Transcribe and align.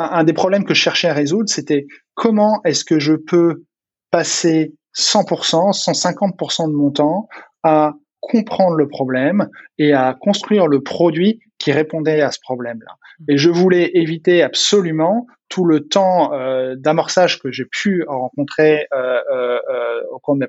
un, 0.00 0.24
des 0.24 0.32
problèmes 0.32 0.64
que 0.64 0.74
je 0.74 0.80
cherchais 0.80 1.08
à 1.08 1.14
résoudre, 1.14 1.48
c'était 1.48 1.86
comment 2.14 2.60
est-ce 2.64 2.84
que 2.84 2.98
je 2.98 3.14
peux 3.14 3.64
passer 4.10 4.74
100%, 4.96 5.72
150% 5.72 6.68
de 6.68 6.74
mon 6.74 6.90
temps 6.90 7.28
à 7.62 7.94
comprendre 8.20 8.76
le 8.76 8.86
problème 8.88 9.48
et 9.78 9.92
à 9.92 10.14
construire 10.18 10.66
le 10.66 10.82
produit 10.82 11.40
qui 11.58 11.72
répondait 11.72 12.20
à 12.20 12.30
ce 12.30 12.38
problème-là. 12.42 12.96
Et 13.28 13.38
je 13.38 13.50
voulais 13.50 13.90
éviter 13.94 14.42
absolument 14.42 15.26
tout 15.48 15.64
le 15.64 15.80
temps 15.88 16.32
euh, 16.32 16.74
d'amorçage 16.76 17.40
que 17.40 17.50
j'ai 17.50 17.64
pu 17.64 18.04
rencontrer 18.06 18.86
euh, 18.94 19.20
euh, 19.32 20.00
au 20.12 20.18
cours 20.20 20.36
de 20.36 20.46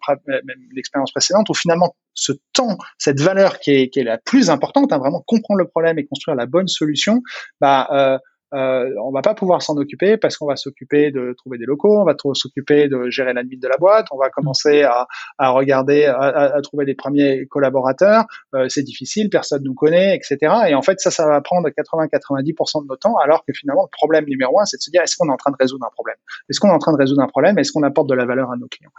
l'expérience 0.73 1.11
précédente, 1.11 1.49
où 1.49 1.54
finalement 1.54 1.95
ce 2.13 2.33
temps, 2.54 2.77
cette 2.97 3.20
valeur 3.20 3.59
qui 3.59 3.71
est, 3.71 3.89
qui 3.89 3.99
est 3.99 4.04
la 4.04 4.20
plus 4.20 4.49
importante, 4.49 4.93
hein, 4.93 4.99
vraiment 4.99 5.23
comprendre 5.25 5.57
le 5.57 5.68
problème 5.68 5.97
et 5.97 6.05
construire 6.05 6.36
la 6.36 6.45
bonne 6.45 6.68
solution, 6.68 7.21
bah, 7.59 8.20
euh, 8.54 8.89
on 9.04 9.11
va 9.11 9.21
pas 9.21 9.33
pouvoir 9.33 9.61
s'en 9.61 9.77
occuper 9.77 10.17
parce 10.17 10.38
qu'on 10.38 10.47
va 10.47 10.55
s'occuper 10.55 11.11
de 11.11 11.34
trouver 11.38 11.57
des 11.57 11.66
locaux, 11.66 12.02
on 12.02 12.05
va 12.05 12.16
s'occuper 12.34 12.88
de 12.88 13.09
gérer 13.09 13.34
l'admin 13.34 13.58
de 13.58 13.67
la 13.67 13.77
boîte, 13.77 14.08
on 14.12 14.17
va 14.17 14.30
commencer 14.30 14.84
à, 14.84 15.08
à 15.38 15.49
regarder, 15.49 16.05
à, 16.05 16.17
à, 16.55 16.61
trouver 16.61 16.85
des 16.85 16.95
premiers 16.95 17.45
collaborateurs. 17.48 18.25
Euh, 18.55 18.67
c'est 18.70 18.84
difficile, 18.84 19.30
personne 19.30 19.63
nous 19.63 19.73
connaît, 19.73 20.16
etc. 20.16 20.53
Et 20.67 20.75
en 20.75 20.81
fait, 20.81 20.99
ça, 20.99 21.11
ça 21.11 21.27
va 21.27 21.41
prendre 21.41 21.70
80-90% 21.70 22.84
de 22.84 22.88
notre 22.88 22.99
temps, 22.99 23.16
alors 23.17 23.45
que 23.45 23.53
finalement, 23.53 23.84
le 23.84 23.95
problème 23.98 24.25
numéro 24.25 24.59
un, 24.59 24.66
c'est 24.66 24.77
de 24.77 24.81
se 24.81 24.91
dire 24.91 25.02
est-ce 25.02 25.16
qu'on 25.17 25.30
est 25.30 25.33
en 25.33 25.38
train 25.38 25.52
de 25.52 25.58
résoudre 25.59 25.86
un 25.86 25.91
problème? 25.94 26.17
Est-ce 26.49 26.59
qu'on 26.59 26.70
est 26.70 26.73
en 26.73 26.80
train 26.80 26.94
de 26.94 26.97
résoudre 26.97 27.22
un 27.22 27.27
problème? 27.27 27.58
Est-ce 27.58 27.72
qu'on 27.72 27.83
apporte 27.83 28.09
de 28.09 28.16
la 28.16 28.25
valeur 28.25 28.52
à 28.52 28.58
nos 28.58 28.67
clients? 28.67 28.91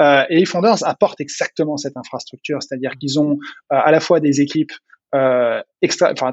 Euh, 0.00 0.24
Et 0.30 0.36
les 0.36 0.44
Founders 0.44 0.84
apportent 0.84 1.20
exactement 1.20 1.76
cette 1.76 1.96
infrastructure, 1.96 2.62
c'est-à-dire 2.62 2.92
qu'ils 2.98 3.18
ont 3.18 3.32
euh, 3.32 3.36
à 3.70 3.90
la 3.90 4.00
fois 4.00 4.20
des 4.20 4.40
équipes 4.40 4.72
euh, 5.14 5.60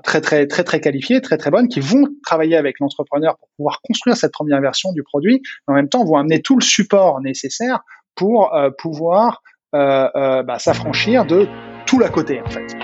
très 0.04 0.22
très 0.22 0.46
très 0.48 0.64
très 0.64 0.80
qualifiées, 0.80 1.22
très 1.22 1.38
très 1.38 1.50
bonnes, 1.50 1.68
qui 1.68 1.80
vont 1.80 2.06
travailler 2.26 2.58
avec 2.58 2.80
l'entrepreneur 2.80 3.38
pour 3.38 3.50
pouvoir 3.58 3.82
construire 3.82 4.18
cette 4.18 4.34
première 4.34 4.62
version 4.62 4.92
du 4.92 5.04
produit, 5.04 5.42
en 5.68 5.74
même 5.74 5.90
temps 5.90 6.06
vont 6.06 6.18
amener 6.18 6.42
tout 6.42 6.58
le 6.58 6.64
support 6.64 7.22
nécessaire 7.22 7.80
pour 8.16 8.54
euh, 8.54 8.70
pouvoir 8.70 9.42
euh, 9.76 10.08
euh 10.16 10.44
bah, 10.44 10.60
s'affranchir 10.60 11.26
de 11.26 11.48
tout 11.86 12.00
l'à 12.00 12.10
côté 12.10 12.42
en 12.42 12.50
fait. 12.50 12.78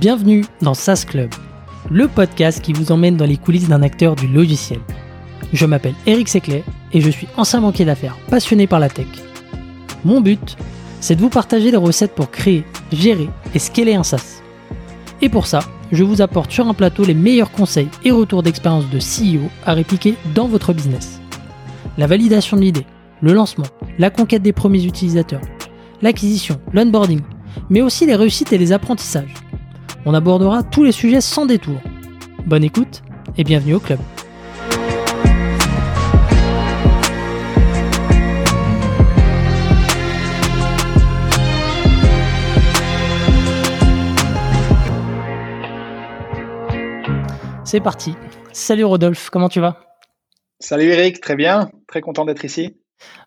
Bienvenue 0.00 0.44
dans 0.60 0.74
SaaS 0.74 1.04
Club, 1.08 1.30
le 1.90 2.06
podcast 2.06 2.62
qui 2.62 2.72
vous 2.72 2.92
emmène 2.92 3.16
dans 3.16 3.24
les 3.24 3.38
coulisses 3.38 3.68
d'un 3.68 3.82
acteur 3.82 4.14
du 4.14 4.28
logiciel. 4.28 4.78
Je 5.52 5.66
m'appelle 5.66 5.94
Eric 6.06 6.28
Seclet 6.28 6.64
et 6.92 7.00
je 7.00 7.10
suis 7.10 7.28
ancien 7.36 7.60
banquier 7.60 7.84
d'affaires 7.84 8.16
passionné 8.28 8.66
par 8.66 8.80
la 8.80 8.88
tech. 8.88 9.06
Mon 10.04 10.20
but, 10.20 10.56
c'est 11.00 11.16
de 11.16 11.20
vous 11.20 11.28
partager 11.28 11.70
des 11.70 11.76
recettes 11.76 12.14
pour 12.14 12.30
créer, 12.30 12.64
gérer 12.92 13.28
et 13.54 13.58
scaler 13.58 13.94
un 13.94 14.02
SaaS. 14.02 14.42
Et 15.22 15.28
pour 15.28 15.46
ça, 15.46 15.60
je 15.92 16.04
vous 16.04 16.20
apporte 16.20 16.50
sur 16.50 16.68
un 16.68 16.74
plateau 16.74 17.04
les 17.04 17.14
meilleurs 17.14 17.52
conseils 17.52 17.88
et 18.04 18.10
retours 18.10 18.42
d'expérience 18.42 18.88
de 18.90 18.98
CEO 18.98 19.48
à 19.64 19.72
répliquer 19.72 20.14
dans 20.34 20.48
votre 20.48 20.72
business. 20.72 21.20
La 21.96 22.06
validation 22.06 22.56
de 22.56 22.62
l'idée, 22.62 22.86
le 23.20 23.32
lancement, 23.32 23.66
la 23.98 24.10
conquête 24.10 24.42
des 24.42 24.52
premiers 24.52 24.84
utilisateurs, 24.84 25.40
l'acquisition, 26.02 26.60
l'onboarding, 26.72 27.20
mais 27.70 27.82
aussi 27.82 28.06
les 28.06 28.16
réussites 28.16 28.52
et 28.52 28.58
les 28.58 28.72
apprentissages. 28.72 29.34
On 30.04 30.14
abordera 30.14 30.62
tous 30.62 30.84
les 30.84 30.92
sujets 30.92 31.20
sans 31.20 31.46
détour. 31.46 31.80
Bonne 32.46 32.64
écoute 32.64 33.02
et 33.38 33.44
bienvenue 33.44 33.74
au 33.74 33.80
club. 33.80 33.98
C'est 47.66 47.80
parti. 47.80 48.14
Salut 48.52 48.84
Rodolphe, 48.84 49.28
comment 49.28 49.48
tu 49.48 49.58
vas? 49.58 49.80
Salut 50.60 50.84
Eric, 50.84 51.20
très 51.20 51.34
bien, 51.34 51.68
très 51.88 52.00
content 52.00 52.24
d'être 52.24 52.44
ici. 52.44 52.76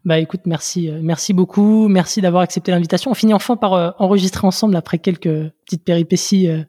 Bah 0.06 0.18
écoute, 0.18 0.40
merci, 0.46 0.90
euh, 0.90 1.02
merci 1.04 1.34
beaucoup, 1.34 1.90
merci 1.90 2.22
d'avoir 2.22 2.44
accepté 2.44 2.72
l'invitation. 2.72 3.12
On 3.12 3.16
finit 3.16 3.34
enfin 3.34 3.58
par 3.58 3.74
euh, 3.74 3.92
enregistrer 4.00 4.48
ensemble 4.48 4.78
après 4.78 4.98
quelques 4.98 5.52
petites 5.66 5.84
péripéties 5.84 6.48
euh, 6.48 6.64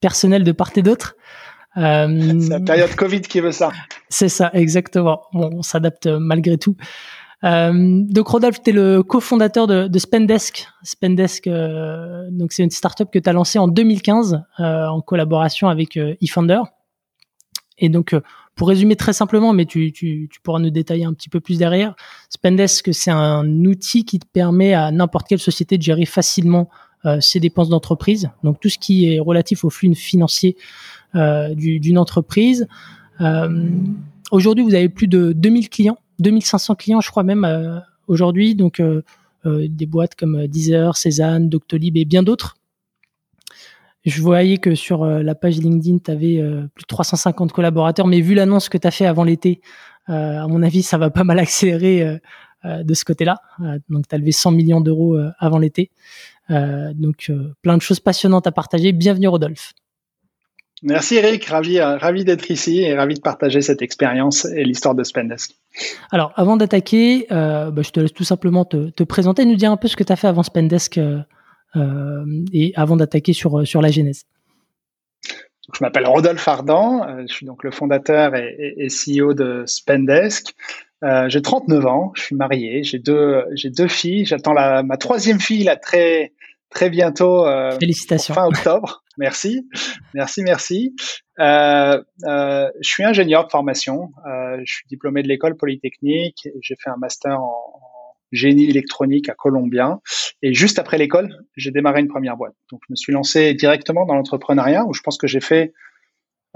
personnelles 0.00 0.42
de 0.42 0.52
part 0.52 0.70
et 0.74 0.80
d'autre. 0.80 1.14
c'est 1.74 1.82
la 2.48 2.60
période 2.60 2.94
Covid 2.94 3.20
qui 3.20 3.40
veut 3.40 3.52
ça. 3.52 3.72
C'est 4.08 4.30
ça, 4.30 4.50
exactement. 4.54 5.20
Bon, 5.34 5.50
on 5.52 5.62
s'adapte 5.62 6.06
malgré 6.06 6.56
tout. 6.56 6.76
donc 7.42 8.26
Rodolphe, 8.26 8.62
tu 8.62 8.70
es 8.70 8.72
le 8.72 9.02
cofondateur 9.02 9.66
de, 9.66 9.86
de 9.86 9.98
Spendesk. 9.98 10.66
Spendesk, 10.82 11.46
donc 12.30 12.54
c'est 12.54 12.62
une 12.62 12.70
startup 12.70 13.10
que 13.10 13.18
tu 13.18 13.28
as 13.28 13.34
lancée 13.34 13.58
en 13.58 13.68
2015 13.68 14.40
en 14.58 15.00
collaboration 15.02 15.68
avec 15.68 15.98
eFounder. 16.22 16.62
Et 17.82 17.90
donc, 17.90 18.14
euh, 18.14 18.20
pour 18.54 18.68
résumer 18.68 18.96
très 18.96 19.12
simplement, 19.12 19.52
mais 19.52 19.66
tu, 19.66 19.92
tu, 19.92 20.28
tu, 20.30 20.40
pourras 20.40 20.60
nous 20.60 20.70
détailler 20.70 21.04
un 21.04 21.12
petit 21.12 21.28
peu 21.28 21.40
plus 21.40 21.58
derrière, 21.58 21.94
Spendesk, 22.30 22.94
c'est 22.94 23.10
un 23.10 23.46
outil 23.64 24.04
qui 24.04 24.18
te 24.18 24.26
permet 24.26 24.72
à 24.72 24.90
n'importe 24.90 25.26
quelle 25.28 25.38
société 25.38 25.76
de 25.76 25.82
gérer 25.82 26.06
facilement 26.06 26.70
euh, 27.04 27.20
ses 27.20 27.40
dépenses 27.40 27.68
d'entreprise. 27.68 28.30
Donc, 28.44 28.60
tout 28.60 28.68
ce 28.68 28.78
qui 28.78 29.12
est 29.12 29.18
relatif 29.18 29.64
au 29.64 29.70
flux 29.70 29.94
financier 29.94 30.56
euh, 31.14 31.54
d'une 31.54 31.98
entreprise. 31.98 32.66
Euh, 33.20 33.68
aujourd'hui, 34.30 34.64
vous 34.64 34.74
avez 34.74 34.88
plus 34.88 35.08
de 35.08 35.32
2000 35.32 35.68
clients, 35.68 35.98
2500 36.20 36.74
clients, 36.76 37.02
je 37.02 37.10
crois 37.10 37.22
même, 37.22 37.44
euh, 37.44 37.78
aujourd'hui. 38.06 38.54
Donc, 38.54 38.80
des 39.44 39.86
boîtes 39.86 40.14
comme 40.14 40.46
Deezer, 40.46 40.96
Cézanne, 40.96 41.48
Doctolib 41.48 41.96
et 41.96 42.04
bien 42.04 42.22
d'autres 42.22 42.54
je 44.04 44.20
voyais 44.20 44.58
que 44.58 44.74
sur 44.74 45.04
euh, 45.04 45.22
la 45.22 45.34
page 45.34 45.58
LinkedIn, 45.58 45.98
tu 46.04 46.10
avais 46.10 46.38
euh, 46.38 46.66
plus 46.74 46.82
de 46.82 46.88
350 46.88 47.52
collaborateurs, 47.52 48.06
mais 48.06 48.20
vu 48.20 48.34
l'annonce 48.34 48.68
que 48.68 48.78
tu 48.78 48.86
as 48.86 48.90
fait 48.90 49.06
avant 49.06 49.24
l'été, 49.24 49.60
euh, 50.08 50.42
à 50.42 50.48
mon 50.48 50.62
avis, 50.62 50.82
ça 50.82 50.98
va 50.98 51.10
pas 51.10 51.24
mal 51.24 51.38
accélérer 51.38 52.18
de 52.64 52.94
ce 52.94 53.04
côté-là. 53.04 53.40
donc, 53.88 54.06
tu 54.08 54.14
as 54.14 54.18
levé 54.18 54.30
100 54.30 54.52
millions 54.52 54.80
d'euros 54.80 55.18
avant 55.38 55.58
l'été. 55.58 55.90
donc, 56.48 57.30
plein 57.60 57.76
de 57.76 57.82
choses 57.82 57.98
passionnantes 57.98 58.46
à 58.46 58.52
partager. 58.52 58.92
Bienvenue, 58.92 59.28
Rodolphe. 59.28 59.72
Merci 60.84 61.16
Eric, 61.16 61.44
ravi, 61.44 61.80
ravi 61.80 62.24
d'être 62.24 62.50
ici 62.50 62.80
et 62.80 62.94
ravi 62.94 63.14
de 63.14 63.20
partager 63.20 63.62
cette 63.62 63.82
expérience 63.82 64.44
et 64.44 64.64
l'histoire 64.64 64.94
de 64.96 65.02
Spendesk. 65.02 65.52
Alors, 66.10 66.32
avant 66.36 66.56
d'attaquer, 66.56 67.26
bah, 67.30 67.72
je 67.78 67.90
te 67.90 67.98
laisse 67.98 68.12
tout 68.12 68.24
simplement 68.24 68.64
te, 68.64 68.90
te, 68.90 69.02
présenter, 69.02 69.44
nous 69.44 69.56
dire 69.56 69.70
un 69.72 69.76
peu 69.76 69.88
ce 69.88 69.96
que 69.96 70.04
tu 70.04 70.12
as 70.12 70.16
fait 70.16 70.28
avant 70.28 70.44
Spendesk 70.44 70.98
euh, 70.98 71.18
et 72.52 72.72
avant 72.76 72.96
d'attaquer 72.96 73.32
sur, 73.32 73.60
euh, 73.60 73.64
sur 73.64 73.80
la 73.82 73.90
genèse. 73.90 74.24
Je 75.72 75.78
m'appelle 75.80 76.06
Rodolphe 76.06 76.46
Ardan, 76.48 77.06
euh, 77.06 77.24
je 77.28 77.32
suis 77.32 77.46
donc 77.46 77.64
le 77.64 77.70
fondateur 77.70 78.34
et, 78.34 78.74
et, 78.76 78.88
CEO 78.88 79.32
de 79.32 79.62
Spendesk. 79.66 80.54
Euh, 81.04 81.28
j'ai 81.28 81.40
39 81.40 81.86
ans, 81.86 82.12
je 82.14 82.22
suis 82.22 82.36
marié, 82.36 82.82
j'ai 82.82 82.98
deux, 82.98 83.44
j'ai 83.54 83.70
deux 83.70 83.88
filles, 83.88 84.24
j'attends 84.24 84.52
la, 84.52 84.82
ma 84.82 84.96
troisième 84.96 85.40
fille 85.40 85.64
là 85.64 85.76
très, 85.76 86.32
très 86.68 86.90
bientôt. 86.90 87.46
Euh, 87.46 87.70
Félicitations. 87.78 88.34
Fin 88.34 88.46
octobre. 88.46 89.02
merci, 89.18 89.68
merci, 90.14 90.42
merci. 90.42 90.94
Euh, 91.38 92.02
je 92.26 92.88
suis 92.88 93.04
ingénieur 93.04 93.46
de 93.46 93.50
formation, 93.50 94.10
je 94.26 94.72
suis 94.72 94.84
diplômé 94.88 95.22
de 95.22 95.28
l'école 95.28 95.56
polytechnique, 95.56 96.48
j'ai 96.60 96.76
fait 96.76 96.90
un 96.90 96.98
master 96.98 97.40
en, 97.40 97.91
génie 98.32 98.68
électronique 98.68 99.28
à 99.28 99.34
Columbia. 99.34 100.00
Et 100.42 100.54
juste 100.54 100.78
après 100.78 100.98
l'école, 100.98 101.44
j'ai 101.56 101.70
démarré 101.70 102.00
une 102.00 102.08
première 102.08 102.36
boîte. 102.36 102.54
Donc, 102.70 102.80
je 102.88 102.92
me 102.92 102.96
suis 102.96 103.12
lancé 103.12 103.54
directement 103.54 104.06
dans 104.06 104.14
l'entrepreneuriat 104.14 104.84
où 104.84 104.94
je 104.94 105.02
pense 105.02 105.18
que 105.18 105.26
j'ai 105.26 105.40
fait, 105.40 105.72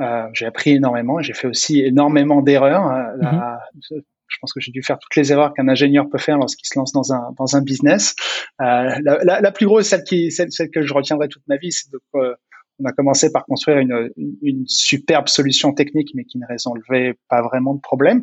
euh, 0.00 0.26
j'ai 0.32 0.46
appris 0.46 0.70
énormément. 0.70 1.20
J'ai 1.20 1.34
fait 1.34 1.46
aussi 1.46 1.80
énormément 1.80 2.42
d'erreurs. 2.42 2.86
Euh, 2.86 3.16
mhm. 3.22 4.02
Je 4.28 4.38
pense 4.40 4.52
que 4.52 4.60
j'ai 4.60 4.72
dû 4.72 4.82
faire 4.82 4.98
toutes 4.98 5.14
les 5.14 5.30
erreurs 5.30 5.54
qu'un 5.54 5.68
ingénieur 5.68 6.08
peut 6.10 6.18
faire 6.18 6.36
lorsqu'il 6.36 6.66
se 6.66 6.76
lance 6.76 6.92
dans 6.92 7.12
un 7.12 7.32
dans 7.38 7.56
un 7.56 7.62
business. 7.62 8.16
Euh, 8.60 8.96
la, 9.02 9.18
la, 9.22 9.40
la, 9.40 9.52
plus 9.52 9.66
grosse, 9.66 9.86
celle 9.86 10.02
qui, 10.02 10.32
celle, 10.32 10.50
celle 10.50 10.70
que 10.70 10.82
je 10.82 10.92
retiendrai 10.92 11.28
toute 11.28 11.46
ma 11.46 11.56
vie, 11.56 11.70
c'est 11.70 11.92
de 11.92 12.00
euh, 12.16 12.34
on 12.78 12.84
a 12.84 12.92
commencé 12.92 13.32
par 13.32 13.44
construire 13.46 13.78
une, 13.78 14.10
une, 14.42 14.64
superbe 14.66 15.28
solution 15.28 15.72
technique, 15.72 16.10
mais 16.14 16.24
qui 16.24 16.38
ne 16.38 16.46
résolvait 16.46 17.18
pas 17.28 17.42
vraiment 17.42 17.74
de 17.74 17.80
problème. 17.80 18.22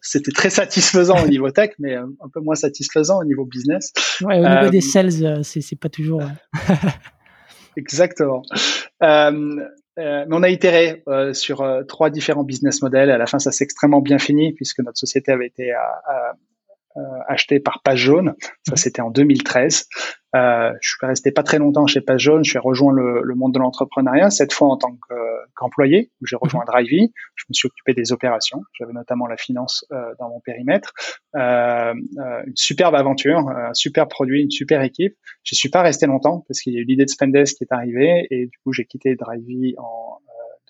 C'était 0.00 0.32
très 0.32 0.50
satisfaisant 0.50 1.22
au 1.22 1.28
niveau 1.28 1.50
tech, 1.50 1.70
mais 1.78 1.96
euh, 1.96 2.06
un 2.20 2.28
peu 2.28 2.40
moins 2.40 2.54
satisfaisant 2.54 3.20
au 3.20 3.24
niveau 3.24 3.44
business. 3.44 3.92
Ouais, 4.22 4.38
au 4.38 4.48
niveau 4.48 4.70
des 4.70 4.78
euh, 4.78 4.80
sales, 4.80 5.24
euh, 5.24 5.42
c'est 5.42 5.78
pas 5.78 5.88
toujours. 5.88 6.22
Exactement. 7.76 8.42
Euh, 9.02 9.56
mais 9.96 10.26
on 10.30 10.42
a 10.42 10.48
itéré 10.48 11.02
euh, 11.08 11.32
sur 11.32 11.66
trois 11.88 12.10
différents 12.10 12.44
business 12.44 12.82
models. 12.82 13.10
À 13.10 13.18
la 13.18 13.26
fin, 13.26 13.38
ça 13.38 13.52
s'est 13.52 13.64
extrêmement 13.64 14.00
bien 14.00 14.18
fini 14.18 14.52
puisque 14.52 14.78
notre 14.78 14.98
société 14.98 15.32
avait 15.32 15.46
été 15.46 15.72
acheté 17.26 17.60
par 17.60 17.82
Page 17.82 17.98
Jaune. 17.98 18.34
Ça, 18.66 18.72
mhm. 18.72 18.76
c'était 18.76 19.02
en 19.02 19.10
2013. 19.10 19.88
Euh, 20.36 20.72
je 20.82 20.88
suis 20.90 21.06
resté 21.06 21.32
pas 21.32 21.42
très 21.42 21.58
longtemps 21.58 21.86
chez 21.86 22.00
Page 22.00 22.20
Jaune. 22.20 22.44
Je 22.44 22.50
suis 22.50 22.58
rejoint 22.58 22.92
le, 22.92 23.22
le 23.22 23.34
monde 23.34 23.54
de 23.54 23.58
l'entrepreneuriat, 23.58 24.30
cette 24.30 24.52
fois 24.52 24.68
en 24.68 24.76
tant 24.76 24.98
qu'employé, 25.56 26.10
où 26.20 26.26
j'ai 26.26 26.36
rejoint 26.36 26.60
mhm. 26.60 26.66
Drivey. 26.66 27.12
Je 27.34 27.44
me 27.48 27.54
suis 27.54 27.66
occupé 27.66 27.94
des 27.94 28.12
opérations. 28.12 28.62
J'avais 28.78 28.92
notamment 28.92 29.26
la 29.26 29.36
finance 29.36 29.84
euh, 29.92 30.14
dans 30.18 30.28
mon 30.28 30.40
périmètre. 30.40 30.92
Euh, 31.34 31.94
une 32.46 32.56
superbe 32.56 32.94
aventure, 32.94 33.48
un 33.48 33.74
super 33.74 34.08
produit, 34.08 34.42
une 34.42 34.50
super 34.50 34.82
équipe. 34.82 35.16
Je 35.44 35.54
suis 35.54 35.70
pas 35.70 35.82
resté 35.82 36.06
longtemps 36.06 36.44
parce 36.46 36.60
qu'il 36.60 36.74
y 36.74 36.76
a 36.76 36.80
eu 36.80 36.84
l'idée 36.84 37.04
de 37.04 37.10
Spendesk 37.10 37.56
qui 37.56 37.64
est 37.64 37.72
arrivée 37.72 38.26
et 38.30 38.46
du 38.46 38.58
coup 38.62 38.72
j'ai 38.72 38.84
quitté 38.84 39.16
Drivey 39.16 39.74
en 39.78 40.18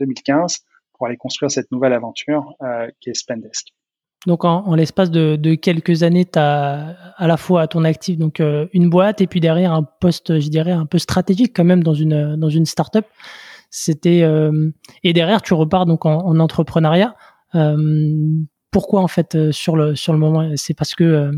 2015 0.00 0.60
pour 0.92 1.06
aller 1.06 1.16
construire 1.16 1.50
cette 1.50 1.70
nouvelle 1.72 1.92
aventure 1.92 2.54
qui 3.00 3.10
est 3.10 3.14
Spendesk. 3.14 3.68
Donc 4.26 4.44
en, 4.44 4.74
l'espace 4.74 5.10
de, 5.10 5.54
quelques 5.54 6.02
années, 6.02 6.24
tu 6.24 6.38
as 6.38 6.96
à 7.16 7.26
la 7.26 7.36
fois 7.36 7.62
à 7.62 7.66
ton 7.68 7.84
actif 7.84 8.18
donc 8.18 8.40
euh, 8.40 8.66
une 8.72 8.90
boîte 8.90 9.20
et 9.20 9.26
puis 9.26 9.40
derrière 9.40 9.72
un 9.72 9.84
poste, 9.84 10.40
je 10.40 10.48
dirais 10.48 10.72
un 10.72 10.86
peu 10.86 10.98
stratégique 10.98 11.52
quand 11.54 11.64
même 11.64 11.82
dans 11.82 11.94
une 11.94 12.36
dans 12.36 12.50
une 12.50 12.66
startup. 12.66 13.06
C'était 13.70 14.22
euh, 14.22 14.70
et 15.04 15.12
derrière 15.12 15.40
tu 15.40 15.54
repars 15.54 15.86
donc 15.86 16.04
en, 16.04 16.38
entrepreneuriat. 16.38 17.14
Euh, 17.54 17.76
pourquoi 18.72 19.02
en 19.02 19.08
fait 19.08 19.52
sur 19.52 19.76
le 19.76 19.94
sur 19.94 20.12
le 20.12 20.18
moment 20.18 20.50
C'est 20.56 20.74
parce 20.74 20.94
que 20.94 21.30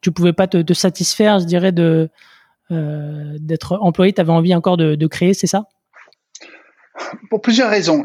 tu 0.00 0.12
pouvais 0.12 0.32
pas 0.32 0.46
te, 0.46 0.72
satisfaire, 0.72 1.40
je 1.40 1.44
dirais 1.44 1.72
de 1.72 2.08
d'être 2.70 3.78
employé. 3.80 4.12
Tu 4.12 4.20
avais 4.20 4.32
envie 4.32 4.54
encore 4.54 4.76
de, 4.76 4.94
de 4.94 5.06
créer, 5.08 5.34
c'est 5.34 5.48
ça? 5.48 5.64
Pour 7.30 7.40
plusieurs 7.40 7.70
raisons. 7.70 8.04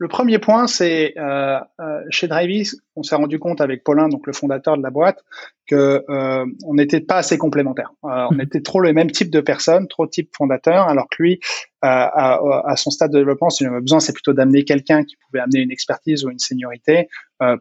Le 0.00 0.08
premier 0.08 0.38
point, 0.38 0.66
c'est 0.66 1.12
euh, 1.18 1.60
euh, 1.78 2.00
chez 2.08 2.26
Drivey, 2.26 2.62
on 2.96 3.02
s'est 3.02 3.16
rendu 3.16 3.38
compte 3.38 3.60
avec 3.60 3.84
Paulin, 3.84 4.08
donc 4.08 4.26
le 4.26 4.32
fondateur 4.32 4.78
de 4.78 4.82
la 4.82 4.88
boîte, 4.88 5.22
que 5.68 6.02
euh, 6.08 6.46
on 6.64 6.72
n'était 6.72 7.00
pas 7.00 7.16
assez 7.16 7.36
complémentaires. 7.36 7.92
Euh, 8.04 8.28
on 8.30 8.34
mhm. 8.34 8.40
était 8.40 8.62
trop 8.62 8.80
le 8.80 8.94
même 8.94 9.10
type 9.10 9.30
de 9.30 9.42
personnes, 9.42 9.88
trop 9.88 10.06
type 10.06 10.30
fondateur, 10.34 10.88
alors 10.88 11.06
que 11.10 11.22
lui, 11.22 11.38
à, 11.82 12.38
à, 12.66 12.76
son 12.76 12.90
stade 12.90 13.12
de 13.12 13.18
développement, 13.18 13.50
ce 13.50 13.58
qu'il 13.58 13.66
avait 13.66 13.82
besoin, 13.82 14.00
c'est 14.00 14.14
plutôt 14.14 14.32
d'amener 14.32 14.64
quelqu'un 14.64 15.04
qui 15.04 15.16
pouvait 15.16 15.40
amener 15.40 15.60
une 15.60 15.70
expertise 15.70 16.24
ou 16.24 16.30
une 16.30 16.38
seniorité 16.38 17.08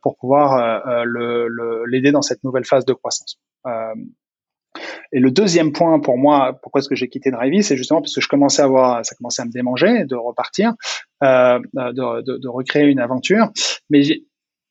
pour 0.01 0.17
pouvoir 0.17 1.05
l'aider 1.05 2.07
le, 2.07 2.11
dans 2.11 2.21
cette 2.21 2.43
nouvelle 2.43 2.65
phase 2.65 2.85
de 2.85 2.93
croissance. 2.93 3.37
Et 5.11 5.19
le 5.19 5.31
deuxième 5.31 5.71
point 5.71 5.99
pour 5.99 6.17
moi, 6.17 6.57
pourquoi 6.61 6.79
est-ce 6.79 6.89
que 6.89 6.95
j'ai 6.95 7.09
quitté 7.09 7.31
Drivey, 7.31 7.61
c'est 7.61 7.77
justement 7.77 8.01
parce 8.01 8.13
que 8.13 8.21
je 8.21 8.27
commençais 8.27 8.61
à 8.61 8.67
voir, 8.67 9.03
ça 9.05 9.15
commençait 9.15 9.41
à 9.41 9.45
me 9.45 9.51
démanger 9.51 10.05
de 10.05 10.15
repartir, 10.15 10.73
euh, 11.23 11.59
de, 11.73 12.21
de, 12.21 12.37
de, 12.37 12.47
recréer 12.47 12.85
une 12.85 12.99
aventure. 12.99 13.49
Mais 13.89 14.03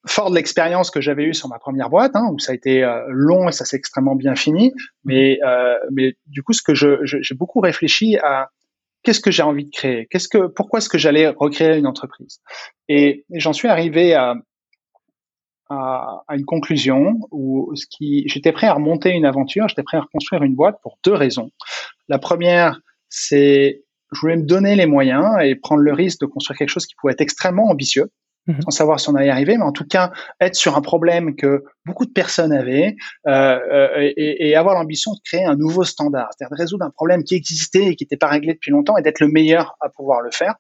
fort 0.07 0.31
de 0.31 0.37
l'expérience 0.37 0.91
que 0.91 1.01
j'avais 1.01 1.25
eue 1.25 1.35
sur 1.35 1.49
ma 1.49 1.59
première 1.59 1.91
boîte, 1.91 2.13
hein, 2.15 2.29
où 2.33 2.39
ça 2.39 2.53
a 2.53 2.55
été 2.55 2.85
euh, 2.85 3.03
long 3.09 3.49
et 3.49 3.53
ça 3.53 3.65
s'est 3.65 3.77
extrêmement 3.77 4.15
bien 4.15 4.37
fini. 4.37 4.73
Mais, 5.05 5.39
euh, 5.45 5.75
mais 5.93 6.15
du 6.27 6.43
coup, 6.43 6.53
ce 6.53 6.63
que 6.63 6.75
j'ai 6.75 7.35
beaucoup 7.35 7.61
réfléchi 7.61 8.17
à 8.19 8.49
qu'est-ce 9.03 9.21
que 9.21 9.31
j'ai 9.31 9.43
envie 9.43 9.65
de 9.65 9.71
créer, 9.71 10.07
qu'est-ce 10.11 10.29
que, 10.29 10.47
pourquoi 10.47 10.79
est-ce 10.79 10.89
que 10.89 10.99
j'allais 10.99 11.29
recréer 11.29 11.77
une 11.77 11.87
entreprise. 11.87 12.41
Et 12.89 13.25
j'en 13.31 13.53
suis 13.53 13.69
arrivé 13.69 14.15
à, 14.15 14.35
à, 15.69 16.23
à, 16.27 16.37
une 16.37 16.45
conclusion 16.45 17.19
où 17.31 17.73
ce 17.75 17.87
qui, 17.87 18.25
j'étais 18.27 18.53
prêt 18.53 18.67
à 18.67 18.75
remonter 18.75 19.11
une 19.11 19.25
aventure, 19.25 19.69
j'étais 19.69 19.83
prêt 19.83 19.99
à 19.99 20.03
reconstruire 20.03 20.43
une 20.43 20.55
boîte 20.55 20.79
pour 20.83 20.99
deux 21.05 21.15
raisons. 21.15 21.51
La 22.09 22.19
première, 22.19 22.81
c'est 23.09 23.83
je 24.13 24.21
voulais 24.21 24.37
me 24.37 24.47
donner 24.47 24.75
les 24.75 24.87
moyens 24.87 25.37
et 25.43 25.55
prendre 25.55 25.83
le 25.83 25.93
risque 25.93 26.21
de 26.21 26.27
construire 26.27 26.59
quelque 26.59 26.71
chose 26.71 26.87
qui 26.87 26.95
pouvait 26.95 27.13
être 27.13 27.21
extrêmement 27.21 27.69
ambitieux, 27.69 28.11
mhm. 28.47 28.63
sans 28.63 28.71
savoir 28.71 29.01
si 29.01 29.09
on 29.11 29.15
allait 29.15 29.27
y 29.27 29.31
arriver, 29.31 29.57
mais 29.59 29.65
en 29.65 29.73
tout 29.73 29.87
cas 29.87 30.13
être 30.41 30.55
sur 30.55 30.77
un 30.77 30.81
problème 30.81 31.37
que 31.37 31.65
beaucoup 31.85 32.07
de 32.07 32.13
personnes 32.13 32.53
avaient 32.53 32.97
euh, 33.27 33.59
euh 33.71 34.13
et, 34.17 34.49
et, 34.49 34.57
avoir 34.57 34.75
l'ambition 34.75 35.13
de 35.13 35.19
créer 35.25 35.45
un 35.45 35.57
nouveau 35.57 35.85
standard, 35.85 36.29
c'est-à-dire 36.33 36.57
de 36.57 36.63
résoudre 36.63 36.85
un 36.85 36.91
problème 36.91 37.23
qui 37.23 37.35
existait 37.35 37.87
et 37.87 37.97
qui 37.97 38.05
n'était 38.05 38.17
pas 38.17 38.29
réglé 38.29 38.55
depuis 38.55 38.71
longtemps 38.71 38.97
et 38.97 39.03
d'être 39.03 39.21
le 39.21 39.29
meilleur 39.29 39.77
à 39.81 39.89
pouvoir 39.91 40.23
le 40.23 40.31
faire. 40.31 40.55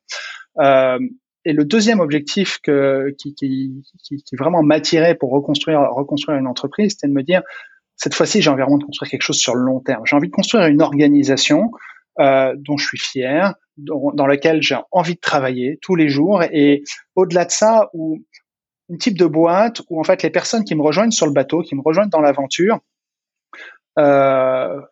Euh, 0.61 0.99
et 1.49 1.55
le 1.55 1.65
deuxième 1.65 2.01
objectif 2.01 2.59
qui, 2.59 3.83
vraiment 4.39 4.63
m'attirait 4.63 5.15
pour 5.15 5.31
reconstruire, 5.31 5.81
une 6.29 6.47
entreprise, 6.47 6.93
c'était 6.93 7.09
de 7.09 7.15
me 7.15 7.23
dire, 7.23 7.43
cette 7.97 8.15
fois-ci, 8.15 8.43
j'ai 8.43 8.51
envie 8.51 8.61
vraiment 8.61 8.77
de 8.77 8.85
construire 8.85 9.11
quelque 9.11 9.23
chose 9.23 9.39
sur 9.39 9.55
le 9.55 9.63
long 9.63 9.81
terme. 9.81 10.03
J'ai 10.05 10.15
envie 10.15 10.29
de 10.29 10.33
construire 10.33 10.67
une 10.67 10.83
organisation 10.83 11.71
euh, 12.21 12.55
dont 12.59 12.77
je 12.77 12.87
suis 12.87 12.99
fier, 12.99 13.55
dans, 13.79 14.13
dans 14.13 14.27
laquelle 14.27 14.61
j'ai 14.61 14.77
envie 14.93 15.15
de 15.15 15.21
travailler 15.21 15.79
tous 15.81 15.95
les 15.95 16.11
jours. 16.11 16.43
Et 16.53 16.85
au-delà 17.17 17.47
de 17.47 17.51
ça, 17.51 17.89
où 17.95 18.19
une 18.91 18.99
type 18.99 19.17
de 19.17 19.27
boîte 19.27 19.81
où 19.89 19.99
en 19.99 20.05
fait 20.05 20.23
les 20.23 20.31
personnes 20.31 20.65
qui 20.65 20.75
me 20.75 20.83
rejoignent 20.83 21.13
sur 21.13 21.27
le 21.27 21.33
bateau, 21.33 21.63
qui 21.63 21.75
me 21.75 21.83
rejoignent 21.83 22.11
dans 22.11 22.21
l'aventure, 22.21 22.79
euh, 23.99 24.83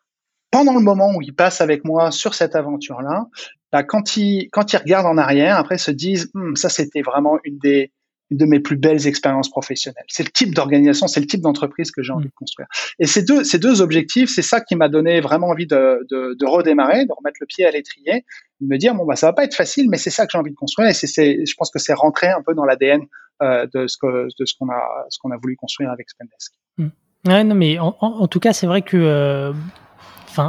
pendant 0.56 0.72
le 0.72 0.80
moment 0.80 1.14
où 1.14 1.20
ils 1.20 1.34
passent 1.34 1.60
avec 1.60 1.84
moi 1.84 2.10
sur 2.10 2.32
cette 2.32 2.56
aventure-là, 2.56 3.26
bah, 3.72 3.82
quand 3.82 4.16
ils 4.16 4.48
quand 4.50 4.72
ils 4.72 4.78
regardent 4.78 5.06
en 5.06 5.18
arrière, 5.18 5.58
après 5.58 5.76
se 5.76 5.90
disent 5.90 6.30
hm, 6.32 6.56
ça 6.56 6.70
c'était 6.70 7.02
vraiment 7.02 7.38
une 7.44 7.58
des 7.58 7.92
une 8.30 8.38
de 8.38 8.46
mes 8.46 8.58
plus 8.58 8.76
belles 8.76 9.06
expériences 9.06 9.50
professionnelles. 9.50 10.06
C'est 10.08 10.24
le 10.24 10.30
type 10.30 10.54
d'organisation, 10.54 11.08
c'est 11.08 11.20
le 11.20 11.26
type 11.26 11.42
d'entreprise 11.42 11.90
que 11.90 12.02
j'ai 12.02 12.12
envie 12.12 12.28
de 12.28 12.34
construire. 12.34 12.68
Et 12.98 13.06
ces 13.06 13.22
deux, 13.22 13.44
ces 13.44 13.58
deux 13.58 13.82
objectifs, 13.82 14.30
c'est 14.34 14.42
ça 14.42 14.62
qui 14.62 14.76
m'a 14.76 14.88
donné 14.88 15.20
vraiment 15.20 15.48
envie 15.48 15.66
de, 15.66 16.04
de, 16.10 16.34
de, 16.34 16.46
redémarrer, 16.46 17.04
de 17.04 17.12
remettre 17.12 17.36
le 17.40 17.46
pied 17.46 17.66
à 17.66 17.70
l'étrier, 17.70 18.24
de 18.60 18.66
me 18.66 18.78
dire 18.78 18.94
bon 18.94 19.04
bah 19.04 19.14
ça 19.14 19.26
va 19.26 19.34
pas 19.34 19.44
être 19.44 19.54
facile, 19.54 19.90
mais 19.90 19.98
c'est 19.98 20.10
ça 20.10 20.24
que 20.24 20.32
j'ai 20.32 20.38
envie 20.38 20.52
de 20.52 20.56
construire. 20.56 20.88
Et 20.88 20.94
c'est, 20.94 21.44
je 21.44 21.54
pense 21.58 21.70
que 21.70 21.78
c'est 21.78 21.92
rentré 21.92 22.28
un 22.28 22.42
peu 22.44 22.54
dans 22.54 22.64
l'ADN 22.64 23.02
euh, 23.42 23.66
de 23.74 23.86
ce 23.86 23.98
que 23.98 24.28
de 24.38 24.44
ce 24.46 24.54
qu'on 24.58 24.70
a 24.70 25.04
ce 25.10 25.18
qu'on 25.20 25.32
a 25.32 25.36
voulu 25.36 25.54
construire 25.54 25.90
avec 25.90 26.08
Spendesk. 26.08 26.54
Mmh. 26.78 26.88
Ouais, 27.26 27.44
non, 27.44 27.54
mais 27.56 27.78
en, 27.78 27.96
en, 28.00 28.28
tout 28.28 28.38
cas, 28.38 28.52
c'est 28.52 28.68
vrai 28.68 28.82
que 28.82 28.96
euh, 28.96 29.52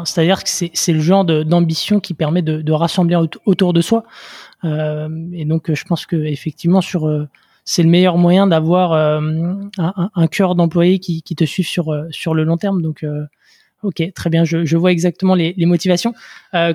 c'est-à-dire 0.05 0.43
que 0.43 0.49
c'est 0.49 0.93
le 0.93 0.99
genre 0.99 1.25
d'ambition 1.25 1.99
qui 1.99 2.13
permet 2.13 2.41
de, 2.41 2.71
rassembler 2.71 3.17
autour 3.45 3.73
de 3.73 3.81
soi. 3.81 4.03
Euh, 4.63 5.09
et 5.33 5.45
donc, 5.45 5.73
je 5.73 5.83
pense 5.85 6.05
que 6.05 6.15
effectivement, 6.15 6.81
euh, 6.95 7.25
c'est 7.65 7.83
le 7.83 7.89
meilleur 7.89 8.17
moyen 8.17 8.47
d'avoir 8.47 8.93
euh, 8.93 9.19
un, 9.77 10.27
cœur 10.27 10.55
d'employés 10.55 10.99
qui, 10.99 11.21
te 11.21 11.45
suivent 11.45 11.67
sur 11.67 12.33
le 12.33 12.43
long 12.43 12.57
terme. 12.57 12.81
Donc, 12.81 13.05
ok, 13.83 14.13
très 14.13 14.29
bien, 14.29 14.43
je, 14.43 14.77
vois 14.77 14.91
exactement 14.91 15.35
les, 15.35 15.53
motivations. 15.65 16.13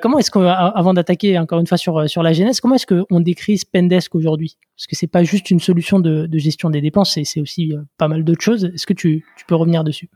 comment 0.01 0.19
est-ce 0.19 0.31
qu'on, 0.31 0.47
avant 0.47 0.95
d'attaquer 0.95 1.39
encore 1.39 1.61
une 1.61 1.67
fois 1.67 1.79
sur 1.79 2.09
sur 2.09 2.23
la 2.23 2.33
genèse, 2.33 2.61
comment 2.61 2.77
est-ce 2.77 2.87
qu'on 2.87 3.21
décrit 3.21 3.59
Spendesk 3.59 4.15
aujourd'hui? 4.15 4.57
Parce 4.77 4.87
que 4.87 4.97
c'est 4.97 5.07
pas 5.07 5.25
juste 5.25 5.51
une 5.51 5.61
solution 5.61 5.99
de, 5.99 6.29
gestion 6.39 6.71
des 6.71 6.81
dépenses, 6.81 7.19
c'est 7.25 7.41
aussi 7.41 7.75
pas 7.99 8.09
mal 8.09 8.25
d'autres 8.25 8.43
choses. 8.43 8.65
Est-ce 8.67 8.87
que 8.87 8.95
tu 8.95 9.25
peux 9.47 9.57
revenir 9.57 9.85
dessus? 9.85 10.09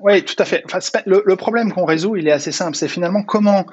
Oui, 0.00 0.24
tout 0.24 0.36
à 0.38 0.44
fait. 0.44 0.62
Enfin, 0.64 0.78
le, 1.06 1.36
problème 1.36 1.72
qu'on 1.72 1.84
résout, 1.84 2.16
il 2.16 2.28
est 2.28 2.32
assez 2.32 2.52
simple. 2.52 2.76
C'est 2.76 2.88
finalement 2.88 3.22
comment 3.22 3.66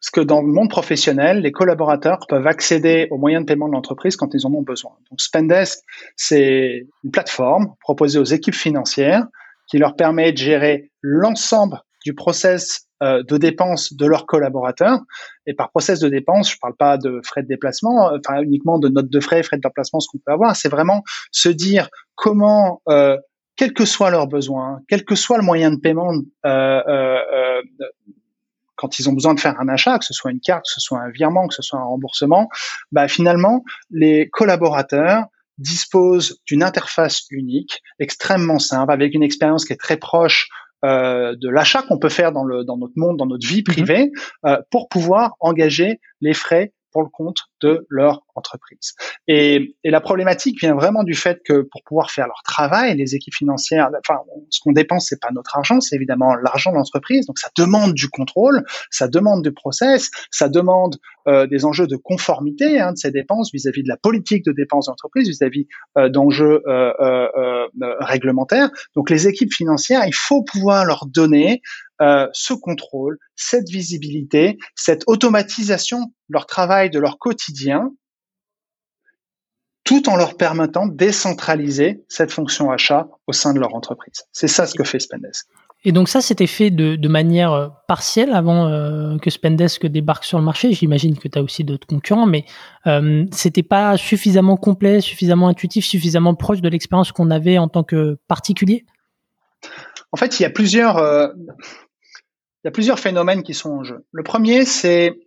ce 0.00 0.10
que 0.10 0.20
dans 0.20 0.42
le 0.42 0.48
monde 0.48 0.68
professionnel, 0.68 1.40
les 1.40 1.52
collaborateurs 1.52 2.26
peuvent 2.28 2.46
accéder 2.46 3.06
aux 3.10 3.18
moyens 3.18 3.44
de 3.44 3.46
paiement 3.46 3.68
de 3.68 3.72
l'entreprise 3.72 4.16
quand 4.16 4.34
ils 4.34 4.44
en 4.46 4.52
ont 4.52 4.62
besoin. 4.62 4.92
Donc 5.10 5.20
Spendesk, 5.20 5.78
c'est 6.16 6.88
une 7.04 7.10
plateforme 7.12 7.74
proposée 7.80 8.18
aux 8.18 8.24
équipes 8.24 8.54
financières 8.54 9.24
qui 9.68 9.78
leur 9.78 9.94
permet 9.94 10.32
de 10.32 10.38
gérer 10.38 10.90
l'ensemble 11.02 11.80
du 12.04 12.14
process 12.14 12.88
euh, 13.02 13.22
de 13.22 13.36
dépenses 13.36 13.94
de 13.94 14.06
leurs 14.06 14.26
collaborateurs. 14.26 15.00
Et 15.46 15.54
par 15.54 15.70
process 15.70 16.00
de 16.00 16.08
dépenses, 16.08 16.50
je 16.50 16.56
ne 16.56 16.60
parle 16.60 16.76
pas 16.76 16.98
de 16.98 17.20
frais 17.24 17.42
de 17.42 17.48
déplacement, 17.48 18.12
enfin 18.16 18.42
uniquement 18.42 18.78
de 18.78 18.88
notes 18.88 19.08
de 19.08 19.20
frais, 19.20 19.42
frais 19.42 19.56
de 19.56 19.62
déplacement, 19.62 20.00
ce 20.00 20.08
qu'on 20.08 20.18
peut 20.18 20.32
avoir. 20.32 20.56
C'est 20.56 20.68
vraiment 20.68 21.02
se 21.30 21.48
dire 21.48 21.88
comment 22.16 22.82
euh, 22.88 23.16
quels 23.56 23.72
que 23.72 23.84
soient 23.84 24.10
leurs 24.10 24.26
besoins, 24.26 24.80
quel 24.88 25.04
que 25.04 25.14
soit 25.14 25.36
le 25.36 25.44
moyen 25.44 25.70
de 25.70 25.76
paiement, 25.76 26.12
euh, 26.12 26.18
euh, 26.46 27.18
euh, 27.32 27.62
quand 28.76 28.98
ils 28.98 29.08
ont 29.08 29.12
besoin 29.12 29.34
de 29.34 29.40
faire 29.40 29.60
un 29.60 29.68
achat, 29.68 29.98
que 29.98 30.04
ce 30.04 30.14
soit 30.14 30.30
une 30.30 30.40
carte, 30.40 30.64
que 30.64 30.72
ce 30.72 30.80
soit 30.80 31.00
un 31.00 31.10
virement, 31.10 31.46
que 31.46 31.54
ce 31.54 31.62
soit 31.62 31.78
un 31.78 31.84
remboursement, 31.84 32.48
bah 32.90 33.08
finalement, 33.08 33.64
les 33.90 34.28
collaborateurs 34.30 35.24
disposent 35.58 36.40
d'une 36.46 36.62
interface 36.62 37.26
unique, 37.30 37.82
extrêmement 37.98 38.58
simple, 38.58 38.92
avec 38.92 39.14
une 39.14 39.22
expérience 39.22 39.64
qui 39.64 39.72
est 39.72 39.80
très 39.80 39.96
proche 39.96 40.48
euh, 40.84 41.36
de 41.36 41.48
l'achat 41.48 41.82
qu'on 41.82 41.98
peut 41.98 42.08
faire 42.08 42.32
dans, 42.32 42.42
le, 42.42 42.64
dans 42.64 42.76
notre 42.76 42.94
monde, 42.96 43.16
dans 43.16 43.26
notre 43.26 43.46
vie 43.46 43.60
mm-hmm. 43.60 43.72
privée, 43.72 44.10
euh, 44.46 44.60
pour 44.70 44.88
pouvoir 44.88 45.36
engager 45.38 46.00
les 46.20 46.34
frais 46.34 46.72
pour 46.90 47.02
le 47.02 47.08
compte 47.08 47.38
de 47.60 47.86
leur 47.88 48.22
entreprise. 48.34 48.94
Et, 49.28 49.76
et, 49.84 49.90
la 49.90 50.00
problématique 50.00 50.60
vient 50.60 50.74
vraiment 50.74 51.02
du 51.02 51.14
fait 51.14 51.40
que 51.44 51.62
pour 51.62 51.82
pouvoir 51.84 52.10
faire 52.10 52.26
leur 52.26 52.42
travail, 52.44 52.96
les 52.96 53.14
équipes 53.14 53.34
financières, 53.34 53.90
enfin, 54.06 54.20
ce 54.50 54.60
qu'on 54.60 54.72
dépense, 54.72 55.08
c'est 55.08 55.20
pas 55.20 55.30
notre 55.32 55.56
argent, 55.56 55.80
c'est 55.80 55.96
évidemment 55.96 56.34
l'argent 56.34 56.70
de 56.70 56.76
l'entreprise. 56.76 57.26
Donc, 57.26 57.38
ça 57.38 57.50
demande 57.56 57.94
du 57.94 58.08
contrôle, 58.08 58.64
ça 58.90 59.08
demande 59.08 59.42
du 59.42 59.52
process, 59.52 60.10
ça 60.30 60.48
demande 60.48 60.96
euh, 61.28 61.46
des 61.46 61.64
enjeux 61.64 61.86
de 61.86 61.96
conformité 61.96 62.80
hein, 62.80 62.92
de 62.92 62.96
ces 62.96 63.10
dépenses 63.10 63.50
vis-à-vis 63.52 63.82
de 63.82 63.88
la 63.88 63.96
politique 63.96 64.44
de 64.44 64.52
dépenses 64.52 64.86
d'entreprise, 64.86 65.28
vis-à-vis 65.28 65.66
euh, 65.98 66.08
d'enjeux 66.08 66.62
euh, 66.66 66.92
euh, 67.00 67.28
euh, 67.36 67.94
réglementaires. 68.00 68.70
Donc, 68.96 69.10
les 69.10 69.28
équipes 69.28 69.52
financières, 69.52 70.02
il 70.06 70.14
faut 70.14 70.42
pouvoir 70.42 70.84
leur 70.84 71.06
donner 71.06 71.62
euh, 72.00 72.26
ce 72.32 72.52
contrôle, 72.52 73.18
cette 73.36 73.68
visibilité, 73.68 74.58
cette 74.74 75.04
automatisation 75.06 76.00
de 76.00 76.32
leur 76.32 76.46
travail, 76.46 76.90
de 76.90 76.98
leur 76.98 77.18
quotidien, 77.18 77.92
tout 79.84 80.08
en 80.08 80.16
leur 80.16 80.36
permettant 80.36 80.86
de 80.86 80.94
décentraliser 80.94 82.04
cette 82.08 82.30
fonction 82.30 82.70
achat 82.70 83.08
au 83.26 83.32
sein 83.32 83.52
de 83.52 83.60
leur 83.60 83.74
entreprise. 83.74 84.24
C'est 84.32 84.48
ça 84.48 84.66
ce 84.66 84.74
que 84.74 84.84
fait 84.84 85.00
Spendesk. 85.00 85.46
Et 85.84 85.90
donc 85.90 86.08
ça, 86.08 86.20
c'était 86.20 86.46
fait 86.46 86.70
de, 86.70 86.94
de, 86.94 87.08
manière 87.08 87.52
euh, 87.52 87.68
partielle 87.88 88.32
avant 88.32 88.68
euh, 88.68 89.18
que 89.18 89.30
Spendesk 89.30 89.86
débarque 89.86 90.22
sur 90.24 90.38
le 90.38 90.44
marché. 90.44 90.72
J'imagine 90.72 91.18
que 91.18 91.26
tu 91.26 91.36
as 91.36 91.42
aussi 91.42 91.64
d'autres 91.64 91.88
concurrents, 91.88 92.26
mais 92.26 92.44
euh, 92.86 93.26
c'était 93.32 93.64
pas 93.64 93.96
suffisamment 93.96 94.56
complet, 94.56 95.00
suffisamment 95.00 95.48
intuitif, 95.48 95.84
suffisamment 95.84 96.36
proche 96.36 96.60
de 96.60 96.68
l'expérience 96.68 97.10
qu'on 97.10 97.32
avait 97.32 97.58
en 97.58 97.66
tant 97.66 97.82
que 97.82 98.16
particulier? 98.28 98.84
En 100.12 100.16
fait, 100.16 100.38
il 100.38 100.44
y 100.44 100.46
a 100.46 100.50
plusieurs, 100.50 100.98
euh, 100.98 101.28
il 101.36 102.66
y 102.66 102.68
a 102.68 102.70
plusieurs 102.70 103.00
phénomènes 103.00 103.42
qui 103.42 103.54
sont 103.54 103.70
en 103.70 103.82
jeu. 103.82 104.04
Le 104.12 104.22
premier, 104.22 104.64
c'est 104.64 105.18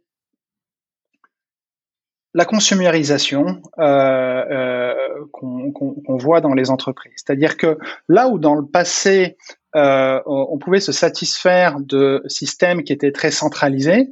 la 2.35 2.43
consumérisation 2.43 3.61
euh, 3.79 4.43
euh, 4.51 4.93
qu'on 5.31 6.17
voit 6.17 6.41
dans 6.41 6.53
les 6.53 6.69
entreprises. 6.69 7.13
C'est-à-dire 7.15 7.55
que 7.55 7.77
là 8.09 8.27
où 8.27 8.39
dans 8.39 8.55
le 8.55 8.65
passé, 8.65 9.37
euh, 9.77 10.19
on 10.25 10.57
pouvait 10.57 10.81
se 10.81 10.91
satisfaire 10.91 11.77
de 11.79 12.21
systèmes 12.27 12.83
qui 12.83 12.91
étaient 12.91 13.13
très 13.13 13.31
centralisés, 13.31 14.09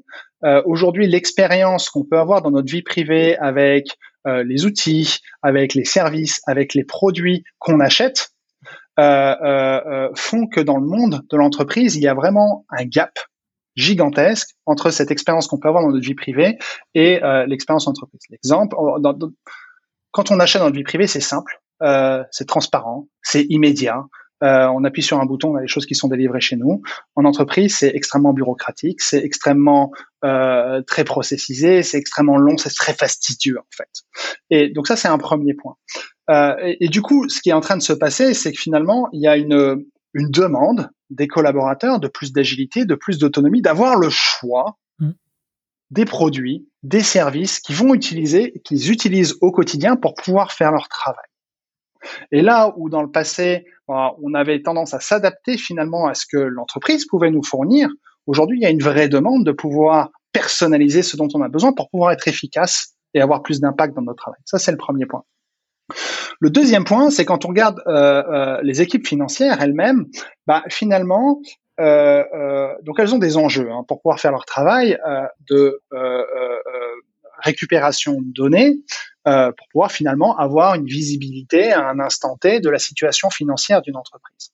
aujourd'hui, 0.65 1.07
l'expérience 1.07 1.89
qu'on 1.89 2.03
peut 2.03 2.19
avoir 2.19 2.41
dans 2.41 2.51
notre 2.51 2.69
vie 2.69 2.81
privée 2.81 3.37
avec 3.37 3.97
les 4.25 4.65
outils, 4.65 5.19
avec 5.41 5.73
les 5.73 5.85
services, 5.85 6.41
avec 6.47 6.73
les 6.73 6.83
produits 6.83 7.45
qu'on 7.59 7.79
achète, 7.79 8.33
font 8.97 10.47
que 10.47 10.59
dans 10.59 10.77
le 10.77 10.85
monde 10.85 11.21
de 11.29 11.37
l'entreprise, 11.37 11.95
il 11.95 12.03
y 12.03 12.09
a 12.09 12.13
vraiment 12.13 12.65
un 12.69 12.83
gap 12.83 13.17
gigantesque 13.75 14.49
entre 14.65 14.91
cette 14.91 15.11
expérience 15.11 15.47
qu'on 15.47 15.59
peut 15.59 15.67
avoir 15.67 15.83
dans 15.83 15.91
notre 15.91 16.05
vie 16.05 16.15
privée 16.15 16.57
et 16.93 17.23
euh, 17.23 17.45
l'expérience 17.45 17.87
entreprise. 17.87 18.21
L'exemple, 18.29 18.75
quand 20.11 20.31
on 20.31 20.39
achète 20.39 20.59
dans 20.59 20.67
notre 20.67 20.77
vie 20.77 20.83
privée, 20.83 21.07
c'est 21.07 21.19
simple, 21.19 21.61
euh, 21.81 22.23
c'est 22.31 22.47
transparent, 22.47 23.07
c'est 23.21 23.45
immédiat. 23.49 24.03
Euh, 24.43 24.67
on 24.67 24.83
appuie 24.83 25.01
sur 25.01 25.19
un 25.19 25.25
bouton, 25.25 25.53
on 25.53 25.55
a 25.55 25.61
les 25.61 25.67
choses 25.67 25.85
qui 25.85 25.95
sont 25.95 26.09
délivrées 26.09 26.41
chez 26.41 26.57
nous. 26.57 26.81
En 27.15 27.23
entreprise, 27.23 27.77
c'est 27.77 27.95
extrêmement 27.95 28.33
bureaucratique, 28.33 29.01
c'est 29.01 29.23
extrêmement 29.23 29.91
euh, 30.25 30.81
très 30.81 31.05
processisé, 31.05 31.81
c'est 31.81 31.97
extrêmement 31.97 32.37
long, 32.37 32.57
c'est 32.57 32.73
très 32.75 32.93
fastidieux 32.93 33.57
en 33.57 33.67
fait. 33.71 33.89
Et 34.49 34.69
donc 34.69 34.87
ça, 34.87 34.97
c'est 34.97 35.07
un 35.07 35.17
premier 35.17 35.53
point. 35.53 35.75
Euh, 36.29 36.55
et, 36.61 36.85
et, 36.85 36.89
du 36.89 37.01
coup, 37.01 37.29
ce 37.29 37.41
qui 37.41 37.51
est 37.51 37.53
en 37.53 37.61
train 37.61 37.77
de 37.77 37.81
se 37.81 37.93
passer, 37.93 38.33
c'est 38.33 38.51
que 38.51 38.59
finalement, 38.59 39.07
il 39.13 39.21
y 39.21 39.27
a 39.27 39.37
une, 39.37 39.85
une 40.13 40.29
demande 40.29 40.89
des 41.13 41.27
collaborateurs 41.27 41.99
de 41.99 42.07
plus 42.07 42.33
d'agilité, 42.33 42.85
de 42.85 42.95
plus 42.95 43.17
d'autonomie, 43.17 43.61
d'avoir 43.61 43.97
le 43.97 44.09
choix 44.09 44.77
mm. 44.99 45.11
des 45.91 46.05
produits, 46.05 46.67
des 46.83 47.03
services 47.03 47.59
qu'ils 47.59 47.75
vont 47.75 47.93
utiliser, 47.93 48.61
qu'ils 48.63 48.91
utilisent 48.91 49.37
au 49.41 49.51
quotidien 49.51 49.95
pour 49.95 50.15
pouvoir 50.15 50.51
faire 50.51 50.71
leur 50.71 50.87
travail. 50.89 51.25
Et 52.31 52.41
là 52.41 52.73
où 52.77 52.89
dans 52.89 53.01
le 53.01 53.11
passé, 53.11 53.65
on 53.87 54.33
avait 54.33 54.61
tendance 54.61 54.93
à 54.93 54.99
s'adapter 54.99 55.57
finalement 55.57 56.07
à 56.07 56.13
ce 56.13 56.25
que 56.25 56.37
l'entreprise 56.37 57.05
pouvait 57.05 57.31
nous 57.31 57.43
fournir, 57.43 57.89
aujourd'hui, 58.27 58.59
il 58.59 58.63
y 58.63 58.65
a 58.65 58.69
une 58.69 58.81
vraie 58.81 59.09
demande 59.09 59.45
de 59.45 59.51
pouvoir 59.51 60.09
personnaliser 60.31 61.03
ce 61.03 61.15
dont 61.15 61.27
on 61.33 61.41
a 61.41 61.49
besoin 61.49 61.73
pour 61.73 61.89
pouvoir 61.89 62.11
être 62.11 62.27
efficace 62.27 62.95
et 63.13 63.21
avoir 63.21 63.43
plus 63.43 63.59
d'impact 63.61 63.95
dans 63.95 64.01
notre 64.01 64.23
travail. 64.23 64.39
Ça, 64.45 64.57
c'est 64.59 64.71
le 64.71 64.77
premier 64.77 65.05
point. 65.05 65.23
Le 66.39 66.49
deuxième 66.49 66.83
point, 66.83 67.09
c'est 67.09 67.25
quand 67.25 67.45
on 67.45 67.49
regarde 67.49 67.81
euh, 67.87 68.23
euh, 68.23 68.59
les 68.63 68.81
équipes 68.81 69.07
financières 69.07 69.61
elles-mêmes, 69.61 70.05
bah, 70.47 70.63
finalement, 70.69 71.41
euh, 71.79 72.23
donc 72.83 72.99
elles 72.99 73.13
ont 73.15 73.19
des 73.19 73.37
enjeux 73.37 73.69
hein, 73.71 73.83
pour 73.87 74.01
pouvoir 74.01 74.19
faire 74.19 74.31
leur 74.31 74.45
travail 74.45 74.97
de 75.49 75.81
récupération 77.39 78.21
de 78.21 78.31
données 78.31 78.77
pour 79.25 79.67
pouvoir 79.71 79.91
finalement 79.91 80.37
avoir 80.37 80.75
une 80.75 80.85
visibilité 80.85 81.71
à 81.71 81.87
un 81.87 81.99
instant 81.99 82.37
T 82.37 82.59
de 82.59 82.69
la 82.69 82.79
situation 82.79 83.29
financière 83.29 83.81
d'une 83.81 83.95
entreprise. 83.95 84.51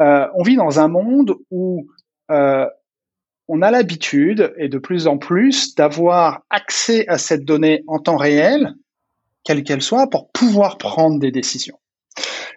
on 0.00 0.42
vit 0.42 0.56
dans 0.56 0.80
un 0.80 0.88
monde 0.88 1.36
où 1.50 1.86
on 2.28 3.62
a 3.62 3.70
l'habitude 3.70 4.52
et 4.58 4.68
de 4.68 4.78
plus 4.78 5.06
en 5.06 5.16
plus 5.16 5.74
d'avoir 5.76 6.42
accès 6.50 7.06
à 7.08 7.18
cette 7.18 7.44
donnée 7.44 7.84
en 7.86 7.98
temps 7.98 8.16
réel 8.16 8.74
quelle 9.48 9.64
qu'elle 9.64 9.80
soit, 9.80 10.10
pour 10.10 10.30
pouvoir 10.30 10.76
prendre 10.76 11.18
des 11.18 11.30
décisions. 11.30 11.78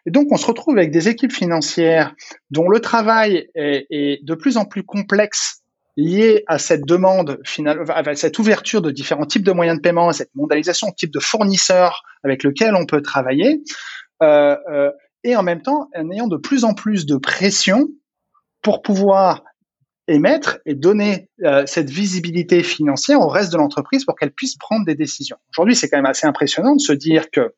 Et 0.06 0.12
donc, 0.12 0.28
on 0.30 0.36
se 0.36 0.46
retrouve 0.46 0.78
avec 0.78 0.92
des 0.92 1.08
équipes 1.08 1.32
financières 1.32 2.14
dont 2.50 2.68
le 2.68 2.82
travail 2.82 3.48
est, 3.56 4.20
de 4.26 4.36
plus 4.36 4.58
en 4.58 4.66
plus 4.66 4.84
complexe 4.84 5.62
lié 5.96 6.44
à 6.48 6.58
cette 6.58 6.86
demande 6.86 7.40
à 7.88 8.16
cette 8.16 8.40
ouverture 8.40 8.82
de 8.82 8.92
différents 8.92 9.26
types 9.26 9.46
de 9.46 9.54
moyens 9.54 9.78
de 9.78 9.82
paiement, 9.82 10.10
à 10.10 10.14
cette 10.14 10.36
mondialisation, 10.36 10.92
type 10.92 11.14
de 11.14 11.20
fournisseurs 11.22 12.04
avec 12.26 12.44
lequel 12.44 12.76
on 12.76 12.86
peut 12.86 13.02
travailler, 13.02 13.62
euh, 14.22 14.58
euh, 14.70 14.92
et 15.24 15.38
en 15.38 15.44
même 15.44 15.62
temps 15.62 15.90
en 15.96 16.12
ayant 16.12 16.28
de 16.28 16.36
plus 16.36 16.66
en 16.66 16.74
plus 16.74 17.06
de 17.06 17.16
pression 17.16 17.88
pour 18.62 18.82
pouvoir 18.82 19.46
émettre 20.12 20.60
et 20.66 20.76
donner 20.76 21.30
euh, 21.44 21.64
cette 21.66 21.90
visibilité 21.90 22.64
financière 22.64 23.22
au 23.22 23.28
reste 23.28 23.52
de 23.52 23.58
l'entreprise 23.58 24.06
pour 24.06 24.16
qu'elle 24.16 24.32
puisse 24.32 24.56
prendre 24.58 24.86
des 24.86 24.96
décisions. 24.96 25.38
Aujourd'hui, 25.56 25.76
c'est 25.76 25.90
quand 25.90 25.98
même 25.98 26.06
assez 26.06 26.28
impressionnant 26.28 26.76
de 26.76 26.82
se 26.82 26.94
dire 26.94 27.32
que 27.32 27.54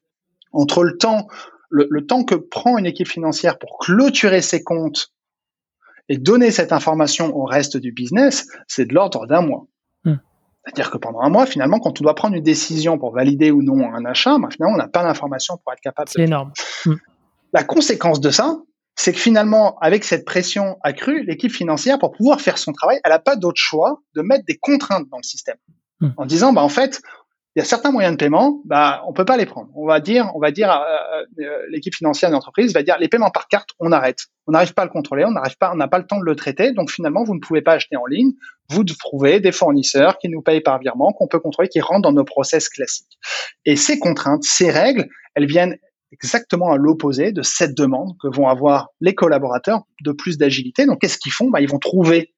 entre 0.52 0.84
le 0.84 0.98
temps, 0.98 1.28
le, 1.70 2.06
temps 2.06 2.24
que 2.24 2.36
prend 2.36 2.78
une 2.78 2.86
équipe 2.86 3.08
financière 3.08 3.58
pour 3.58 3.80
clôturer 3.80 4.42
ses 4.42 4.64
comptes 4.64 5.12
et 6.10 6.18
donner 6.18 6.52
cette 6.52 6.72
information 6.72 7.36
au 7.36 7.46
reste 7.46 7.78
du 7.78 7.92
business, 7.92 8.48
c'est 8.68 8.86
de 8.86 8.94
l'ordre 8.94 9.26
d'un 9.26 9.42
mois. 9.42 9.66
Hmm. 10.04 10.18
C'est-à-dire 10.64 10.92
que 10.92 10.98
pendant 10.98 11.22
un 11.22 11.30
mois, 11.30 11.46
finalement, 11.46 11.80
quand 11.80 12.00
on 12.00 12.04
doit 12.04 12.14
prendre 12.14 12.36
une 12.36 12.44
décision 12.44 13.00
pour 13.00 13.14
valider 13.14 13.52
ou 13.52 13.64
non 13.64 13.94
un 13.94 14.06
achat, 14.06 14.38
ben, 14.38 14.50
finalement, 14.52 14.76
on 14.76 14.78
n'a 14.78 14.88
pas 14.88 15.04
l'information 15.04 15.58
pour 15.64 15.74
être 15.74 15.82
capable. 15.82 16.10
C'est 16.10 16.22
énorme. 16.22 16.52
Hmm. 16.86 16.96
La 17.54 17.64
conséquence 17.64 18.20
de 18.20 18.30
ça, 18.30 18.60
c'est 18.96 19.14
que 19.14 19.20
finalement, 19.20 19.78
avec 19.80 20.04
cette 20.04 20.26
pression 20.26 20.78
accrue, 20.84 21.24
l'équipe 21.24 21.52
financière, 21.52 21.98
pour 22.00 22.12
pouvoir 22.12 22.42
faire 22.42 22.58
son 22.58 22.74
travail, 22.74 23.00
elle 23.04 23.12
n'a 23.12 23.20
pas 23.20 23.36
d'autre 23.36 23.60
choix 23.60 24.02
de 24.16 24.22
mettre 24.22 24.46
des 24.46 24.58
contraintes 24.58 25.08
dans 25.10 25.18
le 25.18 25.24
système. 25.24 25.58
Hmm. 26.00 26.10
En 26.18 26.26
disant, 26.26 26.54
bah, 26.54 26.62
en 26.62 26.70
fait, 26.70 27.02
il 27.56 27.60
y 27.60 27.62
a 27.62 27.66
certains 27.66 27.92
moyens 27.92 28.14
de 28.14 28.18
paiement, 28.18 28.62
bah, 28.66 29.04
on 29.08 29.14
peut 29.14 29.26
pas 29.26 29.38
les 29.38 29.46
prendre. 29.46 29.70
On 29.76 29.86
va 29.86 30.00
dire, 30.00 30.32
on 30.34 30.40
va 30.40 30.50
dire, 30.50 30.72
euh, 30.72 31.24
euh, 31.40 31.60
l'équipe 31.70 31.94
financière 31.94 32.32
de 32.32 32.34
l'entreprise 32.34 32.74
va 32.74 32.82
dire, 32.82 32.98
les 33.00 33.08
paiements 33.08 33.30
par 33.30 33.48
carte, 33.48 33.70
on 33.80 33.92
arrête. 33.92 34.26
On 34.48 34.54
n'arrive 34.54 34.74
pas 34.74 34.82
à 34.82 34.86
le 34.86 34.92
contrôler, 34.92 35.24
on 35.24 35.32
n'arrive 35.32 35.58
pas, 35.58 35.72
on 35.72 35.76
n'a 35.76 35.88
pas 35.88 36.00
le 36.00 36.08
temps 36.08 36.20
de 36.20 36.26
le 36.26 36.36
traiter. 36.36 36.72
Donc 36.72 36.90
finalement, 36.90 37.24
vous 37.24 37.36
ne 37.36 37.40
pouvez 37.40 37.62
pas 37.62 37.74
acheter 37.74 37.96
en 37.96 38.08
ligne. 38.08 38.32
Vous 38.70 38.84
trouvez 38.84 39.40
des 39.40 39.52
fournisseurs 39.52 40.18
qui 40.18 40.30
nous 40.30 40.42
payent 40.42 40.62
par 40.62 40.80
virement, 40.80 41.14
qu'on 41.14 41.28
peut 41.28 41.40
contrôler, 41.40 41.70
qui 41.70 41.80
rentrent 41.80 42.02
dans 42.02 42.12
nos 42.12 42.24
process 42.24 42.70
classiques. 42.70 43.20
Et 43.66 43.76
ces 43.76 44.00
contraintes, 44.00 44.44
ces 44.44 44.72
règles, 44.72 45.08
elles 45.36 45.46
viennent 45.46 45.78
exactement 46.14 46.72
à 46.72 46.78
l'opposé 46.78 47.32
de 47.32 47.42
cette 47.42 47.76
demande 47.76 48.14
que 48.22 48.28
vont 48.28 48.48
avoir 48.48 48.90
les 49.02 49.16
collaborateurs 49.16 49.82
de 50.04 50.12
plus 50.12 50.38
d'agilité. 50.38 50.86
Donc, 50.86 51.02
qu'est-ce 51.02 51.18
qu'ils 51.18 51.32
font? 51.32 51.50
Bah, 51.50 51.62
Ils 51.62 51.70
vont 51.70 51.80
trouver 51.80 52.34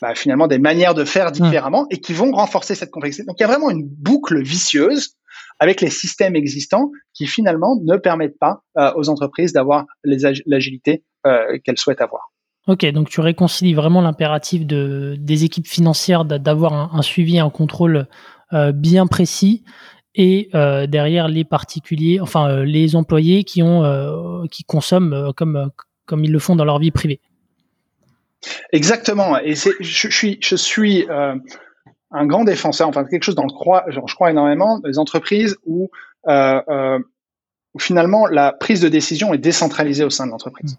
bah, 0.00 0.14
finalement 0.14 0.46
des 0.46 0.58
manières 0.58 0.94
de 0.94 1.04
faire 1.04 1.32
différemment 1.32 1.86
et 1.90 2.00
qui 2.00 2.12
vont 2.12 2.32
renforcer 2.32 2.74
cette 2.74 2.90
complexité. 2.90 3.24
Donc, 3.26 3.36
il 3.38 3.42
y 3.42 3.44
a 3.44 3.48
vraiment 3.48 3.70
une 3.70 3.86
boucle 3.86 4.42
vicieuse 4.42 5.16
avec 5.60 5.80
les 5.80 5.90
systèmes 5.90 6.34
existants 6.34 6.90
qui 7.14 7.26
finalement 7.26 7.78
ne 7.82 7.96
permettent 7.96 8.38
pas 8.38 8.62
euh, 8.78 8.90
aux 8.96 9.08
entreprises 9.08 9.52
d'avoir 9.52 9.84
l'agilité 10.04 11.04
euh, 11.26 11.58
qu'elles 11.64 11.78
souhaitent 11.78 12.00
avoir. 12.00 12.32
Ok, 12.68 12.86
donc 12.92 13.10
tu 13.10 13.20
réconcilies 13.20 13.74
vraiment 13.74 14.00
l'impératif 14.00 14.66
de, 14.66 15.16
des 15.18 15.44
équipes 15.44 15.66
financières 15.66 16.24
d'avoir 16.24 16.72
un, 16.74 16.90
un, 16.92 17.02
suivi, 17.02 17.40
un 17.40 17.50
contrôle 17.50 18.06
euh, 18.52 18.70
bien 18.70 19.06
précis 19.06 19.64
et 20.14 20.50
euh, 20.54 20.86
derrière 20.86 21.28
les 21.28 21.44
particuliers, 21.44 22.20
enfin 22.20 22.48
euh, 22.48 22.64
les 22.64 22.96
employés 22.96 23.44
qui 23.44 23.62
ont 23.62 23.84
euh, 23.84 24.44
qui 24.50 24.64
consomment 24.64 25.32
comme 25.34 25.70
comme 26.06 26.24
ils 26.24 26.32
le 26.32 26.38
font 26.38 26.56
dans 26.56 26.64
leur 26.64 26.78
vie 26.78 26.90
privée. 26.90 27.20
Exactement. 28.72 29.38
Et 29.38 29.54
je, 29.54 30.08
suis 30.10 30.38
je 30.40 30.56
suis 30.56 31.06
un 32.10 32.26
grand 32.26 32.44
défenseur, 32.44 32.88
enfin 32.88 33.04
quelque 33.04 33.22
chose 33.22 33.36
dans 33.36 33.44
le 33.44 33.92
genre, 33.92 34.08
je 34.08 34.14
crois 34.14 34.30
énormément 34.30 34.80
des 34.80 34.98
entreprises 34.98 35.56
où 35.64 35.90
finalement 37.78 38.26
la 38.26 38.52
prise 38.52 38.80
de 38.80 38.88
décision 38.88 39.32
est 39.32 39.38
décentralisée 39.38 40.04
au 40.04 40.10
sein 40.10 40.26
de 40.26 40.32
l'entreprise. 40.32 40.76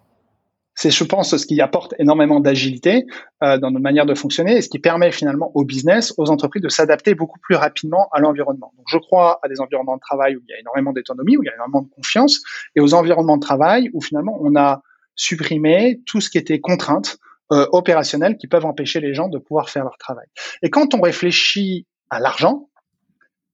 C'est, 0.76 0.90
je 0.90 1.04
pense, 1.04 1.36
ce 1.36 1.46
qui 1.46 1.62
apporte 1.62 1.94
énormément 2.00 2.40
d'agilité 2.40 3.06
euh, 3.44 3.58
dans 3.58 3.70
notre 3.70 3.84
manière 3.84 4.06
de 4.06 4.16
fonctionner 4.16 4.58
et 4.58 4.62
ce 4.62 4.70
qui 4.70 4.80
permet 4.80 5.12
finalement 5.12 5.52
au 5.54 5.64
business, 5.66 6.14
aux 6.18 6.30
entreprises 6.30 6.64
de 6.64 6.70
s'adapter 6.70 7.14
beaucoup 7.14 7.40
plus 7.40 7.56
rapidement 7.56 8.08
à 8.12 8.20
l'environnement. 8.20 8.74
Donc, 8.78 8.86
je 8.90 8.98
crois 8.98 9.40
à 9.44 9.48
des 9.48 9.62
environnements 9.62 9.96
de 9.96 10.02
travail 10.02 10.36
où 10.36 10.42
il 10.48 10.52
y 10.52 10.54
a 10.56 10.60
énormément 10.60 10.92
d'autonomie, 10.92 11.38
où 11.38 11.44
il 11.44 11.46
y 11.46 11.50
a 11.50 11.54
énormément 11.54 11.82
de 11.82 11.90
confiance, 11.90 12.42
et 12.76 12.82
aux 12.82 12.94
environnements 12.94 13.38
de 13.38 13.42
travail 13.42 13.90
où 13.94 14.02
finalement 14.02 14.38
on 14.42 14.56
a 14.56 14.82
supprimé 15.16 16.02
tout 16.08 16.22
ce 16.22 16.30
qui 16.30 16.40
était 16.40 16.60
contrainte 16.60 17.18
euh, 17.52 17.68
opérationnelle 17.72 18.38
qui 18.38 18.48
peuvent 18.48 18.66
empêcher 18.66 19.00
les 19.00 19.14
gens 19.14 19.30
de 19.30 19.38
pouvoir 19.38 19.70
faire 19.70 19.84
leur 19.84 19.98
travail. 19.98 20.26
Et 20.64 20.70
quand 20.70 20.96
on 20.96 21.02
réfléchit 21.02 21.86
à 22.10 22.20
l'argent, 22.20 22.70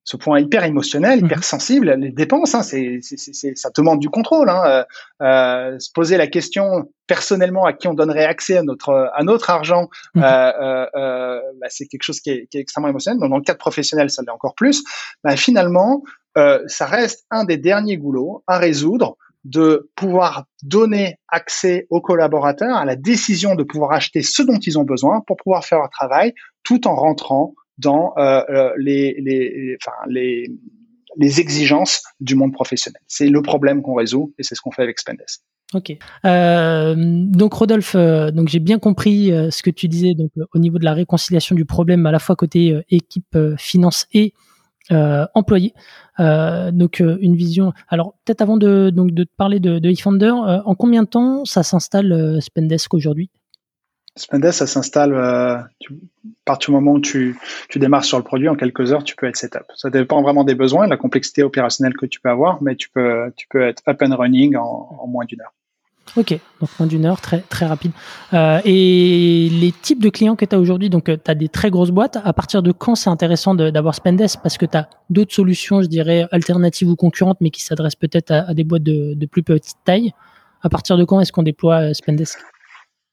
ce 0.10 0.18
point 0.18 0.40
hyper 0.40 0.64
émotionnel, 0.64 1.20
hyper 1.20 1.38
mhm. 1.38 1.44
sensible, 1.44 1.96
les 2.00 2.12
dépenses, 2.12 2.56
hein, 2.56 2.64
c'est, 2.64 3.00
ça 3.04 3.70
demande 3.78 4.00
du 4.00 4.10
contrôle. 4.10 4.50
Hein, 4.50 4.64
euh, 4.66 4.84
euh, 5.22 5.78
se 5.78 5.92
poser 5.92 6.18
la 6.18 6.26
question 6.26 6.92
personnellement 7.06 7.66
à 7.66 7.74
qui 7.74 7.88
on 7.88 7.94
donnerait 7.94 8.26
accès 8.26 8.58
à 8.58 8.64
notre 8.64 9.12
à 9.14 9.24
notre 9.24 9.52
argent, 9.52 9.88
mhm. 10.16 10.24
euh, 10.24 10.86
euh, 10.96 11.40
bah, 11.62 11.68
c'est 11.70 11.86
quelque 11.86 12.02
chose 12.02 12.22
qui 12.22 12.32
est, 12.32 12.48
qui 12.48 12.58
est, 12.58 12.62
extrêmement 12.62 12.88
émotionnel. 12.88 13.20
dans 13.20 13.38
le 13.38 13.44
cadre 13.44 13.60
professionnel, 13.60 14.10
ça 14.10 14.24
l'est 14.24 14.32
encore 14.32 14.56
plus. 14.56 14.84
Bah, 15.24 15.36
finalement, 15.36 16.02
ça 16.66 16.86
reste 16.88 17.26
un 17.30 17.44
des 17.44 17.58
derniers 17.58 17.98
goulots 17.98 18.44
à 18.48 18.58
résoudre 18.58 19.16
de 19.44 19.92
pouvoir 19.96 20.46
donner 20.64 21.18
accès 21.28 21.86
aux 21.92 22.02
collaborateurs 22.02 22.76
à 22.76 22.86
la 22.86 22.96
décision 22.96 23.54
de 23.54 23.64
pouvoir 23.64 23.92
acheter 23.92 24.24
ce 24.24 24.42
dont 24.42 24.58
ils 24.58 24.80
ont 24.80 24.86
besoin 24.86 25.22
pour 25.28 25.38
pouvoir 25.38 25.66
faire 25.66 25.80
leur 25.80 25.90
travail, 25.92 26.34
tout 26.64 26.88
en 26.88 26.96
rentrant 26.96 27.54
dans 27.80 28.14
euh, 28.18 28.42
euh, 28.50 28.72
les, 28.78 29.16
les, 29.22 29.78
enfin, 29.82 29.96
les, 30.08 30.52
les 31.18 31.40
exigences 31.40 32.04
du 32.20 32.36
monde 32.36 32.54
professionnel. 32.54 33.02
C'est 33.08 33.28
le 33.28 33.42
problème 33.42 33.82
qu'on 33.82 33.96
résout 33.96 34.34
et 34.38 34.44
c'est 34.44 34.56
ce 34.56 34.62
qu'on 34.62 34.72
fait 34.72 34.84
avec 34.84 35.00
Spendesk. 35.00 35.42
Ok. 35.74 35.96
Euh, 36.26 36.96
donc 36.98 37.54
Rodolphe, 37.54 37.96
donc 37.96 38.50
j'ai 38.50 38.60
bien 38.60 38.80
compris 38.80 39.28
ce 39.52 39.62
que 39.62 39.70
tu 39.70 39.88
disais 39.88 40.14
donc 40.16 40.32
au 40.54 40.60
niveau 40.60 40.80
de 40.80 40.84
la 40.84 40.94
réconciliation 40.94 41.56
du 41.56 41.64
problème 41.66 42.06
à 42.08 42.12
la 42.12 42.18
fois 42.18 42.36
côté 42.36 42.76
équipe 42.90 43.38
finance 43.58 44.08
et 44.14 44.34
employé. 44.90 45.74
donc 46.18 47.02
une 47.02 47.36
vision. 47.36 47.72
Alors 47.88 48.16
peut-être 48.26 48.42
avant 48.42 48.58
de 48.58 48.90
donc 48.90 49.12
de 49.12 49.24
te 49.26 49.32
parler 49.38 49.60
de, 49.60 49.78
de 49.78 49.94
en 50.66 50.74
combien 50.74 51.04
de 51.04 51.08
temps 51.08 51.46
ça 51.46 51.62
s'installe 51.62 52.42
Spendesk 52.42 52.96
aujourd'hui 52.96 53.30
Spendesk, 54.20 54.60
ça 54.60 54.68
s'installe 54.68 55.14
euh, 55.14 55.56
à 55.56 55.68
partir 56.46 56.70
du 56.70 56.76
moment 56.76 56.94
où 56.94 57.00
tu, 57.00 57.38
démarres 57.76 58.04
sur 58.04 58.18
le 58.18 58.24
produit, 58.24 58.50
en 58.50 58.56
quelques 58.56 58.92
heures, 58.92 59.04
tu 59.04 59.16
peux 59.16 59.28
être 59.28 59.38
setup. 59.38 59.64
Ça 59.76 59.90
dépend 59.90 60.22
vraiment 60.22 60.44
des 60.44 60.56
besoins, 60.56 60.86
de 60.86 60.90
la 60.90 60.98
complexité 60.98 61.44
opérationnelle 61.44 61.94
que 61.94 62.06
tu 62.06 62.20
peux 62.20 62.30
avoir, 62.30 62.62
mais 62.62 62.76
tu 62.76 62.90
peux, 62.90 63.32
tu 63.36 63.48
peux 63.50 63.62
être 63.62 63.82
up 63.88 64.02
and 64.02 64.16
running 64.16 64.56
en, 64.56 65.06
moins 65.08 65.26
d'une 65.26 65.42
heure. 65.42 65.54
Ok, 66.18 66.38
donc 66.60 66.70
moins 66.80 66.88
d'une 66.88 67.06
heure, 67.06 67.22
très, 67.22 67.44
rapide. 67.68 67.92
Euh, 68.34 68.60
et 68.66 69.50
les 69.52 69.72
types 69.72 70.02
de 70.02 70.10
clients 70.10 70.36
que 70.36 70.44
tu 70.44 70.56
as 70.56 70.60
aujourd'hui, 70.60 70.90
donc 70.90 71.08
euh, 71.08 71.18
tu 71.24 71.30
as 71.30 71.36
des 71.36 71.50
très 71.50 71.70
grosses 71.70 71.92
boîtes. 71.92 72.18
À 72.24 72.34
partir 72.34 72.64
de 72.64 72.72
quand 72.72 72.96
c'est 72.96 73.12
intéressant 73.12 73.54
d'avoir 73.54 73.94
Spendesk 73.94 74.42
Parce 74.42 74.58
que 74.58 74.66
tu 74.66 74.76
as 74.76 74.90
d'autres 75.12 75.36
solutions, 75.36 75.84
je 75.84 75.88
dirais, 75.88 76.26
alternatives 76.32 76.90
ou 76.90 76.96
concurrentes, 76.96 77.38
mais 77.42 77.52
qui 77.52 77.62
s'adressent 77.62 77.96
peut-être 77.96 78.32
à, 78.32 78.56
des 78.56 78.64
boîtes 78.64 78.82
de, 78.82 79.14
de, 79.14 79.26
plus 79.28 79.44
petite 79.44 79.78
taille. 79.86 80.14
À 80.64 80.70
partir 80.70 80.98
de 80.98 81.04
quand 81.04 81.20
est-ce 81.22 81.32
qu'on 81.32 81.44
déploie 81.44 81.90
euh, 81.90 81.94
Spendesk 81.94 82.40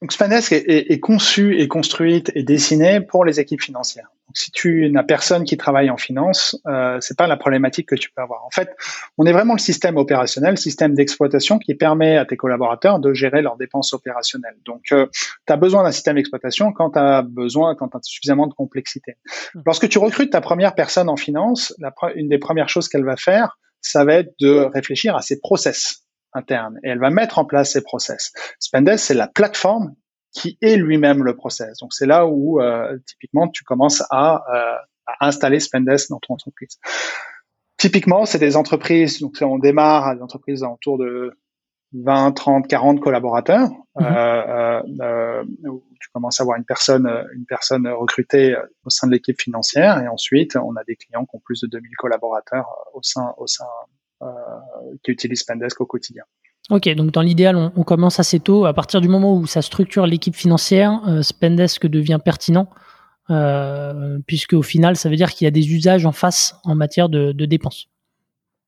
donc 0.02 0.12
est, 0.20 0.52
est, 0.52 0.92
est, 0.92 1.00
conçu 1.00 1.58
et 1.58 1.68
construite 1.68 2.30
et 2.34 2.42
dessinée 2.42 3.00
pour 3.00 3.24
les 3.24 3.40
équipes 3.40 3.62
financières. 3.62 4.08
Donc, 4.28 4.36
si 4.36 4.50
tu 4.50 4.90
n'as 4.90 5.02
personne 5.02 5.44
qui 5.44 5.56
travaille 5.56 5.88
en 5.88 5.96
finance, 5.96 6.60
euh, 6.66 6.98
c'est 7.00 7.16
pas 7.16 7.26
la 7.26 7.38
problématique 7.38 7.88
que 7.88 7.94
tu 7.94 8.10
peux 8.10 8.20
avoir. 8.20 8.44
En 8.44 8.50
fait, 8.50 8.76
on 9.16 9.24
est 9.24 9.32
vraiment 9.32 9.54
le 9.54 9.58
système 9.58 9.96
opérationnel, 9.96 10.50
le 10.50 10.56
système 10.56 10.94
d'exploitation 10.94 11.58
qui 11.58 11.74
permet 11.74 12.18
à 12.18 12.26
tes 12.26 12.36
collaborateurs 12.36 12.98
de 12.98 13.14
gérer 13.14 13.40
leurs 13.40 13.56
dépenses 13.56 13.94
opérationnelles. 13.94 14.56
Donc, 14.66 14.92
euh, 14.92 15.06
tu 15.46 15.52
as 15.52 15.56
besoin 15.56 15.82
d'un 15.82 15.92
système 15.92 16.16
d'exploitation 16.16 16.72
quand 16.72 16.90
tu 16.90 16.98
as 16.98 17.22
besoin, 17.22 17.74
quand 17.74 17.88
tu 17.88 17.96
as 17.96 18.00
suffisamment 18.02 18.48
de 18.48 18.54
complexité. 18.54 19.16
Mmh. 19.54 19.60
Lorsque 19.64 19.88
tu 19.88 19.98
recrutes 19.98 20.30
ta 20.30 20.42
première 20.42 20.74
personne 20.74 21.08
en 21.08 21.16
finance, 21.16 21.74
la, 21.78 21.94
une 22.16 22.28
des 22.28 22.38
premières 22.38 22.68
choses 22.68 22.88
qu'elle 22.88 23.04
va 23.04 23.16
faire, 23.16 23.58
ça 23.80 24.04
va 24.04 24.14
être 24.14 24.34
de 24.40 24.68
réfléchir 24.74 25.16
à 25.16 25.22
ses 25.22 25.40
process 25.40 26.05
interne 26.36 26.78
et 26.84 26.88
elle 26.90 26.98
va 26.98 27.10
mettre 27.10 27.38
en 27.38 27.44
place 27.44 27.72
ses 27.72 27.82
process. 27.82 28.32
Spendesk, 28.58 29.04
c'est 29.04 29.14
la 29.14 29.28
plateforme 29.28 29.94
qui 30.32 30.58
est 30.60 30.76
lui-même 30.76 31.24
le 31.24 31.34
process. 31.34 31.78
Donc 31.78 31.92
c'est 31.92 32.06
là 32.06 32.26
où 32.26 32.60
euh, 32.60 32.98
typiquement 33.06 33.48
tu 33.48 33.64
commences 33.64 34.02
à, 34.10 34.44
euh, 34.54 34.76
à, 35.06 35.26
installer 35.26 35.60
Spendesk 35.60 36.10
dans 36.10 36.20
ton 36.20 36.34
entreprise. 36.34 36.78
Typiquement, 37.78 38.24
c'est 38.24 38.38
des 38.38 38.56
entreprises, 38.56 39.20
donc 39.20 39.36
on 39.40 39.58
démarre 39.58 40.08
à 40.08 40.14
des 40.14 40.22
entreprises 40.22 40.62
autour 40.62 40.98
de 40.98 41.38
20, 41.92 42.32
30, 42.32 42.68
40 42.68 43.00
collaborateurs. 43.00 43.68
Mhm. 43.96 44.06
Euh, 44.06 44.82
euh, 45.00 45.44
où 45.64 45.84
tu 46.00 46.10
commences 46.12 46.40
à 46.40 46.42
avoir 46.42 46.58
une 46.58 46.64
personne, 46.64 47.06
une 47.34 47.46
personne 47.46 47.88
recrutée 47.88 48.54
au 48.84 48.90
sein 48.90 49.06
de 49.06 49.12
l'équipe 49.12 49.40
financière, 49.40 50.02
et 50.02 50.08
ensuite 50.08 50.56
on 50.56 50.76
a 50.76 50.84
des 50.84 50.96
clients 50.96 51.24
qui 51.24 51.36
ont 51.36 51.42
plus 51.42 51.62
de 51.62 51.66
2000 51.68 51.90
collaborateurs 51.96 52.66
au 52.92 53.02
sein, 53.02 53.32
au 53.38 53.46
sein, 53.46 53.64
qui 55.02 55.10
utilisent 55.10 55.40
Spendesk 55.40 55.80
au 55.80 55.86
quotidien. 55.86 56.24
Ok, 56.68 56.88
donc 56.94 57.12
dans 57.12 57.22
l'idéal, 57.22 57.56
on, 57.56 57.82
commence 57.84 58.18
assez 58.18 58.40
tôt. 58.40 58.66
À 58.66 58.74
partir 58.74 59.00
du 59.00 59.08
moment 59.08 59.36
où 59.36 59.46
ça 59.46 59.62
structure 59.62 60.04
l'équipe 60.04 60.34
financière, 60.34 61.00
euh, 61.06 61.22
Spendesk 61.22 61.86
devient 61.86 62.18
pertinent, 62.24 62.68
euh, 63.30 64.18
puisque 64.26 64.54
au 64.54 64.62
final, 64.62 64.96
ça 64.96 65.08
veut 65.08 65.14
dire 65.14 65.30
qu'il 65.30 65.44
y 65.44 65.48
a 65.48 65.52
des 65.52 65.72
usages 65.72 66.06
en 66.06 66.12
face 66.12 66.56
en 66.64 66.74
matière 66.74 67.08
de 67.08 67.32
dépenses. 67.32 67.88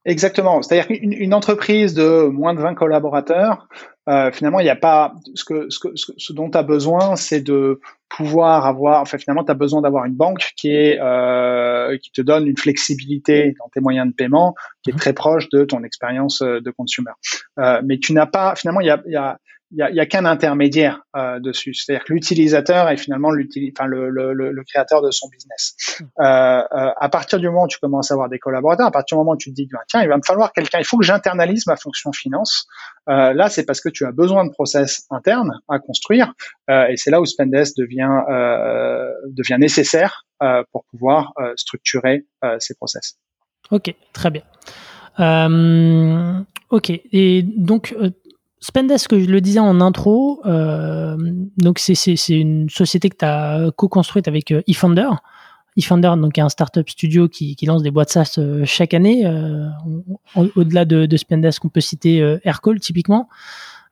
Exactement. 0.08 0.62
C'est-à-dire 0.62 0.86
qu'une 0.86 1.12
une 1.12 1.34
entreprise 1.34 1.92
de 1.92 2.28
moins 2.28 2.54
de 2.54 2.60
20 2.60 2.74
collaborateurs, 2.74 3.68
euh, 4.08 4.32
finalement, 4.32 4.58
il 4.58 4.64
n'y 4.64 4.70
a 4.70 4.76
pas 4.76 5.12
ce 5.34 5.44
que 5.44 5.68
ce, 5.68 5.78
que, 5.78 5.88
ce 5.94 6.32
dont 6.32 6.50
tu 6.50 6.56
as 6.56 6.62
besoin, 6.62 7.14
c'est 7.14 7.42
de 7.42 7.78
pouvoir 8.08 8.64
avoir. 8.64 9.02
Enfin, 9.02 9.18
finalement, 9.18 9.44
tu 9.44 9.50
as 9.50 9.54
besoin 9.54 9.82
d'avoir 9.82 10.06
une 10.06 10.14
banque 10.14 10.52
qui 10.56 10.70
est 10.70 10.98
euh, 10.98 11.98
qui 11.98 12.10
te 12.10 12.22
donne 12.22 12.46
une 12.46 12.56
flexibilité 12.56 13.54
dans 13.58 13.68
tes 13.68 13.80
moyens 13.80 14.08
de 14.08 14.14
paiement 14.14 14.54
qui 14.82 14.88
est 14.88 14.94
mmh. 14.94 14.96
très 14.96 15.12
proche 15.12 15.50
de 15.50 15.66
ton 15.66 15.84
expérience 15.84 16.40
euh, 16.40 16.62
de 16.62 16.70
consumer. 16.70 17.10
Euh, 17.58 17.82
mais 17.84 17.98
tu 17.98 18.14
n'as 18.14 18.24
pas. 18.24 18.54
Finalement, 18.56 18.80
il 18.80 18.86
y 18.86 18.90
a, 18.90 19.02
y 19.08 19.16
a 19.16 19.38
il 19.70 19.78
y 19.78 19.82
a, 19.82 19.90
y 19.90 20.00
a 20.00 20.06
qu'un 20.06 20.24
intermédiaire 20.24 21.02
euh, 21.16 21.40
dessus. 21.40 21.74
C'est-à-dire 21.74 22.04
que 22.04 22.12
l'utilisateur 22.12 22.88
est 22.88 22.96
finalement 22.96 23.28
enfin, 23.28 23.86
le, 23.86 24.08
le, 24.08 24.32
le, 24.32 24.64
créateur 24.64 25.02
de 25.02 25.10
son 25.10 25.28
business. 25.28 25.74
Hmm. 26.00 26.04
Euh, 26.20 26.24
euh, 26.24 26.90
à 26.98 27.08
partir 27.10 27.38
du 27.38 27.46
moment 27.46 27.64
où 27.64 27.68
tu 27.68 27.78
commences 27.78 28.10
à 28.10 28.14
avoir 28.14 28.28
des 28.28 28.38
collaborateurs, 28.38 28.86
à 28.86 28.90
partir 28.90 29.16
du 29.16 29.20
moment 29.20 29.32
où 29.32 29.36
tu 29.36 29.50
te 29.50 29.54
dis, 29.54 29.68
ben, 29.70 29.78
tiens, 29.88 30.02
il 30.02 30.08
va 30.08 30.16
me 30.16 30.22
falloir 30.26 30.52
quelqu'un, 30.52 30.78
il 30.78 30.86
faut 30.86 30.98
que 30.98 31.04
j'internalise 31.04 31.66
ma 31.66 31.76
fonction 31.76 32.12
finance. 32.12 32.66
Euh, 33.08 33.32
là, 33.34 33.48
c'est 33.48 33.64
parce 33.64 33.80
que 33.80 33.88
tu 33.88 34.06
as 34.06 34.12
besoin 34.12 34.46
de 34.46 34.50
process 34.50 35.06
internes 35.10 35.60
à 35.68 35.78
construire, 35.78 36.32
euh, 36.70 36.86
et 36.88 36.96
c'est 36.96 37.10
là 37.10 37.20
où 37.20 37.26
Spendesk 37.26 37.76
devient 37.76 38.22
euh, 38.30 39.10
devient 39.26 39.56
nécessaire 39.58 40.24
pour 40.70 40.84
pouvoir 40.84 41.32
structurer 41.56 42.24
ces 42.60 42.74
process. 42.74 43.18
Ok, 43.72 43.92
très 44.12 44.30
bien. 44.30 44.42
ok, 46.70 46.90
et 46.90 47.42
donc 47.42 47.92
Spendesk, 48.60 49.16
je 49.16 49.26
le 49.26 49.40
disais 49.40 49.60
en 49.60 49.80
intro, 49.80 50.40
euh, 50.44 51.16
donc 51.58 51.78
c'est 51.78 51.94
une 52.28 52.68
société 52.68 53.08
que 53.08 53.16
tu 53.16 53.24
as 53.24 53.70
co-construite 53.76 54.26
avec 54.26 54.50
euh, 54.50 54.62
eFounder. 54.66 55.08
eFounder, 55.76 56.14
donc, 56.16 56.36
est 56.38 56.40
un 56.40 56.48
startup 56.48 56.88
studio 56.88 57.28
qui, 57.28 57.54
qui 57.54 57.66
lance 57.66 57.82
des 57.82 57.92
boîtes 57.92 58.10
SaaS 58.10 58.34
euh, 58.38 58.64
chaque 58.64 58.94
année. 58.94 59.24
Euh, 59.26 59.68
Au-delà 60.34 60.84
de, 60.84 61.06
de, 61.06 61.16
Spendesk, 61.16 61.64
on 61.64 61.68
peut 61.68 61.80
citer 61.80 62.20
euh, 62.20 62.38
Aircall 62.42 62.80
typiquement. 62.80 63.28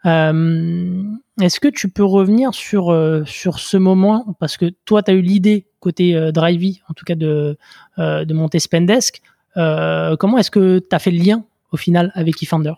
Euh, 0.04 1.02
est-ce 1.40 1.60
que 1.60 1.68
tu 1.68 1.88
peux 1.88 2.04
revenir 2.04 2.52
sur, 2.52 2.94
sur 3.24 3.60
ce 3.60 3.76
moment? 3.76 4.36
Parce 4.40 4.56
que 4.56 4.72
toi, 4.84 5.02
tu 5.02 5.10
as 5.12 5.14
eu 5.14 5.20
l'idée 5.20 5.66
côté 5.80 6.30
Drivey, 6.32 6.80
en 6.88 6.94
tout 6.94 7.04
cas 7.04 7.14
de, 7.14 7.56
de 7.98 8.34
monter 8.34 8.58
Spendesk. 8.58 9.22
comment 9.54 10.38
est-ce 10.38 10.50
que 10.50 10.78
tu 10.78 10.94
as 10.94 10.98
fait 10.98 11.10
le 11.10 11.18
lien 11.18 11.44
au 11.72 11.76
final 11.76 12.12
avec 12.14 12.40
eFounder? 12.42 12.74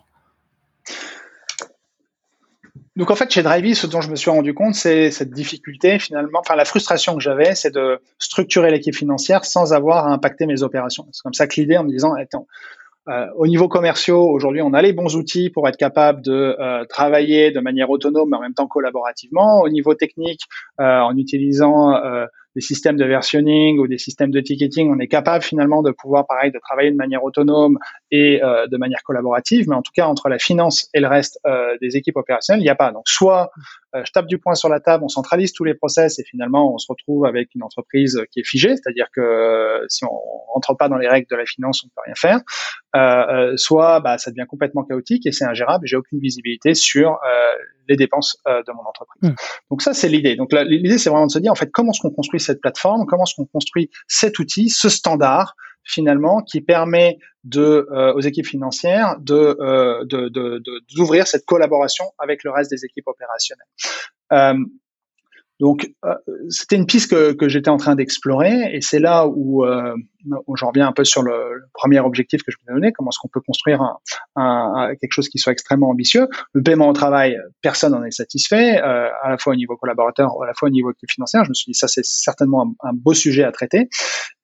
Donc 2.99 3.13
en 3.13 3.15
fait, 3.15 3.31
chez 3.31 3.45
Drivey, 3.45 3.75
ce 3.75 3.87
dont 3.87 4.01
je 4.01 4.11
me 4.11 4.17
suis 4.17 4.29
rendu 4.29 4.55
compte, 4.55 4.75
c'est 4.75 5.13
cette 5.13 5.31
difficulté 5.31 6.01
finalement, 6.01 6.41
enfin 6.41 6.57
la 6.57 6.65
frustration 6.65 7.15
que 7.15 7.21
j'avais, 7.21 7.55
c'est 7.55 7.73
de 7.73 8.01
structurer 8.19 8.73
l'équipe 8.73 8.95
financière 8.95 9.45
sans 9.45 9.73
avoir 9.73 10.09
à 10.09 10.13
impacter 10.13 10.47
mes 10.47 10.65
opérations. 10.65 11.07
C'est 11.13 11.23
comme 11.23 11.33
ça 11.33 11.47
que 11.47 11.61
l'idée 11.61 11.77
en 11.77 11.85
me 11.85 11.91
disant, 11.91 12.15
attends, 12.15 12.49
euh, 13.09 13.27
au 13.37 13.47
niveau 13.47 13.69
commercial, 13.69 14.17
aujourd'hui, 14.17 14.63
on 14.63 14.75
a 14.75 14.83
les 14.83 14.93
bons 14.93 15.15
outils 15.15 15.49
pour 15.49 15.69
être 15.69 15.77
capable 15.77 16.23
de 16.23 16.57
euh, 16.59 16.85
travailler 16.87 17.53
de 17.53 17.61
manière 17.61 17.89
autonome, 17.89 18.31
mais 18.31 18.37
en 18.37 18.41
même 18.41 18.55
temps 18.55 18.67
collaborativement. 18.67 19.61
Au 19.61 19.69
niveau 19.69 19.95
technique, 19.95 20.43
euh, 20.81 20.99
en 20.99 21.17
utilisant 21.17 21.95
des 22.59 22.63
systèmes 22.63 22.97
de 22.97 23.05
versionning 23.05 23.79
ou 23.79 23.87
des 23.87 23.99
systèmes 23.99 24.33
de 24.33 24.41
ticketing, 24.41 24.91
on 24.93 24.99
est 24.99 25.07
capable 25.07 25.45
finalement 25.45 25.81
de 25.81 25.93
pouvoir, 25.93 26.27
pareil, 26.27 26.51
de 26.51 26.59
travailler 26.59 26.91
de 26.91 26.97
manière 26.97 27.23
autonome 27.23 27.79
et 28.11 28.43
euh, 28.43 28.67
de 28.67 28.77
manière 28.77 29.05
collaborative. 29.05 29.69
Mais 29.69 29.77
en 29.77 29.83
tout 29.83 29.93
cas, 29.95 30.09
entre 30.09 30.29
la 30.29 30.41
finance 30.41 30.89
et 30.93 30.99
le 30.99 31.07
reste 31.07 31.39
euh, 31.47 31.77
des 31.81 31.97
équipes 31.97 32.17
opérationnelles, 32.17 32.61
il 32.61 32.65
n'y 32.65 32.71
a 32.71 32.75
pas. 32.75 32.91
Donc, 32.91 33.05
soit 33.07 33.53
euh, 33.95 34.03
je 34.05 34.11
tape 34.11 34.27
du 34.27 34.39
poing 34.39 34.57
sur 34.57 34.69
la 34.69 34.81
table, 34.81 35.05
on 35.05 35.09
centralise 35.09 35.53
tous 35.53 35.63
les 35.63 35.75
process 35.75 36.19
et 36.19 36.25
finalement, 36.25 36.75
on 36.75 36.79
se 36.79 36.87
retrouve 36.91 37.27
avec 37.27 37.55
une 37.55 37.63
entreprise 37.63 38.21
qui 38.33 38.41
est 38.41 38.47
figée, 38.47 38.75
c'est-à-dire 38.75 39.07
que 39.15 39.85
si 39.87 40.05
on 40.05 40.19
rentre 40.53 40.77
pas 40.77 40.89
dans 40.89 40.99
les 40.99 41.09
règles 41.09 41.29
de 41.31 41.37
la 41.37 41.47
finance, 41.47 41.85
on 41.85 41.89
peut 41.89 42.03
rien 42.05 42.15
faire. 42.17 42.41
Soit, 43.57 44.01
bah, 44.01 44.19
ça 44.19 44.31
devient 44.31 44.47
complètement 44.49 44.85
chaotique 44.85 45.27
et 45.27 45.33
c'est 45.33 45.45
ingérable. 45.45 45.87
J'ai 45.87 45.97
aucune 45.97 46.21
visibilité 46.21 46.75
sur 46.75 47.19
les 47.89 47.97
dépenses 47.97 48.39
euh, 48.47 48.63
de 48.67 48.73
mon 48.73 48.83
entreprise. 48.83 49.31
Hmm. 49.31 49.35
Donc 49.71 49.83
ça, 49.83 49.95
c'est 49.95 50.09
l'idée. 50.09 50.37
Donc 50.37 50.53
l'idée, 50.53 50.99
c'est 50.99 51.11
vraiment 51.11 51.27
de 51.27 51.33
se 51.33 51.39
dire, 51.39 51.51
en 51.51 51.57
fait, 51.57 51.71
comment 51.73 51.93
est-ce 51.93 52.01
qu'on 52.01 52.11
construit 52.11 52.41
cette 52.41 52.61
plateforme, 52.61 53.07
comment 53.07 53.25
est-ce 53.25 53.35
qu'on 53.35 53.47
construit 53.47 53.91
cet 54.07 54.39
outil, 54.39 54.69
ce 54.69 54.89
standard, 54.89 55.57
finalement, 55.85 56.43
qui 56.43 56.61
permet 56.61 57.19
de, 57.45 57.89
euh, 57.91 58.13
aux 58.13 58.21
équipes 58.21 58.47
financières 58.47 59.17
de, 59.21 59.57
euh, 59.61 60.05
d'ouvrir 60.95 61.27
cette 61.27 61.47
collaboration 61.47 62.05
avec 62.19 62.45
le 62.45 62.51
reste 62.51 62.71
des 62.71 62.85
équipes 62.85 63.07
opérationnelles? 63.07 64.67
Donc, 65.61 65.91
euh, 66.05 66.15
c'était 66.51 66.77
une 66.77 66.87
piste 66.87 67.11
que, 67.11 67.33
que 67.33 67.49
j'étais 67.49 67.71
en 67.71 67.79
train 67.79 67.97
d'explorer, 67.97 68.75
et 68.75 68.81
c'est 68.81 69.01
là 69.01 69.27
où, 69.27 69.65
euh, 69.65 69.95
j'en 70.55 70.69
reviens 70.69 70.87
un 70.87 70.93
peu 70.93 71.05
sur 71.05 71.23
le, 71.23 71.33
premier 71.75 72.01
objectif 72.01 72.43
que 72.43 72.53
je 72.53 72.57
vous 72.59 72.71
ai 72.71 72.75
donné, 72.75 72.93
comment 72.93 73.11
est-ce 73.11 73.19
qu'on 73.19 73.29
peut 73.29 73.41
construire 73.41 73.83
un, 73.83 73.99
un, 74.37 74.95
quelque 75.01 75.13
chose 75.13 75.29
qui 75.29 75.39
soit 75.39 75.53
extrêmement 75.53 75.91
ambitieux. 75.91 76.29
Le 76.53 76.63
paiement 76.63 76.89
au 76.89 76.93
travail, 76.93 77.39
personne 77.63 77.93
n'en 77.93 78.05
est 78.05 78.11
satisfait, 78.11 78.81
euh, 78.83 79.09
à 79.23 79.31
la 79.31 79.39
fois 79.39 79.53
au 79.53 79.57
niveau 79.57 79.77
collaborateur, 79.77 80.31
à 80.43 80.47
la 80.47 80.55
fois 80.55 80.69
au 80.69 80.73
niveau 80.73 80.93
financier. 81.09 81.41
Je 81.45 81.49
me 81.49 81.55
suis 81.55 81.73
dit, 81.73 81.79
ça 81.79 81.89
c'est 81.89 82.05
certainement 82.05 82.75
un, 82.83 82.93
beau 82.93 83.15
sujet 83.15 83.43
à 83.43 83.53
traiter. 83.53 83.89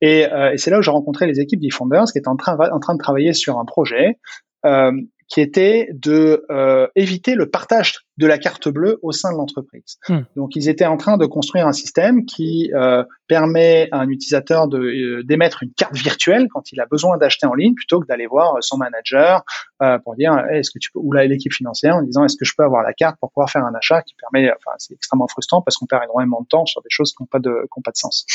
Et, 0.01 0.27
euh, 0.33 0.53
et 0.53 0.59
c'est 0.59 0.71
là 0.71 0.79
où 0.79 0.83
j'ai 0.83 0.91
rencontré 0.91 1.27
les 1.27 1.41
équipes 1.41 1.61
d'eFounders 1.61 2.07
qui 2.13 2.19
étaient 2.19 2.29
en 2.29 2.37
train, 2.37 2.57
en 2.59 2.81
train 2.81 2.95
de 2.95 3.01
travailler 3.01 3.33
sur 3.33 3.59
un 3.59 3.65
projet 3.65 4.19
euh, 4.65 4.93
qui 5.29 5.41
était 5.41 5.89
de 5.93 6.45
euh, 6.51 6.87
éviter 6.97 7.35
le 7.35 7.49
partage 7.51 8.05
de 8.17 8.27
la 8.27 8.39
carte 8.39 8.69
bleue 8.69 8.99
au 9.03 9.13
sein 9.13 9.33
de 9.33 9.37
l'entreprise. 9.37 9.99
Hmm. 10.09 10.21
Donc, 10.37 10.55
ils 10.55 10.69
étaient 10.69 10.87
en 10.87 10.97
train 10.97 11.17
de 11.17 11.27
construire 11.27 11.67
un 11.67 11.73
système 11.73 12.25
qui 12.25 12.71
euh, 12.75 13.03
permet 13.27 13.89
à 13.91 13.99
un 13.99 14.09
utilisateur 14.09 14.69
de 14.69 14.79
euh, 14.79 15.23
d'émettre 15.25 15.63
une 15.63 15.73
carte 15.73 15.97
virtuelle 15.97 16.49
quand 16.53 16.71
il 16.71 16.81
a 16.81 16.87
besoin 16.87 17.17
d'acheter 17.17 17.47
en 17.47 17.55
ligne, 17.55 17.75
plutôt 17.75 18.01
que 18.01 18.07
d'aller 18.07 18.27
voir 18.27 18.55
son 18.61 18.77
manager 18.77 19.43
euh, 19.83 19.99
pour 19.99 20.15
dire 20.15 20.39
est-ce 20.51 20.71
que 20.71 20.79
tu 20.79 20.93
peux 20.93 21.01
ou 21.01 21.13
l'équipe 21.13 21.53
financière 21.53 21.97
en 21.97 22.03
disant 22.03 22.25
est-ce 22.25 22.37
que 22.37 22.45
je 22.45 22.53
peux 22.57 22.65
avoir 22.65 22.83
la 22.83 22.93
carte 22.93 23.17
pour 23.19 23.31
pouvoir 23.31 23.51
faire 23.51 23.65
un 23.65 23.75
achat 23.75 24.03
qui 24.03 24.15
permet. 24.15 24.51
Enfin, 24.51 24.77
c'est 24.79 24.95
extrêmement 24.95 25.29
frustrant 25.29 25.63
parce 25.63 25.77
qu'on 25.77 25.87
perd 25.87 26.05
énormément 26.05 26.41
de 26.41 26.47
temps 26.47 26.67
sur 26.67 26.83
des 26.83 26.91
choses 26.91 27.13
qui 27.13 27.23
n'ont 27.23 27.27
pas 27.27 27.41
de 27.41 27.51
qui 27.63 27.79
ont 27.79 27.83
pas 27.83 27.91
de 27.91 27.97
sens. 27.97 28.27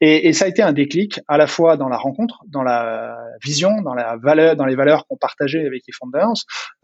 Et, 0.00 0.28
et, 0.28 0.32
ça 0.34 0.44
a 0.44 0.48
été 0.48 0.62
un 0.62 0.74
déclic 0.74 1.20
à 1.26 1.38
la 1.38 1.46
fois 1.46 1.78
dans 1.78 1.88
la 1.88 1.96
rencontre, 1.96 2.40
dans 2.46 2.62
la 2.62 3.16
vision, 3.42 3.80
dans 3.80 3.94
la 3.94 4.16
valeur, 4.16 4.54
dans 4.54 4.66
les 4.66 4.76
valeurs 4.76 5.06
qu'on 5.06 5.16
partageait 5.16 5.64
avec 5.66 5.84
les 5.86 5.92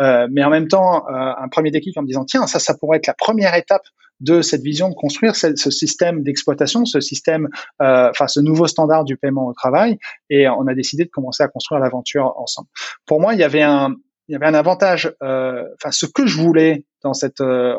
euh, 0.00 0.28
mais 0.30 0.44
en 0.44 0.50
même 0.50 0.68
temps 0.68 1.06
un 1.08 1.48
premier 1.48 1.70
déclic 1.70 1.96
en 1.96 2.02
me 2.02 2.06
disant 2.06 2.24
tiens, 2.24 2.46
ça, 2.46 2.58
ça 2.58 2.74
pourrait 2.74 2.98
être 2.98 3.06
la 3.06 3.14
première 3.14 3.54
étape 3.54 3.82
de 4.22 4.40
cette 4.40 4.62
vision 4.62 4.88
de 4.88 4.94
construire 4.94 5.34
ce, 5.34 5.52
système 5.70 6.22
d'exploitation, 6.22 6.84
ce 6.84 7.00
système, 7.00 7.48
euh, 7.82 8.10
ce 8.28 8.40
nouveau 8.40 8.68
standard 8.68 9.04
du 9.04 9.16
paiement 9.16 9.46
au 9.46 9.52
travail, 9.52 9.98
et 10.30 10.48
on 10.48 10.66
a 10.68 10.74
décidé 10.74 11.04
de 11.04 11.10
commencer 11.10 11.42
à 11.42 11.48
construire 11.48 11.80
l'aventure 11.80 12.32
ensemble. 12.38 12.68
Pour 13.04 13.20
moi, 13.20 13.34
il 13.34 13.40
y 13.40 13.44
avait 13.44 13.62
un, 13.62 13.96
il 14.28 14.32
y 14.32 14.36
avait 14.36 14.46
un 14.46 14.54
avantage. 14.54 15.12
Euh, 15.22 15.64
enfin, 15.74 15.90
ce 15.90 16.06
que 16.06 16.26
je 16.26 16.40
voulais 16.40 16.86
dans 17.02 17.14
cette, 17.14 17.40
euh, 17.40 17.74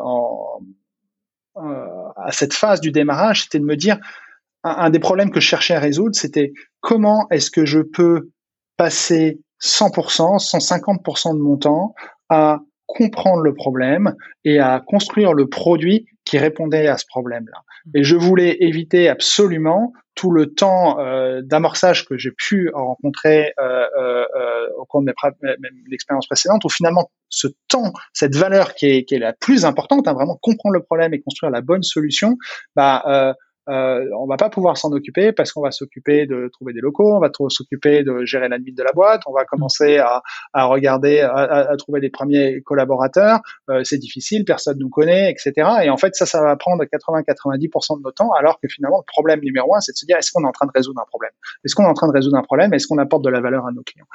à 1.56 2.30
cette 2.30 2.52
phase 2.52 2.80
du 2.80 2.92
démarrage, 2.92 3.44
c'était 3.44 3.58
de 3.58 3.64
me 3.64 3.76
dire 3.76 3.98
un, 4.64 4.90
des 4.90 5.00
problèmes 5.00 5.30
que 5.30 5.40
je 5.40 5.46
cherchais 5.46 5.74
à 5.74 5.80
résoudre, 5.80 6.14
c'était 6.14 6.52
comment 6.80 7.26
est-ce 7.30 7.50
que 7.50 7.64
je 7.64 7.80
peux 7.80 8.30
passer 8.76 9.40
100%, 9.64 10.38
150% 10.38 11.34
de 11.34 11.40
mon 11.40 11.56
temps 11.56 11.94
à 12.28 12.60
comprendre 12.86 13.40
le 13.40 13.54
problème 13.54 14.14
et 14.44 14.58
à 14.58 14.80
construire 14.86 15.32
le 15.32 15.48
produit 15.48 16.06
qui 16.24 16.38
répondait 16.38 16.86
à 16.86 16.98
ce 16.98 17.04
problème-là. 17.08 17.62
Et 17.94 18.04
je 18.04 18.16
voulais 18.16 18.58
éviter 18.60 19.08
absolument 19.08 19.92
tout 20.14 20.30
le 20.30 20.54
temps 20.54 21.00
euh, 21.00 21.40
d'amorçage 21.42 22.06
que 22.06 22.16
j'ai 22.16 22.30
pu 22.30 22.70
rencontrer 22.72 23.52
euh, 23.58 23.86
euh, 23.98 24.24
euh 24.36 24.68
au 24.78 24.84
cours 24.84 25.02
de 25.02 25.12
l'expérience 25.90 26.26
précédente, 26.26 26.64
où 26.64 26.68
finalement 26.68 27.10
ce 27.28 27.48
temps, 27.68 27.92
cette 28.12 28.36
valeur 28.36 28.74
qui 28.74 28.86
est, 28.86 29.04
qui 29.04 29.14
est 29.14 29.18
la 29.18 29.32
plus 29.32 29.64
importante, 29.64 30.06
hein, 30.06 30.12
vraiment 30.12 30.38
comprendre 30.40 30.74
le 30.74 30.82
problème 30.82 31.14
et 31.14 31.20
construire 31.20 31.50
la 31.50 31.62
bonne 31.62 31.82
solution, 31.82 32.36
bah, 32.76 33.34
euh, 33.68 34.04
on 34.18 34.26
va 34.26 34.36
pas 34.36 34.50
pouvoir 34.50 34.76
s'en 34.76 34.92
occuper 34.92 35.32
parce 35.32 35.52
qu'on 35.52 35.62
va 35.62 35.70
s'occuper 35.70 36.26
de 36.26 36.48
trouver 36.52 36.72
des 36.72 36.80
locaux, 36.80 37.16
on 37.16 37.20
va 37.20 37.30
s'occuper 37.48 38.02
de 38.02 38.24
gérer 38.24 38.48
l'admin 38.48 38.72
de 38.76 38.82
la 38.82 38.92
boîte, 38.92 39.22
on 39.26 39.32
va 39.32 39.44
commencer 39.44 39.98
à, 39.98 40.22
à 40.52 40.64
regarder, 40.66 41.20
à, 41.20 41.32
à, 41.32 41.76
trouver 41.76 42.00
des 42.00 42.10
premiers 42.10 42.60
collaborateurs. 42.62 43.40
Euh, 43.70 43.82
c'est 43.84 43.98
difficile, 43.98 44.44
personne 44.44 44.78
nous 44.78 44.90
connaît, 44.90 45.30
etc. 45.30 45.68
Et 45.84 45.90
en 45.90 45.96
fait, 45.96 46.14
ça, 46.14 46.26
ça 46.26 46.42
va 46.42 46.56
prendre 46.56 46.84
80-90% 46.84 47.98
de 47.98 48.02
notre 48.02 48.14
temps, 48.14 48.32
alors 48.32 48.60
que 48.60 48.68
finalement, 48.68 48.98
le 48.98 49.06
problème 49.06 49.40
numéro 49.40 49.74
un, 49.74 49.80
c'est 49.80 49.92
de 49.92 49.96
se 49.96 50.06
dire 50.06 50.16
est-ce 50.16 50.30
qu'on 50.32 50.44
est 50.44 50.48
en 50.48 50.52
train 50.52 50.66
de 50.66 50.72
résoudre 50.74 51.00
un 51.00 51.06
problème? 51.08 51.32
Est-ce 51.64 51.74
qu'on 51.74 51.84
est 51.84 51.88
en 51.88 51.94
train 51.94 52.08
de 52.08 52.12
résoudre 52.12 52.36
un 52.36 52.42
problème? 52.42 52.72
Est-ce 52.74 52.86
qu'on 52.86 52.98
apporte 52.98 53.24
de 53.24 53.30
la 53.30 53.40
valeur 53.40 53.66
à 53.66 53.72
nos 53.72 53.82
clients? 53.82 54.06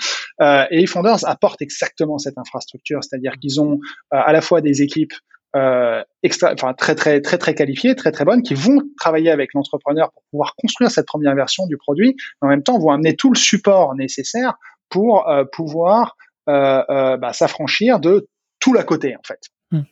Euh, 0.42 0.66
Et 0.72 0.80
les 0.82 0.88
Founders 0.88 1.28
apportent 1.28 1.62
exactement 1.62 2.18
cette 2.18 2.38
infrastructure, 2.38 3.04
c'est-à-dire 3.04 3.34
qu'ils 3.40 3.60
ont 3.62 3.80
euh, 4.14 4.18
à 4.18 4.32
la 4.32 4.42
fois 4.42 4.62
des 4.62 4.82
équipes 4.82 5.14
euh, 5.56 6.04
extra, 6.22 6.54
enfin 6.54 6.74
très 6.74 6.94
très 6.94 7.22
très 7.22 7.38
très 7.38 7.56
qualifiées, 7.56 7.96
très 7.96 8.12
très 8.12 8.26
bonnes, 8.26 8.44
qui 8.44 8.54
vont 8.54 8.82
travailler 9.00 9.32
avec 9.32 9.54
l'entrepreneur 9.54 10.12
pour 10.12 10.24
pouvoir 10.32 10.56
construire 10.56 10.92
cette 10.92 11.08
première 11.08 11.34
version 11.36 11.66
du 11.66 11.78
produit, 11.78 12.16
mais 12.42 12.48
en 12.48 12.50
même 12.50 12.64
temps 12.64 12.78
vont 12.78 12.92
amener 12.92 13.16
tout 13.16 13.32
le 13.32 13.38
support 13.38 13.96
nécessaire 13.96 14.54
pour 14.90 15.28
euh, 15.28 15.46
pouvoir 15.52 16.16
euh, 16.50 16.84
euh 16.90 17.18
bah, 17.18 17.34
s'affranchir 17.34 18.00
de 18.00 18.28
tout 18.60 18.74
l'à 18.74 18.84
côté 18.84 19.16
en 19.16 19.24
fait. 19.26 19.40
Hmm. 19.72 19.84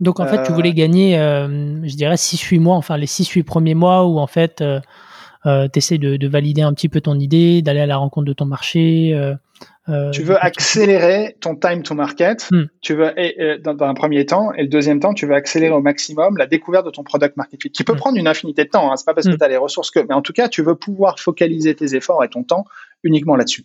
Donc 0.00 0.20
en 0.20 0.26
fait, 0.26 0.44
tu 0.44 0.52
voulais 0.52 0.72
gagner, 0.72 1.16
je 1.16 1.96
dirais 1.96 2.14
6-8 2.14 2.60
mois, 2.60 2.76
enfin 2.76 2.96
les 2.96 3.06
6-8 3.06 3.42
premiers 3.42 3.74
mois 3.74 4.06
où 4.06 4.18
en 4.18 4.28
fait 4.28 4.62
euh, 5.46 5.68
tu 5.72 5.78
essaies 5.78 5.98
de, 5.98 6.16
de, 6.16 6.28
valider 6.28 6.62
un 6.62 6.72
petit 6.72 6.88
peu 6.88 7.00
ton 7.00 7.18
idée, 7.18 7.62
d'aller 7.62 7.80
à 7.80 7.86
la 7.86 7.96
rencontre 7.96 8.26
de 8.26 8.32
ton 8.32 8.46
marché. 8.46 9.12
Euh, 9.14 9.34
euh, 9.88 10.10
tu 10.10 10.22
veux 10.22 10.36
accélérer 10.44 11.36
ton 11.40 11.54
time 11.54 11.84
to 11.84 11.94
market, 11.94 12.48
hmm. 12.50 12.64
tu 12.80 12.94
veux 12.94 13.12
dans, 13.62 13.76
un 13.84 13.94
premier 13.94 14.26
temps, 14.26 14.52
et 14.54 14.62
le 14.62 14.68
deuxième 14.68 14.98
temps, 14.98 15.14
tu 15.14 15.26
veux 15.26 15.34
accélérer 15.34 15.72
au 15.72 15.80
maximum 15.80 16.36
la 16.36 16.46
découverte 16.46 16.84
de 16.84 16.90
ton 16.90 17.04
product 17.04 17.36
market 17.36 17.62
fit, 17.62 17.70
qui 17.70 17.84
peut 17.84 17.92
hmm. 17.92 17.96
prendre 17.96 18.18
une 18.18 18.26
infinité 18.26 18.64
de 18.64 18.70
temps. 18.70 18.90
Hein, 18.90 18.96
c'est 18.96 19.06
pas 19.06 19.14
parce 19.14 19.28
que 19.28 19.34
hmm. 19.34 19.38
tu 19.38 19.44
as 19.44 19.48
les 19.48 19.56
ressources 19.56 19.92
que, 19.92 20.00
mais 20.00 20.14
en 20.14 20.22
tout 20.22 20.32
cas, 20.32 20.48
tu 20.48 20.62
veux 20.62 20.74
pouvoir 20.74 21.20
focaliser 21.20 21.74
tes 21.76 21.94
efforts 21.94 22.24
et 22.24 22.28
ton 22.28 22.42
temps 22.42 22.64
uniquement 23.04 23.36
là-dessus. 23.36 23.64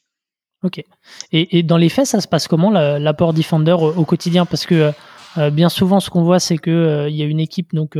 Ok. 0.63 0.83
Et, 1.31 1.57
et, 1.57 1.63
dans 1.63 1.77
les 1.77 1.89
faits, 1.89 2.05
ça 2.05 2.21
se 2.21 2.27
passe 2.27 2.47
comment 2.47 2.69
l'apport 2.69 3.33
Defender 3.33 3.71
au, 3.71 3.91
au, 3.91 4.05
quotidien? 4.05 4.45
Parce 4.45 4.67
que 4.67 4.91
euh, 5.39 5.49
bien 5.49 5.69
souvent, 5.69 5.99
ce 5.99 6.11
qu'on 6.11 6.21
voit, 6.21 6.39
c'est 6.39 6.59
que 6.59 7.07
il 7.09 7.15
y 7.15 7.23
a 7.23 7.25
une 7.25 7.39
équipe 7.39 7.73
donc 7.73 7.97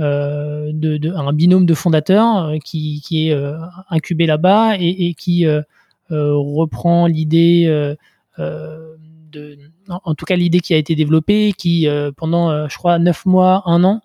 euh, 0.00 0.70
de, 0.72 1.12
un 1.14 1.32
binôme 1.32 1.66
de 1.66 1.74
fondateurs 1.74 2.46
euh, 2.46 2.58
qui, 2.64 3.00
qui 3.04 3.28
est 3.28 3.32
euh, 3.32 3.56
incubé 3.90 4.26
là-bas 4.26 4.76
et, 4.78 5.08
et 5.08 5.14
qui 5.14 5.46
reprend 6.10 7.06
l'idée 7.06 7.66
de, 8.38 9.58
en 9.88 10.14
tout 10.14 10.24
cas 10.24 10.34
l'idée 10.34 10.60
qui 10.60 10.74
a 10.74 10.76
été 10.76 10.96
développée, 10.96 11.52
qui 11.56 11.86
pendant, 12.16 12.68
je 12.68 12.76
crois, 12.76 12.98
neuf 12.98 13.26
mois, 13.26 13.62
un 13.66 13.84
an, 13.84 14.00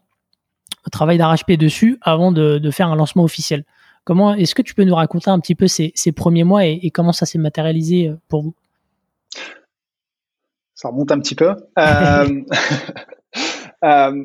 travaille 0.91 1.17
d'arrache-pied 1.17 1.57
dessus 1.57 1.97
avant 2.01 2.31
de, 2.31 2.59
de, 2.59 2.71
faire 2.71 2.89
un 2.89 2.95
lancement 2.95 3.23
officiel. 3.23 3.65
Comment 4.03 4.35
est-ce 4.35 4.53
que 4.53 4.61
tu 4.61 4.75
peux 4.75 4.83
nous 4.83 4.93
raconter 4.93 5.31
un 5.31 5.39
petit 5.39 5.55
peu 5.55 5.67
ces, 5.67 5.91
ces 5.95 6.11
premiers 6.11 6.43
mois 6.43 6.67
et, 6.67 6.79
et 6.83 6.91
comment 6.91 7.11
ça 7.11 7.25
s'est 7.25 7.39
matérialisé 7.39 8.13
pour 8.27 8.43
vous? 8.43 8.53
Ça 10.75 10.89
remonte 10.89 11.11
un 11.11 11.19
petit 11.19 11.35
peu. 11.35 11.55
euh, 11.79 12.43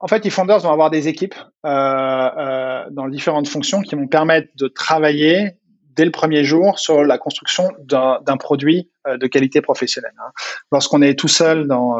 en 0.00 0.08
fait, 0.08 0.24
les 0.24 0.30
founders 0.30 0.60
vont 0.60 0.72
avoir 0.72 0.90
des 0.90 1.08
équipes 1.08 1.34
euh, 1.64 1.68
euh, 1.68 2.84
dans 2.90 3.08
différentes 3.08 3.48
fonctions 3.48 3.80
qui 3.80 3.94
vont 3.94 4.06
permettre 4.06 4.48
de 4.56 4.68
travailler 4.68 5.52
dès 5.90 6.04
le 6.04 6.10
premier 6.10 6.44
jour 6.44 6.78
sur 6.78 7.04
la 7.04 7.18
construction 7.18 7.70
d'un 7.78 8.36
produit 8.36 8.90
euh, 9.06 9.16
de 9.16 9.26
qualité 9.26 9.60
professionnelle. 9.60 10.14
Hein. 10.18 10.30
Lorsqu'on 10.72 11.00
est 11.00 11.18
tout 11.18 11.28
seul 11.28 11.66
dans, 11.68 11.96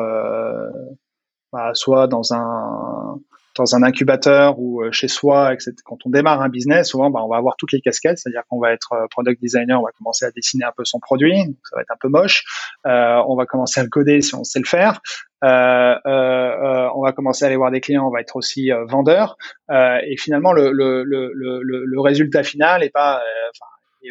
bah, 1.53 1.71
soit 1.75 2.07
dans 2.09 2.35
un 2.35 3.19
dans 3.57 3.75
un 3.77 3.83
incubateur 3.83 4.59
ou 4.59 4.83
euh, 4.83 4.91
chez 4.93 5.09
soi, 5.09 5.53
etc. 5.53 5.73
quand 5.85 5.99
on 6.05 6.11
démarre 6.11 6.43
un 6.43 6.49
business, 6.49 6.89
souvent, 6.89 7.11
bah, 7.11 7.21
on 7.23 7.29
va 7.29 7.37
avoir 7.37 7.57
toutes 7.57 7.73
les 7.73 7.81
casquettes, 7.81 8.19
c'est-à-dire 8.19 8.43
qu'on 8.49 8.59
va 8.59 8.73
être 8.73 8.93
euh, 8.93 9.07
product 9.11 9.41
designer, 9.41 9.81
on 9.81 9.85
va 9.85 9.93
commencer 9.97 10.25
à 10.25 10.31
dessiner 10.31 10.65
un 10.65 10.73
peu 10.77 10.85
son 10.85 10.99
produit, 10.99 11.37
ça 11.71 11.77
va 11.77 11.83
être 11.83 11.91
un 11.91 11.97
peu 12.01 12.09
moche. 12.09 12.45
Euh, 12.87 13.23
on 13.29 13.37
va 13.37 13.47
commencer 13.47 13.81
à 13.81 13.83
le 13.83 13.89
coder 13.89 14.21
si 14.21 14.35
on 14.35 14.45
sait 14.45 14.59
le 14.59 14.67
faire. 14.67 15.01
Euh, 15.45 15.95
euh, 16.07 16.89
on 16.95 17.03
va 17.03 17.13
commencer 17.13 17.45
à 17.45 17.49
aller 17.49 17.57
voir 17.57 17.71
des 17.71 17.81
clients, 17.81 18.07
on 18.07 18.11
va 18.11 18.21
être 18.21 18.37
aussi 18.37 18.71
vendeur. 18.89 19.37
et 19.71 20.17
finalement, 20.17 20.53
le, 20.53 20.73
le, 20.73 21.05
le, 21.05 21.61
le, 21.63 22.01
résultat 22.01 22.43
final 22.43 22.83
est 22.83 22.91
pas, 22.91 23.23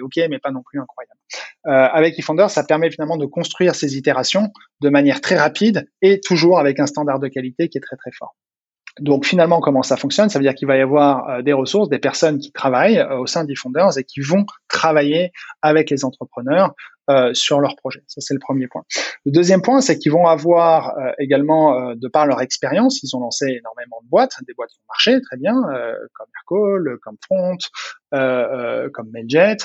ok, 0.01 0.19
mais 0.29 0.39
pas 0.39 0.51
non 0.51 0.61
plus 0.63 0.79
incroyable. 0.79 1.17
avec 1.65 2.17
eFounder, 2.17 2.47
ça 2.49 2.63
permet 2.63 2.91
finalement 2.91 3.17
de 3.17 3.25
construire 3.25 3.75
ces 3.75 3.97
itérations 3.97 4.49
de 4.81 4.89
manière 4.89 5.21
très 5.21 5.37
rapide 5.37 5.89
et 6.01 6.19
toujours 6.21 6.59
avec 6.59 6.79
un 6.79 6.85
standard 6.85 7.19
de 7.19 7.27
qualité 7.27 7.67
qui 7.67 7.77
est 7.77 7.81
très 7.81 7.97
très 7.97 8.11
fort. 8.11 8.35
Donc 8.99 9.25
finalement, 9.25 9.59
comment 9.59 9.81
ça 9.81 9.97
fonctionne? 9.97 10.29
Ça 10.29 10.37
veut 10.37 10.43
dire 10.43 10.53
qu'il 10.53 10.67
va 10.67 10.77
y 10.77 10.81
avoir 10.81 11.27
euh, 11.27 11.41
des 11.41 11.53
ressources, 11.53 11.89
des 11.89 11.99
personnes 11.99 12.37
qui 12.37 12.51
travaillent 12.51 12.99
euh, 12.99 13.17
au 13.17 13.25
sein 13.25 13.43
d'eFounders 13.43 13.97
et 13.97 14.03
qui 14.03 14.21
vont 14.21 14.45
travailler 14.67 15.31
avec 15.63 15.89
les 15.89 16.05
entrepreneurs 16.05 16.73
euh, 17.09 17.33
sur 17.33 17.59
leurs 17.59 17.75
projets. 17.75 18.03
Ça, 18.07 18.21
c'est 18.21 18.35
le 18.35 18.39
premier 18.39 18.67
point. 18.67 18.83
Le 19.25 19.31
deuxième 19.31 19.63
point, 19.63 19.81
c'est 19.81 19.97
qu'ils 19.97 20.11
vont 20.11 20.27
avoir 20.27 20.95
également, 21.17 21.95
de 21.95 22.07
par 22.07 22.25
leur 22.27 22.41
expérience, 22.41 23.01
ils 23.03 23.15
ont 23.15 23.19
lancé 23.19 23.45
énormément 23.47 23.99
de 24.03 24.09
boîtes, 24.09 24.35
des 24.47 24.53
boîtes 24.53 24.69
qui 24.69 24.79
ont 24.79 24.89
marché 24.89 25.19
très 25.21 25.37
bien, 25.37 25.53
comme 26.13 26.27
Aircall, 26.35 26.97
comme 27.01 27.17
Front, 27.25 27.57
comme 28.11 29.09
Mailjet, 29.11 29.57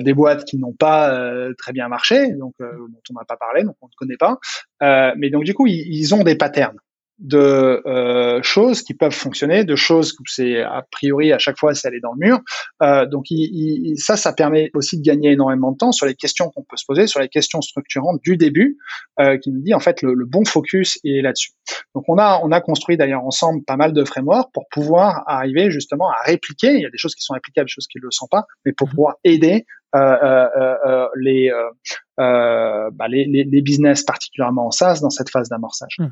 des 0.00 0.14
boîtes 0.14 0.44
qui 0.44 0.58
n'ont 0.58 0.72
pas 0.72 1.14
très 1.58 1.72
bien 1.72 1.88
marché, 1.88 2.32
donc 2.32 2.54
dont 2.58 3.02
on 3.10 3.14
n'a 3.14 3.24
pas 3.26 3.36
parlé, 3.36 3.64
donc 3.64 3.76
on 3.82 3.86
ne 3.86 3.92
connaît 3.96 4.16
pas. 4.16 4.38
mais 5.16 5.30
donc 5.30 5.44
du 5.44 5.54
coup, 5.54 5.66
ils, 5.66 5.94
ils 5.94 6.14
ont 6.14 6.24
des 6.24 6.36
patterns 6.36 6.78
de 7.22 7.82
euh, 7.86 8.42
choses 8.42 8.82
qui 8.82 8.94
peuvent 8.94 9.14
fonctionner, 9.14 9.64
de 9.64 9.76
choses 9.76 10.12
que 10.12 10.22
c'est 10.26 10.60
a 10.60 10.84
priori 10.90 11.32
à 11.32 11.38
chaque 11.38 11.56
fois 11.58 11.74
c'est 11.74 11.88
aller 11.88 12.00
dans 12.00 12.12
le 12.12 12.26
mur. 12.26 12.40
Euh, 12.82 13.06
donc 13.06 13.26
il, 13.30 13.94
ça, 13.96 14.16
ça 14.16 14.32
permet 14.32 14.70
aussi 14.74 14.98
de 14.98 15.02
gagner 15.02 15.32
énormément 15.32 15.72
de 15.72 15.76
temps 15.76 15.92
sur 15.92 16.04
les 16.04 16.14
questions 16.14 16.50
qu'on 16.50 16.62
peut 16.62 16.76
se 16.76 16.84
poser, 16.84 17.06
sur 17.06 17.20
les 17.20 17.28
questions 17.28 17.60
structurantes 17.60 18.20
du 18.22 18.36
début, 18.36 18.76
euh, 19.20 19.38
qui 19.38 19.50
nous 19.52 19.62
dit 19.62 19.72
en 19.72 19.80
fait 19.80 20.02
le, 20.02 20.14
le 20.14 20.26
bon 20.26 20.44
focus 20.44 20.98
est 21.04 21.22
là-dessus. 21.22 21.52
Donc 21.94 22.04
on 22.08 22.18
a 22.18 22.40
on 22.42 22.50
a 22.50 22.60
construit 22.60 22.96
d'ailleurs 22.96 23.24
ensemble 23.24 23.62
pas 23.64 23.76
mal 23.76 23.92
de 23.92 24.04
frameworks 24.04 24.52
pour 24.52 24.64
pouvoir 24.70 25.22
arriver 25.26 25.70
justement 25.70 26.10
à 26.10 26.22
répliquer. 26.26 26.72
Il 26.72 26.80
y 26.80 26.86
a 26.86 26.90
des 26.90 26.98
choses 26.98 27.14
qui 27.14 27.22
sont 27.22 27.34
applicables, 27.34 27.66
des 27.66 27.72
choses 27.72 27.86
qui 27.86 27.98
ne 27.98 28.04
le 28.04 28.10
sont 28.10 28.26
pas, 28.28 28.44
mais 28.66 28.72
pour 28.72 28.88
mmh. 28.88 28.90
pouvoir 28.90 29.14
aider 29.24 29.64
euh, 29.94 29.98
euh, 29.98 30.76
euh, 30.86 31.08
les, 31.20 31.50
bah, 32.16 33.08
les, 33.08 33.26
les, 33.26 33.44
les, 33.44 33.60
business 33.60 34.02
particulièrement 34.04 34.68
en 34.68 34.70
SaaS 34.70 35.00
dans 35.02 35.10
cette 35.10 35.28
phase 35.28 35.50
d'amorçage. 35.50 35.96
Mmh. 35.98 36.06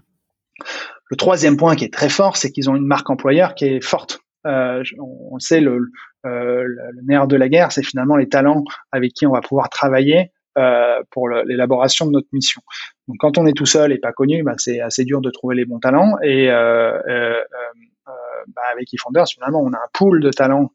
Le 1.11 1.17
troisième 1.17 1.57
point 1.57 1.75
qui 1.75 1.85
est 1.85 1.93
très 1.93 2.09
fort, 2.09 2.37
c'est 2.37 2.53
qu'ils 2.53 2.71
ont 2.71 2.77
une 2.77 2.87
marque 2.87 3.11
employeur 3.11 3.57
qui 3.57 3.67
est 3.67 3.85
forte. 3.85 4.21
Euh, 4.47 4.83
on, 4.99 5.39
sait, 5.39 5.61
le, 5.61 5.91
euh, 6.25 6.63
le, 6.65 7.03
nerf 7.05 7.27
de 7.27 7.37
la 7.37 7.49
guerre, 7.49 7.73
c'est 7.73 7.83
finalement 7.83 8.17
les 8.17 8.29
talents 8.29 8.65
avec 8.93 9.13
qui 9.13 9.27
on 9.27 9.33
va 9.33 9.41
pouvoir 9.41 9.69
travailler 9.69 10.31
euh, 10.57 11.03
pour 11.11 11.29
l'élaboration 11.29 12.07
de 12.07 12.13
notre 12.13 12.29
mission. 12.33 12.63
Donc, 13.09 13.17
quand 13.19 13.39
on 13.39 13.47
est 13.47 13.53
tout 13.53 13.67
seul 13.67 13.93
et 13.93 13.99
pas 13.99 14.13
connu, 14.13 14.45
bah, 14.45 14.55
c'est 14.57 14.81
assez 14.81 15.05
dur 15.05 15.21
de 15.21 15.31
trouver 15.31 15.57
les 15.57 15.65
bons 15.65 15.81
talents. 15.81 16.15
Et 16.23 16.47
bah, 16.47 17.03
avec 18.73 18.95
eFounders, 18.95 19.27
finalement, 19.29 19.63
on 19.63 19.73
a 19.73 19.77
un 19.77 19.91
pool 19.93 20.23
de 20.23 20.31
talents 20.31 20.73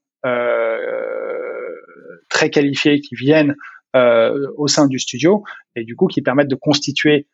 très 2.29 2.49
qualifiés 2.49 2.99
qui 2.99 3.15
viennent 3.15 3.55
au 3.93 4.67
sein 4.67 4.87
du 4.87 4.99
studio 4.99 5.43
et 5.77 5.85
du 5.85 5.95
coup 5.95 6.07
qui 6.07 6.21
permettent 6.21 6.49
de 6.49 6.55
constituer 6.55 7.27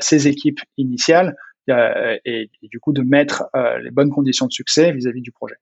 ces 0.00 0.26
équipes 0.26 0.60
initiales 0.76 1.36
euh, 1.70 2.16
et, 2.24 2.50
du 2.62 2.80
coup 2.80 2.92
de 2.92 3.02
mettre 3.02 3.44
euh, 3.54 3.78
les 3.78 3.90
bonnes 3.90 4.10
conditions 4.10 4.46
de 4.46 4.52
succès 4.52 4.92
vis-à-vis 4.92 5.22
du 5.22 5.32
projet. 5.32 5.56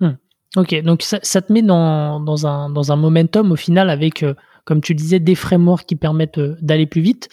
Hmm. 0.00 0.16
Ok, 0.56 0.80
donc 0.82 1.02
ça, 1.02 1.18
te 1.18 1.52
met 1.52 1.62
dans, 1.62 2.20
dans, 2.20 2.46
un, 2.46 2.70
dans 2.70 2.90
un 2.92 2.96
momentum 2.96 3.52
au 3.52 3.56
final 3.56 3.90
avec, 3.90 4.22
euh, 4.22 4.34
comme 4.64 4.80
tu 4.80 4.94
disais, 4.94 5.20
des 5.20 5.34
frameworks 5.34 5.86
qui 5.86 5.96
permettent 5.96 6.40
d'aller 6.40 6.86
plus 6.86 7.02
vite. 7.02 7.28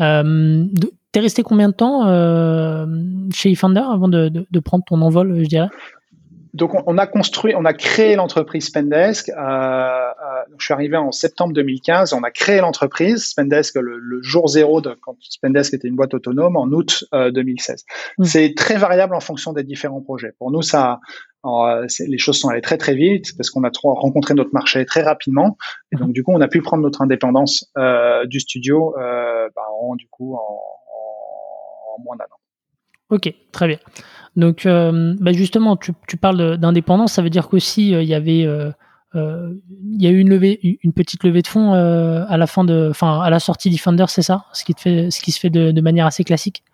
Euh, 0.00 0.64
T'es 1.10 1.20
resté 1.20 1.42
combien 1.42 1.68
de 1.68 1.74
temps 1.74 2.06
chez 3.34 3.50
eFounder 3.50 3.82
avant 3.86 4.08
de, 4.08 4.30
de, 4.30 4.60
prendre 4.60 4.82
ton 4.86 5.02
envol, 5.02 5.42
je 5.42 5.46
dirais? 5.46 5.68
Donc 6.54 6.72
on, 6.86 6.98
a 6.98 7.06
construit, 7.06 7.54
on 7.56 7.64
a 7.64 7.72
créé 7.72 8.14
l'entreprise 8.14 8.66
Spendesk. 8.66 9.30
Euh, 9.30 9.32
euh, 9.34 10.12
je 10.58 10.64
suis 10.64 10.74
arrivé 10.74 10.96
en 10.96 11.10
septembre 11.10 11.54
2015. 11.54 12.12
On 12.12 12.22
a 12.22 12.30
créé 12.30 12.60
l'entreprise 12.60 13.24
Spendesk 13.24 13.76
le, 13.76 14.20
jour 14.22 14.48
zéro 14.48 14.80
de 14.80 14.96
quand 15.00 15.16
Spendesk 15.20 15.72
était 15.72 15.88
une 15.88 15.96
boîte 15.96 16.12
autonome 16.12 16.56
en 16.56 16.66
août 16.66 17.04
2016. 17.12 17.84
Euh, 17.88 18.22
mmh. 18.22 18.24
C'est 18.24 18.54
très 18.54 18.76
variable 18.76 19.14
en 19.14 19.20
fonction 19.20 19.52
des 19.52 19.64
différents 19.64 20.02
projets. 20.02 20.32
Pour 20.38 20.50
nous, 20.50 20.62
ça, 20.62 21.00
les 21.44 22.18
choses 22.18 22.38
sont 22.38 22.48
allées 22.48 22.60
très 22.60 22.78
très 22.78 22.94
vite 22.94 23.36
parce 23.36 23.50
qu'on 23.50 23.64
a 23.64 23.70
rencontré 23.82 24.34
notre 24.34 24.52
marché 24.52 24.84
très 24.84 25.02
rapidement 25.02 25.56
et 25.90 25.96
donc 25.96 26.12
du 26.12 26.22
coup 26.22 26.32
on 26.32 26.40
a 26.40 26.48
pu 26.48 26.62
prendre 26.62 26.82
notre 26.82 27.02
indépendance 27.02 27.68
euh, 27.76 28.24
du 28.26 28.38
studio 28.38 28.94
euh, 28.96 29.48
bah, 29.56 29.62
en 29.80 29.96
du 29.96 30.06
coup 30.08 30.34
en, 30.34 30.38
en, 30.38 31.96
en 31.96 32.02
moins 32.04 32.16
d'un 32.16 32.24
an. 32.24 32.41
Ok, 33.12 33.30
très 33.52 33.68
bien. 33.68 33.76
Donc, 34.36 34.64
euh, 34.64 35.14
bah 35.20 35.32
justement, 35.32 35.76
tu, 35.76 35.92
tu 36.08 36.16
parles 36.16 36.56
d'indépendance, 36.56 37.12
ça 37.12 37.20
veut 37.20 37.28
dire 37.28 37.48
qu'aussi 37.48 37.94
euh, 37.94 38.02
il 38.02 38.08
y 38.08 38.14
avait, 38.14 38.46
euh, 38.46 38.72
il 39.14 40.02
y 40.02 40.06
a 40.06 40.10
eu 40.10 40.18
une 40.18 40.30
levée, 40.30 40.78
une 40.82 40.94
petite 40.94 41.22
levée 41.22 41.42
de 41.42 41.46
fonds 41.46 41.74
à 41.74 42.36
la 42.38 42.46
fin 42.46 42.64
de, 42.64 42.88
enfin 42.90 43.20
à 43.20 43.28
la 43.28 43.38
sortie 43.38 43.68
d'eFounders, 43.68 44.08
c'est 44.08 44.22
ça, 44.22 44.46
ce 44.54 44.64
qui 44.64 44.74
te 44.74 44.80
fait, 44.80 45.10
ce 45.10 45.20
qui 45.20 45.30
se 45.30 45.38
fait 45.38 45.50
de, 45.50 45.72
de 45.72 45.80
manière 45.82 46.06
assez 46.06 46.24
classique? 46.24 46.64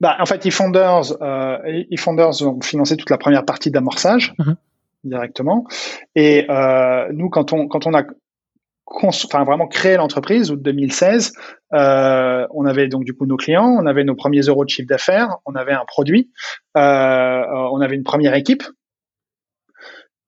Bah, 0.00 0.16
en 0.18 0.26
fait, 0.26 0.44
eFounders, 0.44 1.12
eFounders 1.92 2.42
ont 2.42 2.60
financé 2.60 2.96
toute 2.96 3.10
la 3.10 3.18
première 3.18 3.44
partie 3.44 3.70
d'amorçage. 3.70 4.34
Mhm. 4.38 4.56
directement. 5.04 5.66
Et 6.16 6.46
euh, 6.50 7.08
nous, 7.12 7.28
quand 7.28 7.52
on 7.52 7.68
quand 7.68 7.86
on 7.86 7.94
a 7.94 8.02
enfin 8.86 9.44
vraiment 9.44 9.66
créé 9.66 9.96
l'entreprise 9.96 10.50
août 10.50 10.60
2016. 10.62 11.32
Euh, 11.72 12.46
on 12.50 12.66
avait 12.66 12.88
donc 12.88 13.04
du 13.04 13.14
coup 13.14 13.26
nos 13.26 13.36
clients, 13.36 13.76
on 13.80 13.86
avait 13.86 14.04
nos 14.04 14.14
premiers 14.14 14.42
euros 14.42 14.64
de 14.64 14.70
chiffre 14.70 14.88
d'affaires, 14.88 15.36
on 15.46 15.54
avait 15.54 15.72
un 15.72 15.84
produit, 15.86 16.30
euh, 16.76 17.42
on 17.72 17.80
avait 17.80 17.96
une 17.96 18.04
première 18.04 18.34
équipe. 18.34 18.62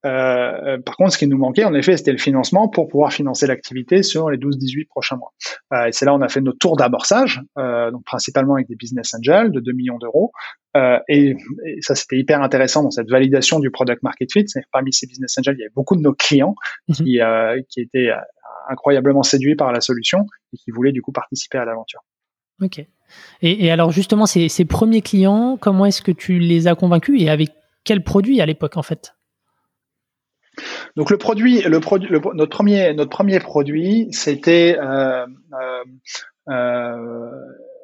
Euh, 0.05 0.77
par 0.85 0.95
contre, 0.95 1.13
ce 1.13 1.17
qui 1.17 1.27
nous 1.27 1.37
manquait, 1.37 1.63
en 1.63 1.73
effet, 1.73 1.97
c'était 1.97 2.11
le 2.11 2.17
financement 2.17 2.67
pour 2.67 2.87
pouvoir 2.87 3.11
financer 3.11 3.47
l'activité 3.47 4.03
sur 4.03 4.29
les 4.29 4.37
12-18 4.37 4.87
prochains 4.87 5.17
mois. 5.17 5.33
Euh, 5.73 5.85
et 5.85 5.91
c'est 5.91 6.05
là 6.05 6.13
on 6.13 6.21
a 6.21 6.29
fait 6.29 6.41
notre 6.41 6.59
tour 6.59 6.77
d'amorçage, 6.77 7.41
euh, 7.57 7.91
donc 7.91 8.03
principalement 8.05 8.55
avec 8.55 8.67
des 8.67 8.75
business 8.75 9.13
angels 9.15 9.51
de 9.51 9.59
2 9.59 9.71
millions 9.73 9.97
d'euros. 9.97 10.31
Euh, 10.75 10.99
et, 11.07 11.35
et, 11.65 11.81
ça, 11.81 11.95
c'était 11.95 12.17
hyper 12.17 12.41
intéressant 12.41 12.83
dans 12.83 12.91
cette 12.91 13.09
validation 13.09 13.59
du 13.59 13.71
product 13.71 14.03
market 14.03 14.31
fit. 14.31 14.45
Parmi 14.71 14.93
ces 14.93 15.07
business 15.07 15.35
angels, 15.39 15.55
il 15.57 15.61
y 15.61 15.63
avait 15.63 15.73
beaucoup 15.75 15.95
de 15.95 16.01
nos 16.01 16.13
clients 16.13 16.55
mhm. 16.87 16.95
qui, 16.95 17.19
qui 17.69 17.81
étaient 17.81 18.11
incroyablement 18.69 19.23
séduits 19.23 19.55
par 19.55 19.71
la 19.71 19.81
solution 19.81 20.25
et 20.53 20.57
qui 20.57 20.71
voulaient 20.71 20.91
du 20.91 21.01
coup 21.01 21.11
participer 21.11 21.57
à 21.57 21.65
l'aventure. 21.65 22.01
Ok. 22.61 22.79
Et, 23.41 23.65
et, 23.65 23.71
alors 23.71 23.91
justement, 23.91 24.25
ces, 24.25 24.49
ces 24.49 24.65
premiers 24.65 25.01
clients, 25.01 25.57
comment 25.59 25.85
est-ce 25.85 26.01
que 26.01 26.11
tu 26.11 26.39
les 26.39 26.67
as 26.67 26.75
convaincus 26.75 27.21
et 27.21 27.29
avec 27.29 27.51
quel 27.83 28.03
produit 28.03 28.41
à 28.41 28.45
l'époque 28.45 28.77
en 28.77 28.83
fait? 28.83 29.13
Donc 30.95 31.11
le 31.11 31.17
produit, 31.17 31.61
le 31.61 31.79
produit, 31.79 32.09
notre 32.11 32.49
premier, 32.49 32.93
notre 32.93 33.11
premier 33.11 33.39
produit, 33.39 34.07
c'était 34.11 34.77
euh, 34.79 35.25
euh, 35.53 35.83
euh, 36.49 37.31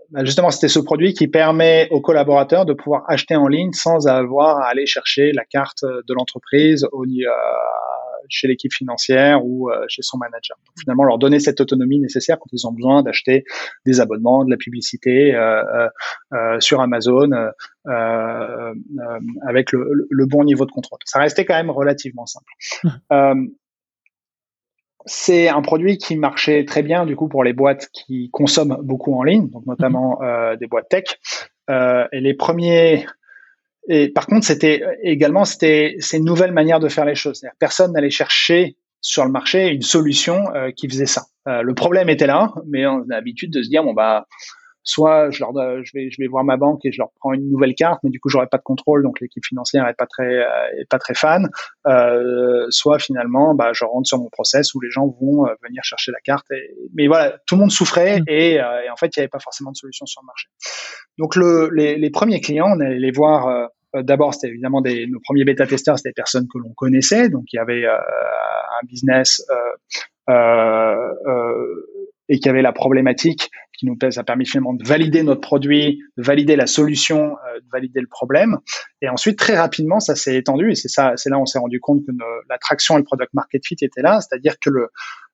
bah, 0.10 0.26
justement 0.26 0.50
c'était 0.50 0.68
ce 0.68 0.80
produit 0.80 1.14
qui 1.14 1.28
permet 1.28 1.88
aux 1.92 2.02
collaborateurs 2.02 2.66
de 2.66 2.74
pouvoir 2.74 3.04
acheter 3.08 3.36
en 3.36 3.48
ligne 3.48 3.72
sans 3.74 4.08
avoir 4.08 4.58
à 4.58 4.68
aller 4.68 4.88
chercher 4.88 5.32
la 5.34 5.46
carte 5.46 5.84
de 5.84 6.14
l'entreprise 6.14 6.88
au, 6.92 7.06
chez 8.30 8.48
l'équipe 8.48 8.74
financière 8.74 9.46
ou 9.46 9.70
euh, 9.70 9.86
chez 9.88 10.02
son 10.02 10.18
manager. 10.18 10.58
Donc, 10.66 10.76
finalement, 10.80 11.04
leur 11.04 11.18
donner 11.18 11.40
cette 11.40 11.62
autonomie 11.62 12.00
nécessaire 12.00 12.38
quand 12.40 12.50
ils 12.52 12.68
ont 12.68 12.72
besoin 12.72 13.04
d'acheter 13.04 13.44
des 13.86 14.00
abonnements, 14.00 14.46
de 14.46 14.50
la 14.50 14.58
publicité 14.58 15.36
euh, 15.36 15.88
euh, 16.34 16.60
sur 16.60 16.82
Amazon 16.82 17.30
avec 17.86 19.72
le, 19.72 20.08
le, 20.10 20.26
bon 20.26 20.44
niveau 20.44 20.66
de 20.66 20.72
contrôle. 20.72 21.00
Ça 21.06 21.20
restait 21.20 21.46
quand 21.46 21.56
même 21.56 21.70
relativement 21.70 22.26
simple. 22.26 22.52
Mmh. 23.12 23.48
c'est 25.06 25.50
un 25.50 25.62
produit 25.62 25.98
qui 25.98 26.16
marchait 26.16 26.64
très 26.66 26.82
bien 26.82 27.06
du 27.06 27.16
coup 27.16 27.28
pour 27.28 27.44
les 27.44 27.54
boîtes 27.54 27.90
qui 27.92 28.30
consomment 28.32 28.78
beaucoup 28.82 29.14
en 29.16 29.24
ligne, 29.24 29.50
donc 29.50 29.66
notamment 29.66 30.20
mmh. 30.22 30.58
des 30.58 30.68
boîtes 30.68 30.90
tech. 30.90 31.20
et 31.70 32.20
les 32.20 32.34
premiers 32.34 33.06
et 33.90 34.10
par 34.10 34.28
contre, 34.28 34.46
c'était 34.46 34.82
également 35.04 35.46
c'était 35.46 35.96
c'est 36.00 36.18
une 36.18 36.26
nouvelle 36.26 36.54
manière 36.54 36.80
de 36.80 36.88
faire 36.88 37.06
les 37.06 37.16
choses. 37.16 37.42
Personne 37.60 37.92
n'allait 37.94 38.10
chercher 38.10 38.78
sur 39.02 39.26
le 39.26 39.32
marché 39.32 39.68
une 39.68 39.82
solution 39.82 40.54
euh, 40.56 40.72
qui 40.72 40.88
faisait 40.88 41.06
ça. 41.06 41.26
Euh, 41.48 41.62
le 41.62 41.74
problème 41.74 42.10
était 42.10 42.28
là, 42.28 42.54
mais 42.68 42.86
on 42.86 43.02
a 43.02 43.16
l'habitude 43.16 43.52
de 43.52 43.62
se 43.62 43.70
dire 43.70 43.84
bon 43.84 43.94
bah 43.94 44.26
soit 44.84 45.30
je 45.32 45.40
leur 45.40 45.54
je 45.84 45.92
vais 45.94 46.10
je 46.10 46.18
vais 46.20 46.28
voir 46.28 46.44
ma 46.44 46.58
banque 46.58 46.86
et 46.86 46.92
je 46.92 47.00
leur 47.00 47.10
prends 47.20 47.34
une 47.34 47.50
nouvelle 47.50 47.76
carte, 47.76 48.00
mais 48.04 48.10
du 48.10 48.20
coup 48.20 48.30
j'aurai 48.30 48.48
pas 48.48 48.58
de 48.58 48.64
contrôle, 48.64 49.04
donc 49.04 49.20
l'équipe 49.20 49.46
financière 49.46 49.88
est 49.88 49.94
pas 49.94 50.06
très 50.06 50.24
euh, 50.24 50.82
est 50.82 50.90
pas 50.90 51.00
très 51.00 51.14
fan. 51.14 51.50
Euh, 51.88 52.66
soit 52.70 53.00
finalement 53.00 53.56
bah 53.56 53.72
je 53.74 53.86
rentre 53.86 54.08
sur 54.08 54.20
mon 54.20 54.30
process 54.30 54.74
où 54.74 54.82
les 54.82 54.90
gens 54.90 55.08
vont 55.08 55.48
venir 55.64 55.84
chercher 55.84 56.12
la 56.12 56.20
carte. 56.20 56.46
Et, 56.52 56.76
mais 56.94 57.08
voilà, 57.08 57.38
tout 57.46 57.56
le 57.56 57.62
monde 57.62 57.72
souffrait 57.72 58.20
mmh. 58.20 58.26
et, 58.28 58.54
et 58.56 58.90
en 58.92 58.96
fait 58.98 59.16
il 59.16 59.20
n'y 59.20 59.24
avait 59.24 59.30
pas 59.30 59.40
forcément 59.40 59.72
de 59.72 59.78
solution 59.78 60.06
sur 60.06 60.22
le 60.22 60.28
marché. 60.28 60.48
Donc 61.18 61.36
le, 61.36 61.70
les, 61.74 61.96
les, 61.98 62.10
premiers 62.10 62.42
clients, 62.42 62.70
on 62.76 62.80
allait 62.80 63.00
les 63.00 63.12
voir. 63.12 63.70
Euh, 63.96 64.04
d'abord, 64.04 64.34
c'était 64.34 64.48
évidemment 64.48 64.82
des, 64.82 65.08
nos 65.08 65.20
premiers 65.20 65.46
bêta-testeurs, 65.46 65.98
c'était 65.98 66.10
des 66.10 66.14
personnes 66.14 66.48
que 66.52 66.58
l'on 66.58 66.74
connaissait. 66.74 67.30
Donc, 67.30 67.46
il 67.54 67.58
y 67.58 67.60
avait 67.60 67.86
euh, 67.86 67.96
un 67.96 68.86
business 68.86 69.44
euh, 70.30 71.14
et 72.34 72.40
qui 72.40 72.50
avait 72.50 72.62
la 72.64 72.74
problématique 72.74 73.52
qui 73.78 73.86
nous 73.86 73.96
a 74.02 74.24
permis 74.24 74.46
finalement 74.46 74.74
de 74.74 74.84
valider 74.88 75.24
notre 75.24 75.42
produit, 75.42 76.00
de 76.18 76.24
valider 76.24 76.56
la 76.56 76.68
solution, 76.68 77.36
de 77.56 77.70
valider 77.72 78.02
le 78.02 78.08
problème. 78.08 78.58
Et 79.02 79.10
ensuite, 79.10 79.38
très 79.38 79.56
rapidement, 79.56 80.00
ça 80.00 80.16
s'est 80.16 80.36
étendu. 80.36 80.72
Et 80.72 80.76
c'est 80.76 80.88
ça, 80.88 81.14
c'est 81.16 81.30
là 81.30 81.38
où 81.38 81.42
on 81.42 81.46
s'est 81.46 81.60
rendu 81.60 81.80
compte 81.80 82.02
que 82.06 82.12
l'attraction 82.50 82.96
et 82.96 83.00
le 83.00 83.04
product 83.04 83.34
market 83.34 83.66
fit 83.66 83.78
étaient 83.82 84.02
là. 84.02 84.20
C'est-à-dire 84.22 84.56
que 84.60 84.70
le, 84.70 84.90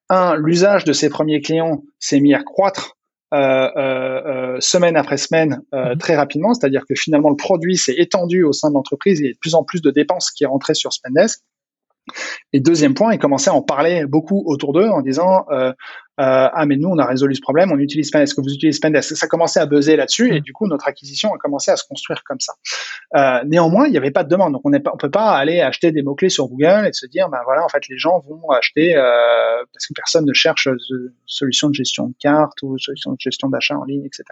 un, 0.10 0.36
l'usage 0.36 0.84
de 0.84 0.94
ces 0.94 1.10
premiers 1.10 1.42
clients 1.42 1.84
s'est 2.00 2.20
mis 2.20 2.34
à 2.34 2.44
croître 2.44 2.98
euh, 3.32 3.38
euh, 3.38 4.22
euh, 4.26 4.58
semaine 4.60 4.98
après 4.98 5.18
semaine 5.18 5.62
mhm. 5.72 5.98
très 6.00 6.16
rapidement, 6.16 6.54
c'est-à-dire 6.56 6.84
que 6.90 6.96
finalement 6.96 7.30
le 7.30 7.36
produit 7.36 7.78
s'est 7.78 7.94
étendu 7.96 8.44
au 8.44 8.54
sein 8.54 8.70
de 8.70 8.74
l'entreprise, 8.74 9.20
il 9.20 9.26
y 9.28 9.30
a 9.30 9.34
de 9.34 9.38
plus 9.40 9.54
en 9.54 9.64
plus 9.64 9.84
de 9.84 9.92
dépenses 9.92 10.32
qui 10.32 10.46
rentraient 10.46 10.74
sur 10.74 10.94
Spendesk. 10.94 11.42
Et 12.54 12.60
deuxième 12.60 12.96
point, 12.96 13.14
ils 13.14 13.20
commençaient 13.20 13.52
à 13.52 13.54
en 13.54 13.62
parler 13.62 14.08
beaucoup 14.08 14.42
autour 14.48 14.74
d'eux 14.74 14.88
en 14.88 15.02
disant 15.02 15.46
ah 16.22 16.66
mais 16.66 16.76
nous 16.76 16.90
on 16.90 16.98
a 16.98 17.06
résolu 17.06 17.36
ce 17.36 17.42
problème, 17.42 17.72
on 17.72 17.78
utilise 17.78 18.08
Spendesk, 18.08 18.36
que 18.36 18.42
vous 18.42 18.54
utilisez 18.54 18.78
Spendesk. 18.78 19.16
Ça 19.16 19.28
commençait 19.28 19.60
à 19.60 19.66
buzzer 19.66 19.96
là-dessus 19.96 20.36
et 20.36 20.42
du 20.42 20.54
coup 20.54 20.68
notre 20.68 20.88
acquisition 20.88 21.34
a 21.34 21.38
commencé 21.38 21.72
à 21.72 21.76
se 21.76 21.86
construire 21.88 22.24
comme 22.24 22.40
ça. 22.40 22.54
néanmoins, 23.46 23.88
il 23.88 23.92
n'y 23.92 23.98
avait 23.98 24.12
pas 24.12 24.24
de 24.24 24.30
demande, 24.30 24.54
donc 24.54 24.62
on 24.66 24.70
ne 24.70 24.78
peut 24.78 25.12
pas 25.12 25.32
aller 25.32 25.62
acheter 25.62 25.92
des 25.92 26.02
mots 26.02 26.16
clés 26.16 26.30
sur 26.30 26.48
Google 26.48 26.88
et 26.88 26.94
se 26.94 27.06
dire 27.06 27.30
ben 27.30 27.40
voilà 27.46 27.64
en 27.64 27.70
fait 27.70 27.88
les 27.88 27.98
gens 27.98 28.20
vont 28.20 28.50
acheter 28.52 28.94
parce 29.74 29.88
que 29.88 29.94
personne 29.94 30.26
ne 30.26 30.34
cherche 30.34 30.68
de 30.68 31.14
solution 31.26 31.70
de 31.70 31.76
gestion 31.76 32.08
de 32.08 32.14
cartes 32.20 32.62
ou 32.64 32.78
solution 32.78 33.12
de 33.12 33.18
gestion 33.20 33.50
d'achat 33.50 33.78
en 33.78 33.86
ligne, 33.86 34.06
etc. 34.06 34.24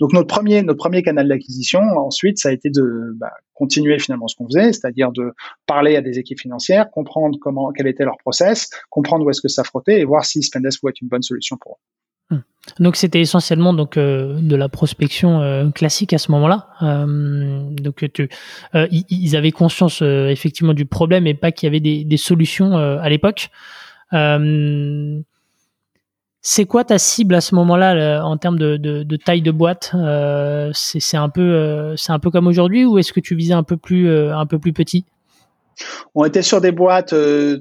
Donc 0.00 0.12
notre 0.12 0.28
premier 0.28 0.62
notre 0.62 0.78
premier 0.78 1.02
canal 1.02 1.28
d'acquisition 1.28 1.80
ensuite 1.80 2.38
ça 2.38 2.48
a 2.48 2.52
été 2.52 2.70
de 2.70 3.12
bah, 3.16 3.32
continuer 3.58 3.98
finalement 3.98 4.28
ce 4.28 4.36
qu'on 4.36 4.46
faisait, 4.46 4.72
c'est-à-dire 4.72 5.10
de 5.10 5.32
parler 5.66 5.96
à 5.96 6.00
des 6.00 6.18
équipes 6.18 6.40
financières, 6.40 6.90
comprendre 6.90 7.38
comment, 7.40 7.72
quel 7.72 7.88
était 7.88 8.04
leur 8.04 8.16
process, 8.18 8.70
comprendre 8.88 9.26
où 9.26 9.30
est-ce 9.30 9.40
que 9.40 9.48
ça 9.48 9.64
frottait 9.64 10.00
et 10.00 10.04
voir 10.04 10.24
si 10.24 10.42
Spendesk 10.42 10.80
pouvait 10.80 10.90
être 10.90 11.00
une 11.00 11.08
bonne 11.08 11.22
solution 11.28 11.56
pour 11.56 11.78
eux. 12.32 12.36
Hmm. 12.36 12.42
Donc 12.80 12.96
c'était 12.96 13.20
essentiellement 13.20 13.72
donc 13.72 13.96
euh, 13.96 14.38
de 14.40 14.56
la 14.56 14.68
prospection 14.68 15.40
euh, 15.40 15.70
classique 15.70 16.12
à 16.12 16.18
ce 16.18 16.30
moment-là. 16.32 16.68
Euh, 16.82 17.70
donc 17.70 18.04
tu, 18.12 18.28
ils 18.74 19.36
avaient 19.36 19.52
conscience 19.52 20.02
effectivement 20.02 20.74
du 20.74 20.86
problème 20.86 21.26
et 21.26 21.34
pas 21.34 21.52
qu'il 21.52 21.66
y 21.66 21.70
avait 21.70 21.80
des, 21.80 22.04
des 22.04 22.16
solutions 22.16 22.76
à 22.76 23.08
l'époque. 23.08 23.50
C'est 26.50 26.64
quoi 26.64 26.84
ta 26.84 26.98
cible 26.98 27.34
à 27.34 27.40
ce 27.40 27.54
moment-là 27.56 28.24
en 28.24 28.36
termes 28.36 28.58
de, 28.58 29.16
taille 29.16 29.42
de 29.42 29.50
boîte 29.50 29.92
euh, 29.94 30.70
C'est 30.72 31.16
un 31.16 31.28
peu 31.28 31.42
euh, 31.42 31.94
c'est 31.96 32.12
un 32.12 32.18
peu 32.18 32.30
comme 32.30 32.46
aujourd'hui 32.46 32.84
ou 32.84 32.98
est-ce 32.98 33.12
que 33.12 33.20
tu 33.20 33.34
visais 33.34 33.54
un 33.54 33.64
peu 33.64 33.76
plus 33.76 34.08
euh, 34.08 34.34
un 34.34 34.46
peu 34.46 34.58
plus 34.58 34.72
petit? 34.72 35.04
On 36.14 36.24
était 36.24 36.42
sur 36.42 36.60
des 36.60 36.72
boîtes 36.72 37.14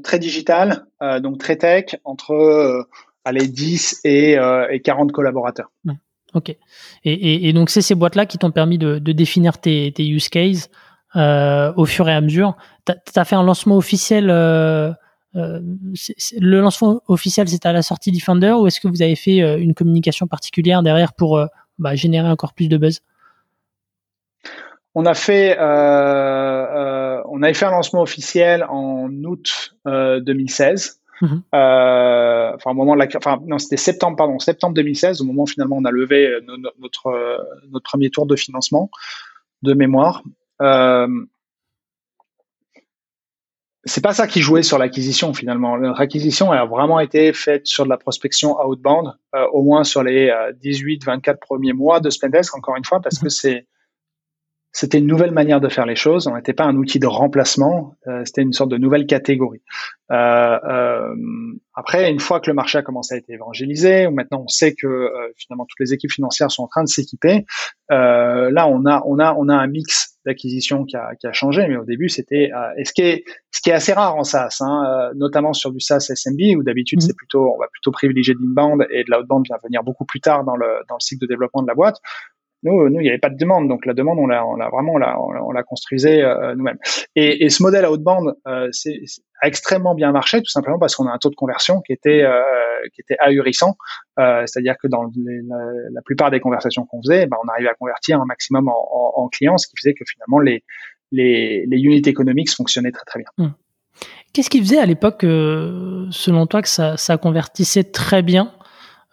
très 0.03 0.19
digitales, 0.19 0.85
donc 1.21 1.37
très 1.37 1.57
tech, 1.57 1.97
entre 2.03 2.87
allez 3.27 3.47
10 3.47 4.01
et, 4.03 4.37
40 4.83 5.11
collaborateurs. 5.11 5.71
Ok. 6.33 6.55
Et, 7.03 7.53
donc 7.53 7.69
c'est 7.69 7.81
ces 7.81 7.95
boîtes-là 7.95 8.25
qui 8.25 8.37
t'ont 8.37 8.51
permis 8.51 8.77
de, 8.77 8.99
définir 8.99 9.59
tes, 9.59 9.93
use 9.99 10.29
cases 10.29 10.69
au 11.15 11.85
fur 11.85 12.09
et 12.09 12.13
à 12.13 12.21
mesure. 12.21 12.55
Tu 12.85 12.93
as, 13.15 13.25
fait 13.25 13.35
un 13.35 13.43
lancement 13.43 13.77
officiel 13.77 14.29
euh, 15.37 15.59
le 16.39 16.61
lancement 16.61 17.01
officiel, 17.07 17.47
c'était 17.47 17.67
à 17.67 17.73
la 17.73 17.81
sortie 17.81 18.11
Defender 18.11 18.51
ou 18.51 18.67
est-ce 18.67 18.79
que 18.79 18.87
vous 18.87 19.01
avez 19.01 19.15
fait 19.15 19.41
euh, 19.41 19.57
une 19.59 19.73
communication 19.73 20.25
particulière 20.25 20.81
derrière 20.81 21.13
pour 21.13 21.37
euh, 21.37 21.45
bah, 21.77 21.95
générer 21.95 22.29
encore 22.29 22.53
plus 22.53 22.69
de 22.69 22.77
buzz? 22.77 23.01
On 24.95 25.05
a 25.05 25.13
fait, 25.13 25.55
on 25.59 27.43
avait 27.43 27.53
fait 27.53 27.65
un 27.65 27.71
lancement 27.71 28.01
officiel 28.01 28.63
en 28.67 29.09
août 29.25 29.75
2016. 29.85 31.01
Mhm. 31.21 31.43
enfin, 31.51 32.71
au 32.71 32.73
moment 32.73 32.93
de 32.95 32.99
la, 32.99 33.07
enfin, 33.15 33.39
non, 33.45 33.57
c'était 33.57 33.77
septembre, 33.77 34.17
pardon, 34.17 34.39
septembre 34.39 34.73
2016, 34.75 35.21
au 35.21 35.25
moment 35.25 35.43
où 35.43 35.47
finalement 35.47 35.77
on 35.77 35.85
a 35.85 35.91
levé 35.91 36.39
notre, 36.77 37.45
notre 37.71 37.83
premier 37.83 38.09
tour 38.09 38.25
de 38.25 38.35
financement 38.35 38.89
de 39.63 39.73
mémoire 39.73 40.23
c'est 43.87 44.03
pas 44.03 44.13
ça 44.13 44.27
qui 44.27 44.41
jouait 44.41 44.63
sur 44.63 44.77
l'acquisition 44.77 45.33
finalement. 45.33 45.77
Notre 45.77 46.01
acquisition 46.01 46.51
a 46.51 46.65
vraiment 46.65 46.99
été 46.99 47.31
faite 47.33 47.67
sur 47.67 47.85
de 47.85 47.89
la 47.89 47.97
prospection 47.97 48.59
outbound, 48.61 49.13
euh, 49.33 49.47
au 49.53 49.63
moins 49.63 49.83
sur 49.83 50.03
les 50.03 50.29
18-24 50.61 51.29
euh, 51.29 51.33
premiers 51.39 51.73
mois 51.73 51.99
de 51.99 52.09
Spendesk, 52.09 52.55
encore 52.55 52.75
une 52.75 52.83
fois, 52.83 52.99
parce 52.99 53.17
que 53.17 53.29
c'est 53.29 53.65
c'était 54.71 54.99
une 54.99 55.07
nouvelle 55.07 55.31
manière 55.31 55.59
de 55.59 55.69
faire 55.69 55.85
les 55.85 55.95
choses. 55.95 56.27
On 56.27 56.35
n'était 56.35 56.53
pas 56.53 56.65
un 56.65 56.75
outil 56.75 56.99
de 56.99 57.07
remplacement, 57.07 57.95
euh, 58.07 58.23
c'était 58.25 58.43
une 58.43 58.53
sorte 58.53 58.69
de 58.69 58.77
nouvelle 58.77 59.07
catégorie. 59.07 59.63
Euh, 60.11 60.15
euh, 60.15 61.15
après, 61.73 62.11
une 62.11 62.19
fois 62.19 62.39
que 62.39 62.49
le 62.49 62.53
marché 62.53 62.77
a 62.77 62.83
commencé 62.83 63.15
à 63.15 63.17
être 63.17 63.29
évangélisé, 63.29 64.07
où 64.07 64.11
maintenant 64.11 64.43
on 64.43 64.47
sait 64.47 64.73
que 64.73 65.09
finalement 65.35 65.65
toutes 65.65 65.79
les 65.79 65.93
équipes 65.93 66.11
financières 66.11 66.51
sont 66.51 66.63
en 66.63 66.67
train 66.67 66.83
de 66.83 66.89
s'équiper, 66.89 67.45
là 67.89 68.67
on 68.67 68.85
a 68.85 69.01
on 69.05 69.19
a 69.19 69.33
on 69.33 69.49
a 69.49 69.55
un 69.55 69.67
mix 69.67 70.17
d'acquisition 70.25 70.85
qui 70.85 70.95
a, 70.95 71.15
qui 71.15 71.27
a 71.27 71.33
changé, 71.33 71.67
mais 71.67 71.77
au 71.77 71.85
début 71.85 72.09
c'était 72.09 72.51
et 72.77 72.85
ce 72.85 72.93
qui 72.93 73.01
est 73.01 73.23
ce 73.51 73.61
qui 73.61 73.69
est 73.69 73.73
assez 73.73 73.93
rare 73.93 74.15
en 74.15 74.23
SaaS, 74.23 74.57
hein, 74.61 75.11
notamment 75.15 75.53
sur 75.53 75.71
du 75.71 75.79
SaaS 75.79 76.11
SMB 76.13 76.57
où 76.57 76.63
d'habitude 76.63 76.99
mmh. 76.99 77.07
c'est 77.07 77.15
plutôt 77.15 77.53
on 77.53 77.59
va 77.59 77.67
plutôt 77.71 77.91
privilégier 77.91 78.33
de 78.33 78.39
l'inbound 78.39 78.87
et 78.89 79.03
de 79.03 79.11
l'outbound 79.11 79.45
vient 79.45 79.57
venir 79.63 79.83
beaucoup 79.83 80.05
plus 80.05 80.21
tard 80.21 80.43
dans 80.43 80.55
le 80.55 80.67
dans 80.87 80.95
le 80.95 81.01
cycle 81.01 81.21
de 81.21 81.27
développement 81.27 81.61
de 81.61 81.67
la 81.67 81.75
boîte. 81.75 81.97
Nous, 82.67 82.89
nous, 82.89 82.99
il 82.99 83.03
n'y 83.03 83.09
avait 83.09 83.17
pas 83.17 83.29
de 83.29 83.37
demande, 83.37 83.69
donc 83.69 83.85
la 83.85 83.93
demande, 83.93 84.19
on 84.19 84.27
l'a, 84.27 85.63
construisait 85.63 86.21
euh, 86.21 86.53
nous-mêmes. 86.55 86.77
Et, 87.15 87.49
ce 87.49 87.63
modèle 87.63 87.85
à 87.85 87.91
haute 87.91 88.03
bande, 88.03 88.35
euh, 88.47 88.69
a 89.41 89.47
extrêmement 89.47 89.95
bien 89.95 90.11
marché, 90.11 90.39
tout 90.39 90.49
simplement 90.49 90.79
parce 90.79 90.95
qu'on 90.95 91.07
a 91.07 91.11
un 91.11 91.17
taux 91.17 91.29
de 91.29 91.35
conversion 91.35 91.81
qui 91.81 91.93
était, 91.93 92.23
euh, 92.23 92.41
ahurissant. 93.19 93.77
Euh, 94.19 94.43
c'est-à-dire 94.45 94.75
que 94.81 94.87
dans 94.87 95.03
la, 95.03 96.01
plupart 96.03 96.31
des 96.31 96.39
conversations 96.39 96.85
qu'on 96.85 97.01
faisait, 97.01 97.25
ben, 97.25 97.37
on 97.43 97.47
arrivait 97.47 97.69
à 97.69 97.75
convertir 97.75 98.19
un 98.19 98.25
maximum 98.25 98.67
en, 98.67 99.13
en, 99.15 99.27
clients, 99.29 99.57
ce 99.57 99.67
qui 99.67 99.75
faisait 99.77 99.93
que 99.93 100.03
finalement 100.05 100.39
les, 100.39 100.63
les, 101.11 101.65
les 101.67 101.77
units 101.77 102.01
économiques 102.05 102.51
fonctionnaient 102.51 102.91
très 102.91 103.05
très 103.05 103.19
bien. 103.19 103.29
Hum. 103.37 103.53
Qu'est-ce 104.33 104.49
qui 104.49 104.59
faisait 104.59 104.79
à 104.79 104.85
l'époque, 104.85 105.21
selon 105.21 106.45
toi, 106.45 106.61
que 106.61 106.67
ça, 106.67 107.17
convertissait 107.17 107.85
très 107.85 108.21
bien 108.21 108.53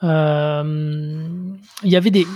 euh, 0.02 0.62
il 1.84 1.90
y 1.90 1.96
avait 1.96 2.10
des. 2.10 2.26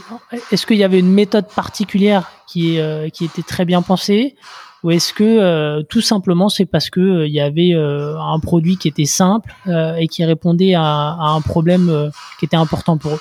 Est-ce 0.53 0.67
qu'il 0.67 0.77
y 0.77 0.85
avait 0.85 0.99
une 0.99 1.13
méthode 1.13 1.47
particulière 1.49 2.31
qui, 2.47 2.79
euh, 2.79 3.09
qui 3.09 3.25
était 3.25 3.43
très 3.43 3.65
bien 3.65 3.83
pensée, 3.83 4.37
ou 4.83 4.91
est-ce 4.91 5.13
que 5.13 5.25
euh, 5.25 5.83
tout 5.83 6.01
simplement 6.01 6.49
c'est 6.49 6.67
parce 6.67 6.91
que 6.91 7.27
il 7.27 7.33
y 7.33 7.41
avait 7.41 7.75
un 7.75 8.39
produit 8.41 8.77
qui 8.77 8.89
était 8.89 9.05
simple 9.07 9.53
et 9.67 10.07
qui 10.09 10.25
répondait 10.25 10.75
à, 10.75 11.17
un 11.19 11.41
problème 11.41 12.11
qui 12.39 12.45
était 12.45 12.57
important 12.57 12.99
pour 12.99 13.15
eux, 13.15 13.21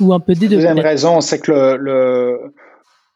ou 0.00 0.12
un 0.12 0.20
peu 0.20 0.34
des 0.34 0.48
deux. 0.48 0.56
La 0.56 0.74
deuxième 0.74 0.80
raison, 0.80 1.20
c'est 1.20 1.38
que 1.38 1.52
le, 1.52 1.76
le... 1.76 2.54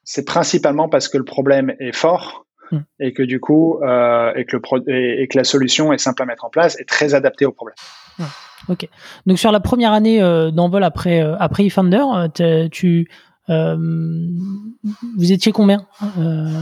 c'est 0.05 0.24
principalement 0.24 0.88
parce 0.88 1.09
que 1.09 1.18
le 1.18 1.24
problème 1.24 1.74
est 1.81 1.94
fort 1.94 2.46
hmm. 2.70 2.79
et 3.00 3.12
que 3.12 3.22
du 3.22 3.40
coup 3.40 3.79
et 3.83 4.44
que 4.44 4.57
le 4.57 5.20
et, 5.22 5.29
que 5.29 5.37
la 5.37 5.44
solution 5.44 5.92
est 5.92 5.98
simple 5.98 6.22
à 6.22 6.27
mettre 6.27 6.44
en 6.44 6.50
place 6.50 6.79
et 6.81 6.85
très 6.85 7.14
adaptée 7.14 7.46
au 7.46 7.53
problème. 7.53 7.77
Hmm. 8.18 8.24
Ok. 8.68 8.88
Donc 9.27 9.38
sur 9.38 9.53
la 9.53 9.61
première 9.61 9.92
année 9.92 10.22
euh, 10.22 10.50
d'envol 10.50 10.85
après 10.85 11.22
euh, 11.22 11.37
après 11.38 11.64
eFounder, 11.64 12.05
euh, 12.40 12.68
tu 12.70 13.09
vous 13.48 15.33
étiez 15.33 15.53
combien 15.53 15.87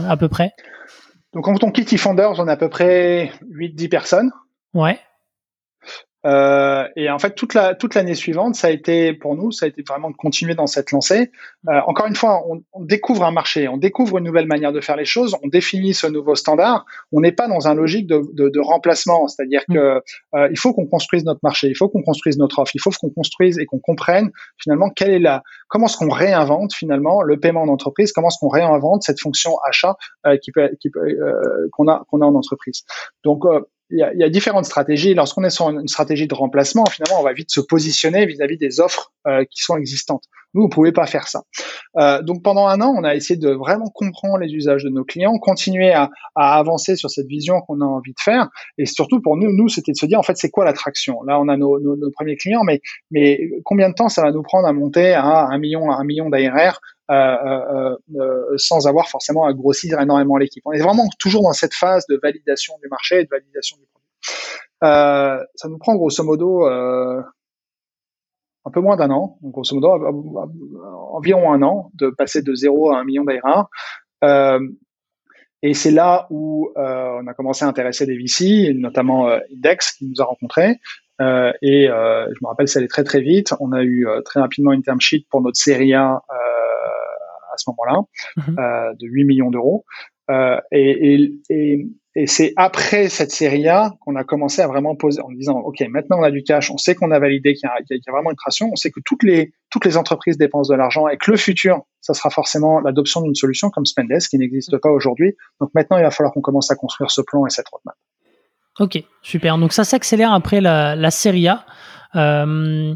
à 0.09 0.17
peu 0.17 0.27
près? 0.27 0.51
Donc 1.33 1.45
quand 1.45 1.63
on 1.63 1.71
quitte 1.71 1.93
eFounders, 1.93 2.39
on 2.39 2.47
a 2.47 2.53
à 2.53 2.57
peu 2.57 2.69
près 2.69 3.31
8-10 3.49 3.89
personnes. 3.89 4.31
Ouais. 4.73 4.99
Euh, 6.25 6.87
et 6.95 7.09
en 7.09 7.19
fait, 7.19 7.35
toute 7.35 7.53
la 7.53 7.75
toute 7.75 7.95
l'année 7.95 8.15
suivante, 8.15 8.55
ça 8.55 8.67
a 8.67 8.69
été 8.69 9.13
pour 9.13 9.35
nous, 9.35 9.51
ça 9.51 9.65
a 9.65 9.69
été 9.69 9.83
vraiment 9.87 10.09
de 10.09 10.15
continuer 10.15 10.55
dans 10.55 10.67
cette 10.67 10.91
lancée. 10.91 11.31
Euh, 11.67 11.79
encore 11.85 12.07
une 12.07 12.15
fois, 12.15 12.43
on, 12.47 12.63
on, 12.71 12.83
découvre 12.83 13.25
un 13.25 13.31
marché, 13.31 13.67
on 13.67 13.77
découvre 13.77 14.19
une 14.19 14.23
nouvelle 14.23 14.47
manière 14.47 14.71
de 14.71 14.79
faire 14.79 14.95
les 14.95 15.05
choses, 15.05 15.35
on 15.43 15.47
définit 15.47 15.93
ce 15.93 16.07
nouveau 16.07 16.35
standard. 16.35 16.85
On 17.11 17.19
n'est 17.19 17.33
pas 17.33 17.47
dans 17.47 17.67
un 17.67 17.73
logique 17.73 18.07
de, 18.07 18.21
de, 18.33 18.47
de 18.47 18.59
remplacement, 18.59 19.27
c'est-à-dire 19.27 19.63
mm. 19.67 19.73
que 19.73 20.01
euh, 20.35 20.47
il 20.49 20.57
faut 20.57 20.73
qu'on 20.73 20.85
construise 20.85 21.25
notre 21.25 21.41
marché, 21.43 21.67
il 21.67 21.75
faut 21.75 21.89
qu'on 21.89 22.03
construise 22.03 22.37
notre 22.37 22.59
offre, 22.59 22.71
il 22.73 22.81
faut 22.81 22.91
qu'on 22.91 23.09
construise 23.09 23.59
et 23.59 23.65
qu'on 23.65 23.79
comprenne 23.79 24.31
finalement 24.57 24.89
quelle 24.89 25.11
est 25.11 25.19
la 25.19 25.43
comment 25.67 25.87
est-ce 25.87 25.97
qu'on 25.97 26.09
réinvente 26.09 26.73
finalement 26.73 27.21
le 27.21 27.37
paiement 27.37 27.65
d'entreprise, 27.65 28.13
comment 28.13 28.29
est-ce 28.29 28.37
qu'on 28.39 28.49
réinvente 28.49 29.03
cette 29.03 29.19
fonction 29.19 29.57
achat 29.67 29.97
euh, 30.25 30.37
qui 30.37 30.51
peut 30.51 30.69
qui 30.79 30.89
peut 30.89 31.01
euh, 31.01 31.67
qu'on 31.73 31.89
a 31.89 32.05
qu'on 32.09 32.21
a 32.21 32.25
en 32.25 32.35
entreprise. 32.35 32.83
Donc 33.25 33.43
il 33.93 33.99
y, 33.99 34.03
a, 34.03 34.13
y 34.13 34.23
a, 34.23 34.29
différentes 34.29 34.65
stratégies. 34.65 35.13
Lorsqu'on 35.13 35.43
est 35.43 35.51
sur 35.51 35.69
une 35.69 35.87
stratégie 35.87 36.27
de 36.27 36.33
remplacement, 36.33 36.85
finalement, 36.85 37.19
on 37.19 37.23
va 37.23 37.33
vite 37.33 37.51
se 37.51 37.61
positionner 37.61 38.25
vis-à-vis 38.25 38.57
des 38.57 38.79
offres 38.79 39.13
euh, 39.27 39.45
qui 39.49 39.61
sont 39.61 39.77
existantes. 39.77 40.23
Nous, 40.53 40.63
on 40.63 40.69
pouvait 40.69 40.91
pas 40.91 41.07
faire 41.07 41.27
ça. 41.27 41.43
Euh, 41.97 42.21
donc 42.21 42.43
pendant 42.43 42.67
un 42.67 42.81
an, 42.81 42.93
on 42.95 43.03
a 43.03 43.15
essayé 43.15 43.39
de 43.39 43.49
vraiment 43.49 43.89
comprendre 43.89 44.39
les 44.39 44.51
usages 44.53 44.83
de 44.83 44.89
nos 44.89 45.03
clients, 45.03 45.37
continuer 45.39 45.91
à, 45.91 46.09
à 46.35 46.57
avancer 46.57 46.95
sur 46.95 47.09
cette 47.09 47.27
vision 47.27 47.61
qu'on 47.61 47.81
a 47.81 47.85
envie 47.85 48.11
de 48.11 48.19
faire. 48.19 48.49
Et 48.77 48.85
surtout 48.85 49.21
pour 49.21 49.37
nous, 49.37 49.51
nous, 49.51 49.69
c'était 49.69 49.91
de 49.91 49.97
se 49.97 50.05
dire 50.05 50.19
en 50.19 50.23
fait, 50.23 50.37
c'est 50.37 50.49
quoi 50.49 50.65
l'attraction? 50.65 51.21
Là, 51.23 51.39
on 51.39 51.47
a 51.47 51.57
nos, 51.57 51.79
nos, 51.79 51.95
nos, 51.95 52.11
premiers 52.11 52.35
clients, 52.35 52.63
mais 52.63 52.81
mais 53.11 53.39
combien 53.63 53.89
de 53.89 53.95
temps 53.95 54.09
ça 54.09 54.21
va 54.21 54.31
nous 54.31 54.43
prendre 54.43 54.67
à 54.67 54.73
monter 54.73 55.13
à 55.13 55.47
un 55.47 55.57
million, 55.57 55.89
à 55.91 55.95
un 55.95 56.03
million 56.03 56.29
d'ARR? 56.29 56.79
Sans 57.09 58.87
avoir 58.87 59.09
forcément 59.09 59.45
à 59.45 59.53
grossir 59.53 59.99
énormément 59.99 60.37
l'équipe. 60.37 60.63
On 60.65 60.71
est 60.71 60.81
vraiment 60.81 61.07
toujours 61.19 61.43
dans 61.43 61.53
cette 61.53 61.73
phase 61.73 62.05
de 62.07 62.19
validation 62.21 62.75
du 62.81 62.89
marché 62.89 63.19
et 63.19 63.23
de 63.23 63.29
validation 63.29 63.77
du 63.77 63.85
produit. 63.85 64.09
ça 64.81 65.67
nous 65.67 65.77
prend 65.77 65.95
grosso 65.95 66.23
modo 66.23 66.65
un 68.65 68.71
peu 68.71 68.79
moins 68.79 68.95
d'un 68.95 69.09
an, 69.11 69.37
donc 69.41 69.51
grosso 69.53 69.75
modo 69.75 69.89
environ 71.11 71.51
un 71.51 71.61
an, 71.63 71.91
de 71.95 72.09
passer 72.09 72.41
de 72.41 72.55
zéro 72.55 72.91
à 72.91 72.99
un 72.99 73.03
million 73.03 73.25
d'ARR. 73.25 73.67
et 75.61 75.73
c'est 75.73 75.91
là 75.91 76.27
où 76.29 76.71
on 76.75 77.27
a 77.27 77.33
commencé 77.33 77.65
à 77.65 77.67
intéresser 77.67 78.05
des 78.05 78.17
VC, 78.17 78.73
notamment 78.73 79.27
Index, 79.53 79.91
qui 79.91 80.05
nous 80.05 80.21
a 80.21 80.23
rencontrés. 80.25 80.79
et 81.19 81.87
je 81.87 82.39
me 82.41 82.47
rappelle, 82.47 82.69
ça 82.69 82.79
allait 82.79 82.87
très 82.87 83.03
très 83.03 83.19
vite. 83.19 83.53
On 83.59 83.73
a 83.73 83.83
eu 83.83 84.07
très 84.23 84.39
rapidement 84.39 84.71
une 84.71 84.83
term 84.83 85.01
sheet 85.01 85.25
pour 85.29 85.41
notre 85.41 85.57
série 85.57 85.93
A 85.93 86.21
à 87.53 87.57
ce 87.57 87.69
moment-là, 87.69 88.01
mhm. 88.37 88.59
euh, 88.59 88.93
de 88.99 89.07
8 89.07 89.25
millions 89.25 89.51
d'euros. 89.51 89.85
Euh, 90.31 90.59
et, 90.71 91.31
et, 91.49 91.87
et 92.15 92.27
c'est 92.27 92.53
après 92.55 93.09
cette 93.09 93.31
série 93.31 93.67
A 93.67 93.95
qu'on 94.01 94.15
a 94.15 94.23
commencé 94.23 94.61
à 94.61 94.67
vraiment 94.67 94.95
poser 94.95 95.21
en 95.21 95.31
disant, 95.31 95.59
OK, 95.59 95.81
maintenant 95.89 96.19
on 96.19 96.23
a 96.23 96.31
du 96.31 96.43
cash, 96.43 96.69
on 96.69 96.77
sait 96.77 96.95
qu'on 96.95 97.11
a 97.11 97.19
validé 97.19 97.55
qu'il 97.55 97.67
y, 97.89 97.93
y, 97.93 98.09
a 98.09 98.11
vraiment 98.11 98.29
une 98.29 98.37
traction, 98.37 98.69
on 98.71 98.75
sait 98.75 98.91
que 98.91 98.99
toutes 99.03 99.23
les, 99.23 99.51
toutes 99.69 99.83
les 99.85 99.97
entreprises 99.97 100.37
dépensent 100.37 100.71
de 100.71 100.77
l'argent 100.77 101.07
et 101.07 101.17
que 101.17 101.31
le 101.31 101.37
futur, 101.37 101.81
ça 102.01 102.13
sera 102.13 102.29
forcément 102.29 102.79
l'adoption 102.79 103.21
d'une 103.21 103.35
solution 103.35 103.69
comme 103.69 103.85
Spendesk 103.85 104.29
qui 104.29 104.37
n'existe 104.37 104.77
pas 104.77 104.89
aujourd'hui. 104.89 105.35
Donc 105.59 105.71
maintenant, 105.73 105.97
il 105.97 106.03
va 106.03 106.11
falloir 106.11 106.31
qu'on 106.33 106.41
commence 106.41 106.71
à 106.71 106.75
construire 106.75 107.09
ce 107.09 107.21
plan 107.21 107.45
et 107.47 107.49
cette 107.49 107.67
roadmap. 107.69 107.95
Ok, 108.79 109.03
super. 109.21 109.57
Donc 109.57 109.73
ça 109.73 109.83
s'accélère 109.83 110.33
après 110.33 110.61
la, 110.61 110.95
la 110.95 111.11
série 111.11 111.47
A. 111.47 111.65
Euh, 112.15 112.95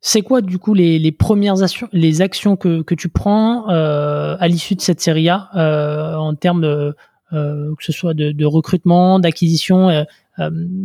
c'est 0.00 0.22
quoi 0.22 0.40
du 0.40 0.58
coup 0.58 0.74
les, 0.74 1.12
premières 1.12 1.62
actions, 1.62 1.88
les 1.92 2.22
actions 2.22 2.56
que, 2.56 2.82
que 2.82 2.94
tu 2.94 3.08
prends 3.08 3.68
euh, 3.68 4.36
à 4.38 4.48
l'issue 4.48 4.74
de 4.74 4.80
cette 4.80 5.00
série 5.00 5.28
A 5.28 5.48
euh, 5.56 6.14
en 6.14 6.34
termes 6.34 6.62
de, 6.62 6.94
euh, 7.32 7.74
que 7.76 7.84
ce 7.84 7.92
soit 7.92 8.14
de, 8.14 8.44
recrutement, 8.44 9.18
d'acquisition 9.18 10.06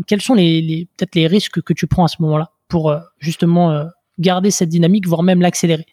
Quels 0.07 0.21
sont 0.21 0.33
les, 0.33 0.87
peut-être 0.97 1.15
les 1.15 1.27
risques 1.27 1.61
que 1.61 1.73
tu 1.73 1.85
prends 1.85 2.05
à 2.05 2.07
ce 2.07 2.21
moment-là 2.21 2.51
pour 2.67 2.95
justement 3.19 3.85
garder 4.17 4.49
cette 4.49 4.69
dynamique, 4.69 5.07
voire 5.07 5.21
même 5.21 5.41
l'accélérer? 5.41 5.85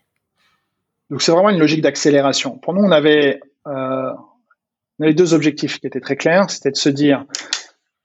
Donc 1.11 1.21
c'est 1.21 1.33
vraiment 1.33 1.51
une 1.51 1.59
logique 1.59 1.83
d'accélération. 1.83 2.57
Pour 2.57 2.73
nous, 2.73 2.83
on 2.83 2.91
avait, 2.91 3.41
on 3.67 5.13
deux 5.13 5.35
objectifs 5.35 5.79
qui 5.79 5.87
étaient 5.87 6.01
très 6.01 6.17
clairs. 6.17 6.49
C'était 6.49 6.71
de 6.71 6.77
se 6.77 6.89
dire 6.89 7.27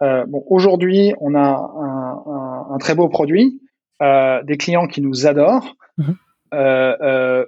bon, 0.01 0.43
aujourd'hui, 0.49 1.13
on 1.21 1.35
a 1.35 2.67
un, 2.69 2.77
très 2.79 2.95
beau 2.95 3.07
produit, 3.07 3.61
euh, 4.01 4.43
des 4.43 4.57
clients 4.57 4.87
qui 4.87 5.01
nous 5.01 5.27
adorent, 5.27 5.75
mmh. 5.97 6.11
euh, 6.53 6.97
euh, 7.01 7.45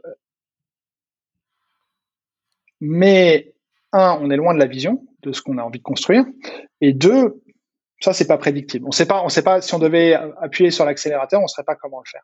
mais 2.79 3.53
un, 3.91 4.17
on 4.21 4.29
est 4.29 4.37
loin 4.37 4.53
de 4.53 4.59
la 4.59 4.65
vision 4.65 5.03
de 5.23 5.31
ce 5.31 5.41
qu'on 5.41 5.57
a 5.57 5.63
envie 5.63 5.79
de 5.79 5.83
construire, 5.83 6.25
et 6.81 6.93
deux, 6.93 7.41
ça 7.99 8.13
c'est 8.13 8.27
pas 8.27 8.37
prédictible. 8.37 8.85
On 8.87 8.91
sait 8.91 9.05
pas, 9.05 9.23
on 9.23 9.29
sait 9.29 9.41
pas 9.41 9.61
si 9.61 9.73
on 9.73 9.79
devait 9.79 10.13
appuyer 10.13 10.71
sur 10.71 10.85
l'accélérateur, 10.85 11.41
on 11.41 11.47
saurait 11.47 11.65
pas 11.65 11.75
comment 11.75 11.99
le 11.99 12.09
faire. 12.09 12.23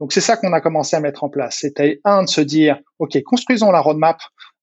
Donc 0.00 0.12
c'est 0.12 0.20
ça 0.20 0.36
qu'on 0.36 0.52
a 0.52 0.60
commencé 0.60 0.96
à 0.96 1.00
mettre 1.00 1.24
en 1.24 1.28
place. 1.28 1.58
C'était 1.60 2.00
un 2.04 2.24
de 2.24 2.28
se 2.28 2.40
dire, 2.40 2.78
ok, 2.98 3.20
construisons 3.22 3.70
la 3.70 3.80
roadmap 3.80 4.18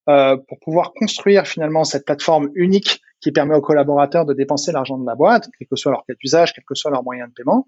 euh, 0.09 0.37
pour 0.47 0.59
pouvoir 0.59 0.93
construire 0.93 1.45
finalement 1.45 1.83
cette 1.83 2.05
plateforme 2.05 2.49
unique 2.55 3.01
qui 3.21 3.31
permet 3.31 3.55
aux 3.55 3.61
collaborateurs 3.61 4.25
de 4.25 4.33
dépenser 4.33 4.71
l'argent 4.71 4.97
de 4.97 5.05
la 5.05 5.13
boîte, 5.15 5.47
quel 5.57 5.67
que 5.67 5.75
soit 5.75 5.91
leur 5.91 6.03
cas 6.05 6.13
d'usage, 6.19 6.53
quel 6.53 6.63
que 6.63 6.73
soit 6.73 6.89
leur 6.89 7.03
moyen 7.03 7.27
de 7.27 7.33
paiement, 7.33 7.67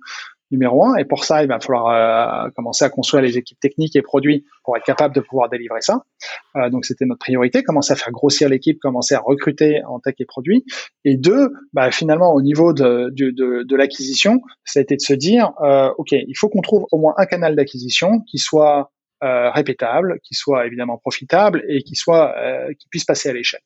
numéro 0.51 0.85
un. 0.85 0.95
Et 0.97 1.05
pour 1.05 1.25
ça, 1.25 1.43
il 1.43 1.47
va 1.47 1.59
falloir 1.59 2.45
euh, 2.45 2.49
commencer 2.55 2.85
à 2.85 2.89
construire 2.89 3.23
les 3.23 3.37
équipes 3.37 3.59
techniques 3.59 3.95
et 3.95 4.01
produits 4.01 4.45
pour 4.63 4.77
être 4.77 4.83
capable 4.83 5.15
de 5.15 5.21
pouvoir 5.21 5.49
délivrer 5.49 5.81
ça. 5.81 6.03
Euh, 6.55 6.69
donc, 6.69 6.85
c'était 6.85 7.05
notre 7.05 7.19
priorité, 7.19 7.63
commencer 7.63 7.93
à 7.93 7.95
faire 7.95 8.11
grossir 8.11 8.49
l'équipe, 8.49 8.79
commencer 8.79 9.15
à 9.15 9.19
recruter 9.19 9.81
en 9.87 9.99
tech 9.99 10.15
et 10.19 10.25
produits. 10.25 10.65
Et 11.05 11.17
deux, 11.17 11.49
bah, 11.73 11.91
finalement, 11.91 12.33
au 12.33 12.41
niveau 12.41 12.73
de, 12.73 13.09
de, 13.11 13.31
de, 13.31 13.63
de 13.63 13.75
l'acquisition, 13.75 14.41
ça 14.63 14.79
a 14.79 14.83
été 14.83 14.95
de 14.95 15.01
se 15.01 15.13
dire, 15.13 15.51
euh, 15.61 15.89
OK, 15.97 16.11
il 16.11 16.35
faut 16.37 16.49
qu'on 16.49 16.61
trouve 16.61 16.85
au 16.91 16.97
moins 16.97 17.13
un 17.17 17.25
canal 17.25 17.55
d'acquisition 17.55 18.21
qui 18.29 18.37
soit 18.37 18.91
euh, 19.23 19.49
répétable, 19.51 20.19
qui 20.21 20.33
soit 20.33 20.65
évidemment 20.65 20.97
profitable 20.97 21.63
et 21.69 21.81
qui 21.81 21.95
soit 21.95 22.35
euh, 22.37 22.73
qui 22.77 22.89
puisse 22.89 23.05
passer 23.05 23.29
à 23.29 23.33
l'échelle. 23.33 23.61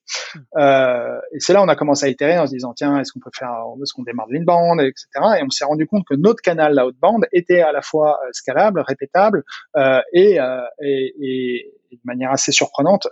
Euh, 0.55 1.17
et 1.33 1.39
c'est 1.39 1.53
là 1.53 1.63
on 1.63 1.67
a 1.67 1.75
commencé 1.75 2.05
à 2.05 2.09
itérer 2.09 2.37
en 2.37 2.45
se 2.45 2.51
disant 2.51 2.73
tiens 2.75 2.99
est-ce 2.99 3.11
qu'on 3.11 3.19
peut 3.19 3.31
faire 3.33 3.49
est-ce 3.81 3.93
qu'on 3.93 4.03
démarre 4.03 4.27
de 4.27 4.33
l'inbound 4.33 4.79
etc. 4.81 5.07
Et 5.39 5.43
on 5.43 5.49
s'est 5.49 5.65
rendu 5.65 5.87
compte 5.87 6.05
que 6.07 6.13
notre 6.13 6.41
canal 6.41 6.73
la 6.73 6.85
outbound 6.85 7.25
était 7.31 7.61
à 7.61 7.71
la 7.71 7.81
fois 7.81 8.19
euh, 8.23 8.29
scalable, 8.33 8.81
répétable 8.81 9.43
euh, 9.77 9.99
et, 10.13 10.37
et, 10.81 11.13
et, 11.21 11.73
de 11.91 12.01
manière 12.03 12.31
assez 12.31 12.51
surprenante 12.51 13.07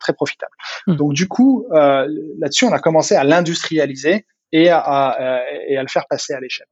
très 0.00 0.12
profitable. 0.12 0.52
Hmm. 0.86 0.96
Donc 0.96 1.12
du 1.14 1.28
coup 1.28 1.66
là-dessus 1.70 2.66
on 2.66 2.72
a 2.72 2.78
commencé 2.78 3.14
à 3.14 3.24
l'industrialiser 3.24 4.26
et 4.52 4.68
à, 4.70 5.42
et 5.66 5.78
à 5.78 5.82
le 5.82 5.88
faire 5.88 6.06
passer 6.08 6.34
à 6.34 6.40
l'échelle 6.40 6.66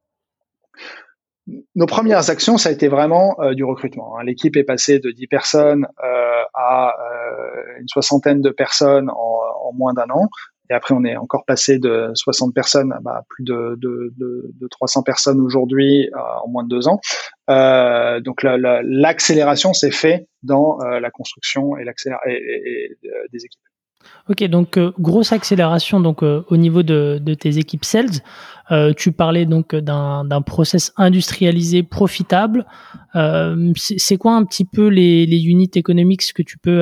nos 1.75 1.85
premières 1.85 2.29
actions, 2.29 2.57
ça 2.57 2.69
a 2.69 2.71
été 2.71 2.87
vraiment 2.87 3.35
euh, 3.39 3.53
du 3.53 3.63
recrutement. 3.63 4.17
Hein. 4.17 4.23
L'équipe 4.23 4.55
est 4.57 4.63
passée 4.63 4.99
de 4.99 5.11
10 5.11 5.27
personnes 5.27 5.87
euh, 6.03 6.43
à 6.53 6.89
euh, 6.89 7.79
une 7.79 7.87
soixantaine 7.87 8.41
de 8.41 8.49
personnes 8.49 9.09
en, 9.09 9.71
moins 9.73 9.93
d'un 9.93 10.09
an. 10.09 10.29
Et 10.69 10.73
après, 10.73 10.95
on 10.95 11.03
est 11.03 11.17
encore 11.17 11.43
passé 11.45 11.79
de 11.79 12.11
60 12.13 12.53
personnes 12.53 12.93
à 12.93 12.99
bah, 13.01 13.23
plus 13.29 13.43
de, 13.43 13.77
de, 13.77 14.13
de, 14.17 14.51
de, 14.53 14.67
300 14.67 15.03
personnes 15.03 15.41
aujourd'hui 15.41 16.09
en 16.15 16.47
moins 16.47 16.63
de 16.63 16.69
deux 16.69 16.87
ans. 16.87 17.01
donc 18.21 18.41
l'accélération 18.41 19.73
s'est 19.73 19.91
fait 19.91 20.27
dans 20.43 20.77
la 20.77 21.11
construction 21.11 21.77
et, 21.77 21.83
et, 21.83 22.97
des 23.33 23.45
équipes. 23.45 23.64
Ok, 24.27 24.43
donc 24.45 24.77
euh, 24.77 24.91
grosse 24.99 25.31
accélération 25.31 25.99
donc 25.99 26.23
euh, 26.23 26.43
au 26.49 26.57
niveau 26.57 26.81
de, 26.81 27.19
de, 27.21 27.33
tes 27.35 27.59
équipes 27.59 27.85
sales. 27.85 28.21
Euh, 28.71 28.91
tu 28.97 29.11
parlais 29.11 29.45
donc 29.45 29.75
d'un 29.75 30.41
process 30.41 30.91
industrialisé 30.97 31.83
profitable. 31.83 32.65
C'est 33.75 34.17
quoi 34.17 34.35
un 34.35 34.43
petit 34.43 34.65
peu 34.65 34.87
les, 34.87 35.27
les 35.27 35.45
unit 35.45 35.69
economics 35.75 36.33
que 36.33 36.41
tu 36.41 36.57
peux 36.57 36.81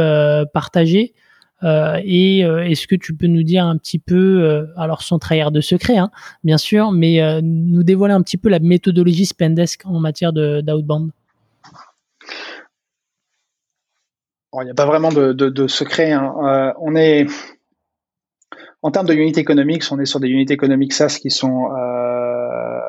partager? 0.54 1.14
Et 1.62 2.40
est-ce 2.40 2.88
que 2.88 2.96
tu 2.96 3.16
peux 3.16 3.28
nous 3.28 3.44
dire 3.44 3.66
un 3.66 3.78
petit 3.78 4.00
peu, 4.00 4.66
alors 4.78 5.02
sans 5.02 5.20
trahir 5.20 5.52
de 5.52 5.60
secret, 5.60 5.98
hein, 5.98 6.10
bien 6.44 6.58
sûr, 6.58 6.92
mais 6.92 7.42
nous 7.42 7.84
dévoiler 7.84 8.14
un 8.14 8.22
petit 8.22 8.38
peu 8.38 8.48
la 8.48 8.60
méthodologie 8.60 9.26
Spendesk 9.26 9.86
en 9.86 10.00
matière 10.00 10.32
d'outbound? 10.32 11.12
Il 14.62 14.66
n'y 14.66 14.72
a 14.72 14.76
pas 14.76 14.86
vraiment 14.86 15.12
de, 15.12 15.34
de, 15.34 15.49
de 15.49 15.68
secret. 15.68 16.12
Hein. 16.12 16.34
Euh, 16.43 16.74
on 16.80 16.95
est 16.95 17.26
en 18.82 18.91
termes 18.91 19.08
de 19.08 19.14
unité 19.14 19.39
économiques, 19.39 19.84
on 19.91 19.99
est 19.99 20.06
sur 20.06 20.20
des 20.20 20.28
unités 20.28 20.54
économiques 20.54 20.93
SaaS 20.93 21.18
qui 21.20 21.32
sont 21.32 21.72
euh, 21.74 22.80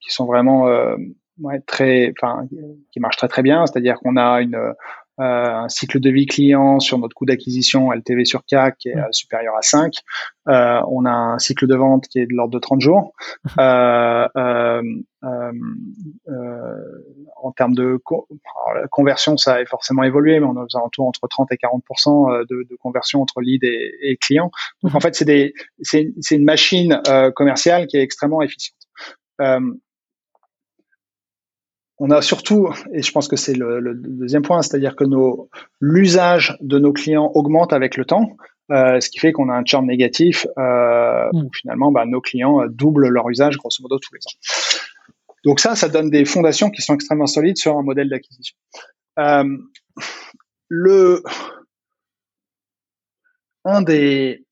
qui 0.00 0.12
sont 0.12 0.26
vraiment 0.26 0.68
euh, 0.68 0.96
ouais, 1.40 1.60
très, 1.60 2.12
enfin, 2.20 2.46
qui 2.90 3.00
marchent 3.00 3.16
très 3.16 3.28
très 3.28 3.42
bien. 3.42 3.64
C'est-à-dire 3.66 3.96
qu'on 4.00 4.16
a 4.16 4.40
une 4.40 4.74
un 5.18 5.68
cycle 5.68 6.00
de 6.00 6.10
vie 6.10 6.26
client 6.26 6.80
sur 6.80 6.98
notre 6.98 7.14
coût 7.14 7.26
d'acquisition 7.26 7.92
LTV 7.92 8.24
sur 8.24 8.44
CAC 8.44 8.78
qui 8.78 8.88
est 8.88 8.96
euh, 8.96 9.12
supérieur 9.12 9.54
à 9.56 9.62
5. 9.62 9.94
Euh, 10.48 10.80
on 10.88 11.04
a 11.04 11.10
un 11.10 11.38
cycle 11.38 11.66
de 11.66 11.74
vente 11.74 12.08
qui 12.08 12.18
est 12.18 12.26
de 12.26 12.34
l'ordre 12.34 12.54
de 12.54 12.58
30 12.58 12.80
jours. 12.80 13.12
Euh, 13.64 14.82
en 17.40 17.52
termes 17.52 17.74
de 17.74 18.00
conversion, 18.90 19.36
ça 19.36 19.54
a 19.54 19.64
forcément 19.66 20.02
évolué, 20.02 20.40
mais 20.40 20.46
on 20.46 20.56
a 20.56 20.64
aux 20.64 20.76
alentours 20.76 21.06
entre 21.06 21.28
30 21.28 21.52
et 21.52 21.56
40 21.56 21.84
de, 22.50 22.66
de, 22.68 22.76
conversion 22.76 23.22
entre 23.22 23.40
lead 23.40 23.62
et, 23.62 23.92
et 24.02 24.16
client. 24.16 24.50
Donc 24.82 24.96
en 24.96 25.00
fait, 25.00 25.14
c'est 25.14 25.24
des, 25.24 25.54
c'est, 25.80 26.12
une 26.32 26.44
machine 26.44 27.00
commerciale 27.36 27.86
qui 27.86 27.98
est 27.98 28.02
extrêmement 28.02 28.42
efficiente. 28.42 28.82
Euh, 29.40 29.60
on 32.04 32.10
a 32.10 32.20
surtout, 32.20 32.68
et 32.92 33.00
je 33.00 33.12
pense 33.12 33.28
que 33.28 33.36
c'est 33.36 33.54
le, 33.54 33.94
deuxième 33.94 34.42
point, 34.42 34.60
c'est-à-dire 34.60 34.96
que 34.96 35.04
nos 35.04 35.48
l'usage 35.80 36.58
de 36.60 36.80
nos 36.80 36.92
clients 36.92 37.30
augmente 37.36 37.72
avec 37.72 37.96
le 37.96 38.04
temps, 38.04 38.36
euh, 38.72 38.98
ce 38.98 39.08
qui 39.08 39.20
fait 39.20 39.30
qu'on 39.30 39.48
a 39.48 39.52
un 39.52 39.64
churn 39.64 39.86
négatif. 39.86 40.44
Euh, 40.58 41.28
mm. 41.32 41.48
finalement, 41.54 41.92
bah, 41.92 42.04
nos 42.04 42.20
clients 42.20 42.60
euh, 42.60 42.66
doublent 42.68 43.06
leur 43.06 43.30
usage 43.30 43.56
grosso 43.56 43.80
modo 43.82 44.00
tous 44.00 44.12
les 44.14 44.18
ans. 44.18 45.14
Donc 45.44 45.60
ça, 45.60 45.76
ça 45.76 45.88
donne 45.88 46.10
des 46.10 46.24
fondations 46.24 46.70
qui 46.70 46.82
sont 46.82 46.94
extrêmement 46.94 47.28
solides 47.28 47.56
sur 47.56 47.76
un 47.78 47.84
modèle 47.84 48.08
d'acquisition. 48.08 48.56
le 50.68 51.22
un 53.64 53.80
des 53.80 54.44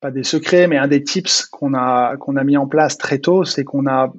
pas 0.00 0.10
des 0.10 0.24
secrets, 0.24 0.66
mais 0.66 0.78
un 0.78 0.88
des 0.88 1.04
tips 1.04 1.46
qu'on 1.46 1.74
a 1.74 2.16
qu'on 2.16 2.34
a 2.34 2.42
mis 2.42 2.56
en 2.56 2.66
place 2.66 2.98
très 2.98 3.20
tôt, 3.20 3.44
c'est 3.44 3.62
qu'on 3.62 3.86
a 3.86 4.12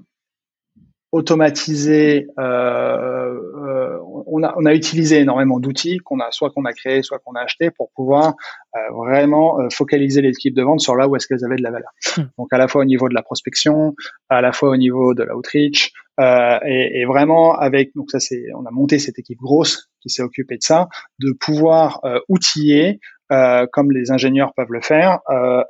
automatisé. 1.14 2.28
Euh, 2.40 2.44
euh, 2.44 4.00
on, 4.26 4.42
a, 4.42 4.54
on 4.58 4.66
a 4.66 4.74
utilisé 4.74 5.20
énormément 5.20 5.60
d'outils 5.60 6.00
qu'on 6.00 6.20
a 6.20 6.32
soit 6.32 6.50
qu'on 6.50 6.66
a 6.66 6.74
créé, 6.74 7.04
soit 7.04 7.20
qu'on 7.20 7.34
a 7.34 7.42
acheté 7.42 7.70
pour 7.70 7.92
pouvoir 7.96 8.34
euh, 8.76 8.80
vraiment 8.96 9.60
euh, 9.60 9.68
focaliser 9.72 10.22
l'équipe 10.22 10.56
de 10.56 10.64
vente 10.64 10.82
sur 10.82 10.96
là 10.96 11.08
où 11.08 11.16
est-ce 11.16 11.28
qu'elles 11.28 11.46
avaient 11.46 11.56
de 11.56 11.62
la 11.62 11.70
valeur. 11.70 11.92
Hmm. 12.18 12.24
Donc 12.40 12.52
à 12.52 12.58
la 12.58 12.68
fois 12.68 12.82
au 12.82 12.86
niveau 12.86 13.10
de 13.10 13.14
la 13.14 13.22
prospection, 13.22 13.94
à 14.30 14.42
la 14.42 14.52
fois 14.52 14.70
au 14.70 14.76
niveau 14.76 15.14
de 15.14 15.24
l'outreach, 15.24 15.92
euh, 16.20 16.60
et, 16.66 17.02
et, 17.02 17.06
vraiment 17.06 17.56
avec 17.56 17.96
donc 17.96 18.10
ça 18.12 18.20
c'est 18.20 18.46
on 18.56 18.66
a 18.66 18.72
monté 18.72 19.00
cette 19.00 19.18
équipe 19.18 19.40
grosse 19.40 19.90
qui 20.02 20.10
s'est 20.10 20.24
occupée 20.24 20.58
de 20.58 20.64
ça, 20.64 20.88
de 21.20 21.32
pouvoir 21.32 22.00
euh, 22.06 22.20
outiller 22.28 23.00
euh, 23.32 23.66
comme 23.72 23.92
les 23.92 24.12
ingénieurs 24.12 24.54
peuvent 24.56 24.72
le 24.72 24.82
faire, 24.82 25.20
euh, 25.30 25.64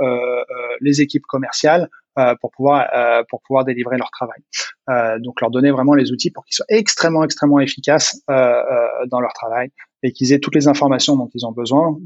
les 0.81 1.01
équipes 1.01 1.25
commerciales 1.25 1.89
pour 2.39 2.51
pouvoir 2.51 2.87
euh, 2.95 3.23
pour 3.29 3.41
pouvoir 3.41 3.65
délivrer 3.65 3.97
leur 3.97 4.11
travail. 4.11 4.39
Euh, 4.89 5.17
donc 5.19 5.41
leur 5.41 5.49
donner 5.49 5.71
vraiment 5.71 5.93
les 5.93 6.11
outils 6.11 6.31
pour 6.31 6.45
qu'ils 6.45 6.55
soient 6.55 6.65
extrêmement 6.69 7.23
extrêmement 7.23 7.59
efficaces 7.59 8.21
dans 8.27 9.19
leur 9.19 9.33
travail 9.33 9.69
et 10.03 10.11
qu'ils 10.11 10.33
aient 10.33 10.39
toutes 10.39 10.55
les 10.55 10.67
informations 10.67 11.15
dont 11.15 11.29
ils 11.33 11.45
ont 11.45 11.51
besoin 11.51 11.97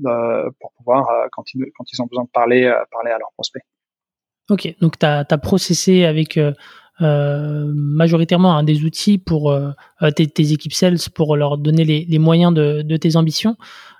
pour 0.59 0.71
pouvoir 0.77 1.07
quand 1.31 1.43
ils 1.53 2.01
ont 2.01 2.05
besoin 2.05 2.23
de 2.23 2.29
parler 2.29 2.73
parler 2.91 3.11
à 3.11 3.17
leurs 3.17 3.31
prospects. 3.33 3.63
Ok, 4.49 4.73
donc 4.79 4.97
tu 4.97 5.05
as, 5.05 5.25
processé 5.41 6.05
avec 6.05 6.39
majoritairement 6.99 8.55
un 8.55 8.63
des 8.63 8.83
outils 8.83 9.17
pour 9.17 9.53
tes, 10.15 10.51
équipes 10.53 10.73
sales 10.73 10.97
pour 11.13 11.35
leur 11.35 11.57
donner 11.57 11.83
les, 12.07 12.19
moyens 12.19 12.53
de, 12.53 12.97
tes 12.97 13.15
ambitions. 13.15 13.57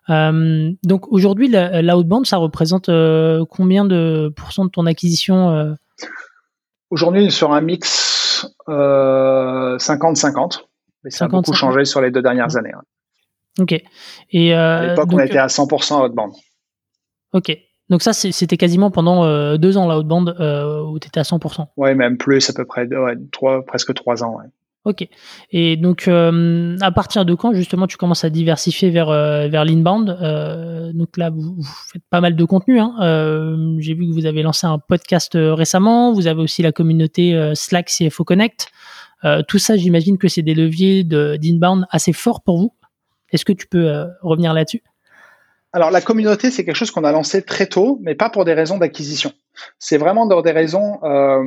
donc 0.10 1.12
aujourd'hui, 1.12 1.50
l'outbound, 1.50 2.26
ça 2.26 2.38
représente 2.38 2.90
combien 3.50 3.86
de 3.86 4.32
pourcents 4.36 4.66
de 4.66 4.72
ton 4.72 4.86
acquisition 4.86 5.76
Aujourd'hui, 6.90 7.32
sur 7.32 7.54
un 7.54 7.62
mix 7.62 8.50
50-50. 8.68 10.62
Mais 11.04 11.12
ça 11.12 11.26
a 11.26 11.28
beaucoup 11.28 11.54
changé 11.54 11.86
sur 11.86 12.02
les 12.02 12.12
deux 12.12 12.22
dernières 12.22 12.56
années. 12.58 12.74
Ok. 13.60 13.74
Et 14.32 14.54
à 14.54 14.88
l'époque, 14.88 15.10
on 15.12 15.20
était 15.20 15.38
à 15.38 15.48
100% 15.48 16.06
outbound. 16.06 16.34
Ok. 17.34 17.58
Donc 17.90 18.02
ça, 18.02 18.14
c'était 18.14 18.58
quasiment 18.58 18.92
pendant 18.92 19.24
euh, 19.24 19.58
deux 19.58 19.78
ans 19.78 19.88
la 19.88 19.98
haute 19.98 20.08
bande 20.08 20.36
euh, 20.40 20.84
où 20.84 21.00
tu 21.00 21.08
étais 21.08 21.20
à 21.20 21.24
100%. 21.24 21.68
Ouais, 21.78 21.96
même 21.96 22.18
plus, 22.18 22.50
à 22.50 22.54
peu 22.54 22.66
près 22.66 22.88
trois, 23.32 23.64
presque 23.66 23.94
trois 23.94 24.24
ans. 24.24 24.36
Ouais. 24.36 24.46
Ok. 24.88 25.06
Et 25.52 25.76
donc, 25.76 26.08
euh, 26.08 26.78
à 26.80 26.92
partir 26.92 27.26
de 27.26 27.34
quand 27.34 27.54
justement 27.54 27.88
tu 27.88 27.98
commences 27.98 28.24
à 28.24 28.30
diversifier 28.30 28.90
vers 28.90 29.10
vers 29.50 29.66
l'inbound 29.66 30.08
Donc 30.94 31.18
là, 31.18 31.30
vous, 31.30 31.58
faites 31.92 32.04
pas 32.10 32.22
mal 32.22 32.36
de 32.36 32.46
contenu. 32.46 32.80
Hein. 32.80 32.96
J'ai 33.80 33.94
vu 33.94 34.08
que 34.08 34.14
vous 34.14 34.26
avez 34.26 34.44
lancé 34.44 34.66
un 34.66 34.80
podcast 34.80 35.34
récemment. 35.36 36.14
Vous 36.14 36.28
avez 36.28 36.42
aussi 36.42 36.62
la 36.62 36.72
communauté 36.72 37.52
Slack 37.54 37.88
CFO 37.88 38.24
Connect. 38.24 38.70
tout 39.50 39.60
ça, 39.60 39.76
j'imagine 39.76 40.18
que 40.18 40.30
c'est 40.30 40.42
des 40.42 40.56
leviers 40.56 41.04
d'inbound 41.04 41.86
assez 41.92 42.14
forts 42.14 42.42
pour 42.42 42.58
vous. 42.58 42.74
Est-ce 43.32 43.44
que 43.44 43.54
tu 43.54 43.68
peux 43.68 44.06
revenir 44.22 44.54
là-dessus? 44.54 44.82
Alors 45.74 45.92
la 45.92 46.02
communauté, 46.02 46.50
c'est 46.50 46.64
quelque 46.66 46.76
chose 46.76 46.92
qu'on 46.92 47.04
a 47.04 47.12
lancé 47.12 47.44
très 47.44 47.68
tôt, 47.68 48.00
mais 48.02 48.16
pas 48.16 48.30
pour 48.30 48.46
des 48.46 48.54
raisons 48.54 48.78
d'acquisition. 48.78 49.34
C'est 49.80 49.98
vraiment 49.98 50.26
dans 50.26 50.42
des 50.42 50.52
raisons. 50.52 51.00
Euh, 51.04 51.44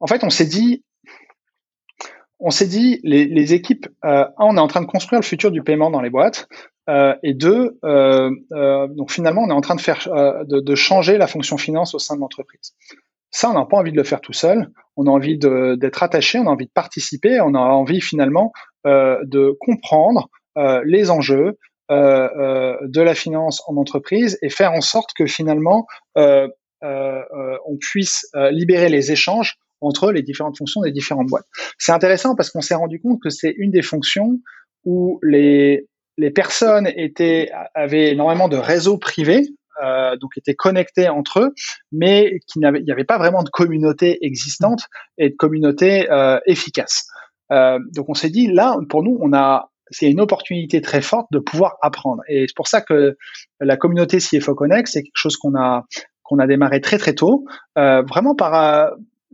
en 0.00 0.06
fait, 0.06 0.24
on 0.24 0.30
s'est 0.30 0.46
dit, 0.46 0.84
on 2.42 2.50
s'est 2.50 2.66
dit, 2.66 3.00
les, 3.04 3.54
équipes, 3.54 3.88
euh, 4.04 4.24
un, 4.24 4.44
on 4.44 4.56
est 4.56 4.60
en 4.60 4.68
train 4.68 4.80
de 4.80 4.86
construire 4.86 5.20
le 5.20 5.24
futur 5.24 5.50
du 5.50 5.62
paiement 5.62 5.90
dans 5.90 6.00
les 6.00 6.10
boîtes, 6.10 6.48
euh, 6.90 7.14
et 7.22 7.34
deux, 7.34 7.78
donc 7.82 9.10
finalement, 9.10 9.42
on 9.42 9.48
est 9.48 9.54
en 9.54 9.60
train 9.60 9.76
de 9.76 9.80
faire, 9.80 10.08
de, 10.46 10.74
changer 10.74 11.16
la 11.16 11.26
fonction 11.26 11.56
finance 11.56 11.94
au 11.94 11.98
sein 11.98 12.16
de 12.16 12.20
l'entreprise. 12.20 12.74
Ça, 13.30 13.50
on 13.50 13.54
n'a 13.54 13.64
pas 13.64 13.78
envie 13.78 13.92
de 13.92 13.96
le 13.96 14.04
faire 14.04 14.20
tout 14.20 14.34
seul. 14.34 14.68
On 14.96 15.06
a 15.06 15.10
envie 15.10 15.38
d'être 15.38 16.02
attaché, 16.02 16.38
on 16.38 16.46
a 16.46 16.50
envie 16.50 16.66
de 16.66 16.72
participer, 16.72 17.40
on 17.40 17.54
a 17.54 17.60
envie 17.60 18.00
finalement 18.00 18.52
de 18.84 19.56
comprendre 19.60 20.28
les 20.84 21.10
enjeux, 21.10 21.56
euh, 21.92 22.28
euh, 22.38 22.76
de 22.82 23.02
la 23.02 23.14
finance 23.14 23.62
en 23.66 23.76
entreprise 23.76 24.38
et 24.40 24.48
faire 24.48 24.72
en 24.72 24.80
sorte 24.80 25.10
que 25.14 25.26
finalement 25.26 25.86
euh, 26.16 26.48
on 26.80 27.76
puisse 27.76 28.26
libérer 28.50 28.88
les 28.88 29.12
échanges 29.12 29.58
entre 29.82 30.12
les 30.12 30.22
différentes 30.22 30.56
fonctions 30.58 30.80
des 30.82 30.92
différentes 30.92 31.28
boîtes. 31.28 31.46
C'est 31.78 31.92
intéressant 31.92 32.34
parce 32.34 32.50
qu'on 32.50 32.60
s'est 32.60 32.74
rendu 32.74 33.00
compte 33.00 33.20
que 33.22 33.30
c'est 33.30 33.54
une 33.56 33.70
des 33.70 33.82
fonctions 33.82 34.38
où 34.84 35.18
les, 35.22 35.88
les 36.16 36.30
personnes 36.30 36.88
étaient, 36.96 37.50
avaient 37.74 38.12
énormément 38.12 38.48
de 38.48 38.56
réseaux 38.56 38.98
privés, 38.98 39.48
euh, 39.82 40.16
donc 40.16 40.36
étaient 40.36 40.54
connectés 40.54 41.08
entre 41.08 41.40
eux, 41.40 41.54
mais 41.92 42.38
qu'il 42.46 42.60
n'y 42.60 42.92
avait, 42.92 43.04
pas 43.04 43.18
vraiment 43.18 43.42
de 43.42 43.50
communauté 43.50 44.18
existante 44.24 44.86
et 45.18 45.30
de 45.30 45.36
communauté 45.36 46.10
euh, 46.10 46.38
efficace. 46.46 47.06
Euh, 47.50 47.78
donc 47.94 48.08
on 48.08 48.14
s'est 48.14 48.30
dit 48.30 48.48
là, 48.48 48.76
pour 48.88 49.02
nous, 49.02 49.18
on 49.20 49.32
a 49.32 49.68
c'est 49.92 50.10
une 50.10 50.20
opportunité 50.20 50.80
très 50.80 51.02
forte 51.02 51.26
de 51.32 51.38
pouvoir 51.38 51.76
apprendre. 51.82 52.22
Et 52.28 52.46
c'est 52.48 52.56
pour 52.56 52.68
ça 52.68 52.80
que 52.80 53.16
la 53.60 53.76
communauté 53.76 54.18
CFO 54.18 54.54
Connect, 54.54 54.88
c'est 54.88 55.02
quelque 55.02 55.12
chose 55.14 55.36
qu'on 55.36 55.54
a 55.54 55.84
qu'on 56.22 56.38
a 56.38 56.46
démarré 56.46 56.80
très 56.80 56.98
très 56.98 57.14
tôt, 57.14 57.44
euh, 57.78 58.02
vraiment 58.02 58.34
par 58.34 58.54
euh, 58.54 58.90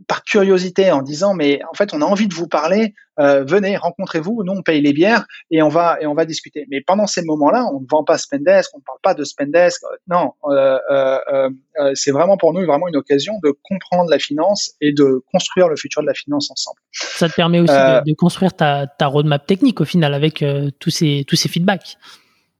par 0.07 0.23
curiosité 0.23 0.91
en 0.91 1.01
disant 1.01 1.33
mais 1.33 1.61
en 1.69 1.73
fait 1.73 1.93
on 1.93 2.01
a 2.01 2.05
envie 2.05 2.27
de 2.27 2.33
vous 2.33 2.47
parler, 2.47 2.93
euh, 3.19 3.43
venez 3.43 3.77
rencontrez-vous, 3.77 4.43
nous 4.45 4.53
on 4.53 4.61
paye 4.61 4.81
les 4.81 4.93
bières 4.93 5.25
et 5.51 5.61
on 5.61 5.69
va 5.69 5.97
et 6.01 6.07
on 6.07 6.13
va 6.13 6.25
discuter. 6.25 6.65
Mais 6.69 6.81
pendant 6.81 7.07
ces 7.07 7.23
moments-là, 7.23 7.65
on 7.73 7.81
ne 7.81 7.85
vend 7.89 8.03
pas 8.03 8.17
Spendesk, 8.17 8.71
on 8.73 8.79
ne 8.79 8.83
parle 8.83 8.99
pas 9.03 9.13
de 9.13 9.23
Spendesk. 9.23 9.81
Non, 10.07 10.33
euh, 10.45 10.79
euh, 10.91 11.49
c'est 11.95 12.11
vraiment 12.11 12.37
pour 12.37 12.53
nous 12.53 12.65
vraiment 12.65 12.87
une 12.87 12.95
occasion 12.95 13.33
de 13.43 13.53
comprendre 13.63 14.09
la 14.09 14.19
finance 14.19 14.71
et 14.81 14.93
de 14.93 15.23
construire 15.31 15.67
le 15.67 15.75
futur 15.75 16.01
de 16.01 16.07
la 16.07 16.13
finance 16.13 16.49
ensemble. 16.51 16.79
Ça 16.91 17.27
te 17.29 17.35
permet 17.35 17.59
aussi 17.59 17.73
de, 17.73 18.09
de, 18.09 18.15
construire 18.15 18.53
ta, 18.53 18.87
ta 18.87 19.07
roadmap 19.07 19.45
technique 19.45 19.81
au 19.81 19.85
final 19.85 20.13
avec 20.13 20.43
tous 20.79 20.89
ces 20.89 21.25
tous 21.27 21.35
ces 21.35 21.49
feedbacks 21.49 21.97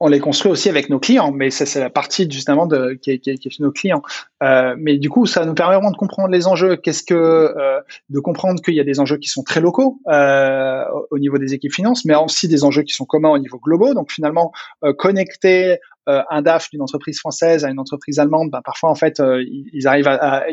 on 0.00 0.08
les 0.08 0.18
construit 0.18 0.50
aussi 0.50 0.70
avec 0.70 0.88
nos 0.88 0.98
clients, 0.98 1.30
mais 1.30 1.50
ça 1.50 1.66
c'est 1.66 1.78
la 1.78 1.90
partie 1.90 2.28
justement 2.30 2.66
qui 3.02 3.10
est, 3.10 3.18
qui 3.18 3.62
nos 3.62 3.70
clients. 3.70 4.02
Euh, 4.42 4.74
mais 4.78 4.96
du 4.96 5.10
coup, 5.10 5.26
ça 5.26 5.44
nous 5.44 5.52
permet 5.52 5.74
vraiment 5.74 5.90
de 5.90 5.96
comprendre 5.96 6.30
les 6.30 6.46
enjeux. 6.46 6.76
Qu'est-ce 6.76 7.02
que 7.02 7.14
euh, 7.14 7.80
de 8.08 8.18
comprendre 8.18 8.62
qu'il 8.62 8.74
y 8.74 8.80
a 8.80 8.84
des 8.84 8.98
enjeux 8.98 9.18
qui 9.18 9.28
sont 9.28 9.42
très 9.42 9.60
locaux 9.60 10.00
euh, 10.08 10.84
au 11.10 11.18
niveau 11.18 11.36
des 11.36 11.52
équipes 11.52 11.74
finances, 11.74 12.06
mais 12.06 12.14
aussi 12.14 12.48
des 12.48 12.64
enjeux 12.64 12.82
qui 12.82 12.94
sont 12.94 13.04
communs 13.04 13.28
au 13.28 13.38
niveau 13.38 13.58
global. 13.58 13.94
Donc 13.94 14.10
finalement, 14.10 14.52
connecter 14.96 15.76
un 16.06 16.42
DAF 16.42 16.70
d'une 16.70 16.82
entreprise 16.82 17.18
française 17.18 17.64
à 17.64 17.70
une 17.70 17.78
entreprise 17.78 18.18
allemande, 18.18 18.50
ben, 18.50 18.62
parfois 18.64 18.90
en 18.90 18.94
fait 18.94 19.20
ils, 19.20 19.86
arrivent 19.86 20.08
à, 20.08 20.44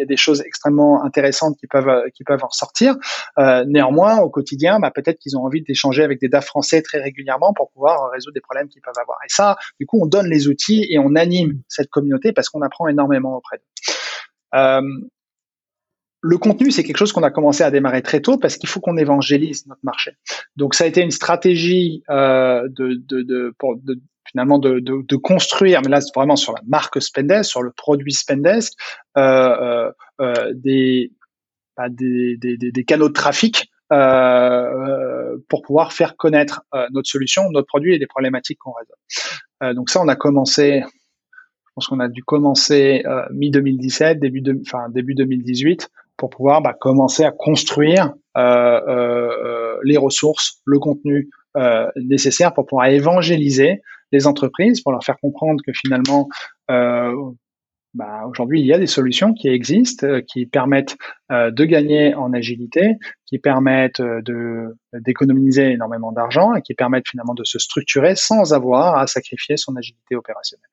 y 0.00 0.02
a 0.02 0.06
des 0.06 0.16
choses 0.16 0.42
extrêmement 0.42 1.04
intéressantes 1.04 1.56
qui 1.58 1.66
peuvent 1.66 2.04
qui 2.14 2.24
peuvent 2.24 2.42
en 2.42 2.48
ressortir. 2.48 2.96
Euh, 3.38 3.64
néanmoins, 3.66 4.18
au 4.18 4.30
quotidien, 4.30 4.80
bah, 4.80 4.90
peut-être 4.90 5.18
qu'ils 5.18 5.36
ont 5.36 5.44
envie 5.44 5.62
d'échanger 5.62 6.02
avec 6.02 6.20
des 6.20 6.28
DAF 6.28 6.46
français 6.46 6.82
très 6.82 7.00
régulièrement 7.00 7.52
pour 7.54 7.70
pouvoir 7.70 8.10
résoudre 8.10 8.34
des 8.34 8.40
problèmes 8.40 8.68
qu'ils 8.68 8.82
peuvent 8.82 8.98
avoir. 9.00 9.18
Et 9.24 9.28
ça, 9.28 9.56
du 9.80 9.86
coup, 9.86 9.98
on 10.02 10.06
donne 10.06 10.26
les 10.26 10.48
outils 10.48 10.86
et 10.90 10.98
on 10.98 11.14
anime 11.14 11.60
cette 11.68 11.90
communauté 11.90 12.32
parce 12.32 12.48
qu'on 12.48 12.62
apprend 12.62 12.88
énormément 12.88 13.36
auprès 13.36 13.58
d'eux. 13.58 13.94
Euh, 14.54 14.82
le 16.22 16.38
contenu, 16.38 16.70
c'est 16.70 16.82
quelque 16.82 16.96
chose 16.96 17.12
qu'on 17.12 17.22
a 17.22 17.30
commencé 17.30 17.62
à 17.62 17.70
démarrer 17.70 18.02
très 18.02 18.20
tôt 18.20 18.36
parce 18.36 18.56
qu'il 18.56 18.68
faut 18.68 18.80
qu'on 18.80 18.96
évangélise 18.96 19.66
notre 19.66 19.84
marché. 19.84 20.12
Donc, 20.56 20.74
ça 20.74 20.84
a 20.84 20.86
été 20.86 21.00
une 21.02 21.10
stratégie 21.10 22.02
euh, 22.10 22.68
de, 22.68 23.00
de, 23.06 23.22
de, 23.22 23.54
finalement 24.30 24.58
de, 24.58 25.16
construire, 25.16 25.80
mais 25.82 25.88
là 25.88 26.00
vraiment 26.14 26.36
sur 26.36 26.52
la 26.52 26.60
marque 26.66 27.00
Spendesk, 27.00 27.50
sur 27.50 27.62
le 27.62 27.70
produit 27.70 28.12
Spendesk, 28.12 28.72
euh, 29.16 29.22
euh, 29.22 29.90
euh 30.20 30.52
des, 30.54 31.12
bah, 31.76 31.88
des, 31.88 32.84
canaux 32.86 33.08
de 33.08 33.14
trafic 33.14 33.70
pour 35.48 35.62
pouvoir 35.62 35.92
faire 35.92 36.16
connaître 36.16 36.62
notre 36.90 37.08
solution, 37.08 37.50
notre 37.50 37.66
produit 37.66 37.94
et 37.94 37.98
les 37.98 38.06
problématiques 38.06 38.58
qu'on 38.58 38.72
résout. 38.72 39.74
donc 39.74 39.90
ça, 39.90 40.02
on 40.02 40.08
a 40.08 40.16
commencé, 40.16 40.82
je 40.82 41.70
pense 41.74 41.86
qu'on 41.86 42.00
a 42.00 42.08
dû 42.08 42.22
commencer 42.24 43.04
mi 43.30 43.50
2017, 43.50 44.18
début 44.18 44.40
de, 44.40 44.58
enfin 44.62 44.88
début 44.90 45.14
2018 45.14 45.88
pour 46.16 46.30
pouvoir 46.30 46.62
bah, 46.62 46.74
commencer 46.78 47.24
à 47.24 47.30
construire 47.30 48.12
les 49.84 49.96
ressources, 49.96 50.60
le 50.64 50.78
contenu 50.78 51.30
nécessaire 51.96 52.52
pour 52.52 52.66
pouvoir 52.66 52.88
évangéliser 52.88 53.80
les 54.12 54.26
entreprises 54.26 54.80
pour 54.80 54.92
leur 54.92 55.04
faire 55.04 55.18
comprendre 55.20 55.60
que 55.66 55.72
finalement, 55.74 56.28
euh, 56.70 57.14
bah, 57.94 58.26
aujourd'hui, 58.28 58.60
il 58.60 58.66
y 58.66 58.72
a 58.72 58.78
des 58.78 58.86
solutions 58.86 59.32
qui 59.32 59.48
existent, 59.48 60.06
euh, 60.06 60.20
qui 60.20 60.46
permettent 60.46 60.96
euh, 61.32 61.50
de 61.50 61.64
gagner 61.64 62.14
en 62.14 62.32
agilité, 62.32 62.96
qui 63.26 63.38
permettent 63.38 64.02
d'économiser 64.92 65.72
énormément 65.72 66.12
d'argent 66.12 66.54
et 66.54 66.62
qui 66.62 66.74
permettent 66.74 67.08
finalement 67.08 67.34
de 67.34 67.44
se 67.44 67.58
structurer 67.58 68.14
sans 68.14 68.52
avoir 68.52 68.96
à 68.96 69.06
sacrifier 69.06 69.56
son 69.56 69.74
agilité 69.76 70.14
opérationnelle. 70.14 70.70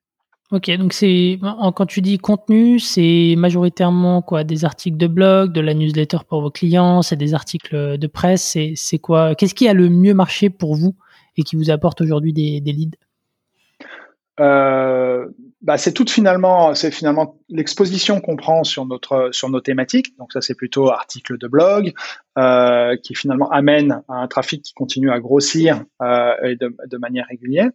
Ok, 0.52 0.70
donc 0.76 0.92
c'est 0.92 1.38
quand 1.74 1.86
tu 1.86 2.00
dis 2.00 2.18
contenu, 2.18 2.78
c'est 2.78 3.34
majoritairement 3.36 4.20
quoi 4.20 4.44
Des 4.44 4.64
articles 4.64 4.98
de 4.98 5.06
blog, 5.06 5.52
de 5.52 5.60
la 5.60 5.74
newsletter 5.74 6.18
pour 6.28 6.42
vos 6.42 6.50
clients, 6.50 7.02
c'est 7.02 7.16
des 7.16 7.34
articles 7.34 7.98
de 7.98 8.06
presse, 8.06 8.56
c'est 8.74 8.98
quoi 8.98 9.34
Qu'est-ce 9.34 9.54
qui 9.54 9.68
a 9.68 9.72
le 9.72 9.88
mieux 9.88 10.14
marché 10.14 10.50
pour 10.50 10.74
vous 10.74 10.94
et 11.36 11.42
qui 11.42 11.56
vous 11.56 11.70
apporte 11.70 12.02
aujourd'hui 12.02 12.32
des, 12.32 12.60
des 12.60 12.72
leads? 12.72 12.98
Euh, 14.40 15.28
bah, 15.62 15.78
c'est 15.78 15.92
tout 15.92 16.06
finalement, 16.08 16.74
c'est 16.74 16.90
finalement 16.90 17.38
l'exposition 17.48 18.20
qu'on 18.20 18.36
prend 18.36 18.64
sur 18.64 18.84
notre 18.84 19.30
sur 19.32 19.48
nos 19.48 19.60
thématiques. 19.60 20.16
Donc 20.18 20.32
ça, 20.32 20.40
c'est 20.40 20.54
plutôt 20.54 20.90
articles 20.90 21.38
de 21.38 21.46
blog 21.46 21.92
euh, 22.36 22.96
qui 22.96 23.14
finalement 23.14 23.50
amène 23.50 24.02
à 24.08 24.14
un 24.14 24.28
trafic 24.28 24.62
qui 24.62 24.74
continue 24.74 25.10
à 25.10 25.20
grossir 25.20 25.84
euh, 26.02 26.56
de, 26.60 26.96
manière 26.98 27.26
régulière. 27.28 27.70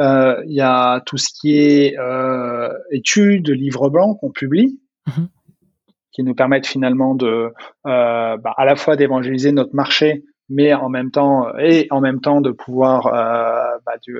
Euh, 0.00 0.42
il 0.46 0.54
y 0.54 0.60
a 0.60 1.00
tout 1.06 1.16
ce 1.16 1.28
qui 1.32 1.58
est 1.58 1.98
euh, 1.98 2.72
études, 2.90 3.50
livres 3.50 3.90
blancs 3.90 4.18
qu'on 4.20 4.30
publie. 4.30 4.80
Mm-hmm. 5.08 5.28
qui 6.12 6.22
nous 6.22 6.34
permettent 6.34 6.66
finalement 6.66 7.14
de 7.14 7.50
bah, 7.84 8.54
à 8.58 8.64
la 8.66 8.76
fois 8.76 8.94
d'évangéliser 8.94 9.52
notre 9.52 9.74
marché, 9.74 10.22
mais 10.50 10.74
en 10.74 10.90
même 10.90 11.10
temps 11.10 11.56
et 11.56 11.86
en 11.90 12.02
même 12.02 12.20
temps 12.20 12.42
de 12.42 12.50
pouvoir 12.50 13.04
bah, 13.86 13.96
du, 14.02 14.14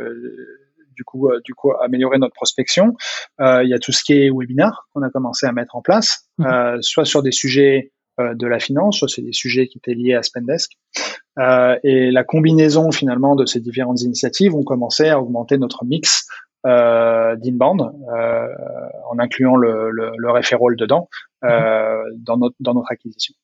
du 0.99 1.05
coup, 1.05 1.31
euh, 1.31 1.41
du 1.45 1.55
coup, 1.55 1.73
améliorer 1.81 2.19
notre 2.19 2.35
prospection. 2.35 2.95
Euh, 3.41 3.63
il 3.63 3.71
y 3.71 3.75
a 3.75 3.79
tout 3.79 3.93
ce 3.93 4.03
qui 4.03 4.15
est 4.15 4.31
webinar 4.31 4.89
qu'on 4.93 5.03
a 5.03 5.11
commencé 5.11 5.47
à 5.47 5.53
mettre 5.53 5.77
en 5.77 5.83
place, 5.83 6.29
mhm. 6.39 6.47
euh, 6.47 6.79
soit 6.83 7.05
sur 7.05 7.23
des 7.23 7.33
sujets 7.33 7.93
de 8.21 8.49
la 8.49 8.59
finance, 8.59 8.99
soit 8.99 9.07
c'est 9.07 9.23
des 9.23 9.33
sujets 9.33 9.69
qui 9.69 9.79
étaient 9.79 9.95
liés 9.95 10.15
à 10.15 10.25
Spendesk. 10.25 10.73
Et 11.39 12.11
la 12.11 12.25
combinaison 12.25 12.91
finalement 12.91 13.37
de 13.37 13.47
ces 13.47 13.61
différentes 13.61 14.03
initiatives 14.03 14.55
ont 14.55 14.65
commencé 14.65 15.09
à 15.09 15.21
augmenter 15.21 15.59
notre 15.59 15.85
mix 15.85 16.27
euh, 16.67 17.37
d'inbound 17.37 17.83
en 17.83 19.19
incluant 19.19 19.57
le, 19.57 19.91
le, 19.91 20.11
le 20.17 20.31
referral 20.31 20.77
dedans 20.77 21.09
mhm. 21.43 21.51
dans, 22.19 22.37
notre, 22.37 22.57
dans 22.61 22.75
notre 22.75 22.91
acquisition. 22.91 23.35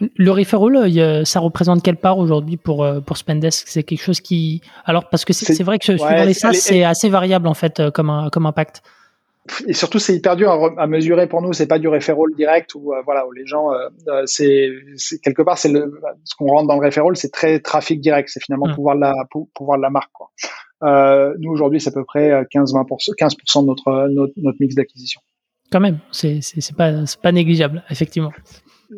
Le 0.00 0.30
referral, 0.30 1.26
ça 1.26 1.40
représente 1.40 1.82
quelle 1.82 1.96
part 1.96 2.18
aujourd'hui 2.18 2.56
pour, 2.56 2.86
pour 3.06 3.16
Spendesk? 3.16 3.68
C'est 3.68 3.84
quelque 3.84 4.02
chose 4.02 4.20
qui. 4.20 4.60
Alors, 4.86 5.08
parce 5.08 5.24
que 5.24 5.32
c'est 5.32 5.62
vrai 5.62 5.78
que 5.78 5.84
suivant 5.84 6.24
les 6.24 6.34
SaaS, 6.34 6.54
c'est 6.54 6.82
assez 6.82 7.08
variable 7.08 7.46
en 7.46 7.54
fait 7.54 7.90
comme, 7.90 8.28
comme 8.32 8.46
impact 8.46 8.82
et 9.66 9.74
surtout 9.74 9.98
c'est 9.98 10.14
hyper 10.14 10.36
dur 10.36 10.72
à, 10.78 10.86
mesurer 10.86 11.26
pour 11.26 11.42
nous 11.42 11.52
c'est 11.52 11.66
pas 11.66 11.78
du 11.78 11.88
referral 11.88 12.28
direct 12.34 12.74
ou 12.74 12.94
voilà 13.04 13.26
où 13.26 13.32
les 13.32 13.46
gens 13.46 13.68
c'est 14.24 14.70
quelque 15.22 15.42
part 15.42 15.58
c'est 15.58 15.68
ce 15.68 16.34
qu'on 16.38 16.46
rentre 16.46 16.68
dans 16.68 16.80
le 16.80 16.86
referral 16.86 17.14
c'est 17.16 17.30
très 17.30 17.60
trafic 17.60 18.00
direct 18.00 18.30
c'est 18.32 18.42
finalement 18.42 18.68
mmh. 18.68 18.74
pouvoir 18.74 18.94
de 18.96 19.00
la 19.02 19.14
pouvoir 19.54 19.76
de 19.76 19.82
la 19.82 19.90
marque 19.90 20.10
quoi 20.12 20.30
euh, 20.84 21.34
nous 21.38 21.50
aujourd'hui, 21.50 21.80
c'est 21.80 21.88
à 21.88 21.92
peu 21.92 22.04
près 22.04 22.30
15-20%, 22.44 23.10
euh, 23.10 23.14
15% 23.18 23.62
de 23.62 23.66
notre, 23.66 24.08
notre, 24.36 24.56
mix 24.60 24.74
d'acquisition. 24.74 25.20
Quand 25.72 25.80
même, 25.80 25.98
c'est 26.12 26.40
c'est 26.42 26.76
pas 26.76 26.92
pas 27.22 27.32
négligeable, 27.32 27.82
effectivement. 27.90 28.32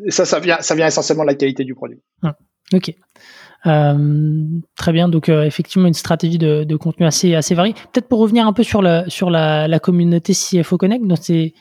Et 0.05 0.11
ça, 0.11 0.24
ça 0.24 0.40
vient 0.40 0.61
ça 0.61 0.74
vient 0.74 0.86
essentiellement 0.86 1.22
de 1.22 1.28
la 1.28 1.34
qualité 1.34 1.64
du 1.64 1.74
produit. 1.74 2.01
Hum, 2.22 2.32
ok. 2.72 2.92
Euh, 3.66 4.44
très 4.76 4.92
bien, 4.92 5.08
donc 5.08 5.28
effectivement 5.28 5.88
une 5.88 5.94
stratégie 5.94 6.38
de, 6.38 6.76
contenu 6.76 7.06
assez 7.06 7.34
assez 7.34 7.54
variée. 7.54 7.74
Peut-être 7.92 8.08
pour 8.08 8.20
revenir 8.20 8.46
un 8.46 8.52
peu 8.52 8.62
sur 8.62 8.82
la 8.82 9.78
communauté 9.80 10.32
CFO 10.32 10.76
Connect, 10.78 11.06
donc 11.06 11.18
c'est 11.20 11.54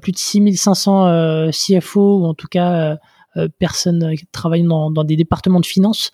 plus 0.00 0.12
de 0.12 0.18
6500 0.18 1.50
CFO 1.50 2.20
ou 2.20 2.24
en 2.26 2.34
tout 2.34 2.48
cas 2.48 2.96
personnes 3.58 4.14
travaillant 4.32 4.66
dans, 4.66 4.90
dans 4.90 5.04
des 5.04 5.16
départements 5.16 5.60
de 5.60 5.66
finance. 5.66 6.10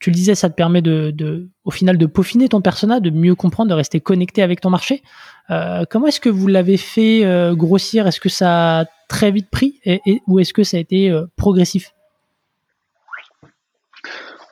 Tu 0.00 0.08
le 0.08 0.14
disais, 0.14 0.34
ça 0.34 0.48
te 0.48 0.54
permet 0.54 0.80
de, 0.80 1.50
au 1.64 1.70
final, 1.70 1.98
de 1.98 2.06
peaufiner 2.06 2.48
ton 2.48 2.62
persona, 2.62 3.00
de 3.00 3.10
mieux 3.10 3.34
comprendre, 3.34 3.68
de 3.68 3.74
rester 3.74 4.00
connecté 4.00 4.42
avec 4.42 4.62
ton 4.62 4.70
marché. 4.70 5.02
Euh, 5.50 5.84
comment 5.88 6.06
est-ce 6.06 6.20
que 6.20 6.30
vous 6.30 6.46
l'avez 6.46 6.78
fait 6.78 7.24
euh, 7.24 7.54
grossir? 7.54 8.06
Est-ce 8.06 8.18
que 8.18 8.30
ça 8.30 8.80
a 8.80 8.84
très 9.10 9.30
vite 9.30 9.50
pris? 9.50 9.78
Ou 10.26 10.38
est-ce 10.38 10.54
que 10.54 10.64
ça 10.64 10.78
a 10.78 10.80
été 10.80 11.10
euh, 11.10 11.26
progressif? 11.36 11.92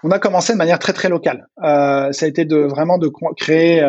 On 0.03 0.11
a 0.11 0.19
commencé 0.19 0.53
de 0.53 0.59
manière 0.59 0.79
très 0.79 0.93
très 0.93 1.09
locale. 1.09 1.49
ça 1.59 2.11
a 2.11 2.27
été 2.27 2.45
de 2.45 2.57
vraiment 2.57 2.99
de 2.99 3.11
créer 3.37 3.81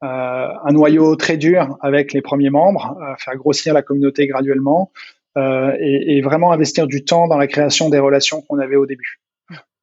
un 0.00 0.72
noyau 0.72 1.16
très 1.16 1.36
dur 1.36 1.76
avec 1.80 2.12
les 2.12 2.22
premiers 2.22 2.50
membres, 2.50 2.96
faire 3.18 3.36
grossir 3.36 3.74
la 3.74 3.82
communauté 3.82 4.26
graduellement 4.26 4.92
et, 5.36 6.16
et 6.16 6.20
vraiment 6.20 6.52
investir 6.52 6.86
du 6.86 7.04
temps 7.04 7.26
dans 7.26 7.38
la 7.38 7.46
création 7.46 7.88
des 7.88 7.98
relations 7.98 8.42
qu'on 8.42 8.58
avait 8.58 8.76
au 8.76 8.86
début. 8.86 9.20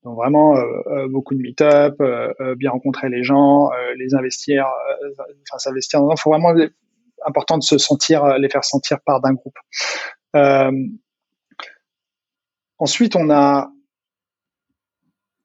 Donc 0.04 0.16
vraiment 0.16 0.56
euh, 0.56 0.64
euh, 0.88 1.08
beaucoup 1.10 1.36
de 1.36 1.42
meet-up, 1.42 1.96
euh, 2.00 2.56
bien 2.56 2.72
rencontrer 2.72 3.10
les 3.10 3.24
gens, 3.24 3.70
les 3.98 4.16
investir, 4.16 4.66
enfin 5.50 5.58
s'investir. 5.58 6.00
Il 6.00 6.20
faut 6.20 6.32
vraiment 6.32 6.54
important 7.26 7.58
de 7.58 7.64
se 7.64 7.78
sentir, 7.78 8.38
les 8.38 8.50
faire 8.50 8.64
sentir 8.64 9.00
part 9.06 9.20
d'un 9.22 9.34
groupe. 9.34 9.58
ensuite, 12.78 13.16
on 13.16 13.30
a 13.30 13.70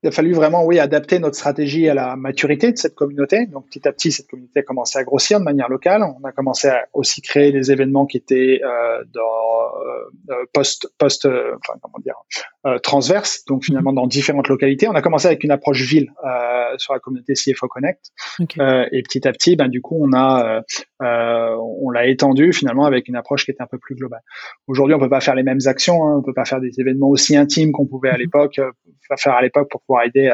il 0.04 0.08
a 0.08 0.10
fallu 0.10 0.34
vraiment, 0.34 0.66
oui, 0.66 0.78
adapter 0.78 1.18
notre 1.18 1.34
stratégie 1.34 1.88
à 1.88 1.94
la 1.94 2.14
maturité 2.14 2.70
de 2.70 2.76
cette 2.76 2.94
communauté. 2.94 3.46
Donc, 3.46 3.64
petit 3.68 3.88
à 3.88 3.92
petit, 3.92 4.12
cette 4.12 4.28
communauté 4.28 4.60
a 4.60 4.62
commencé 4.62 4.98
à 4.98 5.02
grossir 5.02 5.38
de 5.38 5.44
manière 5.44 5.70
locale. 5.70 6.02
On 6.02 6.22
a 6.24 6.32
commencé 6.32 6.68
à 6.68 6.84
aussi 6.92 7.22
créer 7.22 7.52
des 7.52 7.72
événements 7.72 8.04
qui 8.04 8.18
étaient 8.18 8.60
euh, 8.62 9.02
dans 9.14 10.34
euh, 10.34 10.44
post, 10.52 10.92
post, 10.98 11.24
euh, 11.24 11.56
enfin, 11.56 11.78
comment 11.80 12.02
dire, 12.04 12.16
euh, 12.66 12.78
transverses. 12.78 13.46
Donc, 13.46 13.64
finalement, 13.64 13.94
dans 13.94 14.06
différentes 14.06 14.48
localités. 14.48 14.86
On 14.88 14.94
a 14.94 15.00
commencé 15.00 15.26
avec 15.26 15.42
une 15.42 15.50
approche 15.50 15.80
ville 15.80 16.12
euh, 16.22 16.76
sur 16.76 16.92
la 16.92 16.98
communauté 16.98 17.32
CFO 17.32 17.66
Connect. 17.66 18.10
Euh, 18.60 18.84
et 18.92 19.02
petit 19.02 19.26
à 19.26 19.32
petit, 19.32 19.56
ben, 19.56 19.68
du 19.68 19.80
coup, 19.80 19.96
on 19.98 20.12
a, 20.14 20.60
on 21.00 21.90
l'a 21.90 22.06
étendu 22.08 22.52
finalement 22.52 22.84
avec 22.84 23.08
une 23.08 23.16
approche 23.16 23.46
qui 23.46 23.52
était 23.52 23.62
un 23.62 23.66
peu 23.66 23.78
plus 23.78 23.94
globale. 23.94 24.20
Aujourd'hui, 24.66 24.94
on 24.94 24.98
peut 24.98 25.08
pas 25.08 25.20
faire 25.20 25.34
les 25.34 25.44
mêmes 25.44 25.60
actions. 25.64 26.06
Hein. 26.06 26.18
On 26.18 26.22
peut 26.22 26.34
pas 26.34 26.44
faire 26.44 26.60
des 26.60 26.78
événements 26.78 27.08
aussi 27.08 27.36
intimes 27.36 27.72
qu'on 27.72 27.86
pouvait 27.86 28.10
à 28.10 28.14
mhm. 28.14 28.20
l'époque 28.20 28.60
faire 29.16 29.34
à 29.34 29.42
l'époque 29.42 29.68
pour 29.70 29.80
pouvoir 29.82 29.93
aider 30.02 30.32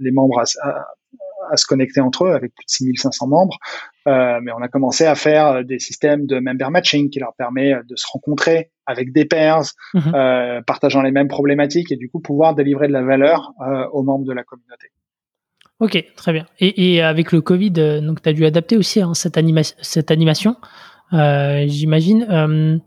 les 0.00 0.10
membres 0.10 0.40
à, 0.40 1.56
se 1.56 1.66
connecter 1.66 2.00
entre 2.00 2.26
eux 2.26 2.32
avec 2.32 2.54
plus 2.54 2.64
de 2.64 2.70
6500 2.70 3.26
membres. 3.26 3.58
Euh, 4.06 4.40
mais 4.42 4.52
on 4.52 4.62
a 4.62 4.68
commencé 4.68 5.04
à 5.04 5.14
faire 5.14 5.64
des 5.64 5.78
systèmes 5.78 6.26
de 6.26 6.38
member 6.38 6.70
matching 6.70 7.10
qui 7.10 7.18
leur 7.18 7.34
permet 7.34 7.74
de 7.88 7.96
se 7.96 8.06
rencontrer 8.10 8.70
avec 8.86 9.12
des 9.12 9.24
pairs, 9.24 9.62
mhm. 9.94 10.12
euh, 10.14 10.60
partageant 10.62 11.02
les 11.02 11.10
mêmes 11.10 11.28
problématiques 11.28 11.92
et 11.92 11.96
du 11.96 12.08
coup 12.08 12.20
pouvoir 12.20 12.54
délivrer 12.54 12.88
de 12.88 12.92
la 12.92 13.02
valeur 13.02 13.52
euh, 13.60 13.86
aux 13.92 14.02
membres 14.02 14.24
de 14.24 14.32
la 14.32 14.44
communauté. 14.44 14.88
Ok, 15.80 16.04
très 16.14 16.32
bien. 16.32 16.46
Et, 16.58 17.02
avec 17.02 17.32
le 17.32 17.40
Covid, 17.40 17.70
donc 18.02 18.20
tu 18.20 18.28
as 18.28 18.34
dû 18.34 18.44
adapter 18.44 18.76
aussi 18.76 19.00
hein, 19.00 19.14
cette, 19.14 19.38
cette 19.80 20.10
animation, 20.10 20.56
j'imagine. 21.10 22.82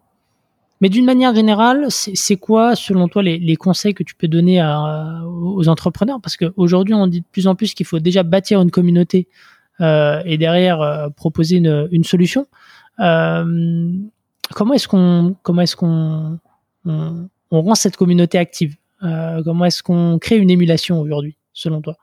Mais 0.83 0.89
d'une 0.89 1.05
manière 1.05 1.33
générale, 1.33 1.85
c'est 1.89 2.35
quoi, 2.35 2.75
selon 2.75 3.07
toi, 3.07 3.23
les, 3.23 3.55
conseils 3.55 3.93
que 3.93 4.03
tu 4.03 4.15
peux 4.15 4.27
donner 4.27 4.61
aux 4.61 5.69
entrepreneurs? 5.69 6.19
Parce 6.21 6.35
qu'aujourd'hui, 6.35 6.93
on 6.93 7.07
dit 7.07 7.21
de 7.21 7.25
plus 7.31 7.47
en 7.47 7.55
plus 7.55 7.73
qu'il 7.73 7.85
faut 7.85 7.99
déjà 7.99 8.23
bâtir 8.23 8.61
une 8.61 8.69
communauté 8.69 9.29
euh, 9.79 10.21
et 10.25 10.37
derrière 10.37 10.81
euh, 10.81 11.07
proposer 11.07 11.55
une, 11.55 12.03
solution. 12.03 12.47
Euh, 12.99 13.93
comment 14.53 14.73
est-ce 14.73 14.89
qu'on 14.89 15.37
comment 15.41 15.61
est-ce 15.61 15.77
qu'on 15.77 16.37
on, 16.83 17.29
rend 17.49 17.75
cette 17.75 17.95
communauté 17.95 18.37
active? 18.37 18.75
Comment 18.99 19.63
est-ce 19.63 19.83
qu'on 19.83 20.19
crée 20.19 20.35
une 20.35 20.49
émulation 20.49 20.99
aujourd'hui, 20.99 21.37
selon 21.53 21.79
toi? 21.79 21.95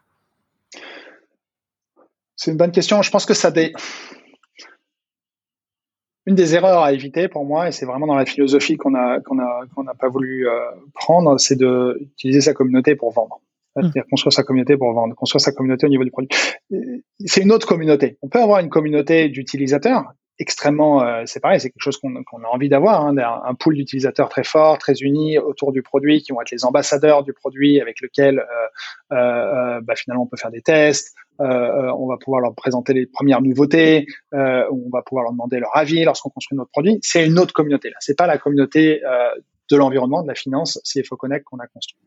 C'est 2.35 2.51
une 2.51 2.57
bonne 2.57 2.73
question. 2.73 3.03
Je 3.03 3.11
pense 3.11 3.27
que 3.27 3.35
ça 3.35 3.51
dé 3.51 3.75
une 6.31 6.37
des 6.37 6.55
erreurs 6.55 6.85
à 6.85 6.93
éviter 6.93 7.27
pour 7.27 7.45
moi, 7.45 7.69
et 7.69 7.73
c'est 7.73 7.85
vraiment 7.85 8.07
dans 8.07 8.15
la 8.15 8.25
philosophie 8.25 8.77
qu'on 8.77 8.95
a 8.95 9.19
qu'on 9.21 9.41
a 9.41 9.63
qu'on 9.75 9.83
n'a 9.83 9.95
pas 9.95 10.09
voulu 10.09 10.49
euh, 10.49 10.53
prendre, 10.95 11.39
c'est 11.39 11.57
de 11.57 11.99
utiliser 12.01 12.41
sa 12.41 12.55
communauté 12.55 12.95
pour 12.95 13.11
vendre. 13.11 13.41
Mmh. 13.75 13.83
C'est-à-dire 13.83 14.05
construire 14.09 14.33
sa 14.33 14.45
communauté 14.45 14.77
pour 14.77 14.93
vendre, 14.93 15.15
construire 15.17 15.41
sa 15.41 15.51
communauté 15.51 15.87
au 15.87 15.89
niveau 15.91 16.05
du 16.05 16.11
produit. 16.13 16.29
C'est 17.25 17.43
une 17.43 17.53
autre 17.53 17.67
communauté. 17.67 18.17
On 18.23 18.29
peut 18.29 18.41
avoir 18.41 18.61
une 18.61 18.69
communauté 18.69 19.29
d'utilisateurs 19.29 20.05
extrêmement, 20.41 21.05
euh, 21.05 21.23
c'est 21.27 21.41
c'est 21.59 21.71
quelque 21.71 21.83
chose 21.83 21.99
qu'on 21.99 22.15
a 22.17 22.49
envie 22.49 22.71
d'avoir, 22.71 23.05
hein, 23.05 23.15
un, 23.17 23.55
pool 23.55 23.75
d'utilisateurs 23.75 24.31
très 24.31 24.43
fort, 24.43 24.79
très 24.79 24.95
unis 24.95 25.39
autour 25.39 25.71
du 25.71 25.83
produit, 25.83 26.23
qui 26.23 26.33
vont 26.33 26.41
être 26.41 26.51
les 26.51 26.65
ambassadeurs 26.65 27.23
du 27.23 27.35
produit, 27.35 27.81
avec 27.81 28.01
lequel 28.01 28.39
euh, 28.39 29.15
euh, 29.17 29.81
bah, 29.83 29.95
finalement 29.97 30.25
on 30.25 30.27
peut 30.27 30.39
faire 30.39 30.51
des 30.51 30.63
tests, 30.63 31.15
on 31.39 32.07
va 32.07 32.17
pouvoir 32.19 32.41
leur 32.43 32.55
présenter 32.55 32.93
les 32.93 33.07
premières 33.07 33.41
nouveautés, 33.41 34.07
on 34.33 34.91
va 34.93 35.03
pouvoir 35.03 35.25
leur 35.25 35.33
demander 35.33 35.59
leur 35.59 35.75
avis 35.75 36.05
lorsqu'on 36.05 36.29
construit 36.29 36.57
notre 36.57 36.71
produit. 36.71 36.99
C'est 37.03 37.27
une 37.27 37.39
autre 37.39 37.55
communauté 37.55 37.89
là, 37.89 37.97
c'est 38.01 38.17
pas 38.17 38.27
la 38.27 38.37
communauté 38.37 39.01
de 39.71 39.77
l'environnement, 39.77 40.23
de 40.23 40.29
la 40.29 40.35
finance, 40.35 40.81
CFO 40.85 41.17
Connect 41.17 41.45
qu'on 41.45 41.59
a 41.59 41.67
construit. 41.67 41.99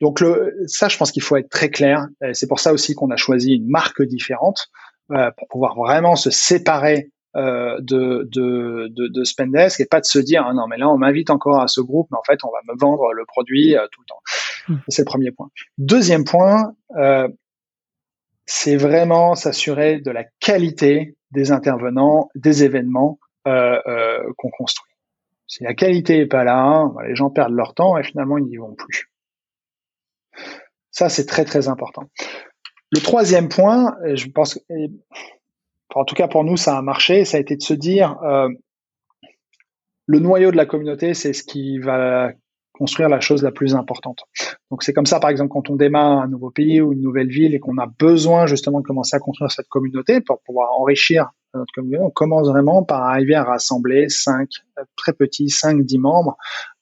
Donc 0.00 0.20
le, 0.20 0.56
ça, 0.66 0.88
je 0.88 0.96
pense 0.96 1.12
qu'il 1.12 1.22
faut 1.22 1.36
être 1.36 1.50
très 1.50 1.68
clair. 1.68 2.06
C'est 2.32 2.46
pour 2.46 2.60
ça 2.60 2.72
aussi 2.72 2.94
qu'on 2.94 3.10
a 3.10 3.16
choisi 3.16 3.56
une 3.56 3.68
marque 3.68 4.02
différente 4.02 4.70
pour 5.08 5.48
pouvoir 5.50 5.76
vraiment 5.76 6.16
se 6.16 6.30
séparer 6.30 7.10
euh, 7.34 7.78
de, 7.80 8.28
de, 8.30 8.88
de, 8.88 9.08
de, 9.08 9.24
Spendesk 9.24 9.80
et 9.80 9.86
pas 9.86 10.00
de 10.00 10.04
se 10.04 10.18
dire 10.18 10.44
ah 10.46 10.52
non 10.52 10.66
mais 10.66 10.76
là 10.76 10.90
on 10.90 10.98
m'invite 10.98 11.30
encore 11.30 11.62
à 11.62 11.66
ce 11.66 11.80
groupe 11.80 12.06
mais 12.10 12.18
en 12.18 12.22
fait 12.22 12.44
on 12.44 12.50
va 12.50 12.58
me 12.68 12.78
vendre 12.78 13.14
le 13.14 13.24
produit 13.24 13.74
euh, 13.74 13.86
tout 13.90 14.02
le 14.02 14.06
temps. 14.06 14.20
Hmm. 14.68 14.82
C'est 14.88 15.00
le 15.00 15.06
premier 15.06 15.30
point. 15.30 15.48
Deuxième 15.78 16.24
point, 16.24 16.74
euh, 16.96 17.26
c'est 18.44 18.76
vraiment 18.76 19.34
s'assurer 19.34 19.98
de 20.00 20.10
la 20.10 20.24
qualité 20.40 21.16
des 21.30 21.52
intervenants, 21.52 22.28
des 22.34 22.64
événements 22.64 23.18
qu'on 23.44 24.50
construit. 24.50 24.92
Si 25.46 25.64
la 25.64 25.72
qualité 25.72 26.18
est 26.18 26.26
pas 26.26 26.44
là, 26.44 26.86
bah, 26.94 27.06
les 27.08 27.16
gens 27.16 27.30
perdent 27.30 27.54
leur 27.54 27.74
temps 27.74 27.96
et 27.96 28.04
finalement 28.04 28.36
ils 28.36 28.44
n'y 28.44 28.58
vont 28.58 28.74
plus. 28.74 29.10
Ça 30.90 31.08
c'est 31.08 31.24
très 31.24 31.46
très 31.46 31.68
important. 31.68 32.04
Le 32.90 33.00
troisième 33.00 33.48
point, 33.48 33.96
je 34.12 34.26
pense, 34.28 34.60
en 35.94 36.04
tout 36.04 36.14
cas 36.14 36.28
pour 36.28 36.44
nous, 36.44 36.56
ça 36.56 36.76
a 36.76 36.82
marché. 36.82 37.24
Ça 37.24 37.36
a 37.36 37.40
été 37.40 37.56
de 37.56 37.62
se 37.62 37.74
dire, 37.74 38.18
euh, 38.22 38.48
le 40.06 40.18
noyau 40.18 40.50
de 40.50 40.56
la 40.56 40.66
communauté, 40.66 41.14
c'est 41.14 41.32
ce 41.32 41.42
qui 41.42 41.78
va 41.78 42.32
construire 42.72 43.08
la 43.08 43.20
chose 43.20 43.42
la 43.42 43.52
plus 43.52 43.74
importante. 43.74 44.20
Donc 44.70 44.82
c'est 44.82 44.92
comme 44.92 45.06
ça, 45.06 45.20
par 45.20 45.30
exemple, 45.30 45.50
quand 45.50 45.70
on 45.70 45.76
démarre 45.76 46.18
un 46.18 46.28
nouveau 46.28 46.50
pays 46.50 46.80
ou 46.80 46.92
une 46.92 47.02
nouvelle 47.02 47.28
ville 47.28 47.54
et 47.54 47.60
qu'on 47.60 47.78
a 47.78 47.86
besoin 47.86 48.46
justement 48.46 48.80
de 48.80 48.86
commencer 48.86 49.14
à 49.14 49.20
construire 49.20 49.50
cette 49.50 49.68
communauté 49.68 50.20
pour 50.20 50.40
pouvoir 50.40 50.72
enrichir 50.78 51.30
notre 51.54 51.72
communauté, 51.74 52.02
on 52.02 52.10
commence 52.10 52.48
vraiment 52.48 52.82
par 52.82 53.02
arriver 53.02 53.34
à 53.34 53.44
rassembler 53.44 54.08
cinq 54.08 54.48
très 54.96 55.12
petits, 55.12 55.50
cinq, 55.50 55.82
dix 55.84 55.98
membres 55.98 56.36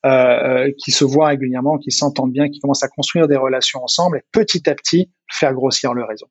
euh, 0.06 0.08
euh, 0.08 0.72
qui 0.78 0.92
se 0.92 1.04
voient 1.04 1.26
régulièrement, 1.26 1.76
qui 1.76 1.90
s'entendent 1.90 2.32
bien, 2.32 2.48
qui 2.48 2.60
commencent 2.60 2.84
à 2.84 2.88
construire 2.88 3.26
des 3.26 3.36
relations 3.36 3.82
ensemble 3.82 4.18
et 4.18 4.22
petit 4.32 4.70
à 4.70 4.74
petit 4.74 5.10
faire 5.28 5.52
grossir 5.52 5.92
le 5.92 6.04
réseau. 6.04 6.28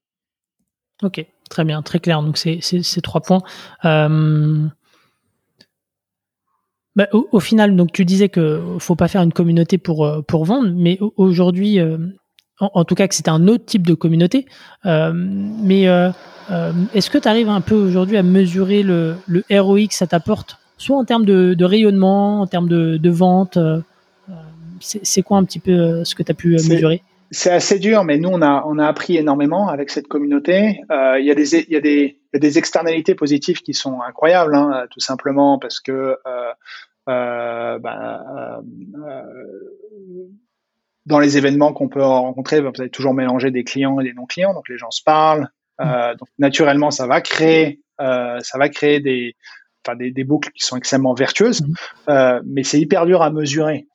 Ok, 1.03 1.25
très 1.49 1.65
bien, 1.65 1.81
très 1.81 1.99
clair. 1.99 2.21
Donc 2.21 2.37
c'est 2.37 2.59
ces 2.61 3.01
trois 3.01 3.21
points. 3.21 3.41
Euh, 3.85 4.67
bah, 6.95 7.07
au, 7.11 7.39
final, 7.39 7.75
donc 7.75 7.91
tu 7.91 8.05
disais 8.05 8.29
que 8.29 8.61
faut 8.79 8.95
pas 8.95 9.07
faire 9.07 9.21
une 9.21 9.33
communauté 9.33 9.77
pour 9.77 10.05
euh, 10.05 10.21
pour 10.21 10.45
vendre, 10.45 10.71
mais 10.75 10.97
aujourd'hui, 11.17 11.79
euh, 11.79 11.97
en, 12.59 12.83
tout 12.83 12.95
cas 12.95 13.07
que 13.07 13.15
c'était 13.15 13.29
un 13.29 13.47
autre 13.47 13.65
type 13.65 13.85
de 13.85 13.93
communauté. 13.93 14.45
mais 14.85 15.83
est-ce 16.93 17.09
que 17.09 17.17
tu 17.17 17.27
arrives 17.27 17.49
un 17.49 17.61
peu 17.61 17.75
aujourd'hui 17.75 18.17
à 18.17 18.23
mesurer 18.23 18.83
le, 18.83 19.15
le 19.27 19.43
ROI 19.49 19.87
que 19.87 19.93
ça 19.93 20.07
t'apporte 20.07 20.57
soit 20.77 20.97
en 20.97 21.05
termes 21.05 21.25
de, 21.25 21.63
rayonnement, 21.63 22.41
en 22.41 22.47
termes 22.47 22.69
de, 22.69 23.09
vente 23.09 23.57
C'est 24.79 25.21
quoi 25.21 25.37
un 25.37 25.43
petit 25.43 25.59
peu 25.59 26.03
ce 26.03 26.15
que 26.15 26.23
tu 26.23 26.31
as 26.31 26.35
pu 26.35 26.51
mesurer? 26.51 27.01
C'est 27.31 27.51
assez 27.51 27.79
dur, 27.79 28.03
mais 28.03 28.17
nous, 28.17 28.29
on 28.29 28.41
a, 28.41 28.63
on 28.65 28.79
a 28.79 28.87
appris 28.87 29.17
énormément 29.17 29.69
avec 29.69 29.89
cette 29.89 30.07
communauté. 30.07 30.81
Il 30.89 31.25
y, 31.25 31.31
a 31.31 31.35
des, 31.35 31.55
y, 31.55 31.75
a 31.75 31.81
des, 31.81 32.19
y 32.33 32.37
a 32.37 32.39
des 32.39 32.57
externalités 32.57 33.15
positives 33.15 33.61
qui 33.61 33.73
sont 33.73 34.01
incroyables, 34.01 34.55
hein, 34.55 34.87
tout 34.91 34.99
simplement 34.99 35.59
parce 35.59 35.79
que 35.79 36.17
euh, 37.07 37.79
ben, 37.79 38.61
dans 41.09 41.19
les 41.19 41.37
événements 41.37 41.73
qu'on 41.73 41.89
peut 41.89 42.03
rencontrer, 42.03 42.61
vous 42.61 42.69
allez 42.77 42.89
toujours 42.89 43.13
mélanger 43.13 43.51
des 43.51 43.63
clients 43.63 43.99
et 43.99 44.03
des 44.03 44.13
non-clients, 44.13 44.53
donc 44.53 44.69
les 44.69 44.77
gens 44.77 44.91
se 44.91 45.03
parlent. 45.03 45.49
Euh, 45.81 46.15
donc 46.15 46.27
naturellement, 46.37 46.91
ça 46.91 47.07
va 47.07 47.21
créer, 47.21 47.81
euh, 47.99 48.39
ça 48.41 48.57
va 48.57 48.69
créer 48.69 48.99
des, 48.99 49.35
enfin 49.85 49.95
des, 49.95 50.11
des, 50.11 50.23
boucles 50.23 50.51
qui 50.51 50.65
sont 50.65 50.77
extrêmement 50.77 51.13
vertueuses, 51.13 51.61
mmh. 51.61 51.73
euh, 52.09 52.41
mais 52.45 52.63
c'est 52.63 52.79
hyper 52.79 53.05
dur 53.05 53.21
à 53.21 53.31
mesurer. 53.31 53.87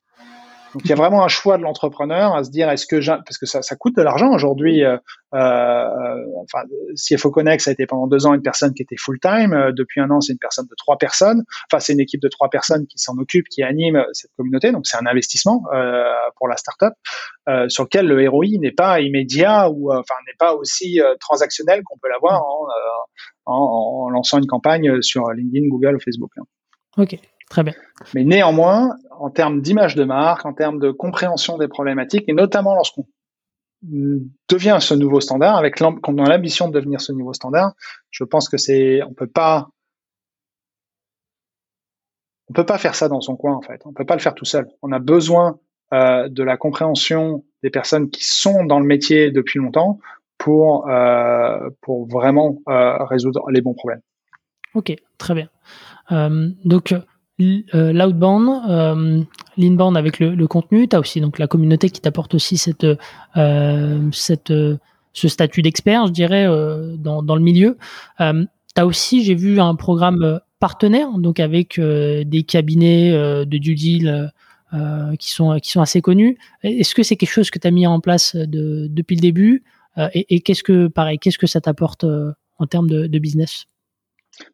Donc 0.75 0.81
il 0.83 0.89
y 0.89 0.91
a 0.91 0.97
vraiment 0.97 1.23
un 1.23 1.29
choix 1.29 1.57
de 1.57 1.63
l'entrepreneur 1.63 2.35
à 2.35 2.43
se 2.43 2.51
dire 2.51 2.69
est-ce 2.69 2.85
que 2.85 2.97
parce 3.07 3.37
que 3.37 3.45
ça, 3.45 3.61
ça 3.61 3.77
coûte 3.77 3.95
de 3.95 4.01
l'argent 4.01 4.33
aujourd'hui. 4.33 4.83
Euh, 4.83 4.97
euh, 5.33 6.25
enfin, 6.43 6.65
CFO 6.95 7.31
Connect 7.31 7.63
ça 7.63 7.69
a 7.69 7.73
été 7.73 7.85
pendant 7.85 8.07
deux 8.07 8.25
ans 8.25 8.33
une 8.33 8.41
personne 8.41 8.73
qui 8.73 8.83
était 8.83 8.97
full 8.97 9.17
time. 9.21 9.53
Euh, 9.53 9.71
depuis 9.71 10.01
un 10.01 10.09
an 10.09 10.19
c'est 10.19 10.33
une 10.33 10.37
personne 10.37 10.65
de 10.65 10.75
trois 10.77 10.97
personnes. 10.97 11.45
Enfin 11.71 11.79
c'est 11.79 11.93
une 11.93 12.01
équipe 12.01 12.21
de 12.21 12.27
trois 12.27 12.49
personnes 12.49 12.87
qui 12.87 12.97
s'en 12.97 13.17
occupe, 13.17 13.47
qui 13.47 13.63
anime 13.63 14.03
cette 14.11 14.31
communauté. 14.35 14.73
Donc 14.73 14.85
c'est 14.85 14.97
un 14.97 15.05
investissement 15.05 15.63
euh, 15.73 16.03
pour 16.35 16.49
la 16.49 16.57
startup 16.57 16.91
euh, 17.47 17.69
sur 17.69 17.83
lequel 17.83 18.07
le 18.07 18.29
ROI 18.29 18.59
n'est 18.59 18.73
pas 18.73 18.99
immédiat 18.99 19.69
ou 19.69 19.93
euh, 19.93 19.99
enfin 19.99 20.15
n'est 20.27 20.35
pas 20.37 20.55
aussi 20.55 20.99
transactionnel 21.21 21.83
qu'on 21.85 21.97
peut 21.99 22.09
l'avoir 22.09 22.43
en, 22.43 22.67
en, 23.45 24.07
en, 24.07 24.09
lançant 24.09 24.39
une 24.39 24.47
campagne 24.47 25.01
sur 25.01 25.31
LinkedIn, 25.31 25.69
Google 25.69 25.95
ou 25.95 25.99
Facebook. 26.01 26.31
Ok. 26.97 27.17
Très 27.55 27.63
bien. 27.63 27.73
Mais 28.13 28.25
néanmoins, 28.25 28.97
en 29.17 29.29
termes 29.29 29.61
d'image 29.61 29.95
de 29.95 30.03
marque, 30.03 30.45
en 30.45 30.51
termes 30.51 30.77
de 30.77 30.91
compréhension 30.91 31.57
des 31.57 31.69
problématiques, 31.69 32.25
et 32.27 32.33
notamment 32.33 32.75
lorsqu'on 32.75 33.05
devient 33.81 34.79
ce 34.81 34.93
nouveau 34.93 35.21
standard, 35.21 35.55
avec 35.55 35.77
qu'on 35.77 36.17
a 36.17 36.29
l'ambition 36.29 36.67
de 36.67 36.73
devenir 36.73 36.99
ce 36.99 37.13
nouveau 37.13 37.31
standard, 37.31 37.71
je 38.11 38.25
pense 38.25 38.49
que 38.49 38.57
c'est, 38.57 39.01
on 39.03 39.13
peut 39.13 39.29
pas, 39.29 39.69
on 42.49 42.53
peut 42.53 42.65
pas 42.65 42.77
faire 42.77 42.93
ça 42.93 43.07
dans 43.07 43.21
son 43.21 43.37
coin 43.37 43.53
en 43.53 43.61
fait. 43.61 43.81
On 43.85 43.93
peut 43.93 44.03
pas 44.03 44.15
le 44.15 44.21
faire 44.21 44.35
tout 44.35 44.43
seul. 44.43 44.67
On 44.81 44.91
a 44.91 44.99
besoin 44.99 45.57
euh, 45.93 46.27
de 46.27 46.43
la 46.43 46.57
compréhension 46.57 47.45
des 47.63 47.69
personnes 47.69 48.09
qui 48.09 48.25
sont 48.25 48.65
dans 48.65 48.81
le 48.81 48.85
métier 48.85 49.31
depuis 49.31 49.59
longtemps 49.59 49.99
pour 50.37 50.89
euh, 50.89 51.69
pour 51.79 52.05
vraiment 52.05 52.57
euh, 52.67 53.01
résoudre 53.05 53.49
les 53.49 53.61
bons 53.61 53.75
problèmes. 53.75 54.01
Ok, 54.73 54.93
très 55.17 55.33
bien. 55.35 55.49
Donc 56.09 56.93
l'outbound, 57.37 58.61
euh, 58.69 59.23
l'inbound 59.57 59.97
avec 59.97 60.19
le, 60.19 60.47
contenu, 60.47 60.87
tu 60.87 60.95
as 60.95 60.99
aussi 60.99 61.21
donc 61.21 61.39
la 61.39 61.47
communauté 61.47 61.89
qui 61.89 62.01
t'apporte 62.01 62.33
aussi 62.33 62.61
euh, 63.35 64.09
ce 64.11 65.27
statut 65.27 65.61
d'expert, 65.61 66.07
je 66.07 66.11
dirais, 66.11 66.45
dans, 66.97 67.35
le 67.35 67.41
milieu. 67.41 67.77
tu 68.19 68.25
as 68.75 68.85
aussi, 68.85 69.23
j'ai 69.23 69.35
vu 69.35 69.59
un 69.59 69.75
programme 69.75 70.39
partenaire, 70.59 71.17
donc 71.17 71.39
avec 71.39 71.79
des 71.79 72.43
cabinets 72.43 73.11
de 73.45 73.57
due 73.57 73.75
deal 73.75 74.31
qui, 75.19 75.31
sont, 75.31 75.57
qui 75.59 75.71
sont 75.71 75.81
assez 75.81 76.01
connus. 76.01 76.37
Est-ce 76.63 76.95
que 76.95 77.03
c'est 77.03 77.15
quelque 77.15 77.31
chose 77.31 77.49
que 77.49 77.59
tu 77.59 77.67
as 77.67 77.71
mis 77.71 77.87
en 77.87 77.99
place 77.99 78.35
de, 78.35 78.87
depuis 78.89 79.15
le 79.15 79.21
début? 79.21 79.63
Et, 80.13 80.41
qu'est-ce 80.41 80.63
que, 80.63 80.87
pareil, 80.87 81.19
qu'est-ce 81.19 81.37
que 81.37 81.47
ça 81.47 81.61
t'apporte 81.61 82.05
en 82.57 82.65
termes 82.65 82.89
de 82.89 83.19
business? 83.19 83.67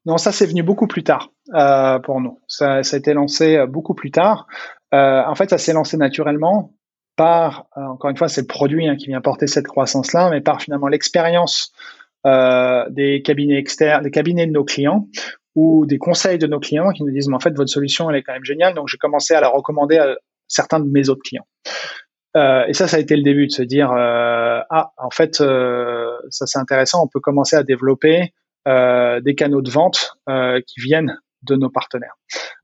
Non, 0.06 0.18
ça 0.18 0.32
c'est 0.32 0.46
venu 0.46 0.64
beaucoup 0.64 0.88
plus 0.88 1.04
tard 1.04 1.32
euh, 1.54 2.00
pour 2.00 2.22
nous. 2.22 2.40
Ça, 2.48 2.76
a 2.76 2.96
été 2.96 3.14
lancé 3.14 3.58
euh, 3.58 3.68
beaucoup 3.68 3.94
plus 3.94 4.12
tard. 4.12 4.48
Euh, 4.94 5.24
en 5.26 5.36
fait, 5.36 5.50
ça 5.50 5.58
s'est 5.58 5.74
lancé 5.74 5.98
naturellement 5.98 6.74
par, 7.16 7.68
encore 7.76 8.10
une 8.10 8.18
fois, 8.18 8.30
c'est 8.30 8.42
le 8.42 8.48
produit 8.48 8.88
hein, 8.88 8.96
qui 8.96 9.08
vient 9.08 9.22
porter 9.22 9.46
cette 9.46 9.68
croissance-là, 9.68 10.30
mais 10.32 10.42
par 10.42 10.62
finalement 10.62 10.88
l'expérience 10.88 11.72
des 12.26 13.22
cabinets 13.24 13.58
externes, 13.58 14.04
des 14.04 14.12
cabinets 14.12 14.48
de 14.48 14.52
nos 14.52 14.64
clients 14.64 15.08
ou 15.56 15.86
des 15.86 15.98
conseils 15.98 16.38
de 16.38 16.48
nos 16.48 16.60
clients 16.60 16.90
qui 16.92 17.04
nous 17.04 17.12
disent, 17.12 17.28
mais 17.28 17.36
en 17.36 17.40
fait, 17.40 17.56
votre 17.56 17.70
solution, 17.70 18.10
elle 18.10 18.16
est 18.16 18.24
quand 18.24 18.34
même 18.34 18.46
géniale. 18.46 18.74
Donc, 18.74 18.88
j'ai 18.88 18.98
commencé 18.98 19.34
à 19.34 19.42
la 19.42 19.50
recommander 19.50 19.98
à 19.98 20.16
certains 20.48 20.80
de 20.80 20.90
mes 20.90 21.10
autres 21.10 21.22
clients. 21.24 21.46
Et 22.36 22.74
ça, 22.74 22.88
ça 22.88 22.98
a 22.98 23.00
été 23.00 23.16
le 23.16 23.24
début 23.24 23.48
de 23.48 23.52
se 23.52 23.64
dire, 23.64 23.92
ah, 23.92 24.92
en 24.98 25.10
fait, 25.10 25.36
ça 25.36 26.46
c'est 26.46 26.60
intéressant, 26.60 27.04
on 27.04 27.08
peut 27.08 27.20
commencer 27.20 27.56
à 27.56 27.64
développer 27.64 28.34
des 28.66 29.36
canaux 29.36 29.62
de 29.62 29.72
vente 29.72 30.18
euh, 30.30 30.62
qui 30.66 30.82
viennent 30.82 31.18
de 31.44 31.56
nos 31.56 31.70
partenaires. 31.70 32.16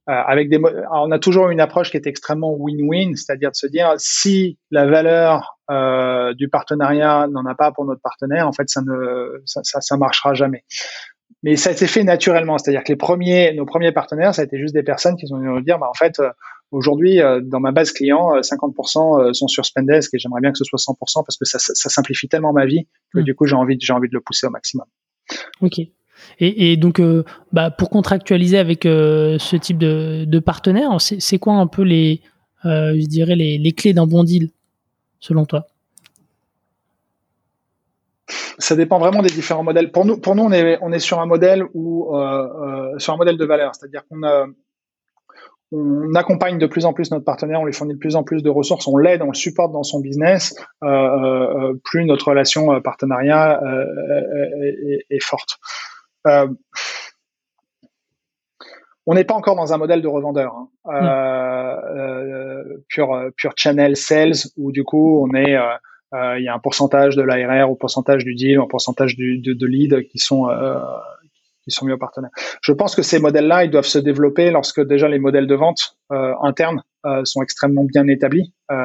Euh, 0.10 0.14
avec 0.14 0.50
des, 0.50 0.60
on 0.91 1.12
a 1.12 1.20
toujours 1.20 1.50
une 1.50 1.60
approche 1.60 1.91
qui 1.91 1.98
est 1.98 2.08
extrêmement 2.08 2.54
win-win, 2.54 3.16
c'est-à-dire 3.16 3.52
de 3.52 3.56
se 3.56 3.68
dire 3.68 3.93
si 3.98 4.58
la 4.72 4.86
valeur 4.86 5.58
euh, 5.72 6.34
du 6.36 6.48
partenariat 6.48 7.28
n'en 7.28 7.45
a 7.45 7.56
pas 7.56 7.72
pour 7.72 7.86
notre 7.86 8.02
partenaire, 8.02 8.48
en 8.48 8.54
fait, 8.54 8.70
ça 8.70 8.82
ne, 8.82 9.41
ça, 9.45 9.62
ça, 9.64 9.82
ça, 9.82 9.98
marchera 9.98 10.34
jamais. 10.34 10.64
Mais 11.43 11.56
ça 11.56 11.72
a 11.72 11.74
été 11.74 11.88
fait 11.88 12.04
naturellement, 12.04 12.58
c'est-à-dire 12.58 12.84
que 12.84 12.91
les 12.91 12.95
premiers, 12.98 13.54
nos 13.54 13.66
premiers 13.66 13.91
partenaires, 13.91 14.34
ça 14.34 14.43
a 14.43 14.45
été 14.45 14.58
juste 14.60 14.74
des 14.74 14.84
personnes 14.84 15.16
qui 15.18 15.28
sont 15.28 15.38
venues 15.38 15.50
nous 15.50 15.62
dire, 15.62 15.80
bah, 15.80 15.89
en 15.89 15.98
fait, 15.98 16.22
aujourd'hui, 16.72 17.20
dans 17.43 17.60
ma 17.60 17.72
base 17.72 17.91
client, 17.91 18.39
50% 18.39 19.34
sont 19.34 19.48
sur 19.48 19.66
Spendesk 19.66 20.14
et 20.14 20.20
j'aimerais 20.20 20.41
bien 20.41 20.52
que 20.52 20.58
ce 20.58 20.64
soit 20.64 20.80
100% 20.80 21.26
parce 21.26 21.38
que 21.38 21.45
ça, 21.45 21.60
ça, 21.60 21.89
simplifie 21.89 22.28
tellement 22.28 22.54
ma 22.54 22.66
vie 22.66 22.88
que 23.14 23.20
mmh. 23.20 23.24
du 23.24 23.36
coup, 23.36 23.45
j'ai 23.45 23.56
envie, 23.56 23.78
j'ai 23.80 23.93
envie 23.93 24.10
de 24.10 24.14
le 24.14 24.22
pousser 24.22 24.48
au 24.48 24.52
maximum. 24.52 24.86
Ok. 25.62 25.80
Et, 26.40 26.78
donc, 26.78 27.00
euh, 27.00 27.24
bah, 27.52 27.72
pour 27.72 27.90
contractualiser 27.90 28.58
avec 28.58 28.86
euh, 28.86 29.38
ce 29.40 29.56
type 29.56 29.78
de, 29.78 30.40
partenaire, 30.40 30.98
c'est 31.00 31.40
quoi 31.40 31.54
un 31.54 31.68
peu 31.68 31.84
les, 31.84 32.22
euh, 32.66 32.96
je 33.00 33.06
dirais 33.08 33.36
les, 33.36 33.72
clés 33.72 33.94
d'un 33.94 34.08
bon 34.08 34.24
deal, 34.24 34.50
selon 35.20 35.46
toi? 35.46 35.68
Ça 38.60 38.76
dépend 38.76 38.98
vraiment 39.00 39.22
des 39.22 39.30
différents 39.30 39.64
modèles. 39.64 39.92
Pour 39.92 40.06
nous, 40.06 40.18
pour 40.18 40.36
nous, 40.36 40.44
on 40.44 40.52
est, 40.52 40.80
on 40.82 40.92
est 40.92 41.00
sur 41.00 41.20
un 41.20 41.28
modèle 41.28 41.64
où, 41.74 42.08
sur 42.98 43.14
un 43.14 43.18
modèle 43.18 43.38
de 43.38 43.46
valeur, 43.46 43.76
c'est-à-dire 43.76 44.04
qu'on 44.10 44.24
on 45.72 46.15
accompagne 46.15 46.57
de 46.57 46.65
plus 46.65 46.86
en 46.86 46.93
plus 46.93 47.11
notre 47.11 47.26
partenaire, 47.26 47.59
on 47.59 47.65
lui 47.65 47.74
fournit 47.74 47.93
de 47.93 47.99
plus 47.99 48.15
en 48.15 48.24
plus 48.24 48.41
de 48.41 48.49
ressources, 48.49 48.88
on 48.88 48.97
l'aide, 48.97 49.22
on 49.22 49.28
le 49.28 49.34
supporte 49.34 49.74
dans 49.74 49.84
son 49.84 49.99
business, 49.99 50.55
euh, 50.84 50.88
euh, 50.88 51.74
plus 51.84 52.05
notre 52.05 52.30
relation 52.30 52.74
euh, 52.74 52.80
partenariat 52.80 53.59
est, 55.09 55.24
forte. 55.24 55.59
on 59.05 59.13
n'est 59.13 59.26
pas 59.26 59.34
encore 59.34 59.55
dans 59.55 59.74
un 59.74 59.78
modèle 59.78 60.01
de 60.01 60.07
revendeur, 60.07 60.55
hein. 60.55 60.70
mm. 60.86 62.84
pure, 62.88 63.30
pure 63.36 63.53
channel 63.57 63.97
sales, 63.97 64.47
où 64.55 64.72
du 64.72 64.84
coup 64.84 65.22
on 65.22 65.34
est 65.36 65.57
il 66.13 66.43
y 66.43 66.47
a 66.47 66.53
un 66.53 66.59
pourcentage 66.59 67.18
de 67.18 67.24
l'ARR, 67.24 67.70
au 67.70 67.76
pourcentage 67.76 68.24
du 68.24 68.36
deal, 68.36 68.59
un 68.59 68.68
pourcentage 68.68 69.18
du, 69.18 69.39
de, 69.39 69.51
de 69.51 69.65
lead 69.65 70.07
qui 70.07 70.20
sont 70.20 70.47
qui 71.68 71.76
sont 71.76 71.86
mis 71.86 71.91
aux 71.91 71.97
partenaires. 71.97 72.32
Je 72.61 72.72
pense 72.72 72.95
que 72.95 73.01
ces 73.01 73.20
modèles-là, 73.20 73.65
ils 73.65 73.72
doivent 73.72 73.86
se 73.86 73.99
développer 73.99 74.51
lorsque 74.51 74.82
déjà 74.82 75.07
les 75.09 75.20
modèles 75.20 75.47
de 75.47 75.55
vente 75.55 75.97
euh, 76.11 76.34
internes 76.41 76.82
euh, 77.05 77.26
sont 77.26 77.41
extrêmement 77.41 77.84
bien 77.84 78.07
établis 78.07 78.53
euh, 78.72 78.76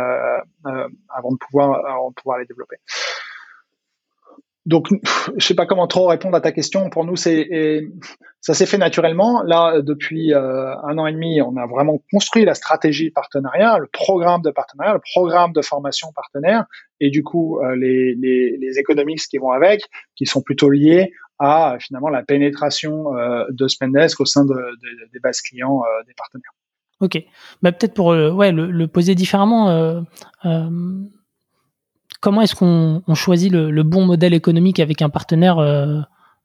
euh 0.67 0.89
avant 1.17 1.33
de 1.33 1.37
pouvoir 1.37 1.81
pouvoir 2.17 2.39
les 2.39 2.47
développer. 2.47 2.77
Donc, 4.65 4.89
je 5.37 5.45
sais 5.45 5.55
pas 5.55 5.67
comment 5.67 5.89
trop 5.89 6.07
répondre 6.07 6.37
à 6.37 6.41
ta 6.41 6.53
question. 6.53 6.89
Pour 6.89 7.05
nous, 7.05 7.17
c'est 7.17 7.83
ça 8.41 8.55
s'est 8.55 8.67
fait 8.67 8.79
naturellement. 8.79 9.43
Là, 9.43 9.81
depuis 9.83 10.33
un 10.35 10.99
an 10.99 11.07
et 11.07 11.13
demi, 11.13 11.43
on 11.43 11.57
a 11.57 11.67
vraiment 11.67 12.01
construit 12.13 12.45
la 12.45 12.55
stratégie 12.55 13.11
partenariat, 13.11 13.79
le 13.79 13.89
programme 13.93 14.41
de 14.43 14.51
partenariat, 14.51 14.95
le 14.95 15.03
programme 15.15 15.53
de 15.53 15.63
formation 15.63 16.13
partenaire, 16.15 16.65
et 17.01 17.11
du 17.11 17.25
coup, 17.25 17.61
les, 17.77 18.15
les, 18.15 18.83
qui 19.31 19.39
vont 19.39 19.51
avec, 19.51 19.83
qui 20.15 20.27
sont 20.27 20.43
plutôt 20.43 20.71
liés 20.71 21.13
à 21.43 21.77
finalement 21.81 22.09
la 22.09 22.23
pénétration 22.23 23.17
euh, 23.17 23.45
de 23.51 23.67
Spendesk 23.67 24.21
au 24.21 24.25
sein 24.25 24.45
de, 24.45 24.55
des 25.13 25.19
bases 25.19 25.41
clients 25.41 25.83
euh, 25.83 26.05
des 26.07 26.15
partenaires. 26.15 26.53
Ok, 27.01 27.19
bah, 27.63 27.73
peut-être 27.73 27.95
pour 27.95 28.13
euh, 28.13 28.31
ouais, 28.31 28.53
le, 28.53 28.87
poser 28.87 29.17
différemment, 29.17 30.05
comment 32.21 32.43
est-ce 32.43 32.55
qu'on 32.55 33.03
choisit 33.15 33.51
le, 33.51 33.83
bon 33.83 34.07
modèle 34.07 34.35
économique 34.35 34.79
avec 34.79 35.03
un 35.03 35.11
partenaire 35.11 35.57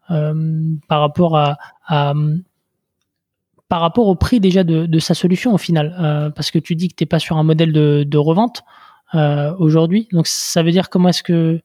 par 0.08 1.00
rapport 1.00 1.38
à, 1.38 1.58
par 3.70 3.82
rapport 3.82 4.08
au 4.08 4.16
prix 4.16 4.40
déjà 4.40 4.64
de, 4.64 5.00
sa 5.00 5.14
solution 5.14 5.54
au 5.54 5.60
final? 5.60 6.32
Parce 6.36 6.50
que 6.50 6.58
tu 6.58 6.76
dis 6.76 6.90
que 6.90 6.96
tu 6.96 7.04
n'es 7.04 7.08
pas 7.08 7.20
sur 7.20 7.38
un 7.38 7.44
modèle 7.44 7.72
de, 7.72 8.04
de 8.04 8.18
revente 8.18 8.64
aujourd'hui, 9.14 10.08
donc 10.12 10.26
ça 10.26 10.64
veut 10.64 10.72
dire 10.72 10.90
comment 10.90 11.10
est-ce 11.10 11.22
que 11.22 11.62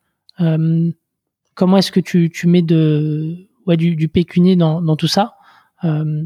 comment 1.54 1.76
est-ce 1.76 1.92
que 1.92 2.00
tu, 2.00 2.30
tu 2.30 2.46
mets 2.46 2.62
de, 2.62 3.48
ouais, 3.66 3.76
du, 3.76 3.96
du 3.96 4.08
pécunier 4.08 4.56
dans, 4.56 4.80
dans 4.80 4.96
tout 4.96 5.08
ça 5.08 5.34
euh... 5.84 6.24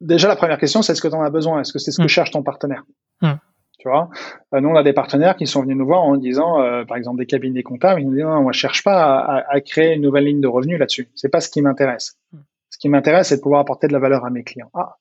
Déjà, 0.00 0.28
la 0.28 0.36
première 0.36 0.58
question, 0.58 0.82
c'est 0.82 0.92
est-ce 0.92 1.00
que 1.00 1.08
tu 1.08 1.14
en 1.14 1.22
as 1.22 1.30
besoin 1.30 1.60
Est-ce 1.60 1.72
que 1.72 1.78
c'est 1.78 1.90
ce 1.90 1.98
que 1.98 2.02
hum. 2.02 2.08
cherche 2.08 2.30
ton 2.30 2.42
partenaire? 2.42 2.84
Hum. 3.22 3.38
Tu 3.78 3.88
vois? 3.88 4.10
Euh, 4.52 4.60
Nous, 4.60 4.68
on 4.68 4.76
a 4.76 4.82
des 4.82 4.92
partenaires 4.92 5.36
qui 5.36 5.46
sont 5.46 5.62
venus 5.62 5.76
nous 5.76 5.86
voir 5.86 6.02
en 6.02 6.16
disant, 6.16 6.60
euh, 6.60 6.84
par 6.84 6.96
exemple, 6.96 7.18
des 7.18 7.26
cabinets 7.26 7.62
comptables, 7.62 8.00
ils 8.00 8.06
nous 8.06 8.14
disent, 8.14 8.24
non, 8.24 8.42
moi, 8.42 8.52
je 8.52 8.58
cherche 8.58 8.82
pas 8.82 9.18
à, 9.18 9.44
à, 9.48 9.60
créer 9.60 9.94
une 9.94 10.02
nouvelle 10.02 10.24
ligne 10.24 10.40
de 10.40 10.48
revenus 10.48 10.78
là-dessus. 10.78 11.08
C'est 11.14 11.30
pas 11.30 11.40
ce 11.40 11.48
qui 11.48 11.62
m'intéresse. 11.62 12.18
Hum. 12.32 12.44
Ce 12.70 12.78
qui 12.78 12.88
m'intéresse, 12.88 13.28
c'est 13.28 13.36
de 13.36 13.40
pouvoir 13.40 13.60
apporter 13.60 13.86
de 13.86 13.92
la 13.92 13.98
valeur 13.98 14.24
à 14.24 14.30
mes 14.30 14.42
clients. 14.42 14.70
Ah, 14.74 14.96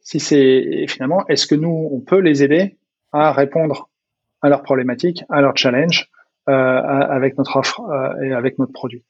si 0.00 0.20
c'est 0.20 0.86
finalement, 0.88 1.26
est-ce 1.26 1.48
que 1.48 1.56
nous, 1.56 1.88
on 1.92 2.00
peut 2.00 2.20
les 2.20 2.44
aider 2.44 2.78
à 3.12 3.32
répondre 3.32 3.90
à 4.40 4.48
leurs 4.48 4.62
problématiques, 4.62 5.24
à 5.28 5.40
leurs 5.40 5.56
challenges 5.56 6.08
avec 6.46 7.36
notre 7.38 7.56
offre 7.56 7.80
euh, 7.80 8.22
et 8.22 8.32
avec 8.32 8.58
notre 8.58 8.72
produit. 8.72 9.04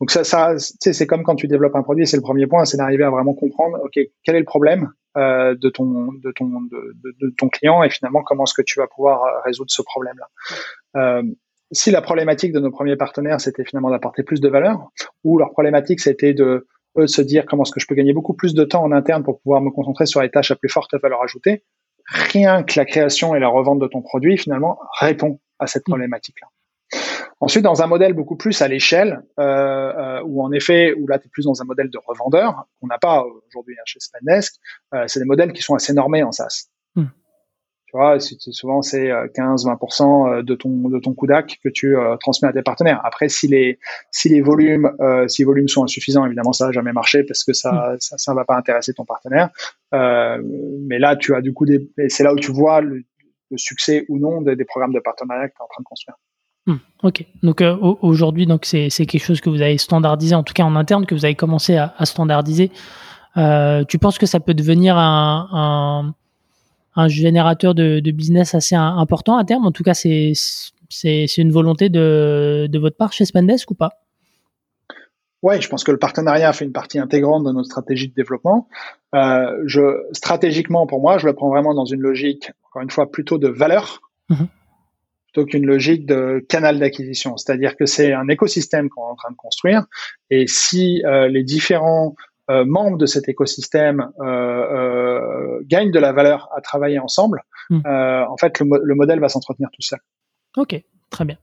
Donc 0.00 0.10
ça, 0.10 0.24
ça 0.24 0.54
c'est 0.58 1.06
comme 1.06 1.22
quand 1.22 1.36
tu 1.36 1.48
développes 1.48 1.74
un 1.74 1.82
produit, 1.82 2.06
c'est 2.06 2.16
le 2.16 2.22
premier 2.22 2.46
point, 2.46 2.64
c'est 2.64 2.76
d'arriver 2.76 3.04
à 3.04 3.10
vraiment 3.10 3.34
comprendre, 3.34 3.78
ok, 3.82 3.98
quel 4.24 4.36
est 4.36 4.40
le 4.40 4.44
problème 4.44 4.90
euh, 5.16 5.54
de 5.54 5.70
ton 5.70 6.12
de 6.12 6.30
ton 6.32 6.60
de, 6.60 6.94
de, 7.20 7.34
ton 7.38 7.48
client 7.48 7.82
et 7.82 7.88
finalement 7.88 8.22
comment 8.22 8.44
est-ce 8.44 8.52
que 8.52 8.62
tu 8.62 8.78
vas 8.78 8.86
pouvoir 8.86 9.24
euh, 9.24 9.40
résoudre 9.44 9.70
ce 9.70 9.80
problème-là. 9.80 10.28
Euh, 11.00 11.22
si 11.72 11.90
la 11.90 12.02
problématique 12.02 12.52
de 12.52 12.60
nos 12.60 12.70
premiers 12.70 12.96
partenaires 12.96 13.40
c'était 13.40 13.64
finalement 13.64 13.90
d'apporter 13.90 14.22
plus 14.22 14.42
de 14.42 14.48
valeur, 14.48 14.90
ou 15.24 15.38
leur 15.38 15.52
problématique 15.52 16.00
c'était 16.00 16.34
de 16.34 16.66
eux 16.98 17.06
se 17.06 17.22
dire 17.22 17.46
comment 17.46 17.62
est-ce 17.62 17.72
que 17.72 17.80
je 17.80 17.86
peux 17.86 17.94
gagner 17.94 18.12
beaucoup 18.12 18.34
plus 18.34 18.52
de 18.52 18.64
temps 18.64 18.82
en 18.82 18.92
interne 18.92 19.24
pour 19.24 19.40
pouvoir 19.40 19.62
me 19.62 19.70
concentrer 19.70 20.04
sur 20.04 20.20
les 20.20 20.30
tâches 20.30 20.50
à 20.50 20.56
plus 20.56 20.68
forte 20.68 20.94
valeur 21.00 21.22
ajoutée, 21.22 21.64
rien 22.10 22.62
que 22.62 22.78
la 22.78 22.84
création 22.84 23.34
et 23.34 23.40
la 23.40 23.48
revente 23.48 23.78
de 23.78 23.86
ton 23.86 24.02
produit 24.02 24.36
finalement 24.36 24.78
répond 25.00 25.40
à 25.58 25.66
cette 25.66 25.88
mmh. 25.88 25.92
problématique-là. 25.92 26.48
Ensuite, 27.40 27.64
dans 27.64 27.82
un 27.82 27.86
modèle 27.86 28.14
beaucoup 28.14 28.36
plus 28.36 28.62
à 28.62 28.68
l'échelle, 28.68 29.22
euh, 29.38 29.42
euh, 29.44 30.22
où 30.24 30.42
en 30.42 30.52
effet, 30.52 30.94
où 30.94 31.06
là, 31.06 31.18
tu 31.18 31.26
es 31.26 31.30
plus 31.30 31.44
dans 31.44 31.60
un 31.60 31.66
modèle 31.66 31.90
de 31.90 31.98
revendeur, 32.06 32.66
qu'on 32.80 32.86
n'a 32.86 32.98
pas 32.98 33.26
aujourd'hui 33.48 33.74
hein, 33.78 33.82
chez 33.84 34.00
Spendesk, 34.00 34.54
euh, 34.94 35.04
c'est 35.06 35.20
des 35.20 35.26
modèles 35.26 35.52
qui 35.52 35.60
sont 35.60 35.74
assez 35.74 35.92
normés 35.92 36.22
en 36.22 36.32
SaaS. 36.32 36.68
Hmm. 36.94 37.08
Tu 37.88 37.96
vois, 37.96 38.18
souvent 38.18 38.82
c'est 38.82 39.10
15-20% 39.10 40.42
de 40.42 40.54
ton 40.56 40.88
de 40.88 40.98
ton 40.98 41.14
coup 41.14 41.26
que 41.26 41.68
tu 41.68 41.94
transmets 42.18 42.48
à 42.48 42.52
tes 42.52 42.62
partenaires. 42.62 43.00
Après, 43.04 43.28
si 43.28 43.46
les 43.46 43.78
si 44.10 44.28
les 44.28 44.40
volumes 44.40 44.90
si 45.28 45.42
les 45.42 45.46
volumes 45.46 45.68
sont 45.68 45.84
insuffisants, 45.84 46.26
évidemment, 46.26 46.52
ça 46.52 46.66
va 46.66 46.72
jamais 46.72 46.92
marcher 46.92 47.22
parce 47.22 47.44
que 47.44 47.52
ça 47.52 47.70
hmm. 47.70 48.00
ça, 48.00 48.18
ça 48.18 48.34
va 48.34 48.44
pas 48.44 48.56
intéresser 48.56 48.92
ton 48.92 49.04
partenaire. 49.04 49.50
mais 49.92 50.98
là, 50.98 51.14
tu 51.14 51.32
as 51.36 51.40
du 51.40 51.52
coup 51.52 51.64
des 51.64 51.88
c'est 52.08 52.24
là 52.24 52.32
où 52.32 52.36
tu 52.36 52.50
vois 52.50 52.80
le, 52.80 53.04
succès 53.54 54.04
ou 54.08 54.18
non 54.18 54.42
des, 54.42 54.56
des 54.56 54.64
programmes 54.64 54.92
de 54.92 54.98
partenariat 54.98 55.48
que 55.48 55.54
tu 55.54 55.62
es 55.62 55.64
en 55.64 55.68
train 55.68 55.82
de 55.82 55.88
construire. 55.88 56.16
Hmm, 56.66 56.76
ok. 57.02 57.24
Donc 57.42 57.60
euh, 57.60 57.76
aujourd'hui, 57.76 58.46
donc 58.46 58.64
c'est 58.64 58.88
quelque 58.88 59.24
chose 59.24 59.40
que 59.40 59.50
vous 59.50 59.62
avez 59.62 59.78
standardisé, 59.78 60.34
en 60.34 60.42
tout 60.42 60.54
cas 60.54 60.64
en 60.64 60.76
interne, 60.76 61.06
que 61.06 61.14
vous 61.14 61.24
avez 61.24 61.34
commencé 61.34 61.76
à, 61.76 61.94
standardiser. 62.04 62.70
Euh, 63.36 63.84
tu 63.84 63.98
penses 63.98 64.18
que 64.18 64.26
ça 64.26 64.40
peut 64.40 64.54
devenir 64.54 64.96
un, 64.96 66.14
un, 66.96 67.08
générateur 67.08 67.74
de, 67.74 68.00
business 68.10 68.54
assez 68.54 68.74
important 68.74 69.36
à 69.36 69.44
terme? 69.44 69.66
En 69.66 69.72
tout 69.72 69.84
cas, 69.84 69.94
c'est 69.94 70.32
c'est 70.88 71.36
une 71.38 71.52
volonté 71.52 71.88
de, 71.88 72.68
de 72.70 72.78
votre 72.78 72.96
part 72.96 73.12
chez 73.12 73.24
Spendesk 73.24 73.70
ou 73.70 73.74
pas? 73.74 74.02
Ouais, 75.42 75.60
je 75.60 75.68
pense 75.68 75.84
que 75.84 75.90
le 75.90 75.98
partenariat 75.98 76.52
fait 76.52 76.64
une 76.64 76.72
partie 76.72 76.98
intégrante 76.98 77.44
de 77.44 77.52
notre 77.52 77.66
stratégie 77.66 78.08
de 78.08 78.14
développement. 78.14 78.68
Euh, 79.14 79.62
je, 79.66 79.80
stratégiquement, 80.12 80.86
pour 80.86 81.00
moi, 81.00 81.18
je 81.18 81.26
le 81.26 81.34
prends 81.34 81.50
vraiment 81.50 81.74
dans 81.74 81.84
une 81.84 82.00
logique, 82.00 82.52
encore 82.68 82.82
une 82.82 82.90
fois, 82.90 83.10
plutôt 83.10 83.36
de 83.38 83.48
valeur. 83.48 84.00
Mhm 84.28 84.48
plutôt 85.36 85.50
qu'une 85.50 85.66
logique 85.66 86.06
de 86.06 86.44
canal 86.48 86.78
d'acquisition. 86.78 87.36
C'est-à-dire 87.36 87.76
que 87.76 87.84
c'est 87.84 88.12
un 88.12 88.28
écosystème 88.28 88.88
qu'on 88.88 89.02
est 89.08 89.12
en 89.12 89.16
train 89.16 89.30
de 89.30 89.36
construire. 89.36 89.84
Et 90.30 90.46
si 90.46 91.02
euh, 91.04 91.28
les 91.28 91.44
différents 91.44 92.14
euh, 92.50 92.64
membres 92.64 92.96
de 92.96 93.06
cet 93.06 93.28
écosystème 93.28 94.08
euh, 94.20 95.60
gagnent 95.64 95.90
de 95.90 95.98
la 95.98 96.12
valeur 96.12 96.48
à 96.56 96.60
travailler 96.60 96.98
ensemble, 96.98 97.42
hmm. 97.70 97.82
en 97.84 98.36
fait, 98.38 98.60
le, 98.60 98.94
modèle 98.94 99.20
va 99.20 99.28
s'entretenir 99.28 99.68
tout 99.72 99.82
seul. 99.82 99.98
Ok, 100.56 100.80
très 101.10 101.24
bien. 101.24 101.36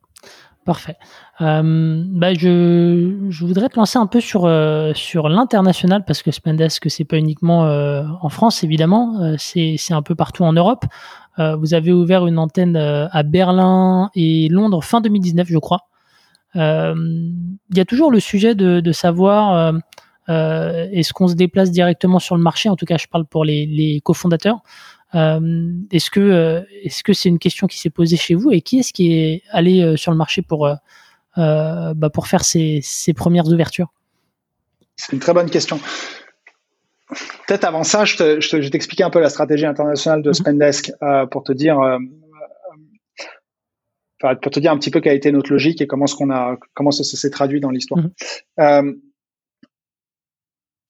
Parfait. 0.66 0.95
bah 1.39 2.34
je, 2.34 3.28
je, 3.30 3.45
voudrais 3.45 3.68
te 3.68 3.76
lancer 3.76 3.99
un 3.99 4.07
peu 4.07 4.22
sur, 4.22 4.49
sur 4.95 5.28
l'international 5.28 6.05
parce 6.05 6.24
que 6.24 6.32
Spendesk, 6.32 6.89
c'est 6.89 7.03
pas 7.03 7.18
uniquement 7.18 7.64
en 8.22 8.30
France, 8.30 8.64
évidemment, 8.64 9.36
c'est 9.38 9.78
un 9.91 10.01
peu 10.01 10.16
partout 10.16 10.43
en 10.43 10.53
Europe. 10.53 10.86
Euh, 11.39 11.55
vous 11.55 11.74
avez 11.74 11.91
ouvert 11.91 12.28
une 12.28 12.38
antenne 12.38 12.76
euh, 12.76 13.07
à 13.11 13.24
Berlin 13.24 14.11
et 14.16 14.49
Londres 14.49 14.84
fin 14.84 15.01
2019, 15.01 15.47
je 15.49 15.57
crois. 15.57 15.88
Euh, 16.55 16.93
il 16.95 17.78
y 17.78 17.80
a 17.80 17.86
toujours 17.86 18.11
le 18.11 18.20
sujet 18.20 18.53
de, 18.53 18.80
de 18.80 18.91
savoir 18.91 19.74
est-ce 20.28 21.11
qu'on 21.11 21.28
se 21.28 21.34
déplace 21.34 21.72
directement 21.72 22.20
sur 22.20 22.38
le 22.38 22.43
marché? 22.43 22.70
En 22.70 22.76
tout 22.76 22.86
cas, 22.86 22.97
je 22.97 23.07
parle 23.07 23.26
pour 23.26 23.43
les, 23.43 23.66
les 23.66 23.99
cofondateurs. 24.01 24.59
Est-ce 25.14 26.09
que 26.09 26.66
est-ce 26.84 27.03
que 27.03 27.14
c'est 27.14 27.30
une 27.30 27.39
question 27.39 27.68
qui 27.68 27.80
s'est 27.80 27.89
posée 27.89 28.18
chez 28.18 28.36
vous 28.36 28.51
et 28.51 28.61
qui 28.61 28.80
est-ce 28.80 28.93
qui 28.93 29.14
est 29.14 29.43
allé 29.51 29.95
sur 29.97 30.11
le 30.11 30.18
marché 30.18 30.41
pour 30.41 30.70
bah, 31.36 32.09
pour 32.14 32.28
faire 32.28 32.43
ces, 32.43 32.80
ces 32.84 33.14
premières 33.14 33.47
ouvertures? 33.47 33.91
C'est 34.95 35.14
une 35.14 35.20
très 35.20 35.34
bonne 35.34 35.49
question. 35.49 35.80
Peut-être 37.47 37.66
avant 37.66 37.84
ça, 37.84 38.05
je, 38.05 38.16
te, 38.18 38.39
je, 38.39 38.70
t'expliquer 38.70 39.03
un 39.03 39.09
peu 39.09 39.20
la 39.20 39.30
stratégie 39.30 39.66
internationale 39.66 40.22
de 40.22 40.30
mhm. 40.30 40.34
Spendesk 40.34 40.91
euh, 41.01 41.26
pour 41.26 41.43
te 41.43 41.51
dire, 41.51 41.80
euh, 41.80 41.97
euh, 44.24 44.36
pour 44.36 44.51
te 44.51 44.59
dire 44.59 44.72
un 44.72 44.78
petit 44.78 44.91
peu 44.91 45.01
quelle 45.01 45.14
a 45.14 45.16
été 45.16 45.32
notre 45.32 45.51
logique 45.51 45.82
et 45.82 45.88
comment 45.88 46.07
ce 46.07 46.16
qu'on 46.16 46.32
a, 46.32 46.57
comment 46.74 46.91
ça, 46.91 47.03
s'est 47.03 47.30
traduit 47.30 47.59
dans 47.59 47.70
l'histoire. 47.70 48.03
Mhm. 48.57 49.01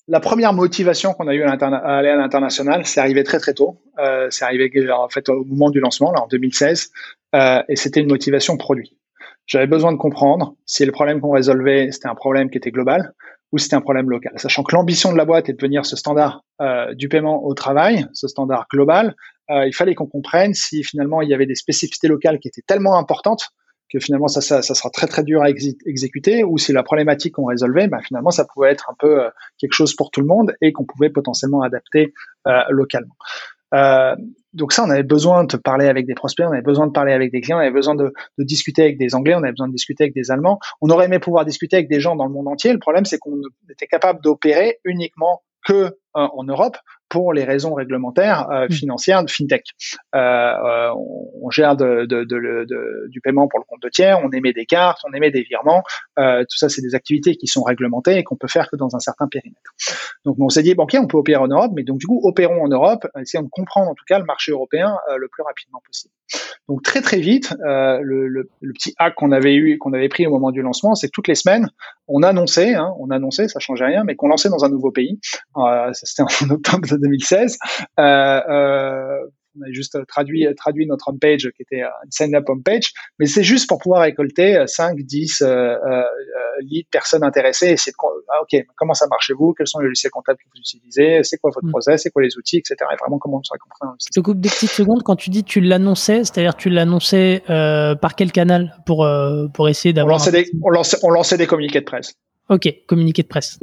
La 0.08 0.20
première 0.20 0.54
motivation 0.54 1.14
qu'on 1.14 1.28
a 1.28 1.34
eu 1.34 1.44
à, 1.44 1.54
aller 1.54 2.10
à 2.10 2.16
l'international, 2.16 2.86
c'est 2.86 3.00
arrivé 3.00 3.24
très 3.24 3.40
très 3.40 3.54
tôt. 3.54 3.82
c'est 4.30 4.44
arrivé 4.44 4.70
en 4.92 5.10
fait 5.10 5.30
au 5.30 5.46
moment 5.46 5.70
du 5.70 5.80
lancement, 5.80 6.12
là 6.12 6.22
en 6.22 6.28
2016, 6.28 6.92
et 7.34 7.76
c'était 7.76 8.02
une 8.02 8.10
motivation 8.10 8.58
produit. 8.58 8.98
J'avais 9.46 9.68
besoin 9.68 9.92
de 9.92 9.98
comprendre 9.98 10.56
si 10.66 10.86
le 10.86 10.92
problème 10.92 11.20
qu'on 11.20 11.32
résolvait, 11.32 11.92
c'était 11.92 12.08
un 12.08 12.16
problème 12.16 12.50
qui 12.50 12.58
était 12.58 12.72
global, 12.72 13.14
ou 13.54 13.60
c'était 13.60 13.76
un 13.76 13.82
problème 13.82 14.10
local. 14.10 14.34
Sachant 14.38 14.64
que 14.64 14.76
l'ambition 14.76 15.12
de 15.12 15.18
la 15.18 15.26
boîte 15.26 15.48
est 15.48 15.54
de 15.54 15.58
devenir 15.58 15.86
ce 15.86 15.96
standard 15.96 16.44
euh, 16.60 16.94
du 16.96 17.08
paiement 17.08 17.46
au 17.46 17.54
travail, 17.54 18.06
ce 18.14 18.28
standard 18.28 18.66
global, 18.72 19.16
euh, 19.52 19.68
il 19.68 19.74
fallait 19.74 19.94
qu'on 19.94 20.08
comprenne 20.08 20.56
si 20.56 20.84
finalement 20.84 21.22
il 21.22 21.30
y 21.30 21.36
avait 21.36 21.46
des 21.46 21.56
spécificités 21.56 22.08
locales 22.08 22.40
qui 22.40 22.48
étaient 22.48 22.64
tellement 22.66 22.98
importantes 22.98 23.50
que 23.94 24.00
finalement 24.00 24.28
ça, 24.28 24.42
sera 24.42 24.90
très 24.90 25.08
très 25.08 25.24
dur 25.24 25.44
à 25.44 25.50
exécuter, 25.50 26.44
ou 26.44 26.58
si 26.58 26.74
la 26.74 26.84
problématique 26.84 27.36
qu'on 27.36 27.46
résolvait, 27.46 27.88
ben, 27.88 28.00
finalement 28.02 28.32
ça 28.32 28.46
pouvait 28.46 28.72
être 28.72 28.90
un 28.90 28.96
peu 28.98 29.26
euh, 29.26 29.30
quelque 29.60 29.74
chose 29.74 29.96
pour 29.96 30.10
tout 30.10 30.20
le 30.20 30.26
monde 30.26 30.56
et 30.62 30.74
qu'on 30.74 30.86
pouvait 30.86 31.10
potentiellement 31.10 31.62
adapter 31.62 32.14
euh, 32.48 32.62
localement. 32.70 33.16
Euh, 33.76 34.16
donc 34.54 34.72
ça, 34.72 34.84
on 34.84 34.90
avait 34.90 35.04
besoin 35.04 35.44
de 35.44 35.58
parler 35.58 35.88
avec 35.88 36.06
des 36.06 36.14
prospects, 36.14 36.46
on 36.48 36.52
avait 36.52 36.62
besoin 36.62 36.88
de 36.88 36.92
parler 36.92 37.14
avec 37.14 37.32
des 37.32 37.42
clients, 37.42 37.58
on 37.58 37.62
avait 37.62 37.72
besoin 37.72 37.96
de, 37.96 38.14
de, 38.38 38.44
discuter 38.44 38.84
avec 38.84 38.98
des 38.98 39.16
Anglais, 39.16 39.36
on 39.36 39.44
avait 39.44 39.52
besoin 39.52 39.68
de 39.68 39.74
discuter 39.74 40.04
avec 40.04 40.16
des 40.16 40.32
Allemands. 40.32 40.60
On 40.82 40.90
aurait 40.90 41.06
aimé 41.06 41.20
pouvoir 41.20 41.46
discuter 41.46 41.78
avec 41.78 41.90
des 41.90 42.00
gens 42.00 42.16
dans 42.16 42.26
le 42.26 42.32
monde 42.32 42.48
entier. 42.48 42.72
Le 42.72 42.80
problème, 42.80 43.06
c'est 43.06 43.18
qu'on 43.18 43.42
était 43.70 43.88
capable 43.88 44.22
d'opérer 44.22 44.80
uniquement 44.86 45.42
que 45.66 45.98
en 46.14 46.44
Europe 46.44 46.78
pour 47.14 47.32
les 47.32 47.44
raisons 47.44 47.76
réglementaires 47.76 48.50
euh, 48.50 48.66
mm. 48.66 48.72
financières 48.72 49.24
de 49.24 49.30
fintech. 49.30 49.66
Euh, 50.16 50.18
euh, 50.18 50.90
on, 51.44 51.52
gère 51.52 51.76
de, 51.76 52.06
de, 52.06 52.24
de, 52.24 53.08
du 53.10 53.22
paiement 53.22 53.48
pour 53.48 53.60
le 53.60 53.66
compte 53.66 53.84
de 53.84 53.90
tiers, 53.90 54.20
on 54.24 54.32
émet 54.32 54.52
des 54.52 54.66
cartes, 54.66 54.98
on 55.08 55.14
émet 55.14 55.30
des 55.30 55.44
virements. 55.44 55.84
tout 56.18 56.58
ça, 56.58 56.70
c'est 56.70 56.82
des 56.82 56.96
activités 56.96 57.36
qui 57.36 57.46
sont 57.46 57.62
réglementées 57.62 58.18
et 58.18 58.24
qu'on 58.24 58.36
peut 58.36 58.48
faire 58.48 58.68
que 58.72 58.76
dans 58.76 58.96
un 58.96 59.00
certain 59.00 59.28
périmètre. 59.28 59.60
Donc, 60.26 60.38
on 60.40 60.50
s'est 60.50 60.64
dit, 60.64 60.74
ok, 60.76 60.98
on 61.00 61.06
peut 61.06 61.18
opérer 61.18 61.40
en 61.40 61.48
Europe, 61.48 61.72
mais 61.76 61.84
donc 61.84 62.00
du 62.00 62.08
coup, 62.08 62.20
opérons 62.24 62.64
en 62.64 62.70
Europe, 62.70 63.06
essayons 63.22 63.44
de 63.44 63.50
comprendre 63.52 63.92
en 63.92 63.94
tout 63.94 64.06
cas 64.08 64.18
le 64.18 64.26
marché 64.26 64.52
européen 64.52 64.98
le 65.16 65.28
plus 65.28 65.44
rapidement 65.44 65.84
possible. 65.86 66.14
Donc 66.68 66.82
très 66.82 67.02
très 67.02 67.20
vite, 67.20 67.56
le, 67.62 68.28
le, 68.28 68.50
petit 68.74 68.96
hack 68.98 69.14
qu'on 69.16 69.32
avait 69.32 69.54
eu, 69.54 69.78
qu'on 69.78 69.94
avait 69.94 70.10
pris 70.10 70.26
au 70.26 70.32
moment 70.32 70.50
du 70.50 70.64
lancement, 70.64 70.96
c'est 70.96 71.08
que 71.08 71.12
toutes 71.12 71.28
les 71.28 71.36
semaines, 71.36 71.70
on 72.08 72.24
annonçait, 72.24 72.74
hein, 72.74 72.94
on 73.00 73.12
annonçait, 73.12 73.48
ça 73.48 73.60
changeait 73.60 73.86
rien, 73.86 74.04
mais 74.04 74.16
qu'on 74.16 74.28
lançait 74.28 74.50
dans 74.50 74.66
un 74.66 74.70
nouveau 74.70 74.92
pays. 74.92 75.20
C'était 75.94 76.24
en 76.24 76.50
octobre 76.50 76.88
2016. 77.04 77.58
Euh, 78.00 78.04
euh, 78.04 79.20
on 79.56 79.62
a 79.62 79.72
juste 79.72 80.00
traduit, 80.08 80.48
traduit 80.58 80.88
notre 80.88 81.10
homepage 81.10 81.48
qui 81.56 81.62
était 81.62 81.82
une 81.82 82.12
sign-up 82.12 82.50
homepage, 82.50 82.92
mais 83.20 83.28
c'est 83.28 83.44
juste 83.44 83.70
pour 83.70 83.78
pouvoir 83.78 84.02
récolter 84.02 84.64
5, 84.66 84.98
10 84.98 85.44
euh, 85.46 85.76
leads, 86.62 86.88
personnes 86.90 87.24
intéressées, 87.24 87.68
et 87.68 87.76
de, 87.76 87.94
ah, 88.30 88.42
ok, 88.42 88.66
comment 88.76 88.96
ça 88.96 89.06
marche 89.08 89.28
chez 89.28 89.34
vous, 89.34 89.54
quels 89.54 89.68
sont 89.68 89.78
les 89.78 89.86
logiciels 89.86 90.10
comptables 90.10 90.40
que 90.40 90.46
vous 90.52 90.60
utilisez, 90.60 91.22
c'est 91.22 91.38
quoi 91.38 91.52
votre 91.54 91.68
mm. 91.68 91.70
process, 91.70 92.02
c'est 92.02 92.10
quoi 92.10 92.24
les 92.24 92.36
outils, 92.36 92.58
etc. 92.58 92.78
Et 92.82 92.96
vraiment 93.00 93.20
comment 93.20 93.44
ça 93.44 93.56
comprend. 93.60 93.94
Je 94.02 94.10
te 94.12 94.20
coupe 94.22 94.40
des 94.40 94.50
petites 94.50 94.72
secondes 94.72 95.04
quand 95.04 95.16
tu 95.16 95.30
dis 95.30 95.44
tu 95.44 95.62
l'annonçais, 95.62 96.24
c'est-à-dire 96.24 96.56
tu 96.56 96.72
l'annonçais 96.72 97.44
par 97.46 98.16
quel 98.16 98.32
canal 98.32 98.76
pour, 98.88 99.08
pour 99.54 99.70
essayer 99.70 99.94
d'avoir. 99.94 100.16
On 100.16 100.18
lançait, 100.18 100.32
des, 100.32 100.52
on, 100.64 100.70
lançait, 100.72 100.98
on 101.04 101.12
lançait 101.12 101.38
des 101.38 101.46
communiqués 101.46 101.82
de 101.82 101.86
presse. 101.86 102.16
Ok, 102.50 102.74
communiqué 102.88 103.22
de 103.22 103.28
presse 103.28 103.60